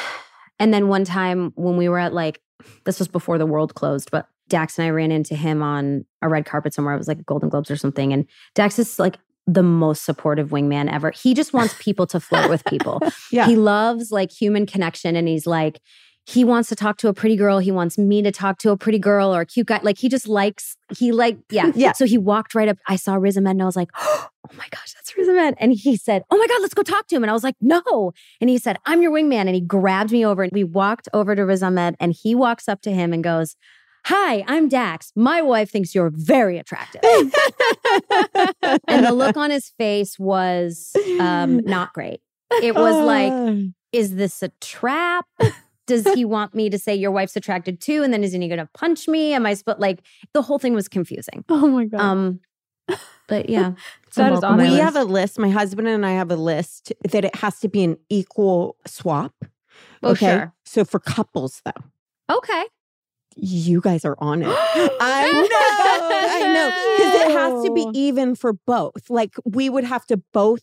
And 0.59 0.73
then 0.73 0.87
one 0.87 1.03
time 1.03 1.51
when 1.55 1.77
we 1.77 1.89
were 1.89 1.99
at 1.99 2.13
like, 2.13 2.41
this 2.85 2.99
was 2.99 3.07
before 3.07 3.37
the 3.37 3.45
world 3.45 3.75
closed, 3.75 4.09
but 4.11 4.27
Dax 4.49 4.77
and 4.77 4.85
I 4.85 4.89
ran 4.89 5.11
into 5.11 5.35
him 5.35 5.61
on 5.61 6.05
a 6.21 6.29
red 6.29 6.45
carpet 6.45 6.73
somewhere. 6.73 6.93
It 6.93 6.97
was 6.97 7.07
like 7.07 7.25
Golden 7.25 7.49
Globes 7.49 7.71
or 7.71 7.75
something. 7.75 8.13
And 8.13 8.27
Dax 8.55 8.77
is 8.79 8.99
like 8.99 9.17
the 9.47 9.63
most 9.63 10.05
supportive 10.05 10.49
wingman 10.49 10.91
ever. 10.91 11.11
He 11.11 11.33
just 11.33 11.53
wants 11.53 11.75
people 11.79 12.07
to 12.07 12.19
flirt 12.19 12.49
with 12.49 12.63
people. 12.65 13.01
Yeah. 13.31 13.45
He 13.45 13.55
loves 13.55 14.11
like 14.11 14.31
human 14.31 14.65
connection. 14.65 15.15
And 15.15 15.27
he's 15.27 15.47
like, 15.47 15.79
he 16.25 16.45
wants 16.45 16.69
to 16.69 16.75
talk 16.75 16.97
to 16.97 17.09
a 17.09 17.13
pretty 17.13 17.35
girl. 17.35 17.59
He 17.59 17.71
wants 17.71 17.97
me 17.97 18.21
to 18.21 18.31
talk 18.31 18.57
to 18.59 18.71
a 18.71 18.77
pretty 18.77 18.99
girl 18.99 19.35
or 19.35 19.41
a 19.41 19.45
cute 19.45 19.67
guy. 19.67 19.79
Like 19.83 19.97
he 19.97 20.07
just 20.07 20.27
likes, 20.27 20.77
he 20.97 21.11
like, 21.11 21.37
yeah. 21.49 21.71
Yeah. 21.75 21.91
So 21.91 22.05
he 22.05 22.17
walked 22.17 22.55
right 22.55 22.69
up. 22.69 22.77
I 22.87 22.95
saw 22.95 23.15
Riz 23.15 23.37
Ahmed 23.37 23.51
and 23.51 23.61
I 23.61 23.65
was 23.65 23.75
like, 23.75 23.89
oh 23.97 24.29
my 24.53 24.65
gosh, 24.71 24.93
that's 24.93 25.17
Riz 25.17 25.27
Ahmed. 25.27 25.55
And 25.57 25.73
he 25.73 25.97
said, 25.97 26.23
oh 26.31 26.37
my 26.37 26.47
God, 26.47 26.61
let's 26.61 26.73
go 26.73 26.83
talk 26.83 27.07
to 27.07 27.15
him. 27.15 27.23
And 27.23 27.29
I 27.29 27.33
was 27.33 27.43
like, 27.43 27.55
no. 27.59 28.13
And 28.39 28.49
he 28.49 28.57
said, 28.57 28.77
I'm 28.85 29.01
your 29.01 29.11
wingman. 29.11 29.47
And 29.47 29.55
he 29.55 29.61
grabbed 29.61 30.11
me 30.11 30.25
over 30.25 30.43
and 30.43 30.51
we 30.53 30.63
walked 30.63 31.09
over 31.13 31.35
to 31.35 31.45
Riz 31.45 31.61
Ahmed 31.61 31.95
and 31.99 32.13
he 32.13 32.35
walks 32.35 32.69
up 32.69 32.81
to 32.83 32.91
him 32.91 33.11
and 33.11 33.21
goes, 33.21 33.57
Hi, 34.05 34.43
I'm 34.47 34.67
Dax. 34.67 35.11
My 35.15 35.41
wife 35.41 35.71
thinks 35.71 35.95
you're 35.95 36.11
very 36.13 36.57
attractive. 36.57 37.01
and 38.87 39.05
the 39.05 39.13
look 39.13 39.37
on 39.37 39.49
his 39.49 39.69
face 39.77 40.19
was 40.19 40.91
um, 41.19 41.57
not 41.59 41.93
great. 41.93 42.19
It 42.61 42.75
was 42.75 42.95
like, 43.05 43.31
Uh, 43.31 43.55
is 43.93 44.15
this 44.15 44.43
a 44.43 44.49
trap? 44.59 45.25
Does 45.87 46.05
he 46.13 46.25
want 46.25 46.53
me 46.53 46.69
to 46.69 46.77
say 46.77 46.93
your 46.95 47.11
wife's 47.11 47.35
attracted 47.37 47.79
too? 47.79 48.03
And 48.03 48.13
then 48.13 48.23
isn't 48.23 48.41
he 48.41 48.47
going 48.49 48.59
to 48.59 48.69
punch 48.73 49.07
me? 49.07 49.33
Am 49.33 49.45
I 49.45 49.53
supposed 49.53 49.79
like 49.79 49.99
the 50.33 50.41
whole 50.41 50.59
thing 50.59 50.73
was 50.73 50.87
confusing. 50.89 51.45
Oh 51.49 51.67
my 51.67 51.85
god. 51.85 51.99
Um, 52.01 52.39
but 53.27 53.49
yeah, 53.49 53.71
That 54.15 54.27
I'm 54.27 54.33
is 54.33 54.41
welcome 54.41 54.59
on 54.59 54.65
we 54.65 54.69
list. 54.71 54.81
have 54.83 54.95
a 54.97 55.03
list. 55.05 55.39
My 55.39 55.49
husband 55.49 55.87
and 55.87 56.05
I 56.05 56.11
have 56.11 56.29
a 56.29 56.35
list 56.35 56.91
that 57.09 57.23
it 57.23 57.35
has 57.37 57.59
to 57.61 57.69
be 57.69 57.83
an 57.85 57.97
equal 58.09 58.75
swap. 58.85 59.33
Oh, 60.01 60.13
sure. 60.13 60.53
So 60.65 60.83
for 60.83 60.99
couples, 60.99 61.61
though, 61.63 62.35
Okay. 62.37 62.65
You 63.35 63.81
guys 63.81 64.05
are 64.05 64.15
on 64.19 64.41
it. 64.43 64.47
I 64.49 65.31
know, 65.31 66.47
I 66.47 66.53
know, 66.53 66.97
because 66.97 67.21
it 67.21 67.31
has 67.37 67.63
to 67.65 67.73
be 67.73 67.87
even 67.99 68.35
for 68.35 68.53
both. 68.53 69.09
Like 69.09 69.33
we 69.45 69.69
would 69.69 69.83
have 69.83 70.05
to 70.07 70.17
both 70.33 70.61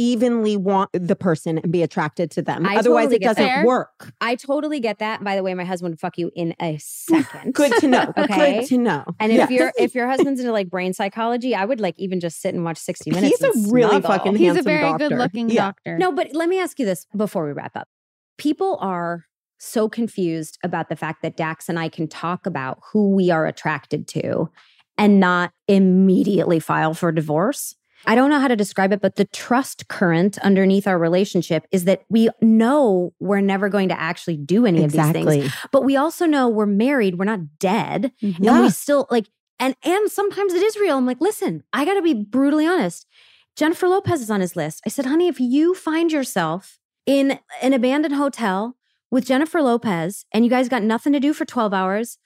evenly 0.00 0.56
want 0.56 0.88
the 0.92 1.16
person 1.16 1.58
and 1.58 1.72
be 1.72 1.82
attracted 1.82 2.30
to 2.30 2.40
them. 2.40 2.64
I 2.64 2.76
Otherwise, 2.76 3.06
totally 3.06 3.16
it 3.16 3.22
doesn't 3.22 3.44
that. 3.44 3.66
work. 3.66 4.12
I 4.20 4.36
totally 4.36 4.78
get 4.78 5.00
that. 5.00 5.24
By 5.24 5.34
the 5.34 5.42
way, 5.42 5.54
my 5.54 5.64
husband 5.64 5.90
would 5.92 5.98
fuck 5.98 6.16
you 6.16 6.30
in 6.36 6.54
a 6.62 6.78
second. 6.78 7.52
Good 7.52 7.72
to 7.80 7.88
know. 7.88 8.12
Okay. 8.18 8.60
Good 8.60 8.68
to 8.68 8.78
know. 8.78 9.04
And 9.18 9.32
if 9.32 9.38
Yes. 9.38 9.50
your 9.50 9.72
if 9.76 9.94
your 9.96 10.06
husband's 10.06 10.38
into 10.40 10.52
like 10.52 10.70
brain 10.70 10.92
psychology, 10.92 11.52
I 11.54 11.64
would 11.64 11.80
like 11.80 11.98
even 11.98 12.20
just 12.20 12.40
sit 12.40 12.54
and 12.54 12.64
watch 12.64 12.78
60 12.78 13.10
minutes. 13.10 13.38
He's 13.40 13.42
a 13.68 13.72
really 13.72 13.88
snuggle. 14.00 14.10
fucking 14.10 14.36
He's 14.36 14.56
a 14.56 14.62
very 14.62 14.82
doctor. 14.82 15.08
good 15.08 15.18
looking 15.18 15.50
Yeah. 15.50 15.62
doctor. 15.62 15.98
No, 15.98 16.12
but 16.12 16.28
let 16.32 16.48
me 16.48 16.60
ask 16.60 16.78
you 16.78 16.86
this 16.86 17.06
before 17.16 17.44
we 17.44 17.52
wrap 17.52 17.76
up. 17.76 17.88
People 18.36 18.78
are 18.80 19.24
so 19.58 19.88
confused 19.88 20.58
about 20.62 20.88
the 20.88 20.96
fact 20.96 21.22
that 21.22 21.36
Dax 21.36 21.68
and 21.68 21.78
I 21.78 21.88
can 21.88 22.08
talk 22.08 22.46
about 22.46 22.78
who 22.92 23.10
we 23.10 23.30
are 23.30 23.46
attracted 23.46 24.06
to 24.08 24.50
and 24.96 25.20
not 25.20 25.52
immediately 25.66 26.60
file 26.60 26.94
for 26.94 27.12
divorce. 27.12 27.74
I 28.06 28.14
don't 28.14 28.30
know 28.30 28.38
how 28.38 28.48
to 28.48 28.56
describe 28.56 28.92
it, 28.92 29.00
but 29.00 29.16
the 29.16 29.24
trust 29.24 29.88
current 29.88 30.38
underneath 30.38 30.86
our 30.86 30.98
relationship 30.98 31.66
is 31.72 31.84
that 31.84 32.02
we 32.08 32.28
know 32.40 33.12
we're 33.18 33.40
never 33.40 33.68
going 33.68 33.88
to 33.88 34.00
actually 34.00 34.36
do 34.36 34.66
any 34.66 34.84
of 34.84 34.92
these 34.92 35.00
things. 35.10 35.52
But 35.72 35.84
we 35.84 35.96
also 35.96 36.24
know 36.24 36.48
we're 36.48 36.66
married, 36.66 37.18
we're 37.18 37.24
not 37.24 37.58
dead. 37.58 38.12
Mhm. 38.22 38.46
And 38.48 38.62
we 38.62 38.70
still 38.70 39.08
like, 39.10 39.26
and 39.58 39.74
and 39.82 40.10
sometimes 40.10 40.54
it 40.54 40.62
is 40.62 40.76
real. 40.76 40.96
I'm 40.96 41.06
like, 41.06 41.20
listen, 41.20 41.64
I 41.72 41.84
gotta 41.84 42.02
be 42.02 42.14
brutally 42.14 42.66
honest. 42.66 43.04
Jennifer 43.56 43.88
Lopez 43.88 44.22
is 44.22 44.30
on 44.30 44.40
his 44.40 44.54
list. 44.54 44.80
I 44.86 44.88
said, 44.88 45.06
honey, 45.06 45.26
if 45.26 45.40
you 45.40 45.74
find 45.74 46.12
yourself 46.12 46.78
in 47.04 47.40
an 47.60 47.72
abandoned 47.72 48.14
hotel 48.14 48.76
with 49.10 49.24
Jennifer 49.26 49.62
Lopez 49.62 50.24
and 50.32 50.44
you 50.44 50.50
guys 50.50 50.68
got 50.68 50.82
nothing 50.82 51.12
to 51.12 51.20
do 51.20 51.32
for 51.32 51.44
12 51.44 51.72
hours, 51.74 52.18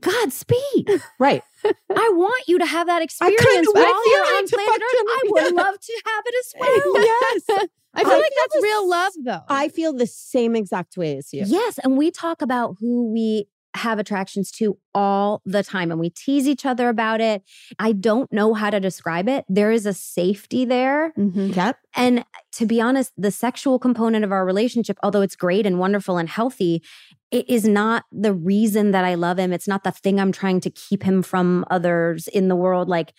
Godspeed. 0.00 0.88
Right. 1.20 1.42
I 1.64 2.10
want 2.12 2.44
you 2.48 2.58
to 2.58 2.66
have 2.66 2.86
that 2.88 3.00
experience 3.02 3.66
would 3.68 3.74
while 3.74 4.10
you're 4.10 4.24
feel 4.26 4.36
on 4.36 4.48
planet 4.48 4.82
Earth. 4.82 5.06
I 5.08 5.20
would 5.28 5.54
love 5.54 5.80
to 5.80 6.02
have 6.06 6.24
it 6.26 6.34
as 6.40 6.54
well. 6.60 7.04
yes. 7.04 7.42
I 7.48 7.58
feel 7.60 7.68
I 7.94 8.02
like 8.02 8.22
feel 8.22 8.32
that's 8.40 8.62
real 8.62 8.90
love, 8.90 9.12
though. 9.24 9.40
I 9.48 9.68
feel 9.68 9.92
the 9.92 10.06
same 10.06 10.56
exact 10.56 10.96
way 10.96 11.16
as 11.16 11.32
you. 11.32 11.44
Yes. 11.46 11.78
And 11.78 11.96
we 11.96 12.10
talk 12.10 12.42
about 12.42 12.76
who 12.80 13.12
we 13.12 13.46
have 13.74 13.98
attractions 13.98 14.50
to 14.52 14.78
all 14.94 15.42
the 15.44 15.62
time 15.62 15.90
and 15.90 15.98
we 15.98 16.10
tease 16.10 16.46
each 16.46 16.64
other 16.64 16.88
about 16.88 17.20
it. 17.20 17.42
I 17.78 17.92
don't 17.92 18.32
know 18.32 18.54
how 18.54 18.70
to 18.70 18.78
describe 18.78 19.28
it. 19.28 19.44
There 19.48 19.72
is 19.72 19.84
a 19.84 19.92
safety 19.92 20.64
there. 20.64 21.12
Mhm. 21.18 21.54
Yep. 21.56 21.78
And 21.96 22.24
to 22.52 22.66
be 22.66 22.80
honest, 22.80 23.12
the 23.16 23.30
sexual 23.30 23.78
component 23.78 24.24
of 24.24 24.30
our 24.32 24.44
relationship, 24.46 24.96
although 25.02 25.22
it's 25.22 25.36
great 25.36 25.66
and 25.66 25.78
wonderful 25.78 26.18
and 26.18 26.28
healthy, 26.28 26.82
it 27.32 27.48
is 27.50 27.64
not 27.66 28.04
the 28.12 28.32
reason 28.32 28.92
that 28.92 29.04
I 29.04 29.14
love 29.14 29.38
him. 29.40 29.52
It's 29.52 29.66
not 29.66 29.82
the 29.82 29.90
thing 29.90 30.20
I'm 30.20 30.30
trying 30.32 30.60
to 30.60 30.70
keep 30.70 31.02
him 31.02 31.22
from 31.22 31.64
others 31.68 32.28
in 32.28 32.46
the 32.48 32.56
world. 32.56 32.88
Like, 32.88 33.12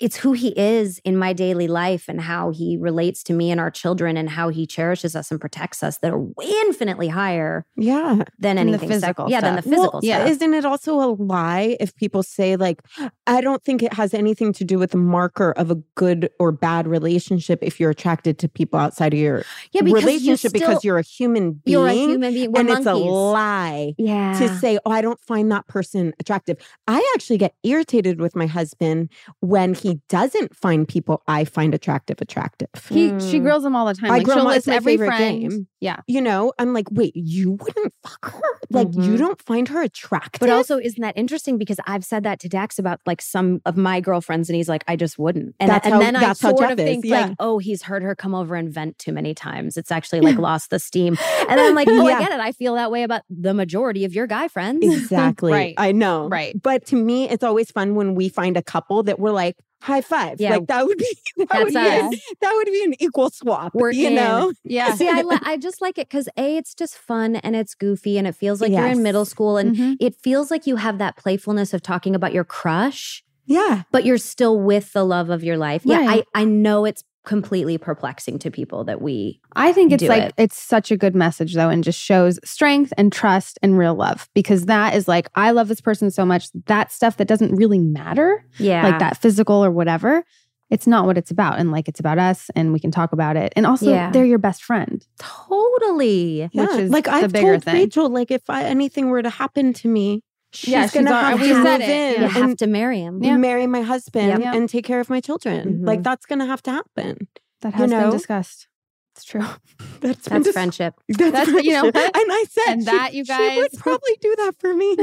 it's 0.00 0.16
who 0.16 0.32
he 0.32 0.48
is 0.58 0.98
in 1.04 1.16
my 1.16 1.32
daily 1.32 1.68
life 1.68 2.06
and 2.08 2.20
how 2.20 2.50
he 2.50 2.76
relates 2.76 3.22
to 3.22 3.32
me 3.32 3.50
and 3.50 3.60
our 3.60 3.70
children 3.70 4.16
and 4.16 4.28
how 4.28 4.48
he 4.48 4.66
cherishes 4.66 5.14
us 5.14 5.30
and 5.30 5.40
protects 5.40 5.82
us 5.84 5.98
that 5.98 6.12
are 6.12 6.26
infinitely 6.42 7.08
higher 7.08 7.64
Yeah. 7.76 8.24
than 8.38 8.56
the 8.56 8.60
anything 8.60 8.88
sec- 8.90 9.00
physical 9.00 9.30
yeah, 9.30 9.40
than 9.40 9.54
the 9.56 9.62
physical 9.62 10.00
Well, 10.02 10.02
stuff. 10.02 10.28
Isn't 10.28 10.52
it 10.54 10.64
also 10.64 10.96
a 11.00 11.08
lie 11.14 11.76
if 11.78 11.94
people 11.94 12.22
say, 12.24 12.56
like, 12.56 12.82
I 13.28 13.40
don't 13.40 13.62
think 13.62 13.82
it 13.84 13.92
has 13.92 14.12
anything 14.14 14.52
to 14.54 14.64
do 14.64 14.78
with 14.80 14.90
the 14.90 14.98
marker 14.98 15.52
of 15.52 15.70
a 15.70 15.76
good 15.94 16.28
or 16.40 16.50
bad 16.50 16.86
relationship 16.88 17.60
if 17.62 17.78
you're 17.78 17.90
attracted 17.90 18.38
to 18.40 18.48
people 18.48 18.80
outside 18.80 19.12
of 19.14 19.20
your 19.20 19.44
yeah, 19.72 19.82
because 19.82 20.02
you 20.02 20.08
relationship 20.08 20.52
because 20.52 20.82
you're 20.84 20.98
a 20.98 21.02
human 21.02 21.52
being. 21.52 21.72
you're 21.78 21.86
a 21.86 21.92
human 21.92 22.32
being. 22.34 22.50
We're 22.52 22.60
and 22.60 22.70
it's 22.70 22.86
a 22.86 22.94
lie 22.94 23.94
Yeah. 23.96 24.36
to 24.38 24.48
say, 24.58 24.78
oh, 24.84 24.90
I 24.90 25.00
don't 25.02 25.20
find 25.20 25.52
that 25.52 25.66
person 25.68 26.12
attractive. 26.18 26.56
I 26.88 27.00
actually 27.14 27.38
get 27.38 27.54
irritated 27.62 28.20
with 28.20 28.34
my 28.34 28.46
husband 28.46 29.10
when 29.40 29.74
he 29.84 30.00
doesn't 30.08 30.56
find 30.56 30.88
people 30.88 31.22
I 31.28 31.44
find 31.44 31.74
attractive 31.74 32.20
attractive. 32.22 32.68
He 32.88 33.08
she 33.20 33.38
Mm. 33.38 33.42
grills 33.42 33.62
them 33.64 33.76
all 33.76 33.84
the 33.84 33.92
time. 33.94 34.10
I 34.10 34.16
Like 34.16 34.24
grill 34.24 34.38
she'll 34.38 34.44
him, 34.46 34.50
list 34.54 34.66
my 34.66 34.74
every 34.76 34.92
favorite 34.94 35.06
friend. 35.08 35.40
game. 35.40 35.68
Yeah. 35.84 35.96
You 36.06 36.22
know, 36.22 36.52
I'm 36.58 36.72
like, 36.72 36.86
wait, 36.90 37.12
you 37.14 37.52
wouldn't 37.52 37.92
fuck 38.02 38.32
her? 38.32 38.40
Like, 38.70 38.88
you 38.94 39.12
Mhm. 39.12 39.18
don't 39.18 39.42
find 39.42 39.68
her 39.68 39.82
attractive? 39.82 40.40
But 40.40 40.48
also, 40.48 40.78
isn't 40.78 41.00
that 41.02 41.16
interesting? 41.16 41.58
Because 41.58 41.78
I've 41.86 42.04
said 42.06 42.22
that 42.22 42.40
to 42.40 42.48
Dax 42.48 42.78
about 42.78 43.00
like 43.04 43.20
some 43.20 43.60
of 43.66 43.76
my 43.76 44.00
girlfriends, 44.00 44.48
and 44.48 44.56
he's 44.56 44.68
like, 44.68 44.82
I 44.88 44.96
just 44.96 45.18
wouldn't. 45.18 45.54
And, 45.60 45.68
That's 45.70 45.84
and 45.84 45.94
how- 45.94 46.00
then 46.00 46.16
I 46.16 46.20
that's 46.20 46.40
how 46.40 46.56
sort 46.56 46.70
of 46.72 46.80
is, 46.80 46.84
think 46.86 47.04
yeah. 47.04 47.26
like, 47.26 47.36
oh, 47.38 47.58
he's 47.58 47.82
heard 47.82 48.02
her 48.02 48.14
come 48.14 48.34
over 48.34 48.54
and 48.54 48.72
vent 48.72 48.98
too 48.98 49.12
many 49.12 49.34
times. 49.34 49.76
It's 49.76 49.92
actually 49.92 50.22
like 50.22 50.38
lost 50.38 50.70
the 50.70 50.78
steam. 50.78 51.18
And 51.50 51.60
I'm 51.60 51.74
like, 51.74 51.86
oh, 51.88 52.08
Yeah. 52.08 52.16
I 52.16 52.18
get 52.20 52.32
it. 52.32 52.40
I 52.40 52.52
feel 52.52 52.74
that 52.76 52.90
way 52.90 53.02
about 53.02 53.20
the 53.28 53.52
majority 53.52 54.06
of 54.06 54.14
your 54.14 54.26
guy 54.26 54.48
friends. 54.48 54.84
Exactly. 55.04 55.52
Right. 55.52 55.74
I 55.76 55.92
know. 55.92 56.28
Right. 56.28 56.60
But 56.60 56.86
to 56.86 56.96
me, 56.96 57.28
it's 57.28 57.44
always 57.44 57.70
fun 57.70 57.94
when 57.94 58.14
we 58.14 58.30
find 58.30 58.56
a 58.56 58.62
couple 58.62 59.02
that 59.02 59.18
we're 59.20 59.32
like, 59.32 59.56
high 59.82 60.00
five. 60.00 60.40
Yeah. 60.40 60.52
Like 60.52 60.66
that 60.68 60.86
would 60.86 60.96
be 60.96 61.04
that 61.36 61.48
That's 61.50 61.64
would 61.64 61.72
be, 61.74 61.78
us. 61.78 62.14
that 62.40 62.52
would 62.54 62.64
be 62.66 62.84
an 62.84 62.94
equal 63.02 63.28
swap. 63.28 63.72
We're 63.74 63.90
you 63.92 64.08
in. 64.08 64.14
know? 64.14 64.52
Yeah. 64.64 64.94
See, 64.94 65.06
I, 65.08 65.22
I 65.42 65.58
just 65.58 65.73
like 65.80 65.98
it 65.98 66.08
because 66.08 66.28
A, 66.36 66.56
it's 66.56 66.74
just 66.74 66.96
fun 66.96 67.36
and 67.36 67.54
it's 67.56 67.74
goofy 67.74 68.18
and 68.18 68.26
it 68.26 68.34
feels 68.34 68.60
like 68.60 68.72
you're 68.72 68.86
in 68.86 69.02
middle 69.02 69.24
school 69.24 69.56
and 69.56 69.76
Mhm. 69.76 69.96
it 70.00 70.14
feels 70.22 70.50
like 70.50 70.66
you 70.66 70.76
have 70.76 70.98
that 70.98 71.16
playfulness 71.16 71.72
of 71.74 71.82
talking 71.82 72.14
about 72.14 72.32
your 72.32 72.44
crush. 72.44 73.22
Yeah. 73.46 73.82
but 73.92 74.06
you're 74.06 74.16
still 74.16 74.58
with 74.58 74.94
the 74.94 75.04
love 75.04 75.28
of 75.28 75.44
your 75.44 75.58
life. 75.58 75.82
Yeah, 75.84 76.00
I, 76.08 76.24
I 76.34 76.44
know 76.46 76.86
it's 76.86 77.04
completely 77.26 77.76
perplexing 77.78 78.38
to 78.38 78.50
people 78.50 78.84
that 78.84 79.00
we 79.02 79.40
I 79.54 79.72
think 79.72 79.92
it's 79.92 80.02
like 80.02 80.22
it. 80.24 80.34
it's 80.38 80.58
such 80.58 80.90
a 80.90 80.96
good 80.96 81.14
message 81.14 81.54
though, 81.54 81.68
and 81.70 81.84
just 81.84 81.98
shows 82.00 82.38
strength 82.44 82.92
and 82.98 83.12
trust 83.12 83.58
and 83.62 83.76
real 83.78 83.94
love 83.94 84.28
because 84.34 84.64
that 84.66 84.94
is 84.94 85.08
like 85.08 85.28
I 85.34 85.50
love 85.52 85.68
this 85.68 85.80
person 85.82 86.10
so 86.10 86.24
much. 86.24 86.48
That 86.66 86.90
stuff 86.92 87.16
that 87.18 87.28
doesn't 87.28 87.54
really 87.54 87.78
matter, 87.78 88.44
yeah 88.58 88.82
like 88.82 88.98
that 88.98 89.18
physical 89.18 89.62
or 89.64 89.70
whatever. 89.70 90.24
It's 90.70 90.86
not 90.86 91.04
what 91.06 91.16
it's 91.18 91.30
about, 91.30 91.58
and 91.58 91.70
like 91.70 91.88
it's 91.88 92.00
about 92.00 92.18
us, 92.18 92.50
and 92.56 92.72
we 92.72 92.80
can 92.80 92.90
talk 92.90 93.12
about 93.12 93.36
it. 93.36 93.52
And 93.54 93.66
also, 93.66 93.90
Yeah. 93.90 94.10
they're 94.10 94.24
your 94.24 94.38
best 94.38 94.64
friend. 94.64 95.04
totally. 95.18 96.42
Which 96.42 96.50
Yeah. 96.54 96.76
is 96.78 96.90
like 96.90 97.06
I've 97.08 97.32
bigger 97.32 97.52
told 97.52 97.64
thing. 97.64 97.74
Rachel, 97.74 98.08
like 98.08 98.30
if 98.30 98.48
I, 98.48 98.64
anything 98.64 99.08
were 99.10 99.22
to 99.22 99.30
happen 99.30 99.72
to 99.74 99.88
me, 99.88 100.22
she's 100.52 100.72
Yeah, 100.72 100.88
gonna 100.88 101.10
al- 101.10 101.24
have 101.36 101.40
we 101.40 101.48
to 101.48 101.54
move 101.54 101.66
it, 101.66 101.80
in 102.16 102.22
You 102.22 102.28
have 102.28 102.56
to 102.56 102.66
marry 102.66 103.00
him. 103.00 103.22
Yeah. 103.22 103.36
marry 103.36 103.66
my 103.66 103.82
husband 103.82 104.42
Yep. 104.42 104.54
and 104.54 104.68
take 104.68 104.84
care 104.84 105.00
of 105.00 105.10
my 105.10 105.20
children. 105.20 105.80
Mhm. 105.80 105.86
Like 105.86 106.02
that's 106.02 106.26
gonna 106.26 106.46
have 106.46 106.62
to 106.62 106.70
happen. 106.70 107.28
That 107.60 107.72
You 107.74 107.78
has 107.82 107.90
been 107.90 108.00
know? 108.00 108.10
discussed. 108.10 108.68
It's 109.14 109.24
true. 109.24 109.44
That's 110.00 110.26
That's 110.28 110.44
dis- 110.46 110.52
friendship. 110.54 110.94
That's, 111.08 111.30
That's- 111.30 111.64
you 111.64 111.72
know 111.72 111.90
friendship. 111.90 111.94
what? 111.94 112.16
And 112.20 112.32
I 112.32 112.44
said 112.50 112.72
And 112.72 112.80
she- 112.82 112.86
that, 112.86 113.14
you 113.14 113.24
she 113.24 113.56
would 113.58 113.72
probably 113.78 114.16
do 114.20 114.34
that 114.38 114.54
for 114.58 114.74
me. 114.74 114.96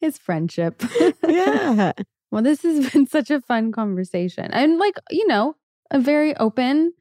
it's 0.00 0.18
friendship. 0.18 0.82
yeah. 1.26 1.92
Well, 2.30 2.42
this 2.42 2.62
has 2.62 2.90
been 2.92 3.06
such 3.06 3.30
a 3.30 3.40
fun 3.40 3.72
conversation. 3.72 4.46
And 4.52 4.78
like, 4.78 4.96
you 5.10 5.26
know, 5.26 5.56
a 5.90 5.98
very 5.98 6.36
open 6.36 6.92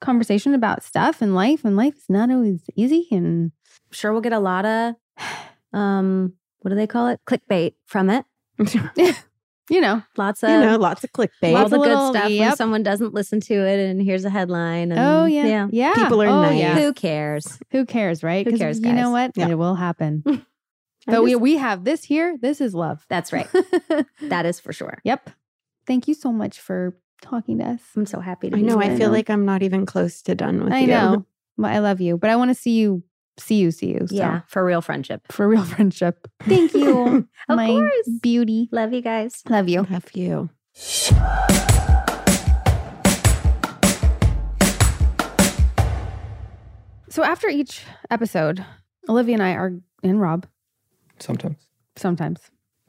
conversation 0.00 0.54
about 0.54 0.82
stuff 0.82 1.20
and 1.20 1.34
life. 1.34 1.64
And 1.64 1.76
life 1.76 1.96
is 1.96 2.08
not 2.08 2.30
always 2.30 2.62
easy. 2.76 3.06
And 3.10 3.52
Sure, 3.90 4.12
we'll 4.12 4.20
get 4.20 4.32
a 4.32 4.38
lot 4.38 4.64
of 4.64 4.94
um, 5.72 6.34
what 6.60 6.70
do 6.70 6.74
they 6.74 6.86
call 6.86 7.08
it? 7.08 7.20
Clickbait 7.26 7.74
from 7.86 8.10
it. 8.10 8.24
you 9.70 9.80
know, 9.80 10.02
Lots 10.16 10.42
of 10.42 10.50
you 10.50 10.60
know, 10.60 10.76
lots 10.76 11.04
of 11.04 11.12
clickbait. 11.12 11.54
all 11.56 11.68
the 11.68 11.76
of 11.76 11.82
good 11.82 11.88
little- 11.88 12.10
stuff 12.12 12.30
when 12.30 12.56
someone 12.56 12.82
doesn't 12.82 13.14
listen 13.14 13.40
to 13.40 13.54
it 13.54 13.78
and 13.78 14.02
here's 14.02 14.24
a 14.24 14.30
headline. 14.30 14.92
And, 14.92 15.00
oh 15.00 15.24
yeah. 15.26 15.68
Yeah. 15.70 15.94
People 15.94 16.22
are 16.22 16.28
oh, 16.28 16.42
nice. 16.42 16.58
Yeah. 16.58 16.74
Who 16.74 16.92
cares? 16.92 17.58
Who 17.70 17.84
cares, 17.86 18.22
right? 18.22 18.46
Who 18.46 18.56
cares, 18.56 18.80
You 18.80 18.92
know 18.92 19.10
what? 19.10 19.32
Yeah. 19.36 19.48
It 19.48 19.58
will 19.58 19.74
happen. 19.74 20.24
I 21.08 21.12
but 21.12 21.22
we 21.24 21.30
just- 21.32 21.40
we 21.42 21.56
have 21.56 21.84
this 21.84 22.04
here. 22.04 22.36
This 22.40 22.60
is 22.60 22.74
love. 22.74 23.04
That's 23.08 23.32
right. 23.32 23.48
That 24.22 24.44
is 24.46 24.60
for 24.60 24.72
sure. 24.72 24.98
yep. 25.04 25.30
Thank 25.86 26.06
you 26.06 26.14
so 26.14 26.30
much 26.32 26.60
for 26.60 26.96
talking 27.22 27.58
to 27.58 27.64
us. 27.64 27.80
I'm 27.96 28.04
so 28.06 28.20
happy 28.20 28.50
to 28.50 28.56
I 28.56 28.60
be 28.60 28.66
know. 28.66 28.78
I 28.80 28.94
feel 28.96 29.10
like 29.10 29.30
I'm 29.30 29.44
not 29.46 29.62
even 29.62 29.86
close 29.86 30.20
to 30.22 30.34
done 30.34 30.62
with 30.64 30.72
I 30.72 30.80
you. 30.80 30.92
I 30.92 31.00
know. 31.14 31.26
But 31.56 31.72
I 31.72 31.78
love 31.80 32.00
you. 32.00 32.18
But 32.18 32.30
I 32.30 32.36
want 32.36 32.50
to 32.50 32.54
see 32.54 32.72
you 32.78 33.02
see 33.38 33.56
you 33.56 33.70
see 33.70 33.88
you. 33.94 34.06
So 34.06 34.14
Yeah, 34.16 34.40
for 34.46 34.64
real 34.64 34.80
friendship. 34.82 35.22
for 35.32 35.48
real 35.48 35.64
friendship. 35.74 36.28
Thank 36.42 36.74
you. 36.74 37.26
Of 37.48 37.56
my 37.56 37.66
course. 37.68 38.08
beauty. 38.20 38.68
Love 38.70 38.92
you 38.92 39.00
guys. 39.00 39.42
Love 39.48 39.68
you. 39.68 39.86
Love 39.88 40.12
you. 40.14 40.50
So 47.10 47.24
after 47.24 47.48
each 47.48 47.84
episode, 48.10 48.64
Olivia 49.08 49.34
and 49.34 49.42
I 49.42 49.52
are 49.52 49.72
and 50.02 50.20
Rob 50.20 50.46
Sometimes. 51.20 51.56
sometimes 51.96 52.40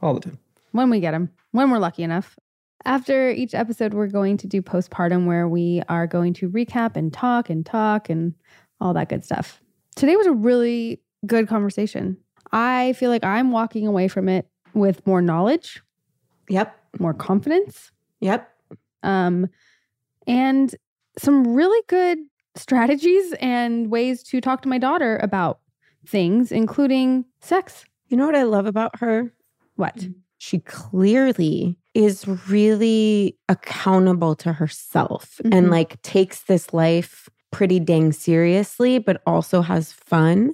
All 0.01 0.13
the 0.13 0.19
time. 0.21 0.37
when 0.71 0.89
we 0.89 0.99
get 0.99 1.11
them, 1.11 1.29
when 1.51 1.69
we're 1.71 1.79
lucky 1.79 2.03
enough. 2.03 2.37
After 2.85 3.29
each 3.29 3.53
episode, 3.53 3.93
we're 3.93 4.07
going 4.07 4.37
to 4.37 4.47
do 4.47 4.61
postpartum 4.61 5.25
where 5.25 5.47
we 5.47 5.81
are 5.89 6.07
going 6.07 6.33
to 6.35 6.49
recap 6.49 6.95
and 6.95 7.11
talk 7.11 7.49
and 7.49 7.65
talk 7.65 8.09
and 8.09 8.33
all 8.79 8.93
that 8.93 9.09
good 9.09 9.25
stuff. 9.25 9.61
Today 9.95 10.15
was 10.15 10.27
a 10.27 10.31
really 10.31 11.01
good 11.25 11.47
conversation. 11.49 12.15
I 12.53 12.93
feel 12.93 13.09
like 13.09 13.25
I'm 13.25 13.51
walking 13.51 13.85
away 13.85 14.07
from 14.07 14.29
it 14.29 14.47
with 14.73 15.05
more 15.05 15.21
knowledge, 15.21 15.81
Yep. 16.47 16.73
more 16.99 17.13
confidence, 17.13 17.91
Yep. 18.21 18.49
um, 19.03 19.49
and 20.25 20.73
some 21.17 21.53
really 21.53 21.81
good 21.87 22.19
strategies 22.55 23.33
and 23.41 23.91
ways 23.91 24.23
to 24.23 24.39
talk 24.39 24.61
to 24.61 24.69
my 24.69 24.77
daughter 24.77 25.17
about 25.21 25.59
things, 26.07 26.51
including 26.51 27.25
sex. 27.41 27.83
You 28.09 28.17
know 28.17 28.25
what 28.25 28.35
I 28.35 28.43
love 28.43 28.65
about 28.65 28.99
her? 28.99 29.31
What? 29.75 30.07
She 30.39 30.59
clearly 30.59 31.77
is 31.93 32.27
really 32.47 33.37
accountable 33.49 34.35
to 34.35 34.53
herself 34.53 35.39
and 35.45 35.67
Mhm. 35.67 35.71
like 35.71 36.01
takes 36.01 36.43
this 36.43 36.73
life 36.73 37.29
pretty 37.51 37.79
dang 37.79 38.11
seriously, 38.11 38.99
but 38.99 39.21
also 39.25 39.61
has 39.61 39.91
fun. 39.91 40.53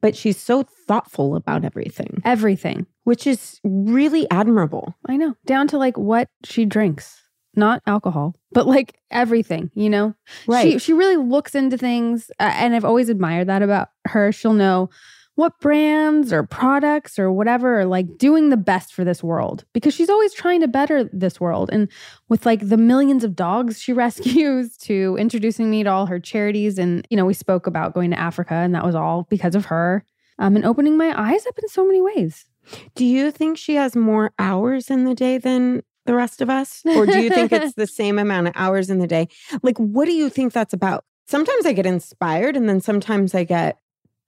But 0.00 0.16
she's 0.16 0.36
so 0.36 0.64
thoughtful 0.88 1.36
about 1.36 1.64
everything, 1.64 2.20
Everything. 2.24 2.86
which 3.04 3.26
is 3.26 3.60
really 3.64 4.28
admirable. 4.30 4.94
I 5.06 5.16
know. 5.16 5.34
Down 5.46 5.68
to 5.68 5.78
like 5.78 5.96
what 5.96 6.28
she 6.44 6.64
drinks, 6.64 7.22
not 7.54 7.80
alcohol, 7.86 8.34
but 8.52 8.66
like 8.66 8.96
everything, 9.10 9.70
you 9.74 9.88
know? 9.88 10.14
She 10.62 10.78
she 10.78 10.92
really 10.92 11.16
looks 11.16 11.54
into 11.54 11.78
things 11.78 12.30
uh, 12.40 12.52
and 12.54 12.74
I've 12.74 12.84
always 12.84 13.08
admired 13.08 13.46
that 13.48 13.62
about 13.62 13.88
her. 14.06 14.32
She'll 14.32 14.52
know 14.52 14.90
what 15.34 15.58
brands 15.60 16.32
or 16.32 16.42
products 16.42 17.18
or 17.18 17.32
whatever 17.32 17.80
are 17.80 17.86
like 17.86 18.18
doing 18.18 18.50
the 18.50 18.56
best 18.56 18.92
for 18.92 19.02
this 19.02 19.22
world 19.22 19.64
because 19.72 19.94
she's 19.94 20.10
always 20.10 20.34
trying 20.34 20.60
to 20.60 20.68
better 20.68 21.04
this 21.04 21.40
world 21.40 21.70
and 21.72 21.88
with 22.28 22.44
like 22.44 22.68
the 22.68 22.76
millions 22.76 23.24
of 23.24 23.34
dogs 23.34 23.80
she 23.80 23.92
rescues 23.94 24.76
to 24.76 25.16
introducing 25.18 25.70
me 25.70 25.82
to 25.82 25.90
all 25.90 26.06
her 26.06 26.20
charities 26.20 26.78
and 26.78 27.06
you 27.10 27.16
know 27.16 27.24
we 27.24 27.34
spoke 27.34 27.66
about 27.66 27.94
going 27.94 28.10
to 28.10 28.18
Africa 28.18 28.54
and 28.54 28.74
that 28.74 28.84
was 28.84 28.94
all 28.94 29.26
because 29.30 29.54
of 29.54 29.66
her 29.66 30.04
um, 30.38 30.56
and 30.56 30.64
opening 30.64 30.96
my 30.96 31.14
eyes 31.16 31.46
up 31.46 31.58
in 31.58 31.68
so 31.68 31.86
many 31.86 32.02
ways. 32.02 32.46
Do 32.94 33.04
you 33.04 33.30
think 33.30 33.56
she 33.56 33.74
has 33.74 33.96
more 33.96 34.32
hours 34.38 34.90
in 34.90 35.04
the 35.04 35.14
day 35.14 35.38
than 35.38 35.82
the 36.06 36.14
rest 36.14 36.40
of 36.40 36.50
us? 36.50 36.82
Or 36.84 37.06
do 37.06 37.20
you 37.20 37.30
think 37.30 37.52
it's 37.52 37.74
the 37.74 37.86
same 37.86 38.18
amount 38.18 38.48
of 38.48 38.52
hours 38.56 38.90
in 38.90 38.98
the 38.98 39.06
day? 39.06 39.28
Like, 39.62 39.78
what 39.78 40.06
do 40.06 40.12
you 40.12 40.28
think 40.28 40.52
that's 40.52 40.72
about? 40.72 41.04
Sometimes 41.26 41.66
I 41.66 41.72
get 41.72 41.86
inspired 41.86 42.56
and 42.56 42.68
then 42.68 42.80
sometimes 42.80 43.34
I 43.34 43.44
get 43.44 43.78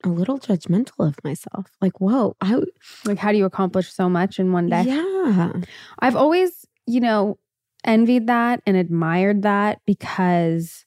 a 0.05 0.09
little 0.09 0.39
judgmental 0.39 1.07
of 1.07 1.21
myself. 1.23 1.71
Like, 1.81 1.99
whoa, 1.99 2.35
I 2.39 2.61
Like, 3.05 3.17
how 3.17 3.31
do 3.31 3.37
you 3.37 3.45
accomplish 3.45 3.91
so 3.91 4.07
much 4.07 4.39
in 4.39 4.51
one 4.51 4.69
day? 4.69 4.83
yeah. 4.83 5.53
I've 5.99 6.15
always, 6.15 6.65
you 6.85 6.99
know, 7.01 7.37
envied 7.83 8.27
that 8.27 8.61
and 8.65 8.77
admired 8.77 9.41
that 9.41 9.79
because 9.85 10.84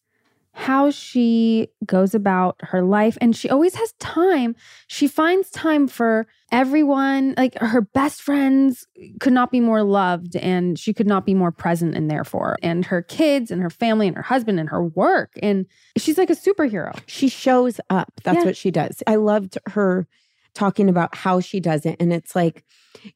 how 0.58 0.90
she 0.90 1.68
goes 1.86 2.16
about 2.16 2.56
her 2.60 2.82
life 2.82 3.16
and 3.20 3.36
she 3.36 3.48
always 3.48 3.76
has 3.76 3.92
time. 4.00 4.56
She 4.88 5.06
finds 5.06 5.50
time 5.50 5.86
for 5.86 6.26
everyone. 6.50 7.34
Like 7.36 7.56
her 7.58 7.80
best 7.80 8.20
friends 8.20 8.84
could 9.20 9.32
not 9.32 9.52
be 9.52 9.60
more 9.60 9.84
loved 9.84 10.34
and 10.34 10.76
she 10.76 10.92
could 10.92 11.06
not 11.06 11.24
be 11.24 11.32
more 11.32 11.52
present 11.52 11.94
and 11.94 12.10
there 12.10 12.24
for. 12.24 12.56
And 12.60 12.84
her 12.86 13.02
kids 13.02 13.52
and 13.52 13.62
her 13.62 13.70
family 13.70 14.08
and 14.08 14.16
her 14.16 14.22
husband 14.22 14.58
and 14.58 14.68
her 14.68 14.82
work. 14.82 15.30
And 15.40 15.64
she's 15.96 16.18
like 16.18 16.28
a 16.28 16.34
superhero. 16.34 16.98
She 17.06 17.28
shows 17.28 17.80
up. 17.88 18.12
That's 18.24 18.38
Yeah. 18.38 18.44
what 18.44 18.56
she 18.56 18.72
does. 18.72 19.00
I 19.06 19.14
loved 19.14 19.58
her 19.68 20.08
talking 20.54 20.88
about 20.88 21.14
how 21.14 21.38
she 21.38 21.60
does 21.60 21.86
it. 21.86 21.94
And 22.00 22.12
it's 22.12 22.34
like, 22.34 22.64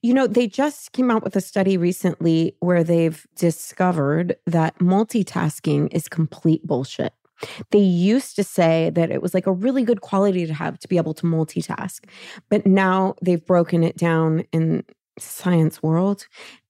you 0.01 0.15
know, 0.15 0.29
they 0.29 0.47
just 0.47 0.93
came 0.93 1.11
out 1.11 1.25
with 1.25 1.35
a 1.35 1.41
study 1.41 1.77
recently 1.77 2.55
where 2.61 2.85
they've 2.85 3.27
discovered 3.35 4.37
that 4.47 4.79
multitasking 4.79 5.93
is 5.93 6.09
complete 6.09 6.65
bullshit. 6.65 7.13
They 7.71 7.79
used 7.79 8.37
to 8.37 8.45
say 8.45 8.91
that 8.95 9.11
it 9.11 9.23
was 9.23 9.33
like 9.35 9.47
a 9.47 9.53
really 9.53 9.85
good 9.85 10.01
quality 10.01 10.47
to 10.47 10.55
have 10.55 10.79
to 10.81 10.89
be 10.89 10.97
able 10.97 11.15
to 11.15 11.27
multitask. 11.27 12.05
But 12.51 12.67
now 12.67 13.15
they've 13.23 13.45
broken 13.45 13.83
it 13.83 13.97
down 13.97 14.45
in 14.53 14.85
science 15.19 15.83
world 15.83 16.27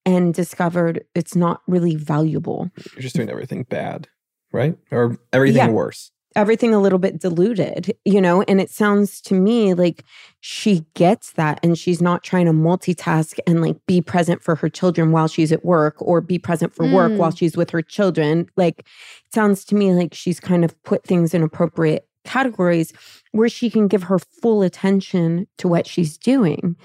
and 0.07 0.32
discovered 0.35 1.05
it's 1.15 1.35
not 1.35 1.62
really 1.66 1.97
valuable. 1.97 2.70
You're 2.94 3.03
just 3.03 3.16
doing 3.16 3.31
everything 3.31 3.65
bad, 3.65 4.09
right? 4.53 4.77
Or 4.90 5.19
everything 5.32 5.59
Yeah. 5.59 5.70
worse. 5.70 6.11
Everything 6.36 6.74
a 6.74 6.80
little 6.80 6.98
bit 6.98 7.20
diluted, 7.20 7.94
you 8.04 8.20
know? 8.20 8.42
And 8.42 8.60
it 8.60 8.70
sounds 8.70 9.20
to 9.22 9.34
me 9.34 9.74
like 9.74 10.04
she 10.40 10.84
gets 10.94 11.32
that 11.32 11.60
and 11.62 11.78
she's 11.78 12.00
not 12.02 12.22
trying 12.22 12.46
to 12.46 12.52
multitask 12.52 13.38
and 13.46 13.60
like 13.60 13.76
be 13.86 14.00
present 14.00 14.42
for 14.42 14.54
her 14.56 14.68
children 14.68 15.12
while 15.12 15.28
she's 15.28 15.52
at 15.52 15.64
work 15.64 15.94
or 15.98 16.20
be 16.20 16.38
present 16.38 16.74
for 16.74 16.86
work 16.92 17.12
Mm. 17.12 17.16
while 17.18 17.30
she's 17.30 17.56
with 17.56 17.70
her 17.70 17.82
children. 17.82 18.46
Like, 18.56 18.80
it 18.80 19.34
sounds 19.34 19.64
to 19.66 19.74
me 19.74 19.92
like 19.92 20.14
she's 20.14 20.40
kind 20.40 20.64
of 20.64 20.80
put 20.82 21.04
things 21.04 21.34
in 21.34 21.42
appropriate 21.42 22.06
categories 22.24 22.92
where 23.32 23.48
she 23.48 23.68
can 23.70 23.88
give 23.88 24.04
her 24.04 24.18
full 24.18 24.62
attention 24.62 25.46
to 25.59 25.68
what 25.68 25.86
she's 25.86 26.16
doing. 26.16 26.76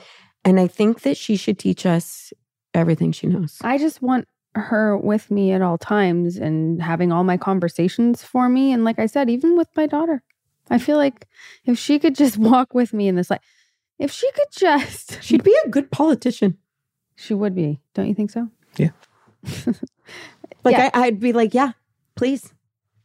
And 0.44 0.60
I 0.60 0.68
think 0.68 1.02
that 1.02 1.18
she 1.18 1.36
should 1.36 1.60
teach 1.60 1.86
us 1.86 2.32
everything 2.74 3.12
she 3.12 3.28
knows. 3.28 3.58
I 3.64 3.78
just 3.78 4.02
want 4.02 4.28
her 4.58 4.98
with 4.98 5.30
me 5.32 5.52
at 5.52 5.62
all 5.62 5.78
times 5.78 6.38
and 6.38 6.82
having 6.82 7.12
all 7.12 7.24
my 7.24 7.38
conversations 7.38 8.24
for 8.24 8.50
me. 8.50 8.72
And 8.72 8.84
like 8.84 9.00
I 9.00 9.06
said, 9.06 9.30
even 9.30 9.56
with 9.58 9.68
my 9.76 9.86
daughter, 9.86 10.22
I 10.70 10.78
feel 10.80 10.98
like 10.98 11.28
if 11.66 11.78
she 11.80 12.00
could 12.00 12.16
just 12.16 12.38
walk 12.52 12.74
with 12.74 12.94
me 12.94 13.08
in 13.08 13.16
this 13.16 13.30
life, 13.30 13.42
if 14.00 14.12
she 14.12 14.30
could 14.34 14.52
just, 14.52 15.22
She'd 15.24 15.44
be 15.44 15.58
a 15.66 15.70
good 15.70 15.92
politician. 15.92 16.58
she 17.16 17.34
would 17.34 17.56
be. 17.56 17.80
Don't 17.94 18.08
you 18.08 18.14
think 18.14 18.32
so? 18.32 18.50
Yeah. 18.78 18.90
Like, 20.64 20.76
Yeah. 20.76 20.90
I, 20.94 21.04
I'd 21.06 21.20
be 21.20 21.34
like, 21.34 21.54
yeah, 21.54 21.72
please. 22.16 22.54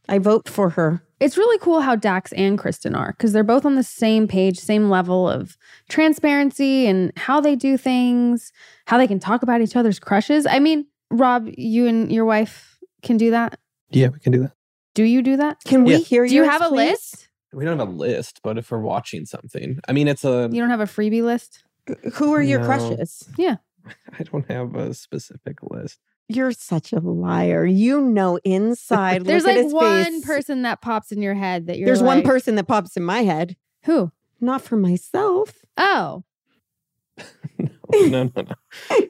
I 0.09 0.17
vote 0.19 0.49
for 0.49 0.71
her. 0.71 1.01
It's 1.21 1.37
really 1.37 1.57
cool 1.59 1.79
how 1.79 1.95
Dax 1.95 2.33
and 2.33 2.57
Kristen 2.57 2.93
are 2.93 3.13
because 3.13 3.31
they're 3.31 3.43
both 3.43 3.65
on 3.65 3.75
the 3.75 3.83
same 3.83 4.27
page, 4.27 4.59
same 4.59 4.89
level 4.89 5.29
of 5.29 5.57
transparency 5.87 6.85
and 6.87 7.13
how 7.15 7.39
they 7.39 7.55
do 7.55 7.77
things, 7.77 8.51
how 8.85 8.97
they 8.97 9.07
can 9.07 9.19
talk 9.19 9.43
about 9.43 9.61
each 9.61 9.77
other's 9.77 9.99
crushes. 9.99 10.45
I 10.45 10.59
mean, 10.59 10.85
Rob, 11.13 11.47
you 11.57 11.87
and 11.87 12.11
your 12.11 12.25
wife 12.25 12.79
can 13.01 13.17
do 13.17 13.31
that. 13.31 13.59
Yeah, 13.91 14.07
we 14.09 14.19
can 14.19 14.31
do 14.31 14.41
that. 14.41 14.53
Do 14.95 15.03
you 15.03 15.21
do 15.21 15.37
that? 15.37 15.63
Can 15.65 15.85
Yeah. 15.85 15.97
we 15.97 16.03
hear 16.03 16.23
you? 16.23 16.29
Do 16.29 16.35
you 16.35 16.41
yours, 16.43 16.51
have 16.51 16.61
a 16.61 16.69
please? 16.69 16.89
list? 16.91 17.29
We 17.53 17.65
don't 17.65 17.77
have 17.79 17.87
a 17.87 17.91
list, 17.91 18.39
but 18.43 18.57
if 18.57 18.71
we're 18.71 18.79
watching 18.79 19.25
something, 19.25 19.79
I 19.87 19.91
mean, 19.93 20.07
it's 20.07 20.23
a. 20.25 20.49
You 20.51 20.59
don't 20.61 20.69
have 20.71 20.79
a 20.79 20.85
freebie 20.85 21.23
list? 21.23 21.63
Who 22.15 22.33
are 22.33 22.41
your 22.41 22.59
No. 22.59 22.65
crushes? 22.65 23.23
Yeah. 23.37 23.57
I 24.19 24.23
don't 24.23 24.49
have 24.49 24.75
a 24.75 24.93
specific 24.93 25.57
list. 25.61 25.99
You're 26.29 26.53
such 26.53 26.93
a 26.93 26.99
liar. 26.99 27.65
You 27.65 28.01
know 28.01 28.39
inside. 28.43 29.25
There's 29.25 29.43
look 29.43 29.51
at 29.51 29.55
like 29.57 29.63
his 29.65 29.73
one 29.73 30.03
face. 30.13 30.25
person 30.25 30.61
that 30.63 30.81
pops 30.81 31.11
in 31.11 31.21
your 31.21 31.35
head 31.35 31.67
that 31.67 31.77
you're 31.77 31.85
There's 31.85 32.01
one 32.01 32.23
person 32.23 32.55
that 32.55 32.63
pops 32.67 32.95
in 32.97 33.03
my 33.03 33.19
head. 33.23 33.55
Who? 33.83 34.11
Not 34.39 34.61
for 34.61 34.77
myself. 34.77 35.65
Oh, 35.77 36.23
no, 37.59 37.69
no, 37.93 38.31
no, 38.35 38.43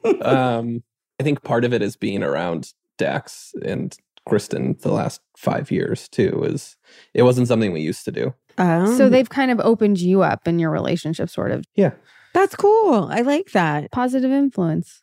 no. 0.04 0.20
um, 0.22 0.82
I 0.82 0.93
think 1.24 1.42
part 1.42 1.64
of 1.64 1.72
it 1.72 1.82
is 1.82 1.96
being 1.96 2.22
around 2.22 2.72
Dax 2.98 3.52
and 3.64 3.96
Kristen 4.26 4.76
the 4.82 4.92
last 4.92 5.20
five 5.36 5.70
years 5.72 6.08
too. 6.08 6.44
Is 6.44 6.76
it 7.12 7.24
wasn't 7.24 7.48
something 7.48 7.72
we 7.72 7.80
used 7.80 8.04
to 8.04 8.12
do. 8.12 8.34
Um, 8.56 8.96
so 8.96 9.08
they've 9.08 9.28
kind 9.28 9.50
of 9.50 9.58
opened 9.60 9.98
you 9.98 10.22
up 10.22 10.46
in 10.46 10.60
your 10.60 10.70
relationship, 10.70 11.28
sort 11.28 11.50
of 11.50 11.64
Yeah, 11.74 11.90
that's 12.32 12.54
cool. 12.54 13.08
I 13.10 13.22
like 13.22 13.50
that. 13.50 13.90
positive 13.90 14.30
influence. 14.30 15.02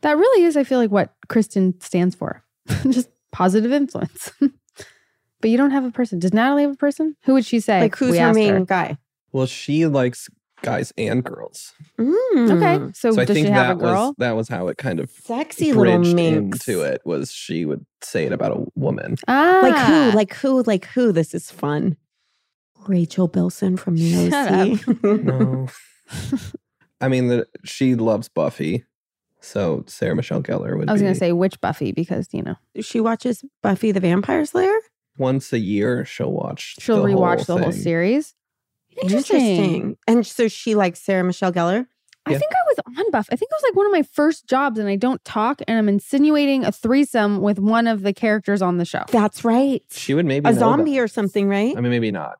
That 0.00 0.16
really 0.18 0.44
is, 0.44 0.56
I 0.56 0.64
feel 0.64 0.78
like, 0.80 0.90
what 0.90 1.14
Kristen 1.28 1.80
stands 1.80 2.14
for. 2.16 2.42
Just 2.90 3.08
positive 3.30 3.72
influence. 3.72 4.32
but 5.40 5.50
you 5.50 5.56
don't 5.56 5.70
have 5.70 5.84
a 5.84 5.90
person. 5.92 6.18
Does 6.18 6.32
Natalie 6.34 6.62
have 6.62 6.72
a 6.72 6.76
person? 6.76 7.16
Who 7.24 7.34
would 7.34 7.44
she 7.46 7.60
say? 7.60 7.80
Like 7.80 7.96
who's 7.96 8.12
We 8.12 8.18
her 8.18 8.34
main 8.34 8.54
her. 8.54 8.64
guy? 8.64 8.98
well, 9.32 9.46
she 9.46 9.86
likes 9.86 10.28
guys 10.62 10.92
and 10.96 11.22
girls, 11.24 11.72
Mm. 11.98 12.50
Okay, 12.56 12.92
so, 12.94 13.10
so 13.12 13.20
I 13.20 13.24
think 13.26 13.46
she 13.46 13.52
have 13.52 13.78
that 13.78 13.84
a 13.84 13.88
girl? 13.88 14.06
was 14.08 14.14
that 14.18 14.32
was 14.36 14.48
how 14.48 14.68
it 14.68 14.78
kind 14.78 15.00
of 15.00 15.10
Sexy 15.10 15.72
little 15.72 15.98
bridged 15.98 16.14
minx. 16.16 16.66
into 16.68 16.82
it. 16.82 17.02
Was 17.04 17.30
she 17.32 17.64
would 17.64 17.84
say 18.00 18.24
it 18.26 18.32
about 18.32 18.56
a 18.56 18.64
woman? 18.74 19.16
ah, 19.28 19.60
Like 19.62 19.76
who? 19.86 20.16
Like 20.16 20.34
who? 20.34 20.62
Like 20.62 20.84
who? 20.86 21.12
This 21.12 21.34
is 21.34 21.50
fun. 21.50 21.96
Rachel 22.88 23.28
Bilson 23.28 23.76
from 23.76 23.96
the 23.96 24.30
Shut 24.30 24.52
OC. 25.04 25.22
No, 25.24 25.68
I 27.00 27.08
mean 27.08 27.28
that 27.28 27.48
she 27.64 27.94
loves 27.94 28.28
Buffy, 28.28 28.84
so 29.40 29.84
Sarah 29.86 30.16
Michelle 30.16 30.42
Gellar 30.42 30.76
would. 30.78 30.88
I 30.88 30.92
was 30.92 31.00
going 31.02 31.12
to 31.14 31.18
say 31.18 31.32
which 31.32 31.60
Buffy 31.60 31.92
because 31.92 32.28
you 32.32 32.42
know 32.42 32.56
she 32.80 33.00
watches 33.00 33.44
Buffy 33.62 33.92
the 33.92 34.00
Vampire 34.00 34.44
Slayer. 34.44 34.76
once 35.18 35.52
a 35.52 35.58
year 35.58 36.04
she'll 36.04 36.32
watch. 36.32 36.76
she'll 36.80 37.02
the 37.02 37.08
rewatch 37.08 37.46
whole 37.46 37.56
the 37.58 37.62
whole 37.64 37.72
series. 37.72 38.34
Interesting. 39.00 39.96
And 40.06 40.26
so 40.26 40.48
she 40.48 40.74
likes 40.74 41.00
Sarah 41.00 41.24
Michelle 41.24 41.52
Gellar. 41.52 41.86
I 42.24 42.30
think 42.38 42.52
I 42.52 42.62
was 42.68 42.98
on 42.98 43.10
Buff. 43.10 43.26
I 43.32 43.36
think 43.36 43.50
it 43.50 43.54
was 43.56 43.62
like 43.64 43.74
one 43.76 43.86
of 43.86 43.92
my 43.92 44.02
first 44.04 44.46
jobs, 44.46 44.78
and 44.78 44.88
I 44.88 44.94
don't 44.94 45.22
talk, 45.24 45.60
and 45.66 45.76
I'm 45.76 45.88
insinuating 45.88 46.64
a 46.64 46.70
threesome 46.70 47.40
with 47.40 47.58
one 47.58 47.88
of 47.88 48.02
the 48.02 48.12
characters 48.12 48.62
on 48.62 48.78
the 48.78 48.84
show. 48.84 49.02
That's 49.08 49.44
right. 49.44 49.82
She 49.90 50.14
would 50.14 50.24
maybe 50.24 50.48
A 50.48 50.52
know 50.52 50.58
zombie 50.58 50.92
that. 50.94 51.00
or 51.00 51.08
something, 51.08 51.48
right? 51.48 51.76
I 51.76 51.80
mean, 51.80 51.90
maybe 51.90 52.12
not. 52.12 52.38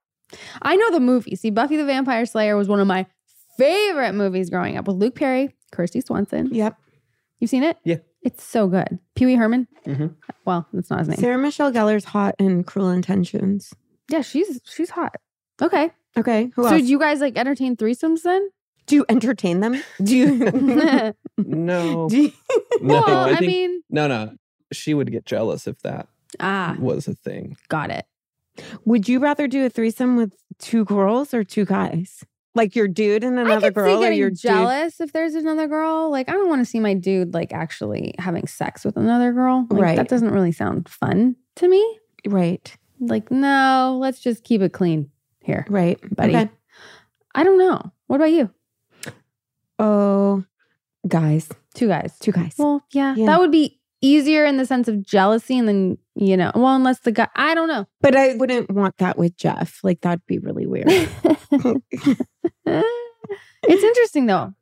I 0.62 0.76
know 0.76 0.92
the 0.92 1.00
movie. 1.00 1.34
See, 1.34 1.50
Buffy 1.50 1.76
the 1.76 1.84
Vampire 1.84 2.24
Slayer 2.26 2.56
was 2.56 2.68
one 2.68 2.78
of 2.78 2.86
my 2.86 3.06
favorite 3.58 4.12
movies 4.12 4.50
growing 4.50 4.76
up 4.76 4.86
with 4.86 4.96
Luke 4.96 5.16
Perry, 5.16 5.52
Kristy 5.74 6.02
Swanson. 6.04 6.54
Yep. 6.54 6.76
You've 7.40 7.50
seen 7.50 7.64
it? 7.64 7.76
Yeah. 7.84 7.96
It's 8.22 8.44
so 8.44 8.68
good. 8.68 9.00
Pee 9.16 9.26
Wee 9.26 9.34
Herman. 9.34 9.66
Mhm. 9.84 10.14
Well, 10.44 10.68
that's 10.72 10.90
not 10.90 11.00
his 11.00 11.08
name. 11.08 11.18
Sarah 11.18 11.38
Michelle 11.38 11.72
Gellar's 11.72 12.04
hot 12.04 12.36
in 12.38 12.62
Cruel 12.62 12.90
Intentions. 12.90 13.74
Yeah, 14.08 14.20
she's 14.22 14.60
she's 14.64 14.90
hot. 14.90 15.16
Okay. 15.60 15.90
Okay. 16.16 16.50
Who 16.54 16.62
so 16.64 16.68
else? 16.74 16.82
do 16.82 16.86
you 16.88 16.98
guys 16.98 17.20
like 17.20 17.36
entertain 17.36 17.76
threesomes 17.76 18.22
then? 18.22 18.48
do 18.86 18.96
you 18.96 19.04
entertain 19.08 19.60
them? 19.60 19.82
Do 20.02 20.16
you? 20.16 21.14
No, 21.38 22.08
do 22.08 22.22
you- 22.22 22.32
no. 22.80 23.00
well, 23.00 23.28
I 23.28 23.34
I, 23.34 23.40
mean, 23.40 23.82
no, 23.88 24.06
no. 24.06 24.32
She 24.72 24.92
would 24.94 25.10
get 25.10 25.24
jealous 25.24 25.66
if 25.66 25.80
that 25.82 26.08
ah, 26.40 26.76
was 26.78 27.08
a 27.08 27.14
thing. 27.14 27.56
got 27.68 27.90
it. 27.90 28.04
would 28.84 29.08
you 29.08 29.18
rather 29.18 29.46
do 29.48 29.64
a 29.64 29.70
threesome 29.70 30.16
with 30.16 30.34
two 30.58 30.84
girls 30.84 31.32
or 31.32 31.42
two 31.44 31.64
guys? 31.64 32.24
Like 32.54 32.76
your 32.76 32.86
dude 32.88 33.24
and 33.24 33.38
another 33.38 33.68
could 33.68 33.74
girl, 33.74 33.86
see 33.86 33.96
or 33.96 34.00
getting 34.06 34.18
your 34.18 34.30
dude? 34.30 34.40
jealous 34.40 35.00
if 35.00 35.12
there's 35.12 35.34
another 35.34 35.68
girl. 35.68 36.10
Like, 36.10 36.28
I 36.28 36.32
don't 36.32 36.48
want 36.48 36.60
to 36.60 36.66
see 36.66 36.80
my 36.80 36.92
dude 36.92 37.32
like 37.32 37.52
actually 37.52 38.14
having 38.18 38.46
sex 38.46 38.84
with 38.84 38.96
another 38.98 39.32
girl. 39.32 39.66
Like, 39.70 39.80
Right. 39.80 39.96
That 39.96 40.08
doesn't 40.08 40.30
really 40.30 40.52
sound 40.52 40.88
fun 40.88 41.36
to 41.56 41.68
me. 41.68 41.98
Right. 42.26 42.76
Like, 43.00 43.30
no, 43.30 43.96
let's 44.00 44.20
just 44.20 44.44
keep 44.44 44.60
it 44.60 44.72
clean 44.74 45.10
here. 45.42 45.66
Right. 45.68 45.98
Buddy. 46.14 46.36
Okay. 46.36 46.50
I 47.34 47.44
don't 47.44 47.58
know. 47.58 47.92
What 48.06 48.16
about 48.16 48.30
you? 48.32 48.50
Oh, 49.78 50.44
guys. 51.08 51.48
Two 51.74 51.88
guys. 51.88 52.16
Two 52.20 52.32
guys. 52.32 52.54
Well, 52.58 52.84
yeah, 52.92 53.14
Yeah. 53.16 53.26
that 53.26 53.40
would 53.40 53.50
be 53.50 53.80
easier 54.00 54.44
in 54.44 54.56
the 54.58 54.66
sense 54.66 54.88
of 54.88 55.02
jealousy, 55.04 55.56
and 55.58 55.66
then 55.68 55.98
you 56.14 56.36
know, 56.36 56.52
well, 56.54 56.74
unless 56.76 57.00
the 57.00 57.12
guy, 57.12 57.28
I 57.34 57.54
don't 57.54 57.68
know. 57.68 57.86
but 58.00 58.14
I 58.14 58.34
wouldn't 58.34 58.70
want 58.70 58.98
that 58.98 59.16
with 59.16 59.36
Jeff. 59.36 59.80
Like 59.82 60.02
that'd 60.02 60.26
be 60.26 60.38
really 60.38 60.66
weird. 60.66 60.86
it's 62.66 63.82
interesting 63.84 64.26
though. 64.26 64.52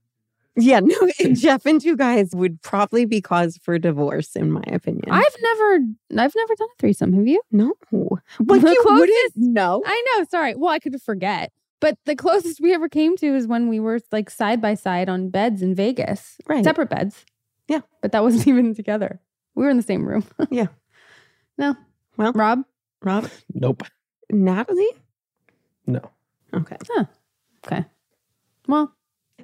Yeah. 0.57 0.81
No, 0.81 0.97
Jeff 1.33 1.65
and 1.67 1.81
two 1.81 1.97
guys 1.97 2.31
would 2.35 2.61
probably 2.63 3.05
be 3.05 3.21
cause 3.21 3.59
for 3.63 3.79
divorce, 3.79 4.37
in 4.37 4.51
my 4.53 4.63
opinion. 4.69 5.05
I've 5.11 5.37
never, 5.43 5.75
I've 6.19 6.35
never 6.35 6.55
done 6.57 6.69
a 6.73 6.79
threesome. 6.79 7.13
Have 7.15 7.27
you? 7.27 7.41
no. 7.51 7.75
Like 7.93 8.63
The 8.63 8.71
you 8.73 8.83
closest- 8.83 8.87
wouldn't 9.01 9.33
know. 9.37 9.83
I 9.87 10.05
know. 10.17 10.25
Sorry. 10.31 10.55
Well, 10.55 10.71
I 10.71 10.79
could 10.79 11.01
forget. 11.03 11.53
But 11.81 11.97
the 12.05 12.15
closest 12.15 12.61
we 12.61 12.75
ever 12.75 12.89
came 12.91 13.17
to 13.19 13.27
is 13.35 13.47
when 13.47 13.69
we 13.69 13.81
were 13.81 14.01
like 14.13 14.29
side 14.29 14.61
by 14.61 14.75
side 14.75 15.09
on 15.09 15.31
beds 15.31 15.63
in 15.63 15.75
Vegas, 15.75 16.37
Right. 16.47 16.63
separate 16.63 16.91
beds. 16.91 17.25
Yeah. 17.69 17.81
but 18.03 18.13
that 18.13 18.23
wasn't 18.23 18.47
even 18.49 18.75
together. 18.75 19.21
We 19.55 19.65
were 19.65 19.71
in 19.71 19.77
the 19.79 19.83
same 19.83 20.05
room. 20.07 20.25
Yeah. 20.51 20.67
No. 21.57 21.77
Well- 22.17 22.33
Rob. 22.33 22.65
Rob, 23.03 23.31
Nope. 23.55 23.85
Natalie. 24.31 24.91
No. 25.87 26.01
Okay. 26.53 26.77
Okay. 27.67 27.85
Well, 28.69 28.93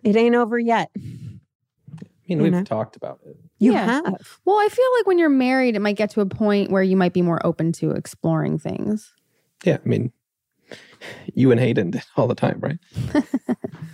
It 0.03 0.17
ain't 0.17 0.35
over 0.35 0.59
yet. 0.59 0.91
I 0.97 1.01
mean, 1.01 1.41
You 2.29 2.37
we've 2.39 2.53
know? 2.53 2.65
talked 2.65 2.97
about 2.97 3.21
it. 3.25 3.37
You 3.59 3.73
Yeah. 3.73 3.87
have. 3.87 4.39
well, 4.45 4.57
I 4.59 4.69
feel 4.69 4.85
like 4.99 5.07
when 5.07 5.19
you're 5.19 5.29
married, 5.29 5.77
it 5.77 5.81
might 5.81 5.97
get 5.97 6.11
to 6.11 6.21
a 6.21 6.27
point 6.27 6.71
where 6.71 6.83
you 6.83 6.97
might 6.97 7.13
be 7.13 7.23
more 7.23 7.45
open 7.47 7.73
to 7.73 7.91
exploring 7.93 8.59
things. 8.59 9.13
Yeah, 9.65 9.79
I 9.85 9.89
mean, 9.89 10.13
you 11.35 11.51
and 11.53 11.61
Hayden 11.61 11.91
did 11.93 12.03
all 12.17 12.27
the 12.27 12.35
time, 12.35 12.61
right? 12.61 12.79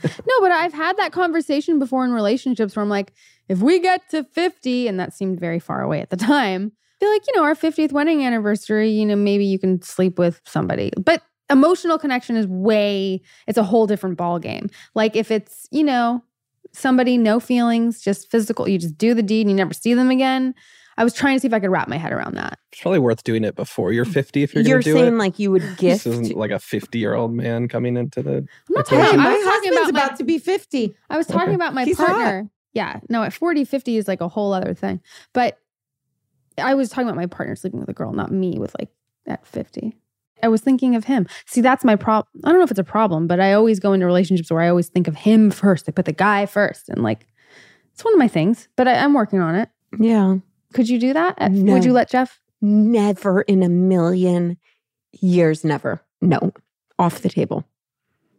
No, 0.05 0.41
but 0.41 0.51
I've 0.51 0.73
had 0.73 0.97
that 0.97 1.12
conversation 1.12 1.79
before 1.79 2.05
in 2.05 2.12
relationships 2.12 2.74
where 2.74 2.83
I'm 2.83 2.89
like, 2.89 3.12
if 3.49 3.61
we 3.61 3.79
get 3.79 4.01
to 4.11 4.24
50, 4.24 4.89
and 4.89 4.99
that 4.99 5.12
seemed 5.15 5.39
very 5.39 5.61
far 5.61 5.81
away 5.81 6.01
at 6.01 6.11
the 6.11 6.16
time, 6.16 6.73
I 6.74 7.05
feel 7.05 7.12
like, 7.12 7.23
you 7.29 7.37
know, 7.37 7.45
our 7.45 7.55
50th 7.55 7.93
wedding 7.93 8.24
anniversary, 8.24 8.91
you 8.91 9.07
know, 9.07 9.15
maybe 9.16 9.45
you 9.45 9.59
can 9.61 9.81
sleep 9.83 10.19
with 10.19 10.41
somebody. 10.45 10.91
But 11.01 11.23
emotional 11.51 11.98
connection 11.98 12.36
is 12.36 12.47
way, 12.47 13.20
it's 13.47 13.59
a 13.59 13.62
whole 13.64 13.86
different 13.86 14.16
ball 14.16 14.39
game. 14.39 14.70
Like 14.94 15.16
if 15.16 15.31
it's, 15.31 15.66
you 15.70 15.85
know, 15.85 16.23
somebody, 16.73 17.19
no 17.19 17.40
feelings, 17.40 18.01
just 18.01 18.31
physical, 18.31 18.69
you 18.69 18.78
just 18.78 18.97
do 18.97 19.14
the 19.14 19.23
deed 19.23 19.43
and 19.43 19.51
you 19.51 19.56
never 19.56 19.74
see 19.74 19.94
them 19.94 20.10
again. 20.10 20.55
I 20.98 21.05
was 21.05 21.14
trying 21.14 21.36
to 21.36 21.40
see 21.40 21.47
if 21.47 21.55
I 21.55 21.60
could 21.60 21.70
wrap 21.70 21.89
my 21.89 21.97
head 21.97 22.12
around 22.12 22.35
that. 22.35 22.59
It's 22.70 22.82
probably 22.82 22.98
worth 22.98 23.24
doing 23.24 23.44
it 23.44 23.56
before 23.56 23.93
you're 23.93 24.05
50 24.05 24.43
if 24.43 24.55
you're, 24.55 24.62
You're, 24.62 24.77
going 24.77 24.82
to 24.85 24.90
do 24.93 24.98
saying 24.98 25.14
it. 25.14 25.19
like 25.19 25.39
you 25.39 25.51
would 25.51 25.62
This 25.78 26.05
gift. 26.05 26.06
isn't 26.06 26.36
like 26.36 26.51
a 26.51 26.59
50 26.59 26.98
year 26.98 27.14
old 27.14 27.32
man 27.32 27.66
coming 27.66 27.97
into 27.97 28.23
the. 28.23 28.36
I'm 28.36 28.47
not 28.69 28.89
Hey, 28.89 28.97
talking, 28.98 28.98
Hey, 28.98 29.10
I 29.12 29.16
my 29.16 29.32
was 29.35 29.44
talking 29.44 29.69
husband's 29.73 29.90
about, 29.90 29.94
my- 30.01 30.05
about 30.06 30.19
to 30.19 30.24
be 30.24 30.39
50. 30.39 30.97
I 31.10 31.16
was 31.16 31.27
talking 31.27 31.48
Okay. 31.48 31.55
about 31.55 31.73
my 31.74 31.85
He's 31.85 31.97
hot. 31.97 32.09
partner. 32.09 32.51
Yeah. 32.74 33.01
No, 33.09 33.23
at 33.23 33.32
40, 33.32 33.64
50 33.64 33.97
is 33.97 34.06
like 34.06 34.20
a 34.20 34.28
whole 34.28 34.52
other 34.52 34.74
thing. 34.74 35.01
But 35.32 35.59
I 36.59 36.74
was 36.74 36.90
talking 36.90 37.05
about 37.06 37.16
my 37.16 37.27
partner 37.27 37.56
sleeping 37.56 37.81
with 37.81 37.89
a 37.89 37.94
girl, 37.94 38.12
not 38.12 38.31
me 38.31 38.59
with 38.59 38.74
like 38.78 38.90
at 39.27 39.47
50. 39.47 39.97
I 40.43 40.48
was 40.48 40.60
thinking 40.60 40.97
of 40.97 41.05
him. 41.05 41.27
See, 41.47 41.60
that's 41.60 41.85
my 41.85 41.97
problem. 41.97 42.28
I 42.44 42.51
don't 42.51 42.59
know 42.59 42.64
if 42.64 42.70
it's 42.70 42.81
a 42.81 42.85
problem, 42.85 43.27
but 43.27 43.40
I 43.40 43.52
always 43.52 43.78
go 43.78 43.93
into 43.93 44.06
relationships 44.06 44.51
where 44.51 44.60
I 44.60 44.69
always 44.69 44.89
think 44.89 45.09
of 45.09 45.16
him 45.16 45.51
first. 45.51 45.89
I 45.89 45.93
put 45.93 46.05
the 46.05 46.12
guy 46.12 46.47
first. 46.47 46.89
And 46.89 47.02
like, 47.02 47.27
it's 47.93 48.05
one 48.05 48.14
of 48.14 48.19
my 48.19 48.28
things, 48.28 48.69
but 48.77 48.89
I, 48.89 48.94
I'm 48.94 49.14
working 49.14 49.40
on 49.40 49.55
it. 49.55 49.69
Yeah. 49.98 50.36
Could 50.73 50.89
you 50.89 50.98
do 50.98 51.12
that? 51.12 51.35
Uh, 51.39 51.48
no. 51.48 51.74
Would 51.74 51.85
you 51.85 51.93
let 51.93 52.09
Jeff? 52.09 52.40
Never 52.60 53.43
in 53.43 53.62
a 53.62 53.69
million 53.69 54.56
years, 55.20 55.64
never. 55.64 56.01
No. 56.20 56.52
Off 56.98 57.20
the 57.20 57.28
table. 57.28 57.64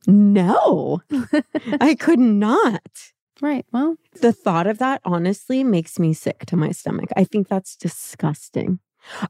No. 0.08 1.02
I 1.82 1.96
could 1.96 2.20
not. 2.20 2.82
Right. 3.42 3.66
Well, 3.72 3.98
The 4.22 4.32
thought 4.32 4.68
of 4.68 4.78
that 4.80 5.02
honestly 5.06 5.64
makes 5.64 6.00
me 6.00 6.14
sick 6.14 6.46
to 6.48 6.56
my 6.56 6.72
stomach. 6.72 7.10
I 7.16 7.24
think 7.24 7.48
that's 7.48 7.76
disgusting. 7.76 8.80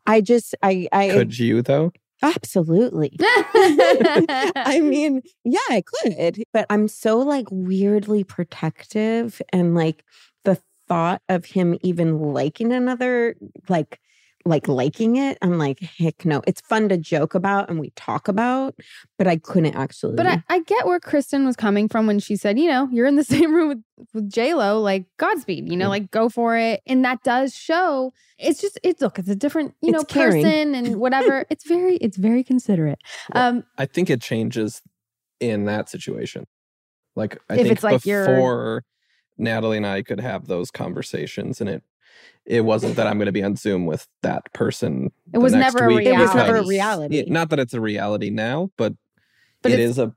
I 0.06 0.22
just, 0.22 0.54
I, 0.62 0.88
I, 0.92 1.10
Could 1.10 1.40
you, 1.40 1.62
though? 1.62 1.92
Absolutely. 2.24 3.16
I 3.22 4.80
mean, 4.84 5.22
yeah, 5.44 5.60
I 5.70 5.84
could, 5.86 6.44
but 6.54 6.66
I'm 6.70 6.88
so 6.88 7.20
like 7.20 7.48
weirdly 7.52 8.24
protective 8.24 9.42
and 9.52 9.76
like 9.76 10.04
the 10.46 10.60
thought 10.88 11.22
of 11.30 11.46
him 11.46 11.78
even 11.84 12.20
liking 12.20 12.74
another, 12.74 13.36
like, 13.70 14.00
like 14.46 14.68
liking 14.68 15.16
it, 15.16 15.38
I'm 15.42 15.58
like, 15.58 15.80
heck 15.80 16.26
no. 16.26 16.42
It's 16.46 16.60
fun 16.62 16.90
to 16.90 16.98
joke 16.98 17.34
about 17.34 17.70
and 17.70 17.80
we 17.80 17.92
talk 17.92 18.28
about, 18.28 18.76
but 19.18 19.26
I 19.26 19.38
couldn't 19.38 19.76
actually. 19.76 20.16
But 20.16 20.28
I, 20.28 20.44
I 20.50 20.60
get 20.62 20.86
where 20.86 21.00
Kristen 21.00 21.46
was 21.46 21.56
coming 21.56 21.88
from 21.88 22.08
when 22.08 22.20
she 22.20 22.36
said, 22.36 22.60
you 22.60 22.68
know, 22.70 22.90
you're 22.92 23.08
in 23.08 23.16
the 23.16 23.24
same 23.36 23.54
room 23.54 23.70
with, 23.70 23.84
with 24.14 24.30
J 24.30 24.54
Lo, 24.54 24.82
like 24.82 25.06
Godspeed, 25.18 25.70
you 25.72 25.78
know, 25.78 25.86
Yeah. 25.86 25.90
like 25.90 26.12
go 26.12 26.28
for 26.28 26.58
it. 26.58 26.82
And 26.86 27.06
that 27.06 27.24
does 27.24 27.56
show. 27.56 28.12
It's 28.38 28.60
just 28.60 28.78
it's 28.84 29.02
look, 29.02 29.18
it's 29.18 29.30
a 29.30 29.36
different, 29.36 29.76
you 29.82 29.92
know, 29.92 30.04
caring. 30.04 30.44
person 30.44 30.76
and 30.76 30.98
whatever. 30.98 31.46
it's 31.50 31.66
very, 31.66 31.96
it's 31.98 32.18
very 32.18 32.44
considerate. 32.44 33.00
Well, 33.34 33.48
Um, 33.50 33.64
I 33.78 33.86
think 33.86 34.10
it 34.10 34.22
changes 34.22 34.82
in 35.40 35.66
that 35.66 35.88
situation. 35.90 36.46
Like, 37.16 37.38
I 37.50 37.54
If 37.54 37.60
think 37.62 37.72
it's 37.72 37.84
like 37.84 38.06
you're- 38.06 38.28
before 38.28 38.84
Natalie 39.38 39.78
and 39.78 39.88
I 39.88 40.02
could 40.04 40.20
have 40.20 40.48
those 40.48 40.70
conversations, 40.72 41.62
and 41.62 41.70
it 41.70 41.84
it 42.46 42.62
wasn't 42.62 42.96
that 42.98 43.08
I'm 43.08 43.18
going 43.18 43.28
to 43.28 43.32
be 43.32 43.44
on 43.44 43.56
Zoom 43.56 43.86
with 43.86 44.08
that 44.22 44.52
person. 44.54 45.12
It 45.34 45.38
was 45.38 45.54
never 45.54 45.86
a 45.86 45.94
week 45.94 46.06
it 46.08 46.12
was 46.12 46.20
reality. 46.34 46.38
never 46.38 46.56
a 46.58 46.66
reality. 46.68 47.18
Yeah, 47.18 47.24
not 47.28 47.50
that 47.52 47.60
it's 47.60 47.74
a 47.74 47.82
reality 47.82 48.30
now, 48.30 48.70
but 48.78 48.94
But 49.62 49.72
it's- 49.74 49.98
a 49.98 50.14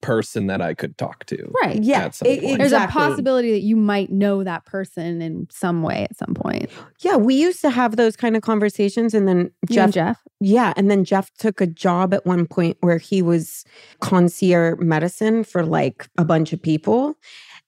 person 0.00 0.48
that 0.48 0.60
I 0.60 0.74
could 0.74 0.98
talk 0.98 1.24
to. 1.26 1.50
right. 1.62 1.82
yeah, 1.82 2.10
it- 2.24 2.42
point. 2.42 2.58
There's 2.58 2.72
a 2.72 2.86
possibility 2.88 3.52
that 3.52 3.62
you 3.62 3.74
might 3.74 4.12
know 4.12 4.44
that 4.44 4.66
person 4.66 5.22
in 5.22 5.46
some 5.50 5.82
way 5.82 6.06
at 6.10 6.14
some 6.14 6.34
point. 6.34 6.68
Yeah, 7.00 7.16
we 7.16 7.34
used 7.36 7.62
to 7.62 7.70
have 7.70 7.96
those 7.96 8.14
kind 8.14 8.36
of 8.36 8.42
conversations, 8.42 9.14
and 9.14 9.26
then 9.26 9.38
You 9.70 9.80
and 9.80 9.90
Jeff 9.90 9.90
Jeff. 9.92 10.20
Yeah. 10.40 10.74
And 10.76 10.90
then 10.90 11.04
Jeff 11.06 11.32
took 11.38 11.62
a 11.62 11.66
job 11.66 12.12
at 12.12 12.26
one 12.26 12.46
point 12.46 12.76
where 12.80 12.98
he 12.98 13.22
was 13.22 13.64
concierge 14.00 14.78
medicine 14.78 15.42
for 15.42 15.64
like 15.64 16.06
a 16.18 16.24
bunch 16.24 16.52
of 16.52 16.60
people. 16.60 17.14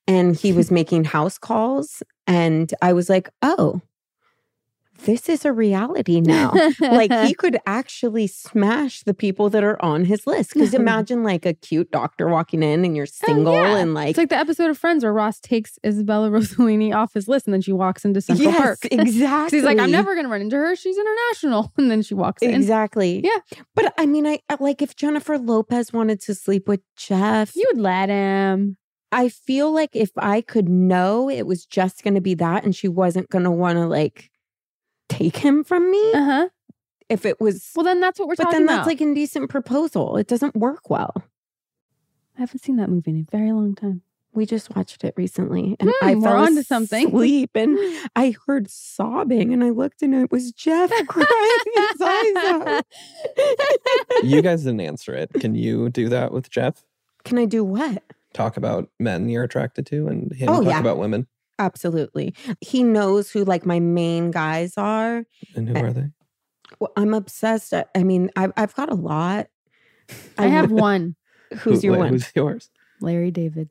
And 0.07 0.37
he 0.37 0.53
was 0.53 0.71
making 0.81 1.05
house 1.05 1.39
calls. 1.39 2.03
And 2.27 2.73
I 2.83 2.93
was 2.93 3.09
like, 3.09 3.29
oh, 3.43 3.81
this 5.05 5.29
is 5.29 5.45
a 5.45 5.53
reality 5.53 6.23
now. 6.23 6.55
like 6.81 7.13
he 7.27 7.35
could 7.39 7.59
actually 7.67 8.27
smash 8.27 9.03
the 9.03 9.13
people 9.13 9.51
that 9.51 9.63
are 9.63 9.81
on 9.85 10.07
his 10.07 10.27
list. 10.27 10.55
Because 10.55 10.73
imagine 10.83 11.23
like 11.23 11.45
a 11.45 11.53
cute 11.53 11.91
doctor 11.91 12.29
walking 12.29 12.63
in 12.63 12.83
and 12.83 12.97
you're 12.97 13.05
oh, 13.07 13.27
single 13.27 13.53
Oh, 13.53 13.63
yeah. 13.63 13.77
and 13.77 13.93
like, 13.93 14.09
It's 14.09 14.19
like 14.19 14.31
the 14.31 14.39
episode 14.39 14.71
of 14.71 14.79
Friends 14.79 15.05
where 15.05 15.13
Ross 15.13 15.39
takes 15.39 15.79
Isabella 15.85 16.31
Rossellini 16.31 16.95
off 16.95 17.13
his 17.13 17.29
list 17.29 17.47
and 17.47 17.53
then 17.53 17.61
she 17.61 17.73
walks 17.73 18.07
into 18.07 18.23
Central 18.23 18.49
yes, 18.51 18.59
Park. 18.59 18.79
exactly. 18.91 19.59
He's 19.59 19.67
like, 19.67 19.79
I'm 19.79 19.91
never 19.91 20.15
going 20.15 20.25
to 20.25 20.31
run 20.33 20.41
into 20.41 20.57
her. 20.57 20.75
She's 20.75 20.97
international. 20.97 21.73
And 21.77 21.91
then 21.91 22.01
she 22.01 22.15
walks 22.15 22.41
in. 22.43 22.55
Exactly. 22.55 23.21
Yeah. 23.23 23.59
But 23.75 23.93
I 23.99 24.07
mean, 24.07 24.27
I- 24.27 24.41
like 24.61 24.81
if 24.81 24.97
Jennifer 24.97 25.37
Lopez 25.37 25.93
wanted 25.93 26.23
to 26.23 26.35
sleep 26.35 26.67
with 26.69 26.81
Jeff, 26.97 27.55
You 27.55 27.71
would 27.75 27.83
let 27.83 28.09
him. 28.09 28.79
I 29.13 29.29
feel 29.29 29.73
like 29.73 29.91
if 29.95 30.11
I 30.17 30.41
could 30.41 30.69
know 30.69 31.31
it 31.31 31.47
was 31.47 31.65
just 31.67 32.03
going 32.03 32.15
to 32.15 32.21
be 32.21 32.35
that 32.35 32.65
and 32.65 32.75
she 32.75 32.89
wasn't 32.89 33.31
going 33.31 33.45
to 33.45 33.51
want 33.51 33.77
to 33.79 33.87
like 33.87 34.31
take 35.09 35.37
him 35.37 35.63
from 35.65 35.91
me, 35.91 36.13
Uh 36.13 36.25
huh. 36.25 36.49
if 37.09 37.25
it 37.25 37.41
was, 37.41 37.71
Well, 37.77 37.85
then 37.85 38.01
that's 38.01 38.19
what 38.19 38.29
we're 38.29 38.35
but 38.35 38.45
talking 38.45 38.63
about. 38.63 38.67
But 38.67 38.73
then 38.73 38.77
that's 38.79 38.87
like 38.87 39.01
an 39.01 39.09
indecent 39.09 39.49
proposal. 39.51 40.17
It 40.17 40.27
doesn't 40.27 40.57
work 40.57 40.91
well. 40.91 41.15
I 42.37 42.41
haven't 42.41 42.59
seen 42.63 42.77
that 42.77 42.91
movie 42.91 43.13
in 43.13 43.27
a 43.27 43.31
very 43.37 43.53
long 43.53 43.75
time. 43.75 44.03
We 44.35 44.45
just 44.45 44.75
watched 44.77 45.03
it 45.05 45.15
recently 45.17 45.77
and 45.81 45.89
Hmm, 45.89 46.07
I 46.07 46.15
we're 46.15 46.21
fell 46.23 46.37
onto 46.37 46.63
something. 46.63 47.09
Sleep 47.09 47.51
and 47.55 47.79
I 48.15 48.35
heard 48.47 48.69
sobbing 48.69 49.55
and 49.55 49.65
I 49.65 49.71
looked 49.71 50.03
and 50.03 50.15
it 50.15 50.31
was 50.31 50.53
Jeff 50.53 50.91
crying 51.07 51.59
his 51.75 52.01
eyes 52.03 52.37
out. 52.45 52.85
You 54.23 54.43
guys 54.43 54.65
didn't 54.65 54.81
answer 54.81 55.15
it. 55.15 55.33
Can 55.35 55.55
you 55.55 55.89
do 55.89 56.11
that 56.11 56.33
with 56.33 56.51
Jeff? 56.51 56.85
Can 57.25 57.39
I 57.39 57.47
do 57.47 57.65
what? 57.65 58.03
Talk 58.37 58.57
about 58.57 58.91
men 59.01 59.29
you're 59.29 59.43
attracted 59.45 59.87
to 59.87 60.09
and 60.09 60.31
him 60.33 60.49
Oh, 60.51 60.57
talk 60.63 60.67
yeah. 60.67 60.81
about 60.81 60.99
women. 60.99 61.27
Absolutely. 61.59 62.35
He 62.61 62.83
knows 62.83 63.31
who 63.31 63.45
like 63.45 63.65
my 63.65 63.81
main 63.81 64.31
guys 64.31 64.75
are. 64.77 65.25
And 65.55 65.69
who 65.69 65.75
Eh, 65.75 65.81
are 65.83 65.93
they? 65.93 66.11
Well, 66.79 66.93
I'm 66.97 67.15
obsessed. 67.15 67.73
I, 67.73 67.87
I 67.95 68.03
mean, 68.03 68.31
I've, 68.37 68.53
I've 68.57 68.75
got 68.75 68.91
a 68.93 68.95
lot. 68.95 69.47
I 70.37 70.49
have 70.49 70.71
one. 70.91 71.17
Who's 71.61 71.81
Who- 71.81 71.87
your 71.89 71.93
wait, 71.95 71.99
one? 72.01 72.09
Who's 72.13 72.31
yours? 72.37 72.71
Larry 73.01 73.31
David. 73.31 73.71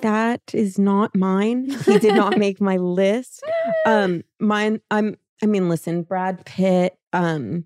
That 0.00 0.40
is 0.54 0.78
not 0.78 1.14
mine. 1.16 1.70
He 1.84 1.98
did 1.98 2.14
not 2.14 2.36
make 2.38 2.60
my 2.60 2.76
list. 2.76 3.42
Um, 3.86 4.22
mine. 4.38 4.80
I'm. 4.90 5.16
I 5.42 5.46
mean, 5.46 5.68
listen, 5.68 6.02
Brad 6.02 6.44
Pitt. 6.44 6.98
Um, 7.12 7.64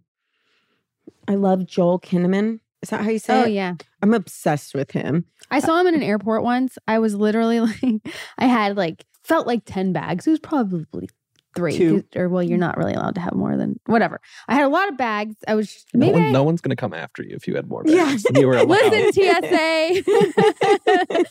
I 1.26 1.34
love 1.36 1.66
Joel 1.66 1.98
Kinnaman. 2.00 2.60
Is 2.82 2.88
that 2.90 3.02
how 3.02 3.10
you 3.10 3.18
say 3.18 3.40
Oh, 3.40 3.44
it? 3.44 3.50
yeah. 3.52 3.74
I'm 4.02 4.12
obsessed 4.14 4.74
with 4.74 4.90
him. 4.90 5.24
I 5.50 5.60
saw 5.60 5.80
him 5.80 5.86
in 5.86 5.94
an 5.94 6.02
airport 6.02 6.42
once. 6.42 6.76
I 6.88 6.98
was 6.98 7.14
literally 7.14 7.60
like, 7.82 8.00
I 8.38 8.46
had 8.46 8.76
like, 8.76 9.04
felt 9.22 9.46
like 9.46 9.62
10 9.64 9.92
bags. 9.92 10.26
It 10.26 10.30
was 10.30 10.40
probably 10.40 11.08
three. 11.54 11.76
Two. 11.76 12.02
'cause- 12.02 12.16
Or, 12.16 12.28
well, 12.30 12.42
you're 12.42 12.56
not 12.58 12.76
really 12.78 12.94
allowed 12.94 13.14
to 13.16 13.20
have 13.20 13.34
more 13.34 13.56
than 13.58 13.78
whatever. 13.86 14.20
I 14.48 14.54
had 14.54 14.64
a 14.64 14.68
lot 14.68 14.88
of 14.88 14.96
bags. 14.96 15.36
I 15.46 15.54
was, 15.54 15.84
No, 15.92 16.06
maybe 16.06 16.12
one, 16.14 16.22
I- 16.22 16.30
no 16.32 16.42
one's 16.42 16.60
going 16.62 16.70
to 16.70 16.76
come 16.80 16.94
after 16.94 17.22
you 17.22 17.36
if 17.36 17.46
you 17.46 17.54
had 17.54 17.68
more 17.68 17.82
Yeah. 17.86 18.06
bags. 18.06 18.24
You 18.34 18.46
were 18.48 18.56
allowed. 18.58 18.68
Listen, 18.92 19.12
TSA. 19.12 20.02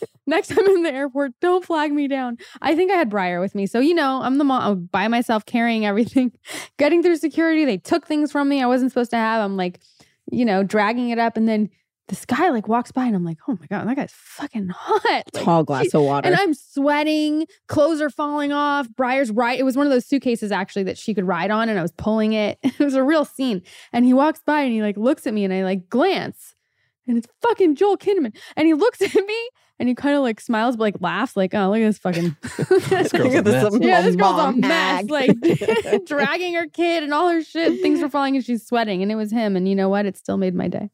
Next 0.28 0.50
time 0.50 0.60
I'm 0.60 0.76
in 0.78 0.84
the 0.84 0.94
airport, 0.94 1.32
don't 1.42 1.66
flag 1.66 1.92
me 1.92 2.08
down. 2.08 2.38
I 2.62 2.76
think 2.76 2.92
I 2.92 2.96
had 2.96 3.10
Briar 3.10 3.42
with 3.42 3.56
me. 3.56 3.66
So, 3.66 3.80
you 3.80 3.94
know, 3.96 4.22
I'm 4.22 4.38
the 4.38 4.44
mom 4.44 4.62
I'm 4.62 4.86
by 4.86 5.08
myself 5.08 5.46
carrying 5.46 5.86
everything, 5.86 6.32
getting 6.78 7.02
through 7.04 7.18
security. 7.18 7.66
They 7.66 7.78
took 7.80 8.06
things 8.08 8.32
from 8.32 8.48
me 8.48 8.62
I 8.62 8.68
wasn't 8.68 8.92
supposed 8.92 9.12
to 9.12 9.18
have. 9.18 9.44
I'm 9.44 9.58
like, 9.58 9.80
you 10.32 10.46
know, 10.46 10.64
dragging 10.64 11.10
it 11.10 11.20
up. 11.20 11.38
And 11.38 11.48
then 11.48 11.70
this 12.08 12.26
guy 12.26 12.50
like 12.50 12.68
walks 12.68 12.92
by 12.92 13.06
and 13.06 13.16
I'm 13.16 13.24
like, 13.24 13.38
oh 13.48 13.58
my 13.60 13.68
God, 13.68 13.88
that 13.88 13.96
guy's 13.96 14.12
fucking 14.14 14.70
hot. 14.70 15.02
Like, 15.34 15.46
Tall 15.46 15.64
glass 15.64 15.94
of 15.94 16.02
water. 16.04 16.28
and 16.28 16.36
I'm 16.36 16.54
sweating, 16.54 17.46
clothes 17.68 18.02
are 18.02 18.10
falling 18.10 18.52
off. 18.52 18.88
Briar's 18.96 19.32
right. 19.32 19.58
It 19.58 19.64
was 19.64 19.78
one 19.78 19.86
of 19.86 19.92
those 19.92 20.06
suitcases 20.06 20.52
actually 20.52 20.84
that 20.84 20.98
she 20.98 21.14
could 21.14 21.26
ride 21.26 21.52
on, 21.52 21.70
and 21.70 21.80
I 21.80 21.82
was 21.82 21.92
pulling 21.94 22.34
it. 22.34 22.60
It 22.64 22.80
was 22.80 22.96
a 22.96 23.04
real 23.04 23.24
scene. 23.26 23.62
And 23.94 24.04
he 24.06 24.14
walks 24.14 24.42
by 24.46 24.62
and 24.62 24.74
he 24.74 24.82
like 24.82 24.98
looks 24.98 25.26
at 25.28 25.34
me, 25.34 25.46
and 25.46 25.54
I 25.54 25.64
like 25.64 25.88
glance, 25.90 26.56
and 27.08 27.18
it's 27.18 27.28
fucking 27.42 27.76
Joel 27.76 27.98
Kinnaman. 27.98 28.36
And 28.58 28.68
he 28.68 28.74
looks 28.74 29.02
at 29.02 29.14
me 29.14 29.50
and 29.82 29.90
he 29.90 29.96
kind 29.96 30.16
of 30.16 30.22
like 30.22 30.40
smiles, 30.40 30.78
but 30.78 30.84
like 30.84 30.96
laughs, 31.00 31.36
like, 31.36 31.56
oh, 31.56 31.72
look 31.72 31.80
at 31.80 31.86
this 31.86 31.98
fucking. 31.98 32.38
This 33.02 33.12
girl's 33.12 33.34
a 33.34 33.42
mess. 33.42 33.74
Um, 33.74 33.82
yeah, 33.82 34.02
this 34.04 34.16
girl's 34.16 34.40
a 34.40 34.52
mess, 34.52 35.10
like 35.10 35.36
dragging 36.06 36.54
her 36.54 36.68
kid 36.68 37.02
and 37.04 37.12
all 37.16 37.30
her 37.30 37.44
shit. 37.44 37.82
Things 37.82 38.00
were 38.00 38.10
falling 38.10 38.36
and 38.36 38.46
she's 38.46 38.64
sweating, 38.64 39.02
and 39.02 39.12
it 39.12 39.16
was 39.16 39.32
him. 39.32 39.56
And 39.56 39.68
you 39.68 39.74
know 39.74 39.90
what? 39.90 40.06
It 40.06 40.18
still 40.18 40.38
made 40.38 40.54
my 40.54 40.68
day. 40.68 40.92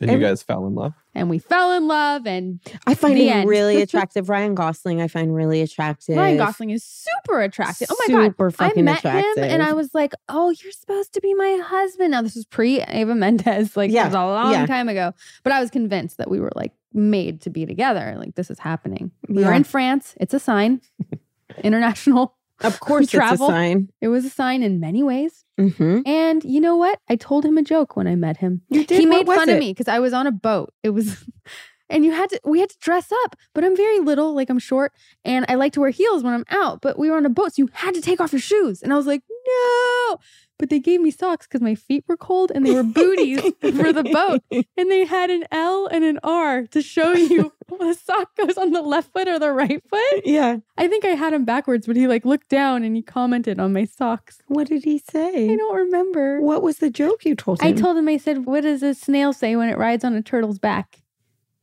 And 0.00 0.10
you 0.12 0.18
guys 0.18 0.42
fell 0.42 0.66
in 0.66 0.74
love. 0.74 0.94
and 1.14 1.28
we 1.28 1.38
fell 1.38 1.72
in 1.72 1.88
love. 1.88 2.26
And 2.26 2.60
I 2.86 2.94
find 2.94 3.16
The 3.16 3.28
him 3.28 3.36
end. 3.38 3.48
really 3.50 3.82
attractive. 3.82 4.28
Ryan 4.28 4.54
Gosling, 4.54 5.00
I 5.02 5.08
find 5.08 5.34
really 5.34 5.60
attractive. 5.60 6.16
Ryan 6.16 6.36
Gosling 6.36 6.70
is 6.70 6.84
super 6.84 7.40
attractive. 7.40 7.88
Oh 7.90 7.96
my 8.06 8.14
god. 8.14 8.24
Super 8.52 8.52
I 8.62 8.82
met 8.82 8.98
attractive. 8.98 9.44
him 9.44 9.50
and 9.50 9.62
I 9.62 9.72
was 9.72 9.94
like, 9.94 10.12
"Oh, 10.28 10.50
you're 10.50 10.72
supposed 10.72 11.12
to 11.14 11.20
be 11.20 11.34
my 11.34 11.60
husband." 11.64 12.12
Now 12.12 12.22
this 12.22 12.36
was 12.36 12.44
pre 12.44 12.80
Eva 12.82 13.14
Mendes, 13.14 13.76
like 13.76 13.90
Yeah, 13.90 14.02
it 14.02 14.06
was 14.06 14.14
a 14.14 14.18
long 14.24 14.52
yeah. 14.52 14.66
time 14.66 14.88
ago. 14.88 15.12
But 15.42 15.52
I 15.52 15.60
was 15.60 15.70
convinced 15.70 16.18
that 16.18 16.30
we 16.30 16.38
were 16.40 16.52
like 16.54 16.72
made 16.92 17.40
to 17.42 17.50
be 17.50 17.66
together. 17.66 18.14
Like 18.18 18.36
this 18.36 18.50
is 18.50 18.58
happening. 18.60 19.10
We 19.28 19.42
were 19.44 19.50
Yeah. 19.50 19.56
in 19.56 19.64
France. 19.64 20.14
It's 20.20 20.32
a 20.34 20.38
sign. 20.40 20.80
International. 21.64 22.34
Of 22.62 22.80
course, 22.80 23.08
travel. 23.08 23.34
it's 23.34 23.42
a 23.42 23.46
sign. 23.46 23.88
It 24.00 24.08
was 24.08 24.24
a 24.24 24.30
sign 24.30 24.62
in 24.62 24.80
many 24.80 25.02
ways. 25.02 25.44
Mm-hmm. 25.58 26.00
And 26.06 26.44
you 26.44 26.60
know 26.60 26.76
what? 26.76 27.00
I 27.08 27.16
told 27.16 27.44
him 27.44 27.56
a 27.56 27.62
joke 27.62 27.96
when 27.96 28.06
I 28.06 28.16
met 28.16 28.38
him. 28.38 28.62
You 28.68 28.84
he 28.88 29.06
made 29.06 29.26
fun 29.26 29.48
of 29.48 29.58
me 29.58 29.72
because 29.72 29.88
I 29.88 29.98
was 30.00 30.12
on 30.12 30.26
a 30.26 30.32
boat. 30.32 30.72
It 30.82 30.90
was, 30.90 31.24
and 31.90 32.04
you 32.04 32.12
had 32.12 32.30
to, 32.30 32.40
we 32.44 32.60
had 32.60 32.70
to 32.70 32.78
dress 32.80 33.12
up, 33.24 33.36
but 33.54 33.64
I'm 33.64 33.76
very 33.76 34.00
little, 34.00 34.34
like 34.34 34.50
I'm 34.50 34.58
short, 34.58 34.92
and 35.24 35.46
I 35.48 35.54
like 35.54 35.72
to 35.74 35.80
wear 35.80 35.90
heels 35.90 36.22
when 36.22 36.34
I'm 36.34 36.44
out. 36.50 36.80
But 36.80 36.98
we 36.98 37.10
were 37.10 37.16
on 37.16 37.26
a 37.26 37.30
boat, 37.30 37.54
so 37.54 37.62
you 37.62 37.68
had 37.72 37.94
to 37.94 38.00
take 38.00 38.20
off 38.20 38.32
your 38.32 38.40
shoes. 38.40 38.82
And 38.82 38.92
I 38.92 38.96
was 38.96 39.06
like, 39.06 39.22
no. 39.46 40.18
But 40.58 40.70
they 40.70 40.80
gave 40.80 41.00
me 41.00 41.10
socks 41.10 41.46
because 41.46 41.60
my 41.60 41.74
feet 41.74 42.04
were 42.08 42.16
cold 42.16 42.50
and 42.52 42.66
they 42.66 42.74
were 42.74 42.82
booties 42.82 43.40
for 43.60 43.92
the 43.92 44.02
boat. 44.04 44.42
And 44.76 44.90
they 44.90 45.04
had 45.04 45.30
an 45.30 45.44
L 45.50 45.86
and 45.86 46.04
an 46.04 46.18
R 46.22 46.66
to 46.68 46.82
show 46.82 47.12
you 47.12 47.52
the 47.68 47.94
sock 47.94 48.36
goes 48.36 48.56
on 48.56 48.72
the 48.72 48.82
left 48.82 49.12
foot 49.12 49.28
or 49.28 49.38
the 49.38 49.52
right 49.52 49.82
foot. 49.88 50.22
Yeah. 50.24 50.58
I 50.76 50.88
think 50.88 51.04
I 51.04 51.08
had 51.08 51.32
him 51.32 51.44
backwards, 51.44 51.86
but 51.86 51.96
he 51.96 52.06
like 52.06 52.24
looked 52.24 52.48
down 52.48 52.84
and 52.84 52.94
he 52.96 53.02
commented 53.02 53.58
on 53.58 53.72
my 53.72 53.84
socks. 53.84 54.38
What 54.46 54.68
did 54.68 54.84
he 54.84 54.98
say? 54.98 55.52
I 55.52 55.56
don't 55.56 55.74
remember. 55.74 56.40
What 56.40 56.62
was 56.62 56.78
the 56.78 56.90
joke 56.90 57.24
you 57.24 57.34
told 57.34 57.60
him? 57.60 57.68
I 57.68 57.72
told 57.72 57.96
him, 57.96 58.08
I 58.08 58.16
said, 58.16 58.46
what 58.46 58.62
does 58.62 58.82
a 58.82 58.94
snail 58.94 59.32
say 59.32 59.56
when 59.56 59.68
it 59.68 59.78
rides 59.78 60.04
on 60.04 60.14
a 60.14 60.22
turtle's 60.22 60.58
back? 60.58 61.02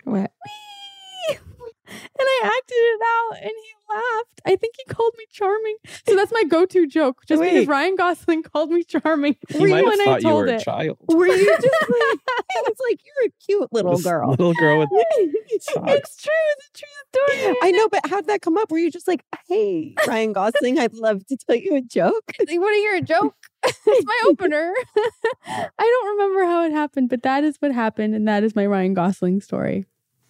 What? 0.04 0.32
Whee! 0.46 1.38
And 1.88 1.98
I 2.20 2.42
acted 2.44 2.76
it 2.76 3.02
out 3.06 3.38
and 3.42 3.52
he 3.52 3.94
laughed. 3.94 4.42
I 4.46 4.56
think 4.56 4.76
he 4.78 4.94
called 4.94 5.14
charming. 5.36 5.76
So 6.08 6.16
that's 6.16 6.32
my 6.32 6.44
go 6.44 6.66
to 6.66 6.88
joke, 6.88 7.22
just 7.28 7.42
because 7.42 7.68
Ryan 7.68 7.96
Gosling 7.96 8.44
called 8.44 8.72
me 8.72 8.84
charming. 8.84 9.36
He 9.50 9.60
might 9.66 9.78
have 9.78 9.86
when 9.86 10.02
I 10.02 10.06
thought 10.06 10.22
you 10.24 10.30
told 10.30 10.46
were 10.46 10.54
a 10.54 10.60
child. 10.60 10.98
Were 11.10 11.28
you 11.28 11.58
just 11.62 11.64
like, 11.90 12.20
it's 12.68 12.82
like 12.90 13.00
you're 13.06 13.28
a 13.28 13.32
cute 13.46 13.74
little 13.74 13.94
This 13.94 14.04
girl. 14.04 14.30
Little 14.32 14.54
girl 14.54 14.80
with. 14.80 14.90
It's 15.48 15.68
true. 15.68 15.84
It's 15.88 16.22
a 16.24 16.78
true 16.78 17.38
story. 17.38 17.56
I 17.62 17.72
know, 17.72 17.88
but 17.88 18.02
how'd 18.08 18.28
that 18.28 18.42
come 18.42 18.58
up? 18.58 18.72
Were 18.72 18.78
you 18.78 18.92
just 18.92 19.08
like, 19.08 19.24
hey, 19.48 19.96
Ryan 20.08 20.34
Gosling, 20.34 20.80
I'd 20.80 20.94
love 20.94 21.26
to 21.28 21.38
tell 21.38 21.56
you 21.56 21.76
a 21.76 21.82
joke? 21.82 22.32
You 22.48 22.60
want 22.60 22.74
to 22.74 22.80
hear 22.80 22.96
a 22.96 23.02
joke? 23.02 23.36
it's 23.64 24.06
my 24.06 24.22
opener. 24.28 24.74
I 25.46 25.70
don't 25.78 26.18
remember 26.18 26.46
how 26.46 26.64
it 26.64 26.72
happened, 26.72 27.10
but 27.10 27.24
that 27.24 27.44
is 27.44 27.58
what 27.60 27.72
happened. 27.72 28.16
And 28.16 28.28
that 28.28 28.44
is 28.44 28.56
my 28.56 28.66
Ryan 28.66 28.94
Gosling 28.94 29.42
story. 29.42 29.86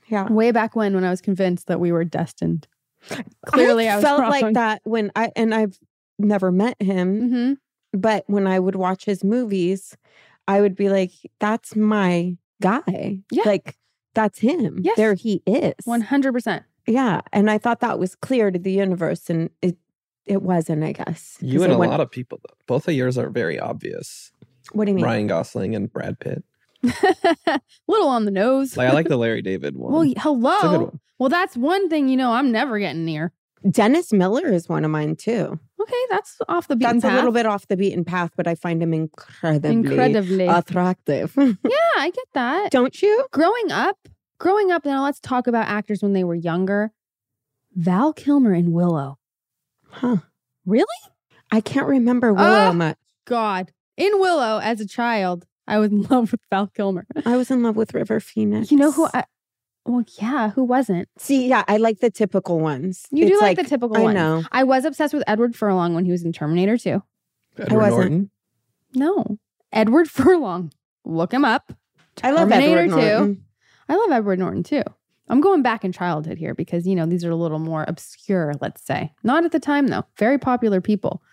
Yeah. 0.07 0.31
Way 0.31 0.51
back 0.51 0.75
when, 0.75 0.93
when 0.93 1.03
I 1.03 1.09
was 1.09 1.21
convinced 1.21 1.67
that 1.67 1.79
we 1.79 1.91
were 1.91 2.03
destined. 2.05 2.67
Clearly, 3.47 3.87
I, 3.89 3.95
was 3.97 4.03
felt 4.03 4.21
wrong. 4.21 4.29
like 4.31 4.53
that 4.53 4.81
when 4.83 5.11
I, 5.15 5.31
and 5.35 5.53
I've 5.53 5.77
never 6.19 6.51
met 6.51 6.81
him, 6.81 7.29
hmm 7.29 7.53
but 7.97 8.25
when 8.27 8.45
I 8.45 8.59
would 8.59 8.75
watch 8.75 9.05
his 9.05 9.23
movies, 9.23 9.95
I 10.49 10.59
would 10.59 10.75
be 10.75 10.89
like, 10.89 11.11
that's 11.39 11.77
my 11.77 12.35
guy. 12.61 13.19
Yeah. 13.31 13.43
Like, 13.45 13.77
that's 14.13 14.39
him. 14.39 14.79
Yes. 14.83 14.97
There 14.97 15.13
he 15.13 15.41
is. 15.45 15.75
100%. 15.87 16.65
Yeah. 16.87 17.21
And 17.31 17.49
I 17.49 17.57
thought 17.57 17.79
that 17.79 17.97
was 17.97 18.13
clear 18.15 18.51
to 18.51 18.59
the 18.59 18.73
universe. 18.73 19.29
And 19.29 19.49
it, 19.61 19.77
it 20.25 20.41
wasn't, 20.41 20.83
I 20.83 20.91
guess. 20.91 21.37
You 21.39 21.63
and 21.63 21.71
it 21.71 21.75
a 21.75 21.77
went- 21.77 21.91
lot 21.91 22.01
of 22.01 22.11
people, 22.11 22.41
though. 22.45 22.55
Both 22.67 22.89
of 22.89 22.95
yours 22.95 23.17
are 23.17 23.29
very 23.29 23.57
obvious. 23.57 24.33
What 24.73 24.85
do 24.85 24.91
you 24.91 24.95
mean? 24.95 25.05
Ryan 25.05 25.27
Gosling 25.27 25.73
and 25.73 25.89
Brad 25.89 26.19
Pitt. 26.19 26.43
Little 27.87 28.09
on 28.09 28.25
the 28.25 28.31
nose. 28.31 28.75
Like 28.75 28.89
I 28.89 28.93
like 28.93 29.07
the 29.07 29.15
Larry 29.25 29.41
David 29.41 29.77
one. 29.77 29.93
well, 29.93 30.13
hello. 30.17 30.53
it's 30.55 30.63
a 30.65 30.67
good 30.67 30.81
one. 30.81 30.99
Well, 31.19 31.29
that's 31.29 31.55
one 31.55 31.89
thing 31.89 32.07
you 32.07 32.17
know 32.17 32.33
I'm 32.33 32.51
never 32.51 32.77
getting 32.79 33.05
near. 33.05 33.31
Dennis 33.69 34.13
Miller 34.13 34.45
is 34.47 34.69
one 34.69 34.85
of 34.85 34.91
mine 34.91 35.15
too. 35.15 35.59
Okay, 35.81 35.93
that's 36.09 36.37
off 36.47 36.67
the 36.67 36.75
beaten 36.75 36.97
That's 36.97 37.03
path. 37.05 37.13
a 37.13 37.15
little 37.15 37.31
bit 37.31 37.45
off 37.45 37.67
the 37.67 37.77
beaten 37.77 38.03
path, 38.03 38.31
but 38.35 38.47
I 38.47 38.55
find 38.55 38.81
him 38.81 38.93
incredibly 38.93 39.69
incredibly. 39.71 40.47
attractive. 40.47 41.33
yeah, 41.37 41.53
I 41.97 42.11
get 42.13 42.25
that. 42.33 42.71
Don't 42.71 43.01
you? 43.01 43.25
growing 43.31 43.71
up, 43.71 43.97
growing 44.39 44.71
up. 44.71 44.83
Now 44.85 45.03
let's 45.03 45.19
talk 45.19 45.47
about 45.47 45.67
actors 45.67 46.01
when 46.03 46.13
they 46.13 46.23
were 46.23 46.35
younger. 46.35 46.91
Val 47.75 48.13
Kilmer 48.13 48.53
in 48.53 48.71
Willow. 48.71 49.17
Huh. 49.89 50.17
Really? 50.65 50.85
I 51.51 51.61
can't 51.61 51.87
remember 51.87 52.33
Willow 52.33 52.69
Ah! 52.69 52.71
much. 52.73 52.97
God, 53.25 53.71
in 53.97 54.11
Willow 54.19 54.59
as 54.59 54.79
a 54.81 54.87
child, 54.87 55.45
I 55.67 55.79
was 55.79 55.91
in 55.91 56.01
love 56.09 56.31
with 56.31 56.41
Val 56.51 56.67
Kilmer. 56.67 57.05
I 57.25 57.35
was 57.37 57.49
in 57.51 57.63
love 57.63 57.75
with 57.75 57.93
River 57.93 58.19
Phoenix. 58.19 58.71
You 58.71 58.77
know 58.77 58.91
who? 58.91 59.07
I, 59.13 59.25
well, 59.85 60.03
yeah, 60.19 60.49
who 60.51 60.63
wasn't? 60.63 61.07
See, 61.17 61.47
yeah, 61.47 61.63
I 61.67 61.77
like 61.77 61.99
the 61.99 62.09
typical 62.09 62.59
ones. 62.59 63.05
You 63.11 63.27
do 63.27 63.33
It's 63.33 63.41
like, 63.41 63.57
the 63.57 63.63
typical 63.63 63.97
I 63.97 64.01
ones. 64.01 64.15
know. 64.15 64.43
I 64.51 64.63
was 64.63 64.83
obsessed 64.85 65.13
with 65.13 65.23
Edward 65.27 65.55
Furlong 65.55 65.93
when 65.93 66.05
he 66.05 66.11
was 66.11 66.23
in 66.23 66.33
Terminator 66.33 66.77
2. 66.77 67.01
Edward 67.59 67.77
wasn't. 67.79 67.95
Norton. 67.99 68.29
No, 68.95 69.39
Edward 69.71 70.09
Furlong. 70.09 70.71
Look 71.05 71.31
him 71.33 71.45
up. 71.45 71.71
I 72.23 72.31
love 72.31 72.51
Edward 72.51 72.89
2. 72.89 72.95
Norton. 72.95 73.43
I 73.87 73.95
love 73.95 74.11
Edward 74.11 74.39
Norton 74.39 74.63
too. 74.63 74.83
I'm 75.27 75.41
going 75.41 75.61
back 75.63 75.83
in 75.83 75.91
childhood 75.91 76.37
here 76.37 76.53
because, 76.53 76.87
you 76.87 76.95
know, 76.95 77.05
these 77.05 77.25
are 77.25 77.31
a 77.31 77.35
little 77.35 77.59
more 77.59 77.83
obscure, 77.87 78.53
let's 78.61 78.83
say. 78.85 79.11
Not 79.23 79.43
at 79.43 79.51
the 79.51 79.59
time, 79.59 79.87
though. 79.87 80.03
Very 80.19 80.37
popular 80.37 80.81
people. 80.81 81.23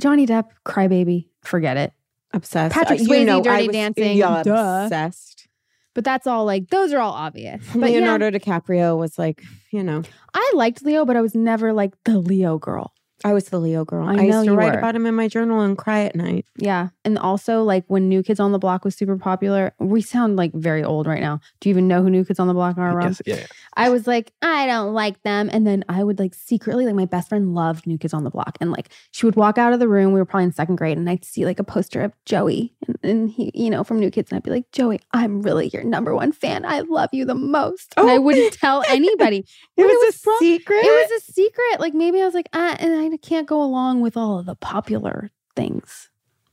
Johnny 0.00 0.26
Depp, 0.26 0.50
Crybaby, 0.64 1.28
forget 1.42 1.76
it. 1.76 1.92
Obsessed. 2.32 2.74
Patrick 2.74 3.00
Uh, 3.00 3.04
Swayze, 3.04 3.20
you 3.20 3.24
know, 3.24 3.38
I 3.38 3.42
Dirty 3.42 3.66
was- 3.68 3.74
Dancing, 3.74 4.16
Yeah, 4.16 4.42
duh. 4.42 4.82
obsessed. 4.84 5.48
But 5.96 6.04
that's 6.04 6.26
all 6.26 6.44
like, 6.44 6.68
those 6.68 6.92
are 6.92 7.00
all 7.00 7.14
obvious. 7.14 7.62
But 7.74 7.90
yeah, 7.90 8.00
Leonardo 8.00 8.30
DiCaprio 8.30 8.98
was 8.98 9.18
like, 9.18 9.42
you 9.70 9.82
know, 9.82 10.02
I 10.34 10.52
liked 10.54 10.84
Leo, 10.84 11.06
but 11.06 11.16
I 11.16 11.22
was 11.22 11.34
never 11.34 11.72
like 11.72 11.94
the 12.04 12.18
Leo 12.18 12.58
girl. 12.58 12.92
I 13.24 13.32
was 13.32 13.44
the 13.46 13.58
Leo 13.58 13.84
girl. 13.84 14.06
I 14.06 14.12
I, 14.12 14.14
know 14.16 14.22
used 14.22 14.38
to 14.40 14.44
you 14.46 14.54
write 14.54 14.72
were. 14.72 14.78
about 14.78 14.94
him 14.94 15.06
in 15.06 15.14
my 15.14 15.26
journal 15.26 15.60
and 15.60 15.76
cry 15.76 16.00
at 16.04 16.14
night. 16.14 16.44
Yeah. 16.58 16.88
And 17.04 17.18
also, 17.18 17.62
like 17.62 17.84
when 17.88 18.08
New 18.08 18.22
Kids 18.22 18.38
on 18.40 18.52
the 18.52 18.58
Block 18.58 18.84
was 18.84 18.94
super 18.94 19.16
popular, 19.16 19.72
we 19.78 20.02
sound 20.02 20.36
like 20.36 20.52
very 20.52 20.84
old 20.84 21.06
right 21.06 21.20
now. 21.20 21.40
Do 21.60 21.68
you 21.68 21.72
even 21.72 21.88
know 21.88 22.02
who 22.02 22.10
New 22.10 22.24
Kids 22.24 22.38
on 22.38 22.46
the 22.46 22.52
Block 22.54 22.76
are, 22.78 22.90
I 22.90 22.94
Rob? 22.94 23.08
guess, 23.08 23.22
yeah, 23.24 23.36
yeah. 23.36 23.46
I 23.74 23.88
was 23.88 24.06
like, 24.06 24.32
I 24.42 24.66
don't 24.66 24.92
like 24.92 25.22
them. 25.22 25.48
And 25.52 25.66
then 25.66 25.82
I 25.88 26.04
would 26.04 26.18
like 26.18 26.34
secretly, 26.34 26.84
like 26.84 26.94
my 26.94 27.06
best 27.06 27.30
friend 27.30 27.54
loved 27.54 27.86
New 27.86 27.96
Kids 27.96 28.12
on 28.12 28.22
the 28.24 28.30
Block. 28.30 28.58
And 28.60 28.70
like 28.70 28.90
she 29.12 29.24
would 29.24 29.36
walk 29.36 29.56
out 29.56 29.72
of 29.72 29.80
the 29.80 29.88
room. 29.88 30.12
We 30.12 30.20
were 30.20 30.26
probably 30.26 30.44
in 30.44 30.52
second 30.52 30.76
grade 30.76 30.98
and 30.98 31.08
I'd 31.08 31.24
see 31.24 31.44
like 31.46 31.58
a 31.58 31.64
poster 31.64 32.02
of 32.02 32.12
Joey 32.26 32.74
and, 32.86 32.96
and 33.02 33.30
he, 33.30 33.50
you 33.54 33.70
know, 33.70 33.82
from 33.82 33.98
New 33.98 34.10
Kids. 34.10 34.30
And 34.30 34.36
I'd 34.36 34.42
be 34.42 34.50
like, 34.50 34.70
Joey, 34.72 35.00
I'm 35.12 35.40
really 35.40 35.68
your 35.68 35.84
number 35.84 36.14
one 36.14 36.32
fan. 36.32 36.66
I 36.66 36.80
love 36.80 37.10
you 37.12 37.24
the 37.24 37.34
most. 37.34 37.94
And 37.96 38.10
I 38.10 38.16
Oh. 38.16 38.20
wouldn't 38.20 38.52
tell 38.54 38.82
anybody. 38.88 39.38
It 39.38 39.46
But 39.76 39.86
was, 39.86 40.14
a 40.14 40.18
from- 40.18 40.36
secret. 40.38 40.84
It 40.84 41.10
was 41.10 41.22
a 41.22 41.32
secret. 41.32 41.80
Like 41.80 41.94
maybe 41.94 42.20
I 42.20 42.24
was 42.26 42.34
like, 42.34 42.48
ah, 42.52 42.76
and 42.78 42.92
I 42.94 43.05
can't 43.22 43.46
go 43.48 43.62
along 43.62 44.00
with 44.00 44.16
all 44.16 44.38
of 44.38 44.46
the 44.46 44.54
popular 44.56 45.30
things. 45.54 46.10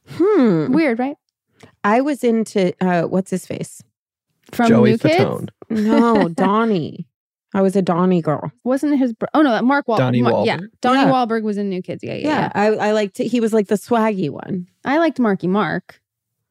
hmm. 0.07 0.71
Weird, 0.73 0.99
right? 0.99 1.17
I 1.83 2.01
was 2.01 2.23
into 2.23 2.73
uh, 2.81 3.03
what's 3.03 3.31
his 3.31 3.45
face? 3.45 3.81
From 4.51 4.67
Joey 4.69 4.91
New 4.91 4.97
Kids. 4.97 5.23
Fatone. 5.23 5.49
No, 5.69 6.27
Donnie. 6.35 7.07
I 7.55 7.61
was 7.61 7.75
a 7.75 7.81
Donnie 7.81 8.21
girl. 8.21 8.51
Wasn't 8.63 8.97
his, 8.97 9.13
bro- 9.13 9.27
oh 9.33 9.41
no, 9.43 9.61
Mark 9.61 9.85
Wahlberg. 9.87 9.97
Donnie 9.97 10.19
Yeah. 10.19 10.25
Wahlberg. 10.57 10.67
Donnie 10.81 10.99
Yeah. 11.01 11.11
Wahlberg 11.11 11.43
was 11.43 11.57
in 11.57 11.69
New 11.69 11.81
Kids. 11.81 12.03
Yeah, 12.03 12.15
yeah, 12.15 12.27
Yeah, 12.27 12.39
yeah. 12.39 12.51
I, 12.55 12.87
I 12.89 12.91
liked. 12.93 13.17
He 13.19 13.39
was 13.39 13.53
like 13.53 13.67
the 13.67 13.75
swaggy 13.75 14.29
one. 14.29 14.67
I 14.83 14.97
liked 14.97 15.19
Marky 15.19 15.47
Mark. 15.47 16.01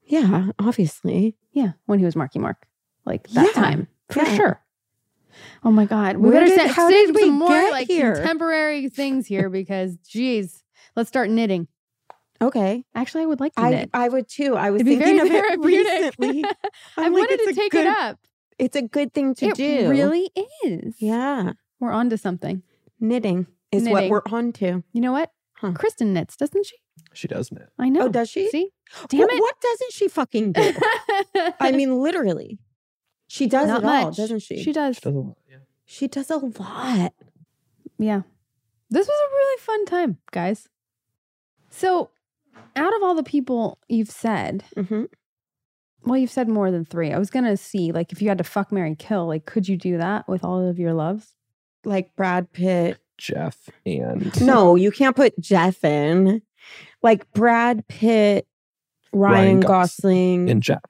Yeah, 0.05 0.49
obviously. 0.59 1.37
Yeah, 1.53 1.73
when 1.87 1.99
he 1.99 2.05
was 2.05 2.17
Marky 2.17 2.39
Mark, 2.39 2.67
like 3.05 3.29
that 3.31 3.47
Yeah, 3.47 3.53
time 3.53 3.89
for 4.11 4.23
yeah. 4.23 4.37
sure. 4.37 4.62
Oh 5.65 5.71
my 5.71 5.85
God, 5.87 6.17
we 6.17 6.31
Where 6.31 6.33
better 6.41 6.47
did- 6.47 6.59
send, 6.59 6.71
how 6.73 6.89
save 6.91 7.07
did 7.09 7.15
we 7.17 7.23
some 7.23 7.39
more 7.39 7.49
get 7.49 7.71
like 7.73 7.87
here? 7.87 8.15
contemporary 8.15 8.89
things 8.89 9.27
here 9.27 9.49
because, 9.49 9.97
geez, 9.99 10.63
let's 10.97 11.09
start 11.09 11.31
knitting. 11.31 11.69
Okay, 12.41 12.85
Actually, 12.97 13.23
I 13.23 13.27
would 13.27 13.39
like 13.39 13.55
to 13.55 13.61
I 13.61 13.71
knit. 13.71 13.91
I 13.95 14.09
would 14.09 14.29
too. 14.29 14.57
I 14.57 14.71
was 14.71 14.81
It'd 14.81 14.87
be 14.87 14.97
thinking 15.05 15.29
very 15.29 15.29
of 15.29 15.55
it 15.55 15.63
therapeutic. 15.63 16.15
recently. 16.19 16.45
I 16.97 17.03
like, 17.09 17.13
wanted 17.13 17.37
to 17.47 17.53
take 17.55 17.71
good, 17.71 17.87
it 17.87 17.97
up. 17.97 18.19
It's 18.59 18.75
a 18.75 18.83
good 18.83 19.13
thing 19.13 19.35
to 19.37 19.47
it 19.47 19.55
do. 19.55 19.89
really 19.89 20.29
is. 20.65 20.97
Yeah, 20.99 21.53
we're 21.79 21.93
onto 21.93 22.17
something. 22.17 22.63
knitting 22.99 23.47
is 23.71 23.85
Knitting. 23.85 24.11
what 24.11 24.25
we're 24.27 24.37
on 24.37 24.53
to. 24.55 24.83
You 24.93 25.01
know 25.01 25.13
what? 25.13 25.31
Huh. 25.55 25.73
Kristen 25.75 26.13
knits, 26.13 26.37
doesn't 26.37 26.67
she? 26.67 26.77
She 27.15 27.29
does 27.29 27.53
knit. 27.53 27.69
I 27.79 27.89
know. 27.89 28.07
Oh, 28.07 28.09
does 28.09 28.29
she? 28.29 28.49
See, 28.51 28.71
damn 29.09 29.21
What, 29.21 29.33
it. 29.33 29.41
what 29.41 29.61
doesn't 29.61 29.93
she 29.93 30.09
fucking 30.09 30.53
do? 30.53 30.73
I 31.61 31.71
mean, 31.71 31.97
literally, 32.03 32.59
she 33.29 33.47
does 33.47 33.69
Not 33.69 33.85
it 33.85 33.87
all, 33.87 34.11
doesn't 34.11 34.41
she? 34.41 34.61
She 34.65 34.73
does. 34.73 34.97
She 34.97 35.01
does 35.03 35.15
a 35.15 35.19
lot. 35.19 35.37
Yeah. 35.37 35.42
She 35.85 36.09
does 36.09 36.31
a 36.31 36.37
lot. 36.37 37.13
Yeah. 37.99 38.23
This 38.91 39.07
was 39.07 39.17
a 39.31 39.35
really 39.35 39.59
fun 39.61 39.85
time, 39.87 40.19
guys. 40.33 40.69
So, 41.71 42.11
out 42.77 42.95
of 42.95 43.03
all 43.03 43.15
the 43.15 43.23
people 43.23 43.79
you've 43.89 44.11
said, 44.11 44.65
hmm 44.77 45.05
well, 46.05 46.17
you've 46.19 46.31
said 46.31 46.49
more 46.49 46.73
than 46.73 46.85
three. 46.85 47.13
I 47.13 47.19
was 47.19 47.31
going 47.31 47.45
to 47.45 47.57
see, 47.57 47.93
like, 47.93 48.11
if 48.11 48.21
you 48.21 48.29
had 48.29 48.39
to 48.39 48.45
fuck, 48.45 48.73
Mary 48.73 48.97
kill, 48.99 49.27
like, 49.29 49.47
could 49.47 49.69
you 49.69 49.77
do 49.77 49.99
that 49.99 50.29
with 50.29 50.43
all 50.43 50.69
of 50.69 50.79
your 50.81 50.95
loves? 50.95 51.33
Like 51.85 52.15
Brad 52.17 52.53
Pitt. 52.53 52.99
Jeff 53.19 53.69
and 53.87 54.33
No, 54.41 54.75
you 54.75 54.91
can't 54.91 55.15
put 55.15 55.39
Jeff 55.39 55.85
in. 55.85 56.43
Like 57.03 57.31
Brad 57.33 57.87
Pitt, 57.87 58.49
Ryan, 59.13 59.35
Ryan 59.37 59.61
Gosling. 59.61 60.51
and 60.51 60.63
Jeff. 60.63 60.83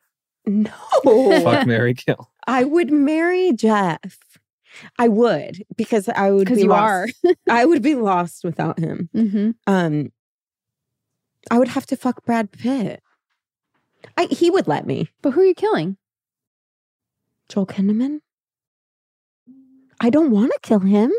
No. 0.46 0.70
Fuck 1.04 1.66
Mary 1.66 1.94
Kill. 1.94 2.30
I 2.46 2.64
would 2.64 2.90
marry 2.90 3.52
Jeff. 3.52 4.18
I 4.98 5.08
would 5.08 5.64
because 5.76 6.08
I 6.08 6.30
would 6.30 6.46
Because 6.46 6.58
be 6.58 6.62
you 6.62 6.68
lost. 6.68 7.14
I 7.48 7.64
would 7.64 7.82
be 7.82 7.94
lost 7.94 8.44
without 8.44 8.78
him. 8.78 9.08
Mm-hmm. 9.14 9.50
Um, 9.66 10.12
I 11.50 11.58
would 11.58 11.68
have 11.68 11.86
to 11.86 11.96
fuck 11.96 12.24
Brad 12.24 12.52
Pitt. 12.52 13.02
I 14.16 14.26
he 14.26 14.50
would 14.50 14.68
let 14.68 14.86
me. 14.86 15.10
But 15.22 15.30
who 15.32 15.40
are 15.42 15.46
you 15.46 15.54
killing? 15.54 15.96
Joel 17.48 17.66
Kinnaman. 17.66 18.20
I 20.00 20.10
don't 20.10 20.30
want 20.30 20.52
to 20.52 20.58
kill 20.62 20.80
him. 20.80 21.12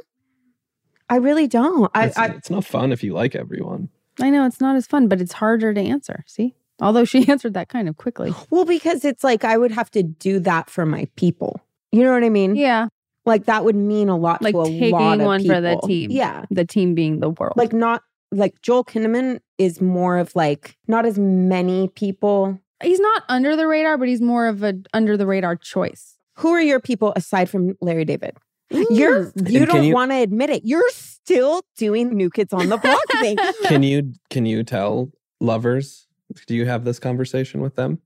I 1.10 1.18
really 1.18 1.48
don't. 1.48 1.92
I, 1.94 2.08
It's, 2.08 2.18
I 2.18 2.26
it's 2.28 2.50
not 2.50 2.66
fun 2.66 2.92
if 2.92 3.04
you 3.04 3.14
like 3.14 3.36
everyone. 3.36 3.90
I 4.20 4.30
know 4.30 4.46
it's 4.46 4.60
not 4.62 4.76
as 4.76 4.88
fun, 4.88 5.08
but 5.08 5.22
it's 5.22 5.34
harder 5.34 5.74
to 5.74 5.80
answer. 5.82 6.24
See? 6.28 6.56
Although 6.82 7.06
she 7.06 7.28
answered 7.30 7.54
that 7.54 7.70
kind 7.70 7.88
of 7.88 7.98
quickly. 7.98 8.34
well 8.50 8.66
because 8.66 9.06
it's 9.06 9.24
like 9.24 9.44
I 9.44 9.58
would 9.58 9.72
have 9.72 9.92
to 9.92 10.04
do 10.04 10.40
that 10.40 10.70
for 10.70 10.86
my 10.86 11.08
people. 11.16 11.62
You 11.92 12.04
know 12.04 12.12
what 12.14 12.24
I 12.24 12.30
mean? 12.30 12.56
Yeah. 12.56 12.88
Like 13.26 13.46
that 13.46 13.64
would 13.66 13.76
mean 13.76 14.10
a 14.10 14.18
lot 14.18 14.42
Like 14.42 14.54
to 14.54 14.62
a 14.62 14.66
taking 14.66 14.92
lot 14.92 15.20
of 15.20 15.26
one 15.26 15.46
for 15.46 15.62
the 15.62 15.80
team. 15.86 16.12
Yeah. 16.12 16.46
The 16.52 16.66
team 16.66 16.94
being 16.94 17.20
the 17.20 17.30
world. 17.30 17.54
like 17.56 17.72
not 17.74 18.04
like 18.32 18.62
Joel 18.62 18.84
Kinnaman 18.84 19.40
is 19.58 19.80
more 19.82 20.18
of 20.18 20.36
like 20.36 20.76
not 20.88 21.06
as 21.06 21.18
many 21.20 21.88
people. 21.90 22.60
he's 22.82 23.00
not 23.00 23.24
under 23.30 23.56
the 23.56 23.68
radar, 23.68 23.98
but 23.98 24.08
he's 24.08 24.22
more 24.22 24.48
of 24.48 24.64
a 24.64 24.74
under 24.94 25.16
the 25.16 25.26
radar 25.28 25.56
choice. 25.56 26.18
Who 26.38 26.50
are 26.50 26.62
your 26.62 26.80
people 26.80 27.14
aside 27.16 27.50
from 27.50 27.78
Larry 27.80 28.06
David? 28.06 28.36
You're 28.72 29.32
you 29.46 29.60
And 29.62 29.68
don't 29.68 29.84
you- 29.84 29.94
want 29.94 30.12
to 30.12 30.18
admit 30.18 30.50
it. 30.50 30.64
You're 30.66 30.90
still 30.90 31.62
doing 31.78 32.10
New 32.16 32.30
Kids 32.32 32.52
on 32.54 32.70
the 32.70 32.78
Block 32.78 33.00
thing. 33.22 33.38
Can 33.66 33.84
you 33.84 34.14
can 34.32 34.46
you 34.48 34.64
tell 34.64 35.12
lovers? 35.40 36.08
Do 36.48 36.56
you 36.56 36.66
have 36.66 36.84
this 36.84 36.98
conversation 37.00 37.62
with 37.62 37.76
them? 37.76 38.00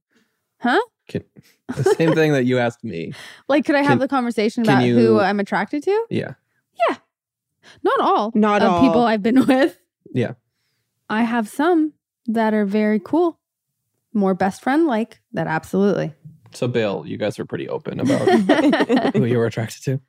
Huh? 0.60 0.78
Can, 1.08 1.24
the 1.74 1.82
same 1.98 2.12
thing 2.14 2.32
that 2.32 2.44
you 2.44 2.58
asked 2.58 2.84
me. 2.84 3.12
Like, 3.48 3.64
could 3.64 3.74
I 3.74 3.78
have 3.80 3.92
Can- 3.92 3.98
the 3.98 4.08
conversation 4.08 4.64
can 4.64 4.74
about 4.78 4.84
who 4.88 5.18
I'm 5.20 5.40
attracted 5.40 5.82
to? 5.84 6.06
Yeah. 6.10 6.34
Yeah. 6.88 6.96
Not 7.82 8.00
all. 8.00 8.30
Not 8.34 8.62
of 8.62 8.82
people. 8.82 9.02
I've 9.02 9.22
been 9.22 9.46
with. 9.46 9.78
Yeah. 10.14 10.32
I 11.10 11.22
have 11.22 11.48
some 11.48 11.94
that 12.26 12.52
are 12.54 12.66
very 12.66 13.00
cool, 13.00 13.38
more 14.12 14.34
best 14.34 14.62
friend 14.62 14.86
like. 14.86 15.20
That 15.32 15.46
absolutely. 15.46 16.12
So 16.52 16.68
Bill, 16.68 17.04
you 17.06 17.16
guys 17.16 17.38
are 17.38 17.44
pretty 17.46 17.68
open 17.68 18.00
about 18.00 19.14
who 19.16 19.24
you 19.24 19.38
were 19.38 19.46
attracted 19.46 19.82
to. 19.84 20.00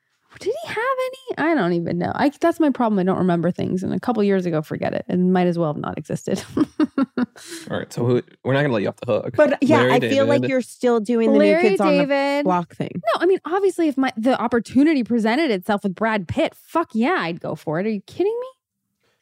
He 0.42 0.54
have 0.66 0.78
any? 0.78 1.50
I 1.50 1.56
don't 1.56 1.74
even 1.74 1.98
know. 1.98 2.12
I 2.14 2.30
that's 2.30 2.60
my 2.60 2.70
problem. 2.70 3.00
I 3.00 3.04
don't 3.04 3.18
remember 3.18 3.52
things, 3.52 3.84
and 3.84 3.94
a 3.94 4.00
couple 4.00 4.24
years 4.24 4.46
ago, 4.46 4.62
forget 4.62 4.94
it. 4.94 5.06
It 5.08 5.18
might 5.18 5.48
as 5.48 5.58
well 5.58 5.74
have 5.74 5.82
not 5.82 5.98
existed. 5.98 6.44
All 6.58 7.78
right. 7.78 7.92
So 7.92 8.06
who, 8.06 8.22
we're 8.44 8.54
not 8.54 8.62
gonna 8.62 8.74
let 8.74 8.84
you 8.84 8.90
off 8.90 8.98
the 8.98 9.12
hook. 9.12 9.36
But 9.36 9.58
yeah, 9.62 9.82
Larry 9.82 9.92
I 9.94 10.00
feel 10.02 10.26
like 10.26 10.48
you're 10.48 10.62
still 10.62 11.00
doing 11.00 11.34
the 11.34 11.40
Larry 11.40 11.64
New 11.64 11.70
Kids 11.70 11.82
on 11.82 11.98
the 11.98 12.06
David. 12.06 12.44
Block 12.44 12.76
thing. 12.76 12.92
No, 12.96 13.22
I 13.22 13.26
mean 13.26 13.40
obviously, 13.46 13.88
if 13.88 13.98
my 13.98 14.14
the 14.18 14.40
opportunity 14.40 15.04
presented 15.04 15.52
itself 15.52 15.84
with 15.84 15.96
Brad 15.96 16.28
Pitt, 16.28 16.54
fuck 16.56 16.90
yeah, 16.94 17.18
I'd 17.20 17.40
go 17.42 17.56
for 17.56 17.80
it. 17.80 17.86
Are 17.88 17.90
you 17.90 18.02
kidding 18.02 18.38
me? 18.40 18.48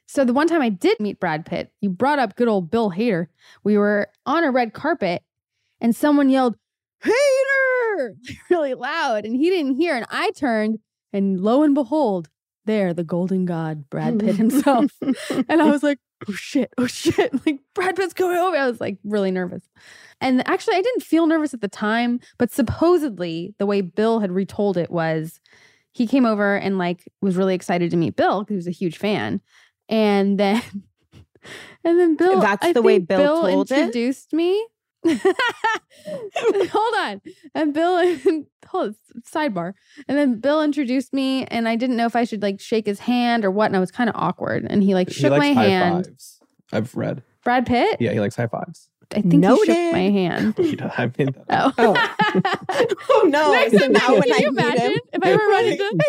So 0.07 0.23
the 0.23 0.33
one 0.33 0.47
time 0.47 0.61
I 0.61 0.69
did 0.69 0.99
meet 0.99 1.19
Brad 1.19 1.45
Pitt, 1.45 1.71
you 1.81 1.89
brought 1.89 2.17
up 2.17 2.35
good 2.35 2.47
old 2.47 2.71
Bill 2.71 2.91
Hader. 2.91 3.27
We 3.63 3.77
were 3.77 4.09
on 4.25 4.43
a 4.45 4.51
red 4.51 4.73
carpet, 4.73 5.21
and 5.81 5.95
someone 5.95 6.29
yelled 6.29 6.55
"Hader" 7.03 8.15
really 8.49 8.73
loud, 8.73 9.25
and 9.25 9.35
he 9.35 9.49
didn't 9.49 9.75
hear. 9.75 9.95
And 9.95 10.05
I 10.09 10.31
turned, 10.31 10.79
and 11.17 11.41
lo 11.41 11.63
and 11.63 11.73
behold, 11.73 12.29
there 12.67 12.93
the 12.93 13.03
golden 13.03 13.45
god 13.45 13.89
Brad 13.89 14.19
Pitt 14.19 14.35
mm. 14.35 14.37
himself. 14.37 14.91
And 15.49 15.61
I 15.61 15.71
was 15.71 15.81
like, 15.81 15.99
oh 16.29 16.33
shit, 16.33 16.71
oh 16.77 16.85
shit. 16.87 17.31
Like 17.45 17.59
Brad 17.73 17.95
Pitt's 17.95 18.13
coming 18.13 18.37
over. 18.37 18.55
I 18.55 18.67
was 18.67 18.79
like 18.79 18.97
really 19.03 19.31
nervous. 19.31 19.63
And 20.21 20.47
actually, 20.47 20.75
I 20.75 20.81
didn't 20.81 21.03
feel 21.03 21.27
nervous 21.27 21.53
at 21.53 21.61
the 21.61 21.67
time, 21.67 22.19
but 22.37 22.51
supposedly 22.51 23.55
the 23.57 23.65
way 23.65 23.81
Bill 23.81 24.19
had 24.19 24.31
retold 24.31 24.77
it 24.77 24.91
was 24.91 25.39
he 25.93 26.05
came 26.05 26.25
over 26.25 26.55
and 26.55 26.77
like 26.77 27.09
was 27.21 27.35
really 27.35 27.55
excited 27.55 27.89
to 27.91 27.97
meet 27.97 28.15
Bill 28.15 28.41
because 28.41 28.53
he 28.53 28.57
was 28.57 28.67
a 28.67 28.71
huge 28.71 28.97
fan. 28.97 29.41
And 29.89 30.39
then 30.39 30.61
and 31.83 31.99
then 31.99 32.15
Bill 32.15 32.39
That's 32.39 32.65
I 32.65 32.73
the 32.73 32.81
way 32.81 32.97
think 32.97 33.09
Bill 33.09 33.41
told 33.41 33.71
it? 33.71 33.77
introduced 33.77 34.33
me. 34.33 34.65
hold 36.07 36.93
on. 36.99 37.21
And 37.55 37.73
Bill 37.73 38.17
hold 38.67 38.95
sidebar. 39.21 39.73
And 40.07 40.17
then 40.17 40.39
Bill 40.39 40.61
introduced 40.61 41.13
me 41.13 41.45
and 41.45 41.67
I 41.67 41.75
didn't 41.75 41.95
know 41.97 42.05
if 42.05 42.15
I 42.15 42.23
should 42.23 42.41
like 42.41 42.59
shake 42.59 42.85
his 42.85 42.99
hand 42.99 43.45
or 43.45 43.51
what. 43.51 43.65
And 43.67 43.75
I 43.75 43.79
was 43.79 43.91
kind 43.91 44.09
of 44.09 44.15
awkward. 44.15 44.65
And 44.69 44.83
he 44.83 44.93
like 44.93 45.09
he 45.09 45.15
shook 45.15 45.31
likes 45.31 45.41
my 45.41 45.53
high 45.53 45.69
hand. 45.69 46.05
fives. 46.05 46.39
I've 46.71 46.95
read. 46.95 47.23
Brad 47.43 47.65
Pitt? 47.65 47.97
Yeah, 47.99 48.11
he 48.13 48.19
likes 48.19 48.35
high 48.35 48.47
fives. 48.47 48.89
I 49.15 49.21
think 49.21 49.35
he 49.35 49.41
shook 49.65 49.93
my 49.93 50.09
hand. 50.09 50.53
He 50.57 50.75
does. 50.75 50.91
I 50.97 51.05
mean, 51.17 51.31
that- 51.31 51.45
Oh. 51.49 51.71
Oh. 51.77 52.93
oh 53.09 53.27
no! 53.29 53.51
Next 53.53 53.71
so 53.71 53.79
time, 53.79 53.91
now 53.93 54.11
when 54.13 54.21
can 54.23 54.33
I 54.33 54.37
you 54.39 54.51
meet 54.51 54.59
imagine 54.65 54.91
him, 54.91 54.99
if 55.13 55.23
I 55.23 55.29
ever 55.31 55.47
run 55.47 55.65
into 55.65 56.03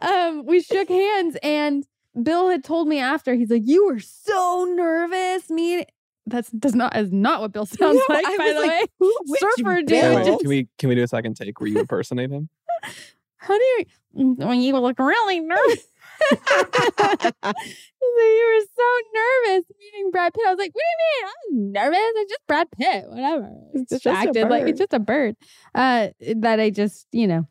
high. 0.00 0.28
um, 0.28 0.46
we 0.46 0.60
shook 0.62 0.88
hands, 0.88 1.36
and 1.42 1.86
Bill 2.20 2.48
had 2.50 2.64
told 2.64 2.88
me 2.88 2.98
after, 2.98 3.34
he's 3.34 3.50
like, 3.50 3.62
"You 3.64 3.86
were 3.86 4.00
so 4.00 4.66
nervous." 4.74 5.48
Me, 5.50 5.84
that's 6.26 6.50
does 6.50 6.74
not 6.74 6.96
is 6.96 7.12
not 7.12 7.40
what 7.40 7.52
Bill 7.52 7.66
sounds 7.66 8.00
No, 8.08 8.14
like. 8.14 8.26
I 8.26 8.36
by 8.36 8.44
was 8.44 8.54
the 8.54 8.60
like, 8.60 8.70
way, 8.70 8.84
Who- 8.98 9.14
Surfer 9.38 9.82
dude. 9.82 9.88
Can 9.88 10.24
we, 10.24 10.36
can 10.38 10.48
we 10.48 10.68
can 10.78 10.88
we 10.90 10.94
do 10.94 11.02
a 11.02 11.08
second 11.08 11.36
take 11.36 11.60
where 11.60 11.68
you 11.68 11.80
impersonate 11.80 12.30
him? 12.30 12.48
how 13.36 13.56
do 13.58 13.64
you? 13.64 13.84
When 14.14 14.60
you 14.60 14.78
look 14.78 14.98
really 14.98 15.40
nervous. 15.40 15.86
you 16.30 16.36
were 16.40 16.46
so 18.76 18.84
nervous 19.14 19.64
meeting 19.78 20.10
Brad 20.10 20.32
Pitt. 20.34 20.44
I 20.46 20.50
was 20.50 20.58
like, 20.58 20.72
what 20.74 20.82
do 20.82 20.92
you 20.92 20.98
mean? 21.26 21.26
I'm 21.26 21.72
nervous. 21.72 21.98
It's 22.16 22.30
just 22.32 22.46
Brad 22.46 22.70
Pitt. 22.70 23.04
Whatever. 23.08 23.50
It's 23.74 23.90
just 23.90 24.04
just 24.04 24.26
acted 24.26 24.48
like 24.48 24.68
it's 24.68 24.78
just 24.78 24.92
a 24.92 24.98
bird. 25.00 25.36
Uh 25.74 26.08
that 26.36 26.60
I 26.60 26.70
just, 26.70 27.06
you 27.12 27.26
know, 27.26 27.46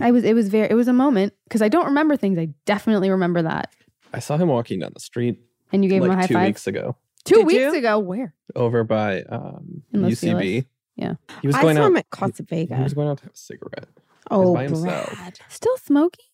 I 0.00 0.10
was 0.12 0.24
it 0.24 0.34
was 0.34 0.48
very 0.48 0.70
it 0.70 0.74
was 0.74 0.88
a 0.88 0.92
moment 0.92 1.32
because 1.44 1.62
I 1.62 1.68
don't 1.68 1.86
remember 1.86 2.16
things. 2.16 2.38
I 2.38 2.48
definitely 2.66 3.10
remember 3.10 3.42
that. 3.42 3.74
I 4.16 4.18
saw 4.18 4.36
him 4.36 4.48
walking 4.48 4.80
down 4.80 4.90
the 4.94 5.00
street 5.00 5.38
And 5.72 5.84
you 5.84 5.90
gave 5.90 6.02
him 6.02 6.10
a 6.10 6.14
like 6.14 6.22
high 6.22 6.26
two 6.26 6.34
five. 6.34 6.46
weeks 6.48 6.66
ago 6.66 6.96
Two 7.24 7.36
Did 7.36 7.46
weeks 7.46 7.58
you? 7.58 7.74
ago. 7.78 7.98
Where? 7.98 8.34
over 8.54 8.82
by 8.84 9.22
um, 9.22 9.82
In 9.92 10.02
Los 10.02 10.12
UCB. 10.12 10.30
Feliz? 10.30 10.64
Yeah. 10.96 11.14
He 11.42 11.46
was 11.48 11.56
I 11.56 11.62
going 11.62 11.76
saw 11.76 11.82
out. 11.82 11.86
him 11.88 11.96
at 11.96 12.08
Casa 12.10 12.44
He 12.48 12.56
Vega. 12.66 12.76
was 12.82 12.94
going 12.94 13.08
out 13.08 13.18
to 13.18 13.24
have 13.24 13.32
a 13.32 13.36
cigarette. 13.36 13.88
Oh, 14.30 14.54
by 14.54 14.62
himself. 14.64 15.12
Brad. 15.14 15.38
Still 15.48 15.76
smoking? 15.76 16.24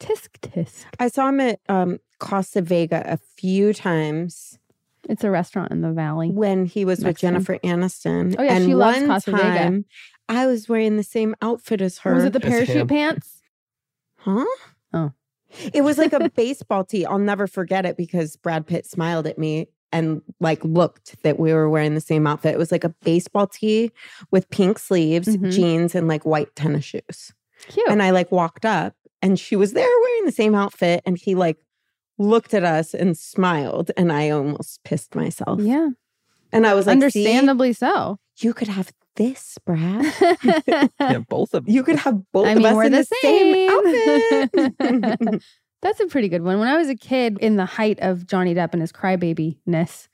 Tisk 0.00 0.28
tisk. 0.42 0.84
I 0.98 1.08
saw 1.08 1.28
him 1.28 1.40
at 1.40 1.60
um, 1.68 1.98
Casa 2.18 2.60
Vega 2.62 3.02
a 3.06 3.16
few 3.36 3.72
times 3.72 4.58
It's 5.08 5.22
a 5.24 5.30
restaurant 5.30 5.70
in 5.70 5.82
the 5.82 5.92
valley. 5.92 6.30
when 6.30 6.64
he 6.66 6.84
was 6.84 6.98
with 6.98 7.06
Mexican. 7.08 7.34
Jennifer 7.34 7.58
Aniston. 7.58 8.34
Oh, 8.38 8.42
yeah, 8.42 8.54
and 8.56 8.64
she 8.64 8.74
loves 8.74 8.98
one 8.98 9.06
Casa 9.06 9.30
Vega. 9.30 9.42
time, 9.42 9.84
I 10.28 10.46
was 10.46 10.68
wearing 10.70 10.96
the 10.96 11.02
same 11.04 11.34
outfit 11.42 11.80
as 11.82 11.98
her. 11.98 12.14
Was 12.14 12.24
it 12.24 12.32
the 12.32 12.44
As 12.44 12.50
parachute 12.50 12.76
him. 12.76 12.88
pants? 12.88 13.42
Huh? 14.20 14.44
Oh. 14.94 15.12
It 15.72 15.82
was 15.82 15.98
like 15.98 16.12
a 16.12 16.28
baseball 16.30 16.84
tee. 16.84 17.04
I'll 17.06 17.18
never 17.18 17.46
forget 17.46 17.84
it 17.86 17.96
because 17.96 18.36
Brad 18.36 18.66
Pitt 18.66 18.86
smiled 18.86 19.26
at 19.26 19.38
me 19.38 19.68
and 19.92 20.22
like 20.40 20.64
looked 20.64 21.22
that 21.22 21.38
we 21.38 21.52
were 21.52 21.68
wearing 21.70 21.94
the 21.94 22.00
same 22.00 22.26
outfit. 22.26 22.54
It 22.54 22.58
was 22.58 22.72
like 22.72 22.84
a 22.84 22.88
baseball 23.04 23.46
tee 23.46 23.92
with 24.30 24.48
pink 24.50 24.78
sleeves, 24.78 25.28
Mhm. 25.28 25.52
jeans, 25.52 25.94
and 25.94 26.08
like 26.08 26.24
white 26.24 26.54
tennis 26.56 26.84
shoes. 26.84 27.32
Cute. 27.68 27.88
And 27.88 28.02
I 28.02 28.10
like 28.10 28.32
walked 28.32 28.64
up 28.64 28.94
and 29.22 29.38
she 29.38 29.54
was 29.56 29.72
there 29.72 29.88
wearing 30.02 30.24
the 30.26 30.32
same 30.32 30.54
outfit 30.54 31.02
and 31.06 31.16
he 31.16 31.34
like 31.34 31.58
looked 32.18 32.54
at 32.54 32.64
us 32.64 32.92
and 32.94 33.16
smiled 33.16 33.90
and 33.96 34.12
I 34.12 34.30
almost 34.30 34.82
pissed 34.84 35.14
myself. 35.14 35.60
yeah. 35.60 35.90
And 36.52 36.66
I 36.68 36.74
was 36.74 36.86
like, 36.86 36.98
"See? 37.10 37.26
Understandably 37.26 37.72
so. 37.72 38.18
You 38.38 38.52
could 38.54 38.68
have 38.68 38.92
this, 39.16 39.58
Brad. 39.64 40.12
Yeah, 41.00 41.18
both 41.28 41.54
of 41.54 41.64
them. 41.66 41.74
You 41.74 41.82
could 41.82 41.96
have 41.96 42.20
both 42.32 42.46
I 42.46 42.52
of 42.52 42.58
mean, 42.58 42.66
us 42.66 42.86
in 42.86 42.92
the 42.92 42.98
the 42.98 44.50
same, 44.50 44.50
outfit. 45.30 45.42
That's 45.82 46.00
a 46.00 46.06
pretty 46.06 46.28
good 46.28 46.42
one. 46.42 46.58
When 46.58 46.68
I 46.68 46.76
was 46.78 46.88
a 46.88 46.94
kid, 46.96 47.38
in 47.40 47.56
the 47.56 47.66
height 47.66 47.98
of 48.00 48.26
Johnny 48.26 48.54
Depp 48.54 48.72
and 48.72 48.80
his 48.80 48.90
crybaby-ness, 48.92 50.08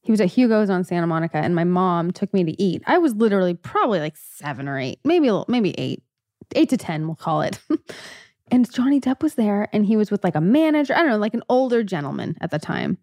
he 0.00 0.12
was 0.12 0.20
at 0.20 0.28
Hugo's 0.28 0.70
on 0.70 0.84
Santa 0.84 1.06
Monica, 1.06 1.38
and 1.38 1.54
my 1.54 1.64
mom 1.64 2.12
took 2.12 2.32
me 2.32 2.44
to 2.44 2.62
eat. 2.62 2.82
I 2.86 2.98
was 2.98 3.14
literally 3.14 3.54
probably 3.54 3.98
like 3.98 4.16
seven 4.16 4.68
or 4.68 4.78
eight, 4.78 5.00
maybe 5.04 5.26
a 5.26 5.32
little, 5.32 5.46
maybe 5.48 5.70
eight, 5.78 6.02
eight 6.54 6.68
to 6.68 6.76
ten, 6.76 7.06
we'll 7.06 7.16
call 7.16 7.42
it. 7.42 7.58
and 8.52 8.70
Johnny 8.72 9.00
Depp 9.00 9.20
was 9.22 9.34
there, 9.34 9.68
and 9.72 9.84
he 9.84 9.96
was 9.96 10.10
with 10.12 10.22
like 10.22 10.36
a 10.36 10.40
manager, 10.40 10.94
I 10.94 10.98
don't 11.00 11.08
know, 11.10 11.16
like 11.18 11.34
an 11.34 11.42
older 11.48 11.82
gentleman 11.82 12.36
at 12.40 12.52
the 12.52 12.58
time. 12.60 12.98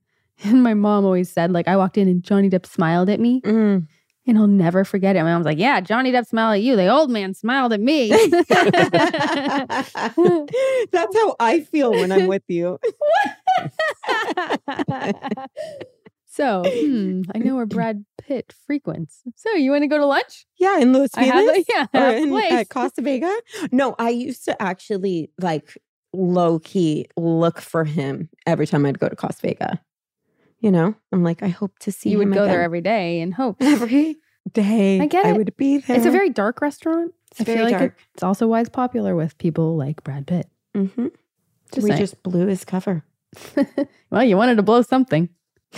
And 0.46 0.64
my 0.64 0.74
mom 0.74 1.04
always 1.06 1.30
said, 1.30 1.52
like, 1.52 1.68
I 1.68 1.76
walked 1.78 1.98
in 1.98 2.08
and 2.08 2.24
Johnny 2.24 2.50
Depp 2.50 2.66
smiled 2.66 3.10
at 3.10 3.20
me, 3.20 3.42
Mm. 3.42 3.88
And 4.26 4.38
I'll 4.38 4.48
never 4.48 4.86
forget 4.86 5.16
it. 5.16 5.24
My 5.24 5.34
mom's 5.34 5.46
like, 5.46 5.58
"Yeah, 5.58 5.82
Johnny 5.82 6.12
Depp 6.12 6.28
smiled 6.28 6.56
at 6.56 6.62
you. 6.62 6.76
The 6.76 6.88
old 6.88 7.10
man 7.10 7.34
smiled 7.34 7.74
at 7.74 7.80
me." 7.80 8.10
That's 10.92 11.16
how 11.18 11.36
I 11.40 11.62
feel 11.72 11.92
when 11.92 12.12
I'm 12.12 12.28
with 12.28 12.44
you. 12.48 12.80
so, 16.26 16.64
hmm, 16.66 17.22
I 17.36 17.40
know 17.40 17.56
where 17.56 17.66
Brad 17.66 18.06
Pitt 18.18 18.54
frequents. 18.66 19.22
So, 19.36 19.52
you 19.54 19.72
want 19.72 19.84
to 19.84 19.88
go 19.88 19.98
to 19.98 20.06
lunch? 20.06 20.46
Yeah, 20.58 20.80
in 20.80 20.94
Los 20.94 21.10
Feliz 21.12 21.66
yeah, 21.70 21.88
or 21.94 22.10
in, 22.16 22.34
at 22.34 22.70
Costa 22.70 23.02
Vega. 23.02 23.34
No, 23.72 23.96
I 24.00 24.10
used 24.10 24.46
to 24.46 24.62
actually 24.62 25.32
like 25.40 25.78
low 26.14 26.60
key 26.60 27.08
look 27.18 27.60
for 27.60 27.84
him 27.84 28.30
every 28.46 28.68
time 28.68 28.86
I'd 28.86 29.00
go 29.00 29.10
to 29.10 29.16
Costa 29.16 29.48
Vega. 29.48 29.82
You 30.64 30.72
know, 30.72 30.96
I'm 31.12 31.24
like, 31.24 31.44
I 31.44 31.50
hope 31.50 31.78
to 31.80 31.92
see 31.92 32.10
you 32.10 32.18
would 32.20 32.32
go 32.34 32.46
there 32.48 32.62
every 32.62 32.80
day 32.80 33.20
and 33.20 33.34
hope. 33.42 33.58
every 33.60 34.16
day. 34.54 34.98
I 35.02 35.08
get 35.08 35.26
I 35.26 35.32
it. 35.32 35.38
would 35.38 35.58
be 35.58 35.80
there. 35.80 35.98
It's 35.98 36.06
a 36.06 36.10
very 36.12 36.30
dark 36.30 36.62
restaurant. 36.62 37.14
It's 37.32 37.42
I 37.42 37.44
feel 37.44 37.56
very 37.56 37.66
like 37.72 37.80
dark. 37.80 37.98
it's 38.14 38.24
also 38.24 38.48
why 38.48 38.62
it's 38.62 38.70
popular 38.70 39.14
with 39.14 39.38
people 39.38 39.76
like 39.76 40.02
Brad 40.06 40.26
Pitt. 40.26 40.48
hmm 40.74 41.08
Just 41.74 41.84
we 41.84 41.90
saying. 41.90 42.00
just 42.00 42.24
blew 42.24 42.48
his 42.48 42.64
cover. 42.64 43.04
well, 44.10 44.24
you 44.24 44.38
wanted 44.38 44.56
to 44.56 44.64
blow 44.64 44.82
something. 44.84 45.28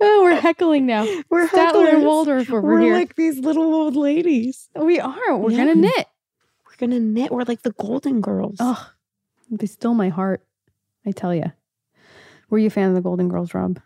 oh, 0.00 0.22
we're 0.22 0.40
heckling 0.40 0.86
now. 0.86 1.04
We're 1.28 1.46
Statler 1.48 1.92
and. 1.94 2.04
Waldorf 2.04 2.50
over 2.50 2.60
We're 2.66 2.80
here. 2.80 2.94
like 2.94 3.16
these 3.16 3.38
little 3.38 3.74
old 3.74 3.96
ladies. 3.96 4.68
we 4.74 4.98
are. 5.00 5.36
We're 5.36 5.50
Yeah. 5.50 5.58
gonna 5.58 5.74
knit. 5.74 6.06
We're 6.66 6.76
gonna 6.78 7.00
knit. 7.00 7.30
We're 7.30 7.42
like 7.44 7.62
the 7.62 7.72
Golden 7.72 8.20
Girls. 8.20 8.56
Oh, 8.60 8.90
they 9.50 9.66
stole 9.66 9.94
my 9.94 10.08
heart. 10.08 10.42
I 11.06 11.12
tell 11.12 11.34
you. 11.34 11.52
Were 12.50 12.58
you 12.58 12.66
a 12.66 12.70
fan 12.70 12.88
of 12.88 12.94
the 12.94 13.00
Golden 13.00 13.28
Girls, 13.28 13.54
Rob? 13.54 13.80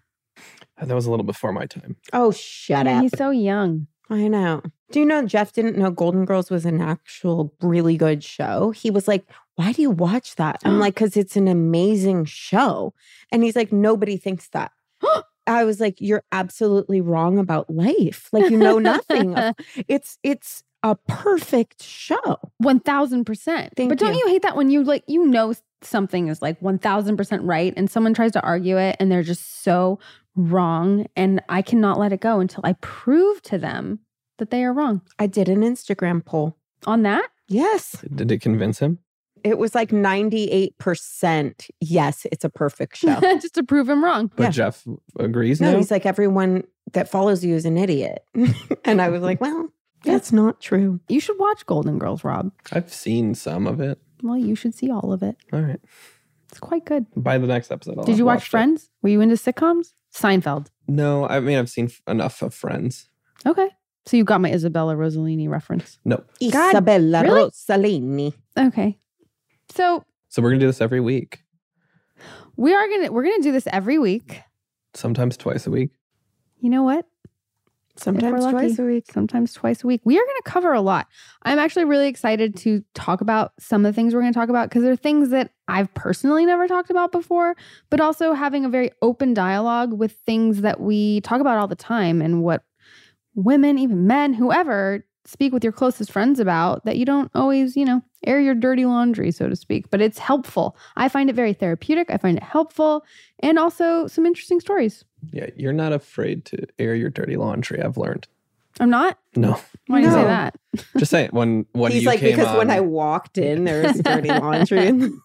That 0.82 0.94
was 0.94 1.06
a 1.06 1.10
little 1.10 1.24
before 1.24 1.52
my 1.52 1.66
time. 1.66 1.96
Oh, 2.12 2.32
shut 2.32 2.84
Man, 2.86 2.96
up. 2.96 3.02
he's 3.02 3.16
so 3.16 3.30
young. 3.30 3.86
I 4.10 4.28
know. 4.28 4.62
Do 4.90 5.00
you 5.00 5.06
know 5.06 5.24
Jeff 5.24 5.52
didn't 5.52 5.78
know 5.78 5.90
Golden 5.90 6.24
Girls 6.24 6.50
was 6.50 6.64
an 6.66 6.80
actual 6.80 7.54
really 7.62 7.96
good 7.96 8.22
show? 8.24 8.70
He 8.72 8.90
was 8.90 9.06
like, 9.08 9.24
Why 9.56 9.72
do 9.72 9.82
you 9.82 9.90
watch 9.90 10.36
that? 10.36 10.60
I'm 10.64 10.78
like, 10.80 10.94
Because 10.94 11.16
it's 11.16 11.36
an 11.36 11.48
amazing 11.48 12.24
show. 12.26 12.92
And 13.32 13.42
he's 13.42 13.56
like, 13.56 13.72
Nobody 13.72 14.16
thinks 14.16 14.48
that. 14.48 14.72
I 15.46 15.64
was 15.64 15.78
like, 15.80 16.00
You're 16.00 16.24
absolutely 16.32 17.00
wrong 17.00 17.38
about 17.38 17.70
life. 17.70 18.28
Like, 18.32 18.50
you 18.50 18.56
know 18.58 18.78
nothing. 18.78 19.34
of- 19.36 19.54
it's 19.88 20.18
it's 20.22 20.62
a 20.84 20.94
perfect 21.08 21.82
show. 21.82 22.38
One 22.58 22.78
thousand 22.78 23.24
percent. 23.24 23.72
Thank 23.76 23.88
But 23.88 23.98
don't 23.98 24.14
you. 24.14 24.20
you 24.20 24.28
hate 24.28 24.42
that 24.42 24.54
when 24.54 24.70
you 24.70 24.84
like 24.84 25.02
you 25.08 25.26
know 25.26 25.54
something 25.82 26.28
is 26.28 26.40
like 26.40 26.60
one 26.62 26.78
thousand 26.78 27.16
percent 27.16 27.42
right, 27.42 27.74
and 27.76 27.90
someone 27.90 28.14
tries 28.14 28.30
to 28.32 28.40
argue 28.42 28.76
it, 28.78 28.94
and 29.00 29.10
they're 29.10 29.22
just 29.24 29.62
so 29.64 29.98
wrong, 30.36 31.06
and 31.16 31.42
I 31.48 31.62
cannot 31.62 31.98
let 31.98 32.12
it 32.12 32.20
go 32.20 32.38
until 32.38 32.60
I 32.64 32.74
prove 32.74 33.42
to 33.42 33.58
them 33.58 33.98
that 34.38 34.50
they 34.50 34.64
are 34.64 34.72
wrong. 34.72 35.00
I 35.18 35.26
did 35.26 35.48
an 35.48 35.62
Instagram 35.62 36.24
poll. 36.24 36.56
On 36.86 37.02
that, 37.02 37.28
Yes. 37.48 38.04
Did 38.14 38.30
it 38.32 38.40
convince 38.40 38.78
him? 38.78 38.98
It 39.42 39.58
was 39.58 39.74
like 39.74 39.90
98% 39.90 41.70
yes, 41.80 42.26
it's 42.32 42.44
a 42.44 42.50
perfect 42.50 42.96
show. 42.96 43.20
just 43.40 43.54
to 43.54 43.62
prove 43.62 43.88
him 43.88 44.02
wrong. 44.04 44.30
But 44.34 44.44
Yeah. 44.44 44.50
Jeff 44.50 44.84
agrees 45.18 45.60
no, 45.60 45.72
now. 45.72 45.76
he's 45.78 45.90
like, 45.90 46.06
everyone 46.06 46.64
that 46.92 47.08
follows 47.08 47.44
you 47.44 47.54
is 47.54 47.64
an 47.64 47.76
idiot. 47.76 48.24
and 48.84 49.00
I 49.02 49.08
was 49.08 49.22
like, 49.22 49.40
well, 49.40 49.68
that's 50.04 50.32
not 50.32 50.60
true. 50.60 51.00
You 51.08 51.20
should 51.20 51.38
watch 51.38 51.64
Golden 51.66 51.98
Girls, 51.98 52.24
Rob. 52.24 52.52
I've 52.72 52.92
seen 52.92 53.34
some 53.34 53.66
of 53.66 53.80
it. 53.80 53.98
Well, 54.22 54.38
you 54.38 54.54
should 54.54 54.74
see 54.74 54.90
all 54.90 55.12
of 55.12 55.22
it. 55.22 55.36
All 55.52 55.60
right. 55.60 55.80
It's 56.50 56.60
quite 56.60 56.84
good. 56.84 57.06
By 57.16 57.38
the 57.38 57.46
next 57.46 57.70
episode, 57.72 57.98
I'll 57.98 58.04
Did 58.04 58.16
you 58.18 58.24
watch 58.24 58.36
watched 58.36 58.46
it. 58.48 58.50
Friends? 58.50 58.90
Were 59.02 59.08
you 59.08 59.20
into 59.20 59.34
sitcoms? 59.34 59.92
Seinfeld. 60.14 60.68
No, 60.86 61.26
I 61.26 61.40
mean 61.40 61.58
I've 61.58 61.68
seen 61.70 61.90
enough 62.06 62.40
of 62.42 62.54
Friends. 62.54 63.08
Okay. 63.44 63.68
So 64.06 64.16
you 64.16 64.24
got 64.24 64.40
my 64.40 64.52
Isabella 64.52 64.94
Rossellini 64.94 65.48
reference. 65.48 65.98
No. 66.04 66.22
God, 66.52 66.74
Isabella 66.74 67.22
really? 67.22 67.50
Rossellini. 67.50 68.32
Okay. 68.56 68.98
So 69.74 70.04
So 70.28 70.42
we're 70.42 70.50
gonna 70.50 70.60
do 70.60 70.66
this 70.66 70.80
every 70.80 71.00
week, 71.00 71.40
we 72.56 72.72
are 72.74 72.86
gonna 72.88 73.10
we're 73.10 73.24
gonna 73.24 73.42
do 73.42 73.50
this 73.52 73.66
every 73.72 73.98
week. 73.98 74.40
sometimes 74.94 75.36
twice 75.36 75.66
a 75.66 75.70
week. 75.70 75.90
You 76.60 76.70
know 76.70 76.82
what? 76.84 77.06
Sometimes 77.96 78.44
twice 78.44 78.78
a 78.78 78.82
week. 78.82 79.04
Sometimes 79.12 79.52
twice 79.52 79.84
a 79.84 79.86
week. 79.86 80.00
We 80.04 80.16
are 80.16 80.24
going 80.24 80.42
to 80.44 80.50
cover 80.50 80.72
a 80.72 80.80
lot. 80.80 81.06
I'm 81.42 81.58
actually 81.58 81.84
really 81.84 82.08
excited 82.08 82.56
to 82.56 82.82
talk 82.94 83.20
about 83.20 83.52
some 83.58 83.84
of 83.84 83.90
the 83.90 83.94
things 83.94 84.14
we're 84.14 84.20
going 84.20 84.32
to 84.32 84.38
talk 84.38 84.48
about 84.48 84.68
because 84.68 84.82
they're 84.82 84.96
things 84.96 85.30
that 85.30 85.50
I've 85.68 85.92
personally 85.94 86.44
never 86.44 86.66
talked 86.66 86.90
about 86.90 87.12
before, 87.12 87.56
but 87.90 88.00
also 88.00 88.32
having 88.32 88.64
a 88.64 88.68
very 88.68 88.90
open 89.00 89.32
dialogue 89.32 89.92
with 89.92 90.12
things 90.26 90.62
that 90.62 90.80
we 90.80 91.20
talk 91.20 91.40
about 91.40 91.58
all 91.58 91.68
the 91.68 91.76
time 91.76 92.20
and 92.20 92.42
what 92.42 92.64
women, 93.34 93.78
even 93.78 94.06
men, 94.06 94.34
whoever 94.34 95.04
speak 95.26 95.52
with 95.52 95.64
your 95.64 95.72
closest 95.72 96.12
friends 96.12 96.38
about 96.40 96.84
that 96.84 96.96
you 96.98 97.04
don't 97.04 97.30
always, 97.34 97.76
you 97.76 97.84
know, 97.84 98.02
air 98.26 98.40
your 98.40 98.54
dirty 98.54 98.84
laundry, 98.84 99.30
so 99.30 99.48
to 99.48 99.56
speak, 99.56 99.90
but 99.90 100.00
it's 100.00 100.18
helpful. 100.18 100.76
I 100.96 101.08
find 101.08 101.30
it 101.30 101.34
very 101.36 101.52
therapeutic. 101.54 102.10
I 102.10 102.16
find 102.18 102.36
it 102.36 102.42
helpful 102.42 103.04
and 103.40 103.58
also 103.58 104.06
some 104.06 104.26
interesting 104.26 104.60
stories. 104.60 105.04
Yeah, 105.32 105.46
you're 105.56 105.72
not 105.72 105.92
afraid 105.92 106.44
to 106.46 106.66
air 106.78 106.94
your 106.94 107.10
dirty 107.10 107.36
laundry. 107.36 107.80
I've 107.82 107.96
learned. 107.96 108.28
I'm 108.80 108.90
not. 108.90 109.18
No, 109.36 109.58
Why 109.86 110.00
do 110.00 110.06
you 110.08 110.12
say 110.12 110.24
that? 110.24 110.56
just 110.98 111.10
saying 111.10 111.30
when 111.32 111.64
when 111.72 111.92
He's 111.92 112.02
you 112.02 112.08
like, 112.08 112.18
came 112.20 112.36
because 112.36 112.56
when 112.58 112.70
I 112.70 112.80
walked 112.80 113.38
in, 113.38 113.64
there 113.64 113.84
was 113.84 114.00
dirty 114.00 114.28
laundry. 114.30 114.86
in- 114.88 115.20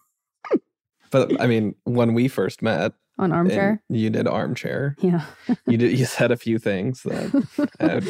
But 1.10 1.40
I 1.40 1.46
mean, 1.46 1.74
when 1.84 2.14
we 2.14 2.28
first 2.28 2.62
met, 2.62 2.92
On 3.18 3.32
armchair. 3.32 3.82
you 3.88 4.08
did 4.10 4.28
armchair. 4.28 4.94
Yeah. 5.00 5.24
You 5.66 5.76
did. 5.76 5.98
You 5.98 6.04
said 6.04 6.30
a 6.30 6.36
few 6.36 6.58
things 6.60 7.02
that 7.02 7.70
uh, 7.80 8.00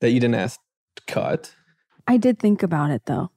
that 0.00 0.10
you 0.10 0.18
didn't 0.18 0.34
ask 0.34 0.58
to 0.58 0.66
cut. 1.06 1.54
I 2.06 2.16
did 2.16 2.38
think 2.38 2.62
about 2.62 2.90
it 2.90 3.02
though. 3.06 3.30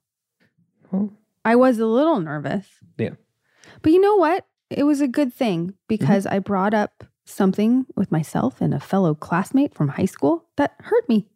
Well, 0.91 1.11
I 1.45 1.55
was 1.55 1.79
a 1.79 1.85
little 1.85 2.19
nervous. 2.19 2.67
Yeah. 2.97 3.09
Mm-hmm. 3.09 3.15
But 3.81 3.91
you 3.91 4.01
know 4.01 4.15
what? 4.15 4.45
It 4.69 4.83
was 4.83 5.01
a 5.01 5.07
good 5.07 5.33
thing 5.33 5.73
because 5.87 6.25
I 6.25 6.39
brought 6.39 6.73
up 6.73 7.03
something 7.25 7.85
with 7.95 8.11
myself 8.11 8.59
and 8.61 8.73
a 8.73 8.79
fellow 8.79 9.13
classmate 9.13 9.73
from 9.73 9.89
high 9.89 10.05
school 10.05 10.45
that 10.57 10.73
hurt 10.79 11.07
me. 11.07 11.27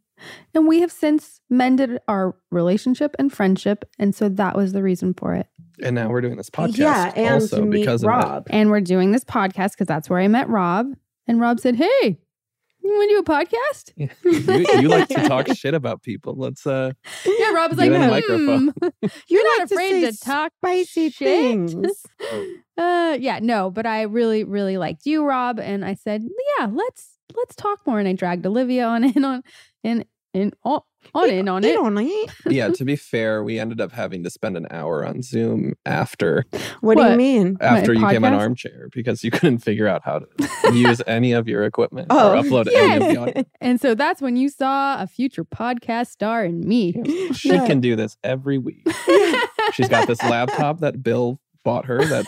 And 0.55 0.67
we 0.67 0.81
have 0.81 0.91
since 0.91 1.41
mended 1.49 1.99
our 2.07 2.35
relationship 2.49 3.15
and 3.19 3.31
friendship. 3.31 3.85
And 3.99 4.15
so 4.15 4.29
that 4.29 4.55
was 4.55 4.73
the 4.73 4.81
reason 4.81 5.13
for 5.13 5.35
it. 5.35 5.47
and 5.83 5.93
now 5.95 6.09
we're 6.09 6.21
doing 6.21 6.37
this 6.37 6.49
podcast. 6.49 6.77
yeah, 6.77 7.13
and 7.15 7.35
also 7.35 7.59
to 7.59 7.65
meet 7.65 7.81
because 7.81 8.01
of 8.03 8.09
Rob. 8.09 8.47
And 8.49 8.71
we're 8.71 8.81
doing 8.81 9.11
this 9.11 9.23
podcast 9.23 9.71
because 9.73 9.85
that's 9.87 10.09
where 10.09 10.19
I 10.19 10.27
met 10.27 10.49
Rob. 10.49 10.87
And 11.27 11.39
Rob 11.39 11.59
said, 11.59 11.75
Hey, 11.75 12.17
you 12.87 12.97
want 12.97 13.09
to 13.09 13.15
do 13.15 13.19
a 13.19 13.23
podcast? 13.23 13.93
that. 13.97 14.73
you, 14.75 14.81
you 14.81 14.87
like 14.87 15.07
to 15.09 15.27
talk 15.27 15.47
shit 15.55 15.73
about 15.73 16.01
people. 16.01 16.35
Let's 16.35 16.65
uh 16.65 16.91
Yeah, 17.25 17.51
Rob 17.51 17.71
was 17.71 17.79
like, 17.79 17.91
on 17.91 18.09
microphone. 18.09 18.73
"Hmm, 18.81 19.07
You're 19.27 19.43
not 19.43 19.59
like 19.61 19.71
afraid 19.71 20.01
say 20.03 20.11
to 20.11 20.19
talk 20.19 20.51
spicy 20.61 21.09
shit." 21.09 21.27
things. 21.27 22.05
Uh 22.79 23.17
yeah, 23.19 23.39
no, 23.41 23.71
but 23.71 23.87
I 23.87 24.03
really, 24.03 24.43
really 24.43 24.77
liked 24.77 25.07
you, 25.07 25.25
Rob. 25.25 25.59
And 25.59 25.83
I 25.83 25.95
said, 25.95 26.23
yeah, 26.59 26.67
let's 26.71 27.17
let's 27.35 27.55
talk 27.55 27.79
more. 27.87 27.97
And 27.97 28.07
I 28.07 28.13
dragged 28.13 28.45
Olivia 28.45 28.85
on 28.85 29.03
in 29.03 29.25
on 29.25 29.41
in 29.83 30.05
in 30.37 30.53
on, 30.63 30.81
on 31.13 31.29
in 31.29 31.49
on 31.49 31.63
You 31.63 31.69
it. 31.69 31.73
don't 31.73 31.99
eat. 31.99 32.29
yeah, 32.47 32.69
to 32.69 32.85
be 32.85 32.95
fair, 32.95 33.43
we 33.43 33.59
ended 33.59 33.81
up 33.81 33.91
having 33.91 34.23
to 34.23 34.29
spend 34.29 34.55
an 34.57 34.67
hour 34.71 35.05
on 35.05 35.21
Zoom 35.21 35.73
after 35.85 36.45
What, 36.81 36.97
do 36.97 37.03
you 37.03 37.15
mean? 37.17 37.57
after 37.61 37.93
you 37.93 38.07
came 38.07 38.23
on 38.23 38.33
armchair 38.33 38.89
because 38.93 39.23
you 39.23 39.31
couldn't 39.31 39.59
figure 39.59 39.87
out 39.87 40.01
how 40.05 40.19
to 40.19 40.73
use 40.73 41.01
any 41.07 41.31
of 41.33 41.47
your 41.47 41.63
equipment 41.63 42.07
Oh, 42.09 42.31
or 42.33 42.41
upload 42.43 42.67
any 42.73 42.95
of 43.05 43.11
the 43.13 43.17
audio. 43.17 43.43
And 43.61 43.79
so 43.81 43.95
that's 43.95 44.21
when 44.21 44.35
you 44.37 44.49
saw 44.49 45.01
a 45.01 45.07
future 45.07 45.43
podcast 45.45 46.07
star 46.07 46.45
in 46.45 46.61
me. 46.67 46.93
She 47.33 47.49
Yeah. 47.49 47.65
can 47.67 47.79
do 47.81 47.95
this 47.95 48.17
every 48.23 48.57
week. 48.57 48.87
She's 49.73 49.89
got 49.89 50.07
this 50.07 50.21
laptop 50.23 50.79
that 50.81 51.01
Bill 51.03 51.39
bought 51.63 51.85
her 51.85 52.03
that 52.03 52.25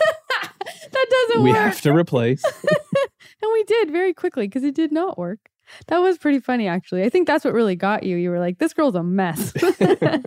that 0.92 1.06
doesn't 1.10 1.44
we 1.44 1.52
work. 1.52 1.60
have 1.60 1.82
to 1.82 1.94
replace. 1.94 2.44
and 2.44 3.52
we 3.54 3.64
did 3.64 3.92
very 3.92 4.14
quickly 4.14 4.48
because 4.48 4.64
it 4.64 4.76
did 4.76 4.92
not 4.92 5.18
work. 5.18 5.50
That 5.88 6.00
was 6.00 6.18
pretty 6.18 6.40
funny, 6.40 6.68
actually. 6.68 7.04
I 7.04 7.10
think 7.10 7.28
that's 7.28 7.46
what 7.46 7.54
really 7.54 7.76
got 7.76 8.04
you. 8.04 8.16
You 8.18 8.30
were 8.30 8.40
like, 8.40 8.58
"This 8.60 8.74
girl's 8.74 8.96
a 8.96 9.04
mess." 9.04 9.54
Let's 9.80 9.80
talk 9.80 10.26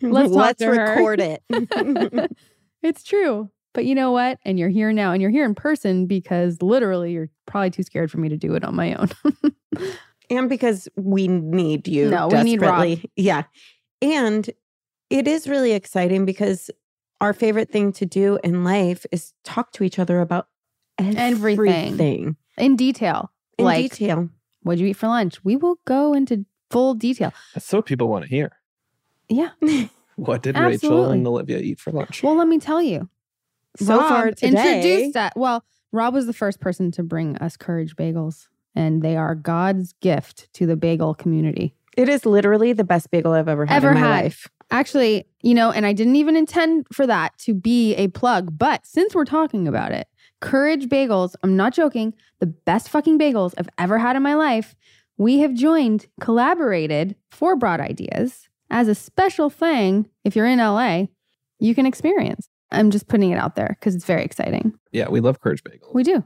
Let's 0.02 0.62
record 0.62 1.20
it. 1.20 1.42
it's 2.82 3.02
true. 3.02 3.50
But 3.72 3.86
you 3.86 3.94
know 3.94 4.12
what? 4.12 4.38
And 4.44 4.58
you're 4.58 4.68
here 4.68 4.92
now 4.92 5.12
and 5.12 5.20
you're 5.20 5.32
here 5.32 5.44
in 5.44 5.54
person 5.54 6.06
because 6.06 6.62
literally 6.62 7.12
you're 7.12 7.28
probably 7.46 7.70
too 7.70 7.82
scared 7.82 8.10
for 8.10 8.18
me 8.18 8.28
to 8.28 8.36
do 8.36 8.54
it 8.54 8.62
on 8.62 8.76
my 8.76 8.94
own. 8.94 9.08
and 10.30 10.48
because 10.48 10.88
we 10.96 11.26
need 11.26 11.88
you 11.88 12.08
No, 12.08 12.28
we 12.28 12.42
need 12.44 12.60
Rob. 12.62 12.82
desperately. 12.84 13.10
Yeah. 13.16 13.42
And 14.00 14.48
it 15.10 15.26
is 15.26 15.48
really 15.48 15.72
exciting 15.72 16.24
because 16.24 16.70
our 17.20 17.32
favorite 17.32 17.68
thing 17.68 17.92
to 17.94 18.06
do 18.06 18.38
in 18.44 18.62
life 18.62 19.06
is 19.10 19.32
talk 19.42 19.72
to 19.72 19.82
each 19.84 19.98
other 19.98 20.20
about 20.20 20.46
Everything. 20.98 21.32
everything 21.32 22.36
in 22.56 22.76
detail. 22.76 23.32
in 23.58 23.64
like, 23.64 23.90
detail. 23.90 24.28
What'd 24.64 24.80
you 24.80 24.88
eat 24.88 24.96
for 24.96 25.06
lunch? 25.06 25.42
We 25.44 25.54
will 25.56 25.78
go 25.84 26.12
into 26.12 26.44
full 26.70 26.94
detail. 26.94 27.32
That's 27.54 27.72
what 27.72 27.86
people 27.86 28.08
want 28.08 28.24
to 28.24 28.28
hear. 28.30 28.52
Yeah. 29.28 29.50
What 30.16 30.42
did 30.44 30.56
Rachel 30.56 31.10
and 31.10 31.26
Olivia 31.26 31.58
eat 31.58 31.80
for 31.80 31.90
lunch? 31.90 32.22
Well, 32.22 32.36
let 32.36 32.46
me 32.46 32.60
tell 32.60 32.80
you. 32.80 33.08
So 33.78 33.96
Rob 33.98 34.08
far 34.08 34.30
today- 34.30 34.46
introduced 34.76 35.14
that. 35.14 35.32
Well, 35.36 35.64
Rob 35.90 36.14
was 36.14 36.26
the 36.26 36.32
first 36.32 36.60
person 36.60 36.92
to 36.92 37.02
bring 37.02 37.36
us 37.38 37.56
Courage 37.56 37.96
Bagels, 37.96 38.46
and 38.76 39.02
they 39.02 39.16
are 39.16 39.34
God's 39.34 39.92
gift 39.94 40.52
to 40.54 40.66
the 40.66 40.76
bagel 40.76 41.14
community. 41.16 41.74
It 41.96 42.08
is 42.08 42.24
literally 42.24 42.72
the 42.72 42.84
best 42.84 43.10
bagel 43.10 43.32
I've 43.32 43.48
ever 43.48 43.66
had 43.66 43.74
Ever 43.78 43.88
in 43.88 43.94
my 43.94 44.00
had. 44.06 44.24
life. 44.24 44.46
Actually, 44.70 45.26
you 45.42 45.52
know, 45.52 45.72
and 45.72 45.84
I 45.84 45.92
didn't 45.92 46.14
even 46.14 46.36
intend 46.36 46.86
for 46.92 47.08
that 47.08 47.36
to 47.38 47.52
be 47.52 47.96
a 47.96 48.06
plug, 48.06 48.56
but 48.56 48.86
since 48.86 49.16
we're 49.16 49.24
talking 49.24 49.66
about 49.66 49.90
it, 49.90 50.06
Courage 50.44 50.90
Bagels, 50.90 51.34
I'm 51.42 51.56
not 51.56 51.72
joking, 51.72 52.12
the 52.38 52.44
best 52.46 52.90
fucking 52.90 53.18
bagels 53.18 53.54
I've 53.56 53.70
ever 53.78 53.96
had 53.96 54.14
in 54.14 54.22
my 54.22 54.34
life. 54.34 54.74
We 55.16 55.38
have 55.38 55.54
joined, 55.54 56.06
collaborated 56.20 57.16
for 57.30 57.56
Broad 57.56 57.80
Ideas 57.80 58.46
as 58.70 58.86
a 58.88 58.94
special 58.94 59.48
thing. 59.48 60.06
If 60.22 60.36
you're 60.36 60.44
in 60.46 60.58
LA, 60.58 61.04
you 61.60 61.74
can 61.74 61.86
experience. 61.86 62.46
I'm 62.70 62.90
just 62.90 63.08
putting 63.08 63.30
it 63.30 63.38
out 63.38 63.56
there 63.56 63.74
because 63.80 63.94
it's 63.94 64.04
very 64.04 64.22
exciting. 64.22 64.74
Yeah, 64.92 65.08
we 65.08 65.20
love 65.20 65.40
Courage 65.40 65.64
Bagels. 65.64 65.94
We 65.94 66.02
do. 66.02 66.22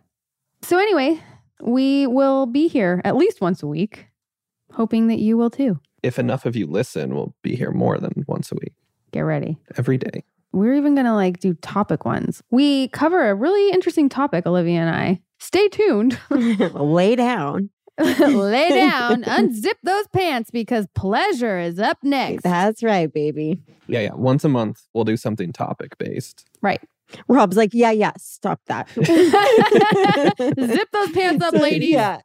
So, 0.63 0.79
anyway, 0.79 1.23
we 1.63 2.09
will 2.09 2.47
be 2.47 2.67
here 2.67 3.01
at 3.05 3.15
least 3.15 3.41
once 3.41 3.63
a 3.63 3.69
week, 3.69 4.09
hoping 4.73 5.07
that 5.07 5.21
you 5.21 5.37
will 5.37 5.51
too. 5.51 5.79
if 6.03 6.19
enough 6.19 6.45
of 6.45 6.57
you 6.57 6.67
listen, 6.67 7.15
we'll 7.15 7.37
be 7.43 7.55
here 7.55 7.71
more 7.71 7.99
than 7.99 8.25
once 8.27 8.51
a 8.51 8.57
week, 8.57 8.75
Get 9.13 9.21
ready. 9.21 9.59
every 9.77 9.97
day. 9.99 10.25
We're 10.53 10.75
even 10.75 10.95
going 10.95 11.07
to 11.07 11.15
like 11.15 11.41
do 11.41 11.55
topic 11.55 12.05
ones. 12.05 12.43
We 12.51 12.89
cover 12.89 13.29
a 13.31 13.35
really 13.35 13.71
interesting 13.71 14.09
topic, 14.09 14.47
Olivia 14.47 14.81
and 14.81 14.91
I. 14.91 15.21
Stay 15.39 15.69
tuned. 15.69 16.19
Lay 16.31 17.17
down. 17.17 17.71
Lay 17.99 18.69
down, 18.69 19.23
unzip 19.25 19.75
those 19.83 20.07
pants 20.09 20.53
because 20.53 20.87
pleasure 20.95 21.59
is 21.59 21.81
up 21.81 21.99
next. 22.05 22.45
That's 22.45 22.83
right, 22.83 23.13
baby. 23.13 23.61
Yeah, 23.89 24.01
yeah. 24.01 24.15
Once 24.15 24.45
a 24.45 24.49
month, 24.49 24.83
we'll 24.95 25.03
do 25.05 25.17
something 25.17 25.53
topic 25.53 25.99
based. 25.99 26.45
right. 26.63 26.81
Rob's 27.27 27.57
like, 27.57 27.71
yeah, 27.73 27.91
yeah, 27.91 28.13
stop 28.19 28.61
that. 28.67 28.87
Zip 28.91 30.89
those 30.93 31.11
pants 31.13 31.43
up, 31.43 31.55
ladies. 31.55 31.89
Yeah. 31.89 32.21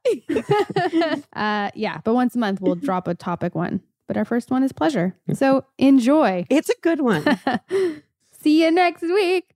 uh, 1.32 1.70
yeah, 1.74 2.00
but 2.04 2.12
once 2.12 2.34
a 2.36 2.38
month 2.38 2.60
we'll 2.60 2.74
drop 2.74 3.08
a 3.08 3.14
topic 3.14 3.54
one. 3.54 3.80
But 4.06 4.18
our 4.18 4.26
first 4.26 4.50
one 4.50 4.62
is 4.62 4.72
pleasure. 4.72 5.16
So 5.32 5.64
enjoy. 5.78 6.44
It's 6.50 6.68
a 6.68 6.74
good 6.82 7.00
one. 7.00 7.24
See 8.44 8.62
you 8.62 8.70
next 8.70 9.00
week. 9.00 9.53